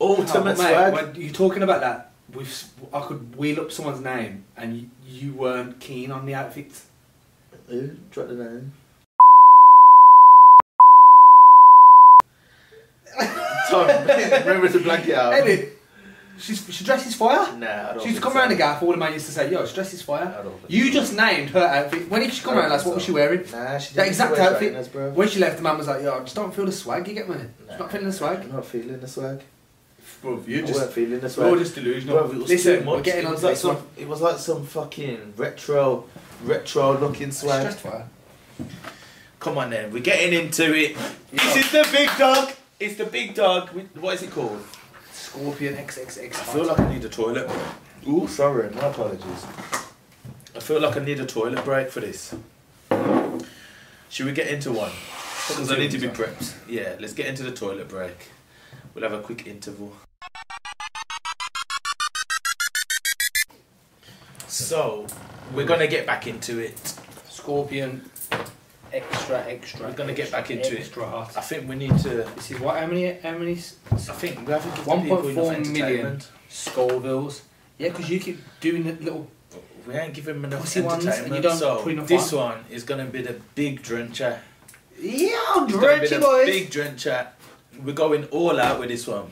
ultimate 0.00 0.36
Oh, 0.36 0.44
mate, 0.44 0.56
swag. 0.56 0.92
When 0.92 1.14
you're 1.14 1.32
talking 1.32 1.62
about 1.62 1.80
that, 1.80 2.12
with 2.32 2.72
I 2.92 3.00
could 3.00 3.36
wheel 3.36 3.60
up 3.60 3.70
someone's 3.70 4.00
name 4.00 4.44
and 4.56 4.76
you, 4.76 4.90
you 5.06 5.32
weren't 5.34 5.80
keen 5.80 6.10
on 6.10 6.26
the 6.26 6.34
outfit. 6.34 6.72
Who? 7.68 7.90
Drop 8.10 8.28
the 8.28 8.34
name. 8.34 8.72
Tom, 13.70 13.86
remember 14.08 14.68
to 14.68 14.80
blank 14.80 15.08
it 15.08 15.14
out. 15.14 15.34
Ellie, 15.34 15.68
she's, 16.38 16.64
she 16.74 16.84
dresses 16.84 17.14
fire. 17.14 17.56
Nah, 17.56 17.66
I 17.90 17.94
don't. 17.94 18.02
She's 18.02 18.18
come 18.18 18.32
so. 18.32 18.38
around 18.38 18.50
the 18.50 18.56
gaff, 18.56 18.82
all 18.82 18.90
the 18.90 18.96
man 18.96 19.12
used 19.12 19.26
to 19.26 19.32
say, 19.32 19.50
yo, 19.50 19.64
she 19.66 19.74
dresses 19.74 20.02
fire. 20.02 20.34
I 20.38 20.42
don't 20.42 20.58
think 20.58 20.70
You 20.70 20.86
so. 20.86 20.92
just 20.92 21.14
named 21.16 21.50
her 21.50 21.60
outfit. 21.64 22.08
When 22.10 22.20
did 22.22 22.32
she 22.32 22.42
come 22.42 22.52
I 22.52 22.54
don't 22.54 22.60
around, 22.62 22.70
that's 22.70 22.82
think 22.82 22.90
what 22.90 22.96
was 22.96 23.04
she 23.04 23.12
wearing? 23.12 23.40
Nah, 23.52 23.78
she 23.78 23.94
That 23.94 24.02
didn't 24.02 24.08
exact 24.08 24.32
wear 24.32 24.40
outfit. 24.42 24.58
trainers, 24.70 24.88
bro. 24.88 25.10
When 25.10 25.28
she 25.28 25.38
left, 25.40 25.56
the 25.56 25.62
man 25.62 25.78
was 25.78 25.86
like, 25.88 26.02
yo, 26.02 26.14
I 26.14 26.20
just 26.20 26.34
don't 26.36 26.54
feel 26.54 26.66
the 26.66 26.72
swag, 26.72 27.06
you 27.08 27.14
get 27.14 27.28
me? 27.28 27.36
She's 27.36 27.68
Nah. 27.70 27.76
not 27.78 27.90
feeling 27.92 28.06
the 28.06 28.12
swag. 28.12 28.38
I'm 28.40 28.52
not 28.52 28.66
feeling 28.66 29.00
the 29.00 29.08
swag. 29.08 29.40
Bro, 30.20 30.42
I 30.46 30.48
you 30.48 30.56
weren't 30.58 30.66
just, 30.68 30.92
feeling 30.92 31.20
the 31.20 31.30
swag. 31.30 31.48
you're 31.50 31.58
just 31.58 31.74
delusional. 31.74 32.16
Bro, 32.18 32.30
it 32.30 32.36
was 32.36 32.48
Listen, 32.48 32.78
too 32.80 32.84
much. 32.84 32.94
we're 32.96 33.02
getting 33.02 33.24
it 33.24 33.34
on 33.36 33.42
like 33.42 33.56
some. 33.56 33.78
It 33.96 34.08
was 34.08 34.20
like 34.20 34.38
some 34.38 34.64
fucking 34.66 35.34
retro, 35.36 36.04
retro 36.42 36.98
looking 36.98 37.28
She 37.28 37.32
swag. 37.32 37.62
dressed 37.62 37.80
fire. 37.80 38.06
Come 39.40 39.58
on 39.58 39.70
then, 39.70 39.92
we're 39.92 40.02
getting 40.02 40.38
into 40.38 40.74
it. 40.74 40.96
This 41.30 41.56
is 41.56 41.70
the 41.72 41.86
big 41.92 42.08
dog. 42.18 42.50
It's 42.80 42.96
the 42.96 43.04
big 43.06 43.34
dog. 43.34 43.68
What 44.00 44.14
is 44.14 44.22
it 44.22 44.30
called? 44.30 44.62
Scorpion 45.24 45.74
XXX. 45.74 46.34
I 46.34 46.44
feel 46.52 46.66
like 46.66 46.78
I 46.78 46.92
need 46.92 47.02
a 47.02 47.08
toilet. 47.08 47.50
Ooh, 48.06 48.28
sorry, 48.28 48.68
my 48.70 48.88
apologies. 48.88 49.46
I 50.54 50.60
feel 50.60 50.80
like 50.80 50.98
I 50.98 51.00
need 51.00 51.18
a 51.18 51.24
toilet 51.24 51.64
break 51.64 51.88
for 51.90 52.00
this. 52.00 52.34
Should 54.10 54.26
we 54.26 54.32
get 54.32 54.48
into 54.48 54.70
one? 54.70 54.92
Because 55.48 55.72
I 55.72 55.78
need 55.78 55.90
to 55.92 55.98
be 55.98 56.08
prepped. 56.08 56.54
Yeah, 56.68 56.96
let's 57.00 57.14
get 57.14 57.26
into 57.26 57.42
the 57.42 57.52
toilet 57.52 57.88
break. 57.88 58.28
We'll 58.92 59.02
have 59.02 59.18
a 59.18 59.22
quick 59.22 59.46
interval. 59.46 59.92
So, 64.46 65.06
we're 65.54 65.66
gonna 65.66 65.86
get 65.86 66.06
back 66.06 66.26
into 66.26 66.58
it. 66.58 66.94
Scorpion, 67.30 68.10
extra, 68.94 69.44
extra. 69.46 69.86
We're 69.86 69.92
gonna 69.94 70.12
get 70.14 70.30
back 70.30 70.50
into 70.50 70.72
it. 70.76 70.80
extra. 70.80 71.06
I 71.36 71.40
think 71.40 71.68
we 71.68 71.74
need 71.76 71.96
to. 71.98 72.08
This 72.36 72.50
is 72.52 72.60
what? 72.60 72.78
How 72.80 72.86
many? 72.86 73.12
How 73.14 73.32
many 73.36 73.52
I 73.52 73.96
think 73.96 74.46
we 74.46 74.52
have 74.52 74.62
to 74.62 74.68
give 74.76 74.84
the 74.84 74.96
people 75.02 75.18
1.4 75.22 75.54
enough 75.56 75.68
million. 75.68 76.20
Scovilles? 76.50 77.42
Yeah, 77.78 77.88
because 77.88 78.08
you 78.10 78.20
keep 78.20 78.38
doing 78.60 78.84
the 78.84 78.92
little. 78.92 79.28
We 79.86 79.94
ain't 79.94 80.14
giving 80.14 80.36
them 80.36 80.44
enough 80.46 80.62
Pussy 80.62 80.80
ones, 80.80 81.04
and 81.04 81.12
entertainment. 81.12 81.44
you 81.44 81.50
don't 81.50 81.58
so 81.58 82.04
this 82.06 82.32
on? 82.32 82.38
one 82.38 82.64
is 82.70 82.84
gonna 82.84 83.04
be 83.04 83.20
the 83.20 83.36
big 83.54 83.82
drencher. 83.82 84.38
Yeah, 84.98 85.36
I'm 85.48 85.64
It's 85.64 85.72
gonna 85.76 86.00
be 86.00 86.06
drenchy, 86.06 86.20
boys. 86.22 86.46
big 86.46 86.70
drencher. 86.70 87.26
We're 87.84 87.92
going 87.94 88.24
all 88.26 88.58
out 88.60 88.78
with 88.80 88.88
this 88.88 89.06
one. 89.06 89.26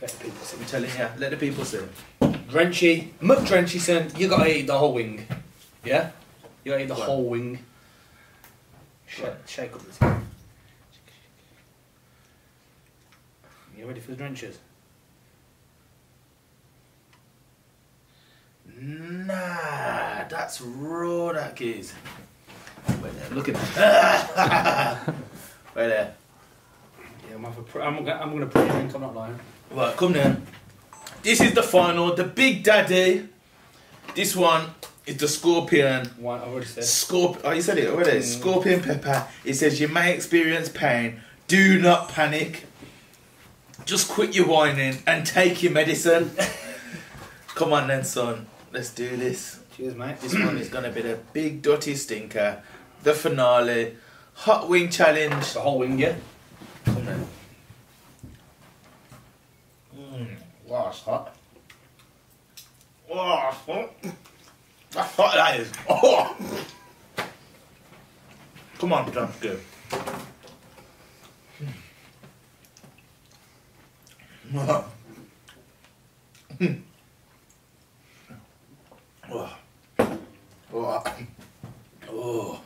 Let 0.00 0.10
the 0.10 0.24
people 0.24 0.44
see. 0.44 0.56
I'm 0.58 0.64
telling 0.66 0.90
you. 0.90 1.08
Let 1.18 1.30
the 1.30 1.36
people 1.38 1.64
see. 1.64 1.78
Drenchy, 2.20 3.08
McDrenchy, 3.20 3.80
son. 3.80 4.12
You 4.16 4.28
gotta 4.28 4.56
eat 4.58 4.66
the 4.66 4.78
whole 4.78 4.92
wing. 4.92 5.26
Yeah? 5.84 6.10
You 6.62 6.72
gotta 6.72 6.84
eat 6.84 6.88
the 6.88 6.94
Right. 6.94 7.02
whole 7.02 7.24
wing. 7.24 7.58
Shake, 9.16 9.32
shake 9.46 9.72
up 9.72 9.82
this. 9.86 9.98
You 13.78 13.86
ready 13.86 14.00
for 14.00 14.10
the 14.10 14.16
drenches? 14.16 14.58
Nah, 18.78 20.28
that's 20.28 20.60
raw. 20.60 21.32
That 21.32 21.58
is. 21.62 21.94
Wait 23.02 23.12
there. 23.14 23.30
Look 23.32 23.48
at 23.48 23.54
that. 23.54 25.06
Wait 25.74 25.86
there. 25.88 26.14
Yeah, 27.30 27.36
I'm, 27.36 27.44
a 27.46 27.50
pr- 27.50 27.80
I'm, 27.80 28.04
gonna, 28.04 28.20
I'm 28.20 28.32
gonna 28.32 28.46
put 28.46 28.68
drink, 28.70 28.94
I'm 28.94 29.00
not 29.00 29.14
lying. 29.14 29.38
Right, 29.70 29.96
come 29.96 30.12
then. 30.12 30.46
This 31.22 31.40
is 31.40 31.54
the 31.54 31.62
final, 31.62 32.14
the 32.14 32.24
big 32.24 32.62
daddy. 32.62 33.28
This 34.14 34.36
one 34.36 34.66
is 35.06 35.16
the 35.18 35.28
scorpion. 35.28 36.06
One, 36.18 36.40
I've 36.40 36.48
already 36.48 36.66
said. 36.66 36.84
Scorp- 36.84 37.40
oh, 37.44 37.52
you 37.52 37.62
said 37.62 37.78
it 37.78 37.88
already. 37.88 38.18
Mm. 38.18 38.22
Scorpion 38.22 38.82
pepper. 38.82 39.26
It 39.44 39.54
says 39.54 39.80
you 39.80 39.88
may 39.88 40.14
experience 40.14 40.68
pain. 40.68 41.20
Do 41.46 41.80
not 41.80 42.08
panic. 42.08 42.66
Just 43.84 44.08
quit 44.08 44.34
your 44.34 44.46
whining 44.48 44.98
and 45.06 45.24
take 45.24 45.62
your 45.62 45.72
medicine. 45.72 46.32
Come 47.48 47.72
on 47.72 47.86
then, 47.86 48.02
son. 48.04 48.46
Let's 48.72 48.90
do 48.90 49.16
this. 49.16 49.60
Cheers, 49.76 49.94
mate. 49.94 50.20
This 50.20 50.34
one 50.34 50.58
is 50.58 50.68
gonna 50.68 50.90
be 50.90 51.02
the 51.02 51.18
big 51.32 51.62
dirty 51.62 51.94
stinker, 51.94 52.62
the 53.02 53.14
finale, 53.14 53.96
hot 54.34 54.68
wing 54.68 54.90
challenge. 54.90 55.52
The 55.52 55.60
whole 55.60 55.78
wing, 55.78 55.98
yeah? 55.98 56.16
Come 56.84 57.04
then. 57.04 57.26
Mm. 59.96 60.26
Wow, 60.66 60.88
it's 60.88 61.00
hot. 61.00 61.36
Oh, 63.08 63.16
hot. 63.16 63.94
That's 64.96 65.14
hot 65.14 65.34
that 65.34 65.60
is. 65.60 65.70
Oh. 65.90 66.34
Come 68.78 68.94
on, 68.94 69.12
John, 69.12 69.30
go. 69.42 69.58
Oh. 74.54 74.84
Oh. 80.72 81.04
Oh. 82.08 82.60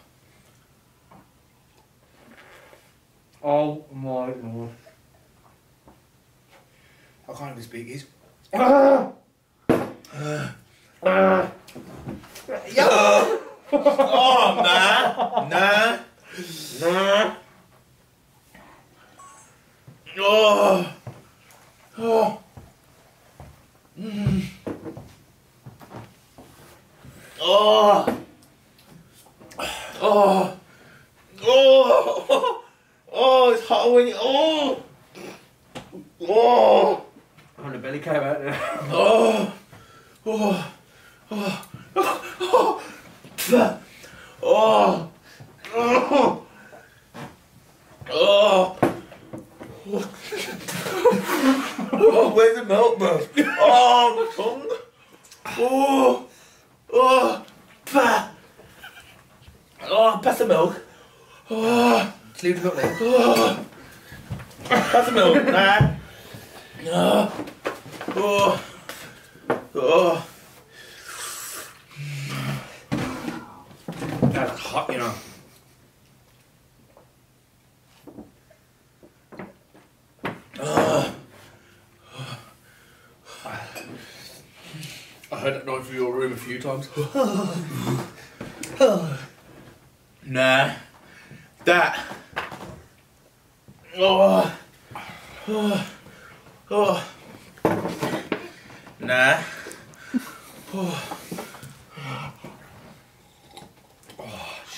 Oh 3.43 3.85
my 3.93 4.33
lord. 4.35 4.71
I 7.29 7.33
can't 7.33 7.51
even 7.51 7.63
speak 7.65 7.89
his. 7.89 8.07
Oh 11.03 11.51
man, 14.63 15.49
nah, 15.51 15.99
nah. 16.81 17.35
Oh, 20.23 20.87
oh, 21.99 22.39
mm. 23.99 24.43
oh, 27.41 28.19
oh, 30.03 30.57
oh, 31.43 32.65
oh, 33.13 33.53
it's 33.53 33.67
hot 33.67 33.93
when 33.93 34.09
you, 34.09 34.15
oh, 34.19 34.83
oh, 36.29 37.05
Oh, 37.63 37.71
the 37.71 37.79
belly 37.79 38.01
came 38.01 38.17
out 38.17 38.41
there. 38.41 38.59
oh, 38.91 39.53
oh, 40.27 40.73
oh, 41.31 41.67
oh, 41.97 42.23
oh, 42.41 43.81
oh, 44.43 45.11
oh, 45.75 46.47
oh. 48.13 48.77
Oh, 51.93 52.33
where's 52.35 52.57
the 52.57 52.65
milk, 52.65 52.99
bro? 52.99 53.21
Oh, 53.61 54.15
my 54.17 54.43
tongue. 54.43 54.69
Oh, 55.59 56.27
oh, 56.93 57.45
pa. 57.87 58.31
Oh, 59.83 60.21
pass 60.23 60.39
the 60.39 60.47
milk. 60.47 60.81
Oh, 61.51 62.13
Just 62.33 62.45
leave 62.45 62.63
the 62.63 62.69
milk 62.69 62.77
there. 62.77 62.97
oh. 63.01 63.67
Pass 64.65 65.07
the 65.07 65.13
milk. 65.13 65.45
Nah. 65.47 65.91
No. 66.85 67.33
Oh. 68.17 68.65
Oh. 69.49 69.63
oh. 69.75 70.27
That's 74.31 74.61
hot, 74.61 74.93
you 74.93 74.99
know. 74.99 75.13
Ah. 80.61 81.15
I 85.33 85.39
heard 85.39 85.55
that 85.55 85.67
noise 85.67 85.87
from 85.87 85.97
your 85.97 86.15
room 86.15 86.33
a 86.33 86.37
few 86.37 86.61
times. 86.61 86.89
Nah. 90.23 90.75
That. 91.65 91.99
Oh. 93.99 94.57
Oh. 95.49 95.91
Oh. 96.71 97.11
Nah. 99.01 99.43
Oh. 100.73 101.19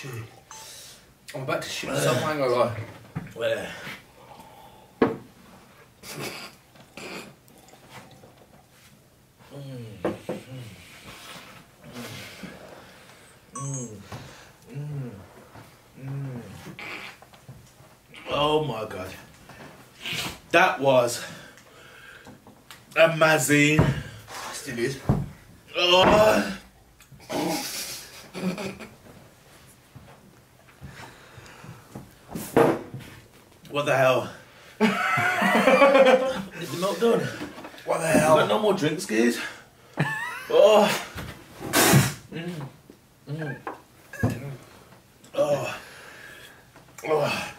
Shit. 0.03 0.11
I'm 1.33 1.43
about 1.43 1.63
to 1.63 1.69
shit 1.69 1.89
myself, 1.91 2.25
I 2.25 2.31
ain't 2.33 2.41
gonna 2.41 2.53
Oh 18.29 18.65
my 18.65 18.85
god. 18.87 19.09
That 20.51 20.81
was 20.81 21.25
amazing. 22.97 23.81
Still 24.53 24.79
is. 24.81 24.99
Oh. 25.77 26.59
What 33.73 33.87
the 33.87 33.97
hell? 33.97 34.31
Is 36.61 36.71
the 36.73 36.77
milk 36.79 37.01
done? 37.01 37.21
What 37.87 38.01
the 38.01 38.07
I've 38.07 38.21
got 38.21 38.49
no 38.49 38.59
more 38.59 38.75
drinks, 38.75 39.07
guys. 39.07 39.41
Oh. 40.51 41.03
Mm. 42.31 42.69
Mm. 43.31 43.57
Oh. 45.35 45.79
Oh. 47.09 47.55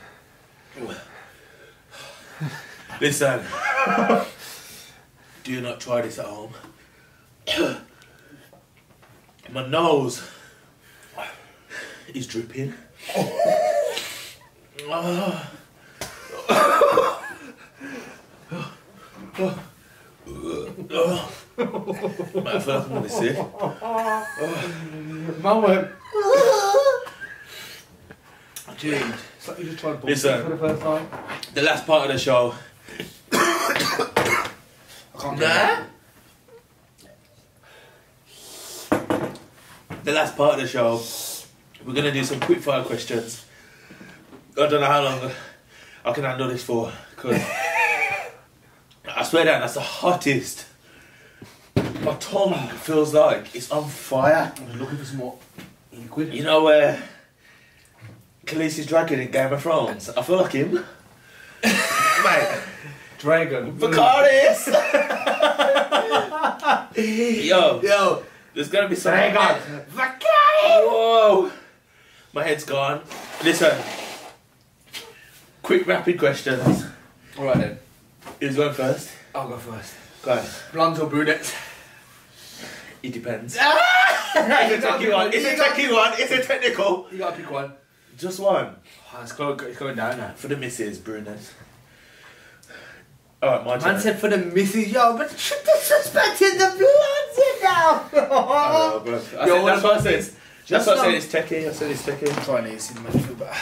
Listen. 3.02 3.44
Do 5.44 5.62
not 5.62 5.80
try 5.80 6.02
this 6.02 6.20
at 6.20 6.26
home. 6.26 6.54
My 9.52 9.66
nose 9.68 10.22
is 12.14 12.28
dripping. 12.28 12.76
Oh. 14.86 15.50
My 22.44 22.60
first 22.60 22.90
one 22.90 23.06
is 23.06 23.12
sick. 23.14 23.38
Mum 25.42 25.62
went. 25.64 25.88
Dude, 28.80 29.02
It's 29.38 29.48
like 29.48 29.60
you 29.60 29.66
just 29.66 29.80
tried 29.80 30.04
Listen. 30.04 30.44
for 30.44 30.50
the 30.50 30.58
first 30.58 30.82
time. 30.82 31.08
The 31.54 31.62
last 31.62 31.86
part 31.88 32.10
of 32.10 32.14
the 32.14 32.20
show. 32.20 32.54
I 33.32 34.56
can't 35.20 35.40
do 35.40 35.46
Nah. 35.46 35.84
The 40.04 40.12
last 40.12 40.36
part 40.36 40.56
of 40.56 40.60
the 40.62 40.68
show, 40.68 41.02
we're 41.86 41.94
gonna 41.94 42.12
do 42.12 42.24
some 42.26 42.40
quick 42.42 42.60
fire 42.60 42.84
questions. 42.84 43.46
I 44.58 44.68
don't 44.68 44.82
know 44.82 44.86
how 44.88 45.02
long 45.02 45.32
I 46.06 46.12
can 46.12 46.24
handle 46.24 46.48
this 46.50 46.64
for, 46.64 46.92
because 47.12 47.42
I 49.16 49.24
swear 49.24 49.46
down, 49.46 49.62
that's 49.62 49.76
the 49.76 49.82
hottest. 49.82 50.66
My 51.76 52.16
tongue 52.20 52.68
feels 52.70 53.14
like 53.14 53.56
it's 53.56 53.72
on 53.72 53.88
fire. 53.88 54.52
I'm 54.58 54.80
looking 54.80 54.98
for 54.98 55.06
some 55.06 55.18
more 55.18 55.38
liquid. 55.94 56.34
You 56.34 56.44
know 56.44 56.64
where 56.64 57.02
Khaleesi's 58.46 58.86
dragon 58.86 59.22
in 59.22 59.32
Game 59.32 59.54
of 59.54 59.62
Thrones? 59.62 60.10
I 60.10 60.22
feel 60.22 60.38
like 60.38 60.52
him. 60.52 60.74
Mate, 61.64 62.60
Dragon. 63.20 63.72
Vicaris! 63.78 64.68
Yo, 67.48 67.82
Yo. 67.82 68.24
there's 68.54 68.68
gonna 68.68 68.90
be 68.90 68.96
some. 68.96 69.14
Dragon. 69.14 69.62
Whoa! 70.66 71.52
My 72.34 72.44
head's 72.44 72.66
gone. 72.66 73.02
Listen. 73.44 74.03
Quick 75.64 75.88
rapid 75.88 76.20
questions. 76.20 76.86
Alright 77.38 77.58
then. 77.58 77.80
Who's 78.40 78.56
going 78.58 78.74
first? 78.74 79.10
I'll 79.34 79.48
go 79.48 79.58
first. 79.58 79.96
Go 80.22 80.34
on. 80.34 80.46
Blondes 80.74 81.00
or 81.00 81.10
brunettes? 81.10 81.56
It 83.02 83.14
depends. 83.14 83.58
Ah! 83.60 84.10
It's 84.36 84.84
a 84.84 84.88
tricky 84.88 85.12
one. 85.12 85.32
It's 85.34 85.46
a 85.46 85.56
tricky 85.56 85.94
one. 85.94 86.14
It's 86.18 86.32
a 86.32 86.42
technical. 86.42 87.08
You 87.12 87.20
gotta 87.20 87.38
pick 87.38 87.50
one. 87.50 87.72
Just 88.18 88.40
one. 88.40 88.76
Oh, 89.14 89.22
it's, 89.22 89.32
going, 89.32 89.60
it's 89.62 89.78
going 89.78 89.96
down 89.96 90.18
now. 90.18 90.34
For 90.36 90.48
the 90.48 90.58
misses, 90.58 90.98
brunette. 90.98 91.54
Alright, 93.42 93.66
my 93.66 93.78
turn. 93.78 93.94
Man 93.94 94.02
said 94.02 94.20
for 94.20 94.30
the 94.30 94.38
missus, 94.38 94.92
yo, 94.92 95.16
but 95.18 95.30
disrespecting 95.30 96.58
the 96.58 96.76
blondes 96.78 97.64
now. 97.64 98.10
Know, 98.14 99.02
bro. 99.06 99.22
I 99.40 99.48
Yo, 99.48 99.56
said, 99.56 99.64
what 99.64 99.66
that's 99.66 99.84
what 99.84 99.98
I 99.98 100.02
said. 100.02 100.34
That's 100.68 100.88
what 100.88 100.98
I 100.98 101.06
said. 101.06 101.14
It's 101.14 101.28
techie. 101.28 101.70
I 101.70 101.72
said 101.72 101.92
it's 101.92 102.02
techie. 102.04 102.36
I'm 102.38 102.44
trying 102.44 102.64
to 102.66 102.80
see 102.80 102.94
the 102.96 103.02
man 103.02 103.34
better. 103.36 103.54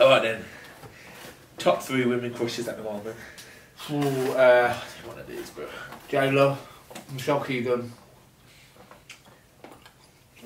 Alright 0.00 0.22
then. 0.22 0.44
Top 1.58 1.82
three 1.82 2.06
women 2.06 2.32
crushes 2.32 2.68
at 2.68 2.76
the 2.76 2.82
moment. 2.82 3.16
Ooh, 3.90 4.32
uh, 4.32 4.72
One 5.04 5.18
of 5.18 5.26
these, 5.26 5.50
bro. 5.50 5.66
J 6.08 6.30
Lo, 6.30 6.56
Michelle 7.12 7.40
Keegan. 7.40 7.92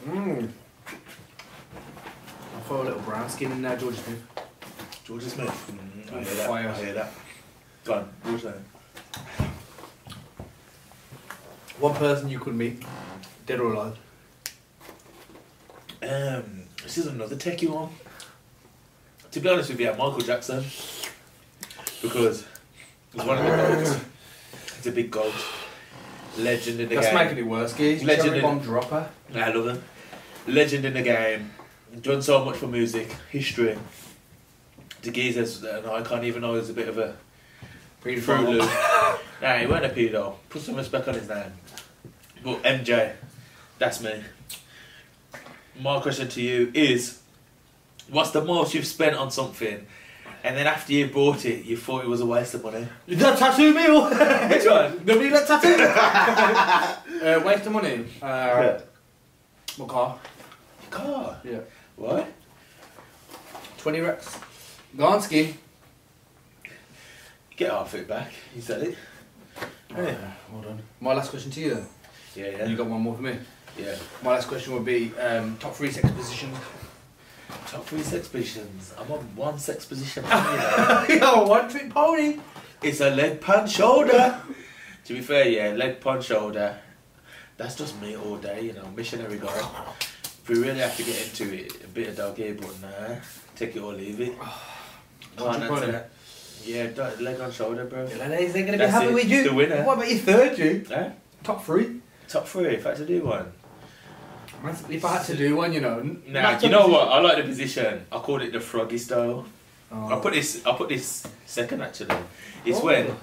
Mmm. 0.08 0.48
I 0.86 2.60
throw 2.66 2.82
a 2.82 2.84
little 2.84 3.00
brown 3.00 3.28
skin 3.28 3.52
in 3.52 3.62
there, 3.62 3.76
Jorja 3.76 3.94
Smith. 3.94 4.26
Jorja 5.06 5.28
Smith. 5.28 5.48
Mm, 6.08 6.12
I 6.16 6.24
hear 6.24 6.34
that. 6.34 6.46
Fire. 6.48 6.68
I 6.68 6.84
hear 6.84 6.94
that. 6.94 7.12
Go 7.84 7.94
on. 7.94 8.08
what 8.22 8.32
What's 8.32 8.44
that? 8.44 8.56
One 11.78 11.94
person 11.94 12.28
you 12.28 12.38
could 12.38 12.54
meet, 12.54 12.82
dead 13.46 13.60
or 13.60 13.72
alive. 13.72 13.98
Um, 16.02 16.62
this 16.82 16.98
is 16.98 17.06
another 17.06 17.36
techie 17.36 17.68
one. 17.68 17.90
To 19.32 19.40
be 19.40 19.48
honest 19.48 19.70
with 19.70 19.80
you, 19.80 19.88
Michael 19.90 20.20
Jackson, 20.20 20.62
because 22.02 22.46
he's 23.12 23.24
one 23.24 23.38
of 23.38 23.44
the 23.44 23.50
goats. 23.50 24.04
He's 24.76 24.86
a 24.88 24.92
big 24.92 25.10
goat, 25.10 25.32
legend 26.36 26.80
in 26.80 26.88
the 26.90 26.94
That's 26.96 27.06
game. 27.06 27.14
That's 27.14 27.30
making 27.30 27.44
it 27.44 27.48
worse, 27.48 27.72
Geese. 27.72 28.04
Legend 28.04 28.36
in- 28.36 28.42
bomb 28.42 28.60
dropper. 28.60 29.08
I 29.34 29.50
love 29.50 29.68
him. 29.68 29.84
Legend 30.46 30.84
in 30.84 30.92
the 30.92 31.02
game. 31.02 31.50
Done 32.02 32.20
so 32.20 32.44
much 32.44 32.56
for 32.56 32.66
music, 32.66 33.10
history. 33.30 33.78
The 35.00 35.10
geezer's 35.10 35.64
uh, 35.64 35.82
an 35.82 35.90
icon, 35.90 36.24
even 36.24 36.42
though 36.42 36.56
he's 36.56 36.68
a 36.68 36.74
bit 36.74 36.88
of 36.88 36.98
a 36.98 37.16
Loop. 38.04 38.60
nah, 39.42 39.56
he 39.56 39.66
weren't 39.66 39.84
a 39.84 39.88
pedo. 39.88 40.34
Put 40.50 40.60
some 40.60 40.76
respect 40.76 41.08
on 41.08 41.14
his 41.14 41.28
name. 41.28 41.52
But 42.44 42.62
MJ, 42.64 43.14
that's 43.78 44.02
me. 44.02 44.22
My 45.80 46.00
question 46.00 46.28
to 46.28 46.42
you 46.42 46.70
is 46.74 47.21
what's 48.10 48.30
the 48.30 48.42
most 48.44 48.74
you've 48.74 48.86
spent 48.86 49.16
on 49.16 49.30
something 49.30 49.86
and 50.44 50.56
then 50.56 50.66
after 50.66 50.92
you 50.92 51.06
bought 51.06 51.44
it 51.44 51.64
you 51.64 51.76
thought 51.76 52.04
it 52.04 52.08
was 52.08 52.20
a 52.20 52.26
waste 52.26 52.54
of 52.54 52.62
money? 52.64 52.86
Is 53.06 53.18
that 53.24 53.38
tattoo 53.38 53.72
meal? 53.74 54.04
Which 54.48 54.66
one? 54.66 55.04
Nobody 55.04 55.28
that 55.30 55.46
tattoo? 55.46 57.26
uh, 57.26 57.42
waste 57.44 57.66
of 57.66 57.72
money. 57.72 58.04
Uh, 58.20 58.26
Yeah. 58.26 58.80
My 59.78 59.86
car. 59.86 60.18
Car. 60.90 61.40
Yeah. 61.44 61.60
What? 61.96 62.26
20 63.78 64.00
reps. 64.00 64.36
Go 64.96 65.06
on, 65.06 65.20
ski. 65.22 65.54
Get 67.56 67.70
half 67.70 67.94
it 67.94 68.06
back. 68.08 68.32
You 68.54 68.60
said 68.62 68.82
it. 68.82 68.96
Yeah. 69.90 70.14
Well 70.52 70.62
done. 70.62 70.82
My 71.00 71.14
last 71.14 71.30
question 71.30 71.50
to 71.52 71.60
you 71.60 71.74
then. 71.74 71.86
Yeah, 72.34 72.48
yeah. 72.58 72.64
You 72.66 72.76
got 72.76 72.86
one 72.86 73.00
more 73.00 73.14
for 73.14 73.22
me. 73.22 73.36
yeah. 73.78 73.94
My 74.22 74.30
last 74.32 74.48
question 74.48 74.72
would 74.74 74.84
be 74.84 75.12
um, 75.18 75.56
top 75.58 75.74
three 75.74 75.90
sex 75.90 76.10
positions. 76.10 76.56
Top 77.72 77.86
three 77.86 78.02
sex 78.02 78.28
positions. 78.28 78.92
I'm 78.98 79.10
on 79.10 79.20
one 79.34 79.58
sex 79.58 79.86
position. 79.86 80.24
you 80.24 80.30
know. 80.30 81.06
Yo, 81.08 81.46
one 81.46 81.70
trick 81.70 81.88
pony. 81.88 82.38
It's 82.82 83.00
a 83.00 83.08
leg 83.08 83.40
pan 83.40 83.66
shoulder. 83.66 84.38
to 85.06 85.14
be 85.14 85.22
fair, 85.22 85.48
yeah, 85.48 85.72
leg 85.72 85.98
pan 85.98 86.20
shoulder. 86.20 86.76
That's 87.56 87.74
just 87.74 87.98
me 87.98 88.14
all 88.14 88.36
day, 88.36 88.66
you 88.66 88.72
know, 88.74 88.86
missionary 88.94 89.38
guy. 89.38 89.56
If 90.22 90.48
we 90.50 90.58
really 90.58 90.80
have 90.80 90.94
to 90.98 91.02
get 91.02 91.26
into 91.26 91.54
it, 91.54 91.82
a 91.82 91.86
bit 91.88 92.08
of 92.08 92.16
doggy, 92.16 92.52
but 92.52 92.78
nah, 92.82 93.14
take 93.56 93.74
it 93.74 93.80
or 93.80 93.94
leave 93.94 94.20
it. 94.20 94.34
Can't 95.38 95.62
answer 95.62 95.92
that. 95.92 96.10
Yeah, 96.64 96.90
leg 97.20 97.40
on 97.40 97.52
shoulder, 97.52 97.86
bro. 97.86 98.06
The 98.06 98.28
ladies 98.28 98.54
ain't 98.54 98.66
gonna 98.66 98.72
be 98.72 98.84
That's 98.84 98.92
happy 98.92 99.06
it, 99.06 99.14
with 99.14 99.30
you. 99.30 99.44
the 99.44 99.54
winner. 99.54 99.82
What 99.82 99.96
about 99.96 100.10
your 100.10 100.18
third, 100.18 100.58
you? 100.58 100.84
Eh? 100.90 101.10
Top 101.42 101.64
three. 101.64 102.02
Top 102.28 102.46
three, 102.46 102.66
if 102.74 102.84
I 102.84 102.90
had 102.90 102.98
to 102.98 103.06
do 103.06 103.24
one. 103.24 103.50
If 104.88 105.04
I 105.04 105.14
had 105.16 105.26
to 105.26 105.36
do 105.36 105.56
one, 105.56 105.72
you 105.72 105.80
know. 105.80 105.98
n- 105.98 106.22
Nah, 106.26 106.58
you 106.60 106.68
know 106.68 106.82
position. 106.82 106.90
what? 106.92 107.08
I 107.08 107.18
like 107.20 107.36
the 107.38 107.42
position. 107.44 108.06
I 108.12 108.18
call 108.18 108.40
it 108.42 108.52
the 108.52 108.60
froggy 108.60 108.98
style. 108.98 109.44
Oh. 109.90 110.08
I 110.16 110.20
put 110.20 110.32
this. 110.34 110.64
I 110.64 110.72
put 110.74 110.88
this 110.88 111.26
second 111.46 111.82
actually. 111.82 112.14
It's 112.64 112.78
Oh. 112.78 112.84
when 112.86 113.16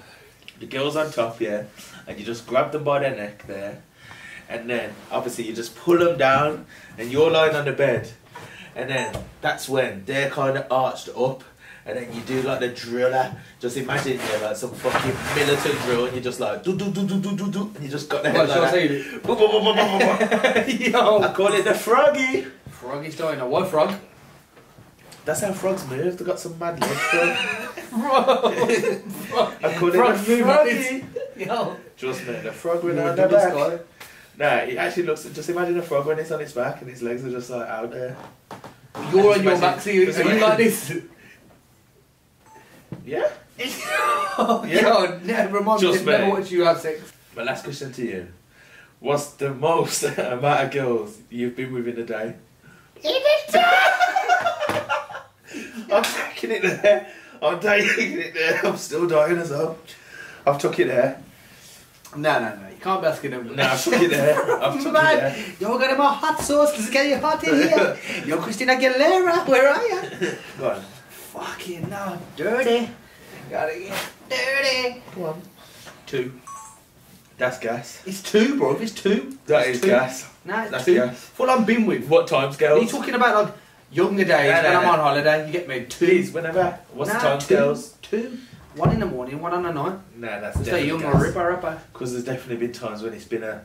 the 0.60 0.66
girl's 0.66 0.96
on 0.96 1.10
top, 1.10 1.40
yeah, 1.40 1.64
and 2.06 2.18
you 2.18 2.24
just 2.24 2.46
grab 2.46 2.72
them 2.72 2.84
by 2.84 2.98
their 3.00 3.16
neck 3.16 3.46
there, 3.46 3.82
and 4.48 4.68
then 4.68 4.92
obviously 5.10 5.44
you 5.46 5.54
just 5.54 5.74
pull 5.76 5.98
them 5.98 6.18
down, 6.18 6.66
and 6.98 7.10
you're 7.10 7.30
lying 7.30 7.56
on 7.56 7.64
the 7.64 7.72
bed, 7.72 8.10
and 8.76 8.90
then 8.90 9.14
that's 9.40 9.68
when 9.68 10.04
they're 10.04 10.28
kind 10.30 10.58
of 10.58 10.66
arched 10.70 11.08
up, 11.16 11.42
and 11.90 11.98
then 11.98 12.14
you 12.14 12.20
do 12.22 12.42
like 12.42 12.60
the 12.60 12.68
driller. 12.68 13.34
Just 13.58 13.76
imagine 13.76 14.18
yeah, 14.18 14.46
like 14.46 14.56
some 14.56 14.70
fucking 14.72 15.14
militant 15.36 15.78
drill, 15.82 16.06
and 16.06 16.14
you 16.16 16.22
just 16.22 16.40
like 16.40 16.62
do 16.62 16.76
do 16.76 16.90
do 16.90 17.06
do 17.06 17.20
do 17.20 17.36
do 17.36 17.50
do, 17.50 17.70
and 17.74 17.84
you 17.84 17.90
just 17.90 18.08
got 18.08 18.22
the 18.22 18.30
head 18.30 18.38
What, 18.38 18.48
shall 18.48 18.58
I 18.64 18.70
like 18.70 18.72
that. 18.72 18.90
it? 18.90 19.22
Boom, 19.22 19.36
boom, 19.38 19.50
boom, 19.50 19.64
boom, 19.64 19.76
boom, 19.76 19.98
boom, 19.98 20.18
boom. 20.18 20.94
I 20.94 21.22
Yo. 21.22 21.32
call 21.34 21.52
it 21.54 21.64
the 21.64 21.74
froggy. 21.74 22.46
Froggy 22.70 23.10
style. 23.10 23.36
Now, 23.36 23.48
what 23.48 23.68
frog? 23.68 23.94
That's 25.24 25.40
how 25.42 25.52
frogs 25.52 25.86
move. 25.86 26.16
They've 26.16 26.26
got 26.26 26.40
some 26.40 26.58
mad 26.58 26.80
legs. 26.80 26.94
Frog. 27.90 28.54
I 29.62 29.74
call 29.78 29.88
it 29.88 29.94
Frog 29.94 30.16
the 30.18 30.36
move, 30.36 30.44
froggy. 30.46 31.04
Yo. 31.44 31.76
Just 31.96 32.26
me, 32.26 32.32
the 32.34 32.52
frog 32.52 32.82
with 32.84 32.96
You're 32.96 33.10
on 33.10 33.18
a 33.18 33.22
the 33.28 33.28
back. 33.28 33.52
sky. 33.52 33.78
Nah, 34.38 34.56
it 34.70 34.76
actually 34.78 35.02
looks. 35.04 35.24
Just 35.24 35.48
imagine 35.50 35.76
a 35.78 35.82
frog 35.82 36.06
when 36.06 36.18
it's 36.18 36.30
on 36.30 36.40
its 36.40 36.52
back 36.52 36.80
and 36.80 36.90
its 36.90 37.02
legs 37.02 37.24
are 37.24 37.30
just 37.30 37.50
like 37.50 37.68
out 37.68 37.90
there. 37.90 38.16
You're 39.12 39.34
on 39.34 39.42
your 39.42 39.58
back, 39.58 39.80
so 39.80 39.90
you, 39.90 40.10
so 40.12 40.22
you 40.22 40.40
like 40.40 40.56
this? 40.64 40.92
Yeah. 43.10 43.28
Oh, 44.38 44.64
Yeah. 44.68 44.82
God, 44.82 45.24
never 45.24 45.60
mind. 45.60 45.80
Just 45.80 45.94
Just 45.94 46.06
never 46.06 46.26
me. 46.26 46.30
watch 46.32 46.50
you 46.52 46.64
have 46.64 46.78
sex. 46.80 47.12
My 47.36 47.42
last 47.42 47.64
question 47.64 47.92
to 47.92 48.02
you: 48.04 48.28
What's 49.00 49.30
the 49.32 49.52
most 49.52 50.02
amount 50.18 50.64
of 50.64 50.70
girls 50.70 51.18
you've 51.28 51.56
been 51.56 51.72
with 51.74 51.88
in 51.88 51.98
a 51.98 52.04
day? 52.04 52.34
In 53.02 53.10
a 53.10 53.52
day! 53.52 54.80
I'm 55.92 56.04
taking 56.04 56.52
it 56.52 56.62
there. 56.62 57.12
I'm 57.42 57.58
taking 57.58 58.12
it 58.20 58.34
there. 58.34 58.60
I'm 58.64 58.76
still 58.76 59.08
dying 59.08 59.38
as 59.38 59.50
well. 59.50 59.76
I've 60.46 60.58
took 60.58 60.78
it 60.78 60.86
there. 60.86 61.20
No, 62.16 62.38
no, 62.40 62.54
no. 62.56 62.68
You 62.68 62.76
can't 62.80 63.00
be 63.02 63.08
asking 63.08 63.30
them. 63.32 63.56
No, 63.56 63.62
I've 63.64 63.82
took 63.82 63.94
it 63.94 64.10
there. 64.10 64.62
I've 64.62 64.74
took 64.82 64.86
it 64.86 64.92
there. 64.92 65.36
you're 65.58 65.78
getting 65.80 65.98
my 65.98 66.12
hot 66.14 66.40
sauce 66.40 66.70
because 66.70 66.84
it's 66.86 66.94
getting 66.94 67.18
hot 67.20 67.42
in 67.42 67.54
here. 67.54 67.98
You're 68.26 68.38
Christina 68.38 68.74
Aguilera. 68.74 69.46
Where 69.48 69.68
are 69.68 69.86
you? 69.86 70.36
Go 70.58 70.70
on. 70.70 70.82
Fucking 71.10 71.88
no. 71.88 72.18
Dirty. 72.36 72.88
Gotta 73.50 73.78
get 73.78 74.08
dirty. 74.28 75.02
Come 75.12 75.22
on. 75.24 75.42
Two. 76.06 76.32
That's 77.38 77.58
gas. 77.58 78.02
It's 78.06 78.22
two, 78.22 78.56
bro. 78.58 78.76
It's 78.76 78.92
two. 78.92 79.36
That 79.46 79.66
It's 79.66 79.76
is 79.76 79.80
two. 79.82 79.86
gas. 79.88 80.30
Nah, 80.44 80.62
it's 80.62 80.70
That's 80.70 80.84
two. 80.84 80.94
gas. 80.94 81.16
Full 81.18 81.50
on 81.50 81.64
been 81.64 81.86
with. 81.86 82.06
What 82.08 82.28
times, 82.28 82.60
Are 82.62 82.78
you 82.78 82.86
talking 82.86 83.14
about 83.14 83.44
like 83.44 83.54
younger 83.90 84.24
days 84.24 84.52
No, 84.52 84.62
no, 84.62 84.68
when 84.68 84.76
I'm 84.76 84.82
no. 84.84 84.90
on 84.92 84.98
holiday? 85.00 85.46
You 85.46 85.52
get 85.52 85.66
me? 85.68 85.84
Two. 85.86 86.06
Please, 86.06 86.32
whenever. 86.32 86.78
What's 86.92 87.12
Nah, 87.12 87.18
the 87.18 87.28
time, 87.28 87.38
two. 87.40 87.54
girls? 87.56 87.94
Two. 88.02 88.38
One 88.76 88.92
in 88.92 89.00
the 89.00 89.06
morning, 89.06 89.40
one 89.40 89.52
on 89.52 89.62
the 89.64 89.72
night. 89.72 89.98
Nah, 90.16 90.38
that's 90.40 90.60
Stay 90.60 90.86
young 90.86 91.00
definitely 91.00 91.06
or 91.06 91.12
gas. 91.12 91.22
ripper 91.34 91.48
rapper. 91.50 91.82
Because 91.92 92.12
there's 92.12 92.24
definitely 92.24 92.64
been 92.66 92.72
times 92.72 93.02
when 93.02 93.12
it's 93.14 93.24
been 93.24 93.42
a, 93.42 93.64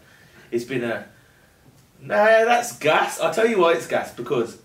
it's 0.51 0.63
been 0.65 0.83
a. 0.83 1.05
Nah, 2.01 2.15
that's 2.15 2.77
gas. 2.79 3.19
I'll 3.19 3.33
tell 3.33 3.47
you 3.47 3.59
why 3.59 3.73
it's 3.73 3.87
gas 3.87 4.11
because 4.13 4.57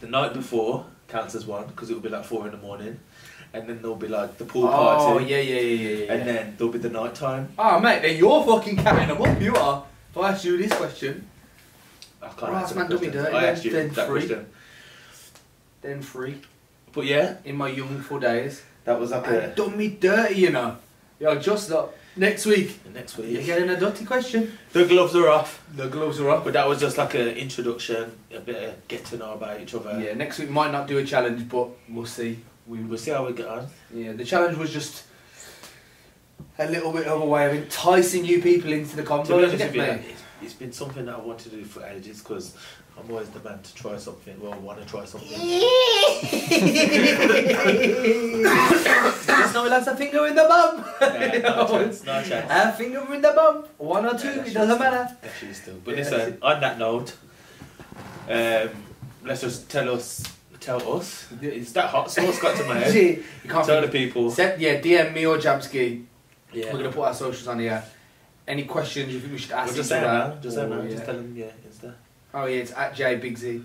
the 0.00 0.06
night 0.08 0.32
before 0.32 0.86
counts 1.08 1.34
as 1.34 1.46
one 1.46 1.66
because 1.66 1.90
it 1.90 1.94
would 1.94 2.02
be 2.02 2.08
like 2.08 2.24
four 2.24 2.46
in 2.46 2.52
the 2.52 2.58
morning, 2.58 2.98
and 3.54 3.68
then 3.68 3.80
there'll 3.82 3.96
be 3.96 4.08
like 4.08 4.38
the 4.38 4.44
pool 4.44 4.66
Oh 4.66 4.70
party, 4.70 5.26
yeah, 5.26 5.38
yeah, 5.38 5.60
yeah, 5.60 5.88
yeah, 5.88 6.04
yeah. 6.06 6.12
and 6.12 6.28
then 6.28 6.54
there'll 6.56 6.72
be 6.72 6.78
the 6.78 6.88
night 6.90 7.14
time. 7.14 7.48
oh 7.58 7.78
mate, 7.80 8.02
then 8.02 8.16
you're 8.16 8.42
fucking 8.44 8.76
carrying 8.76 9.08
them 9.08 9.20
up. 9.22 9.40
You 9.40 9.54
are. 9.56 9.84
If 10.10 10.18
I 10.18 10.30
ask 10.30 10.44
you 10.44 10.56
this 10.56 10.72
question, 10.72 11.26
I 12.22 12.28
can't 12.28 12.52
Right, 12.52 12.62
answer 12.62 12.74
man, 12.76 12.88
the 12.88 12.96
question. 12.98 13.12
dirty 13.22 13.34
I 13.36 13.40
then, 13.40 13.54
asked 13.54 13.64
you 13.64 13.70
then 13.72 13.88
that 13.90 14.06
three. 14.06 14.20
question. 14.20 14.46
then 15.82 16.02
free 16.02 16.36
But 16.92 17.06
yeah, 17.06 17.36
in 17.44 17.56
my 17.56 17.68
youthful 17.68 18.18
days. 18.20 18.62
that 18.84 18.98
was 19.00 19.10
like 19.10 19.26
I 19.28 19.34
a 19.34 19.54
done 19.54 19.76
me 19.76 19.88
dirty, 19.88 20.34
you 20.36 20.50
know. 20.50 20.76
Yeah, 21.18 21.34
just 21.36 21.70
up 21.70 21.94
next 22.16 22.46
week. 22.46 22.80
next 22.92 23.16
week. 23.16 23.30
You're 23.30 23.42
getting 23.42 23.70
a 23.70 23.78
dirty 23.78 24.04
question. 24.04 24.58
The 24.72 24.84
gloves 24.84 25.14
are 25.14 25.28
off, 25.28 25.64
The 25.74 25.88
gloves 25.88 26.20
are 26.20 26.28
off. 26.30 26.44
but 26.44 26.52
that 26.54 26.68
was 26.68 26.80
just 26.80 26.98
like 26.98 27.14
an 27.14 27.28
introduction, 27.28 28.12
a 28.34 28.40
bit 28.40 28.56
of 28.62 28.88
get 28.88 29.04
to 29.06 29.16
know 29.16 29.32
about 29.34 29.60
each 29.60 29.74
other. 29.74 29.98
Yeah, 30.00 30.14
next 30.14 30.38
week 30.38 30.50
might 30.50 30.72
not 30.72 30.86
do 30.88 30.98
a 30.98 31.04
challenge, 31.04 31.48
but 31.48 31.68
we'll 31.88 32.06
see. 32.06 32.38
We 32.66 32.78
We'll 32.78 32.98
see 32.98 33.10
how 33.10 33.26
we 33.26 33.32
get 33.32 33.46
on. 33.48 33.66
Yeah, 33.92 34.12
the 34.12 34.24
challenge 34.24 34.56
was 34.56 34.72
just 34.72 35.04
a 36.58 36.68
little 36.70 36.92
bit 36.92 37.06
of 37.06 37.20
a 37.20 37.24
way 37.26 37.46
of 37.46 37.54
enticing 37.54 38.24
you 38.24 38.40
people 38.42 38.72
into 38.72 38.96
the 38.96 39.02
To 39.02 39.08
convo. 39.08 39.26
be 39.28 39.34
honest 39.34 39.54
isn't 39.54 39.76
It, 39.76 40.04
it's 40.42 40.54
been 40.54 40.72
something 40.72 41.04
that 41.06 41.14
I 41.16 41.18
wanted 41.18 41.50
to 41.50 41.56
do 41.56 41.64
for 41.64 41.84
ages 41.84 42.20
because 42.20 42.54
I'm 42.98 43.10
always 43.10 43.28
the 43.30 43.40
man 43.40 43.60
to 43.62 43.74
try 43.74 43.96
something. 43.96 44.38
Well, 44.40 44.58
want 44.60 44.80
to 44.80 44.86
try 44.86 45.04
something. 45.04 45.30
Just 48.22 49.54
know 49.54 49.68
that's 49.68 49.86
a 49.86 49.96
finger 49.96 50.26
in 50.26 50.34
the 50.34 50.44
bum. 50.48 50.84
no, 51.00 51.08
no 51.56 51.66
chance, 51.68 52.04
no 52.04 52.22
chance. 52.22 52.46
A 52.50 52.72
finger 52.72 53.14
in 53.14 53.22
the 53.22 53.32
bum. 53.34 53.64
One 53.78 54.06
or 54.06 54.18
two, 54.18 54.28
Yeah, 54.28 54.44
it 54.46 54.54
doesn't 54.54 54.78
matter. 54.78 55.16
Actually, 55.22 55.54
still. 55.54 55.74
But 55.84 55.92
Yeah, 55.96 56.04
listen, 56.04 56.38
on 56.42 56.60
that 56.60 56.78
note, 56.78 57.16
um, 58.28 58.70
let's 59.24 59.40
just 59.40 59.68
tell 59.70 59.90
us, 59.94 60.22
tell 60.62 60.96
us. 60.96 61.30
Is 61.40 61.72
that 61.74 61.90
hot 61.90 62.10
sauce 62.10 62.40
got 62.40 62.56
to 62.56 62.64
my 62.64 62.78
head? 62.78 62.94
You 63.44 63.50
can't 63.50 63.66
Tell 63.66 63.80
the 63.82 63.88
people. 63.88 64.30
Set, 64.30 64.58
yeah, 64.60 64.80
DM 64.80 65.12
me 65.14 65.26
or 65.26 65.36
Jamskii. 65.38 66.04
Yeah. 66.52 66.72
We're 66.72 66.78
gonna 66.78 66.92
put 66.92 67.04
our 67.08 67.14
socials 67.14 67.48
on 67.48 67.58
here. 67.58 67.82
Any 68.46 68.64
questions 68.64 69.12
you 69.12 69.20
think 69.20 69.32
we 69.32 69.38
should 69.38 69.52
ask 69.52 69.68
Well, 69.68 69.76
just 69.76 69.88
say 69.88 70.00
now. 70.00 70.34
Just 70.40 70.56
say 70.56 70.68
now. 70.68 70.82
yeah. 70.82 70.90
Just 70.90 71.04
tell 71.04 71.14
them, 71.14 71.34
yeah, 71.36 71.46
Insta. 71.68 71.94
Oh 72.34 72.46
yeah, 72.46 72.56
it's 72.56 72.72
at 72.72 72.94
J 72.94 73.16
Big 73.16 73.36
Z. 73.38 73.62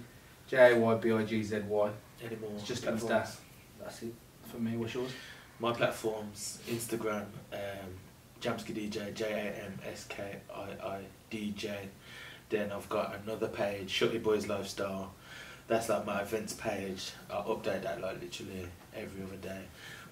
J 0.47 0.73
A 0.73 0.77
Y 0.77 0.95
B 0.95 1.11
I 1.11 1.23
G 1.23 1.43
Z 1.43 1.59
Y. 1.67 1.89
Any 2.23 2.35
more? 2.37 2.51
It's 2.55 2.63
just 2.63 2.83
platforms? 2.83 3.11
Insta. 3.13 3.35
That's 3.81 4.03
it 4.03 4.13
for 4.45 4.57
me. 4.57 4.77
What's 4.77 4.93
yours? 4.93 5.11
My 5.59 5.73
platforms: 5.73 6.59
Instagram, 6.69 7.25
um, 7.53 7.89
Jamskii 8.41 8.89
DJ, 8.89 9.13
J 9.13 9.23
A 9.25 9.65
M 9.65 9.79
S 9.85 10.05
K 10.07 10.37
I 10.55 10.87
I 10.87 10.99
D 11.29 11.53
J. 11.55 11.89
Then 12.49 12.71
I've 12.71 12.87
got 12.87 13.19
another 13.25 13.47
page, 13.49 13.91
Shutty 13.91 14.21
Boys 14.23 14.47
Lifestyle. 14.47 15.13
That's 15.67 15.89
like 15.89 16.05
my 16.05 16.21
events 16.21 16.53
page. 16.53 17.11
I 17.29 17.35
update 17.35 17.83
that 17.83 18.01
like 18.01 18.21
literally 18.21 18.67
every 18.95 19.23
other 19.23 19.35
day. 19.35 19.61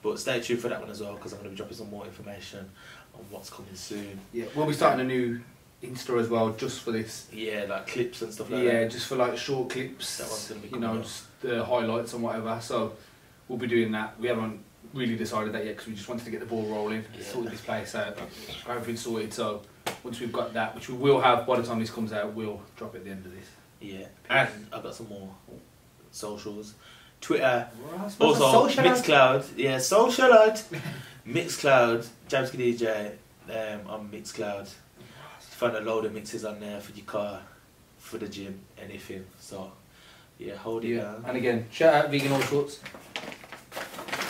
But 0.01 0.19
stay 0.19 0.39
tuned 0.41 0.59
for 0.59 0.67
that 0.69 0.79
one 0.81 0.89
as 0.89 1.01
well 1.01 1.13
because 1.15 1.33
I'm 1.33 1.39
going 1.39 1.49
to 1.49 1.51
be 1.51 1.57
dropping 1.57 1.77
some 1.77 1.89
more 1.89 2.05
information 2.05 2.69
on 3.13 3.21
what's 3.29 3.49
coming 3.49 3.73
soon. 3.75 4.19
Yeah, 4.33 4.45
we'll 4.53 4.67
be 4.67 4.73
starting 4.73 4.99
a 4.99 5.03
new 5.07 5.39
Insta 5.81 6.19
as 6.19 6.29
well, 6.29 6.51
just 6.51 6.81
for 6.81 6.91
this. 6.91 7.27
Yeah, 7.31 7.65
like 7.69 7.87
clips 7.87 8.21
and 8.21 8.33
stuff 8.33 8.49
like 8.49 8.63
yeah, 8.63 8.71
that. 8.71 8.81
Yeah, 8.81 8.87
just 8.87 9.07
for 9.07 9.15
like 9.15 9.37
short 9.37 9.69
clips. 9.69 10.17
That 10.17 10.29
one's 10.29 10.47
gonna 10.47 10.59
be 10.61 10.67
you 10.69 10.79
know, 10.79 10.95
up. 10.95 11.03
just 11.03 11.41
the 11.41 11.63
highlights 11.63 12.13
and 12.13 12.23
whatever. 12.23 12.59
So 12.61 12.93
we'll 13.47 13.57
be 13.57 13.67
doing 13.67 13.91
that. 13.93 14.19
We 14.19 14.27
haven't 14.27 14.59
really 14.93 15.15
decided 15.15 15.53
that 15.53 15.65
yet 15.65 15.73
because 15.75 15.87
we 15.87 15.93
just 15.95 16.07
wanted 16.07 16.25
to 16.25 16.31
get 16.31 16.39
the 16.39 16.45
ball 16.45 16.65
rolling, 16.65 17.03
Yeah. 17.17 17.23
sorted 17.23 17.51
this 17.51 17.61
place 17.61 17.95
out, 17.95 18.17
everything's 18.67 19.01
sorted. 19.01 19.33
So 19.33 19.61
once 20.03 20.19
we've 20.19 20.31
got 20.31 20.53
that, 20.53 20.75
which 20.75 20.89
we 20.89 20.95
will 20.97 21.19
have 21.19 21.45
by 21.45 21.59
the 21.59 21.63
time 21.67 21.79
this 21.79 21.89
comes 21.89 22.13
out, 22.13 22.33
we'll 22.33 22.61
drop 22.77 22.95
it 22.95 22.99
at 22.99 23.05
the 23.05 23.11
end 23.11 23.25
of 23.25 23.33
this. 23.33 23.47
Yeah, 23.85 24.07
and 24.29 24.49
I've 24.73 24.83
got 24.83 24.95
some 24.95 25.09
more 25.09 25.29
socials. 26.11 26.73
Twitter, 27.21 27.67
Also, 28.19 28.51
social 28.67 28.83
Mixcloud, 28.83 29.45
yeah, 29.57 29.77
socialite. 29.77 30.63
Mixcloud, 31.27 32.07
Jamskii 32.29 32.77
DJ, 32.77 33.11
um, 33.49 33.87
on 33.89 34.09
Mixcloud. 34.09 34.67
Find 35.39 35.75
a 35.77 35.81
load 35.81 36.05
of 36.05 36.13
mixes 36.13 36.43
on 36.45 36.59
there 36.59 36.79
for 36.81 36.91
your 36.93 37.05
car, 37.05 37.41
for 37.97 38.17
the 38.17 38.27
gym, 38.27 38.59
anything. 38.77 39.25
So, 39.39 39.71
yeah, 40.37 40.55
hold 40.55 40.83
it 40.83 40.89
Yeah, 40.95 41.01
down. 41.03 41.23
and 41.27 41.37
again, 41.37 41.65
shout 41.71 41.93
out 41.93 42.11
vegan 42.11 42.31
all 42.33 42.41
sorts. 42.41 42.79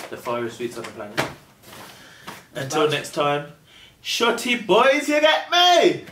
The 0.10 0.18
finest 0.18 0.58
sweets 0.58 0.78
on 0.78 0.84
the 0.84 0.90
planet. 0.92 1.20
Until 2.54 2.90
next 2.90 3.14
time, 3.14 3.48
shutty 4.04 4.66
boys, 4.66 5.10
you 5.10 5.20
get 5.20 5.50
me! 5.52 6.06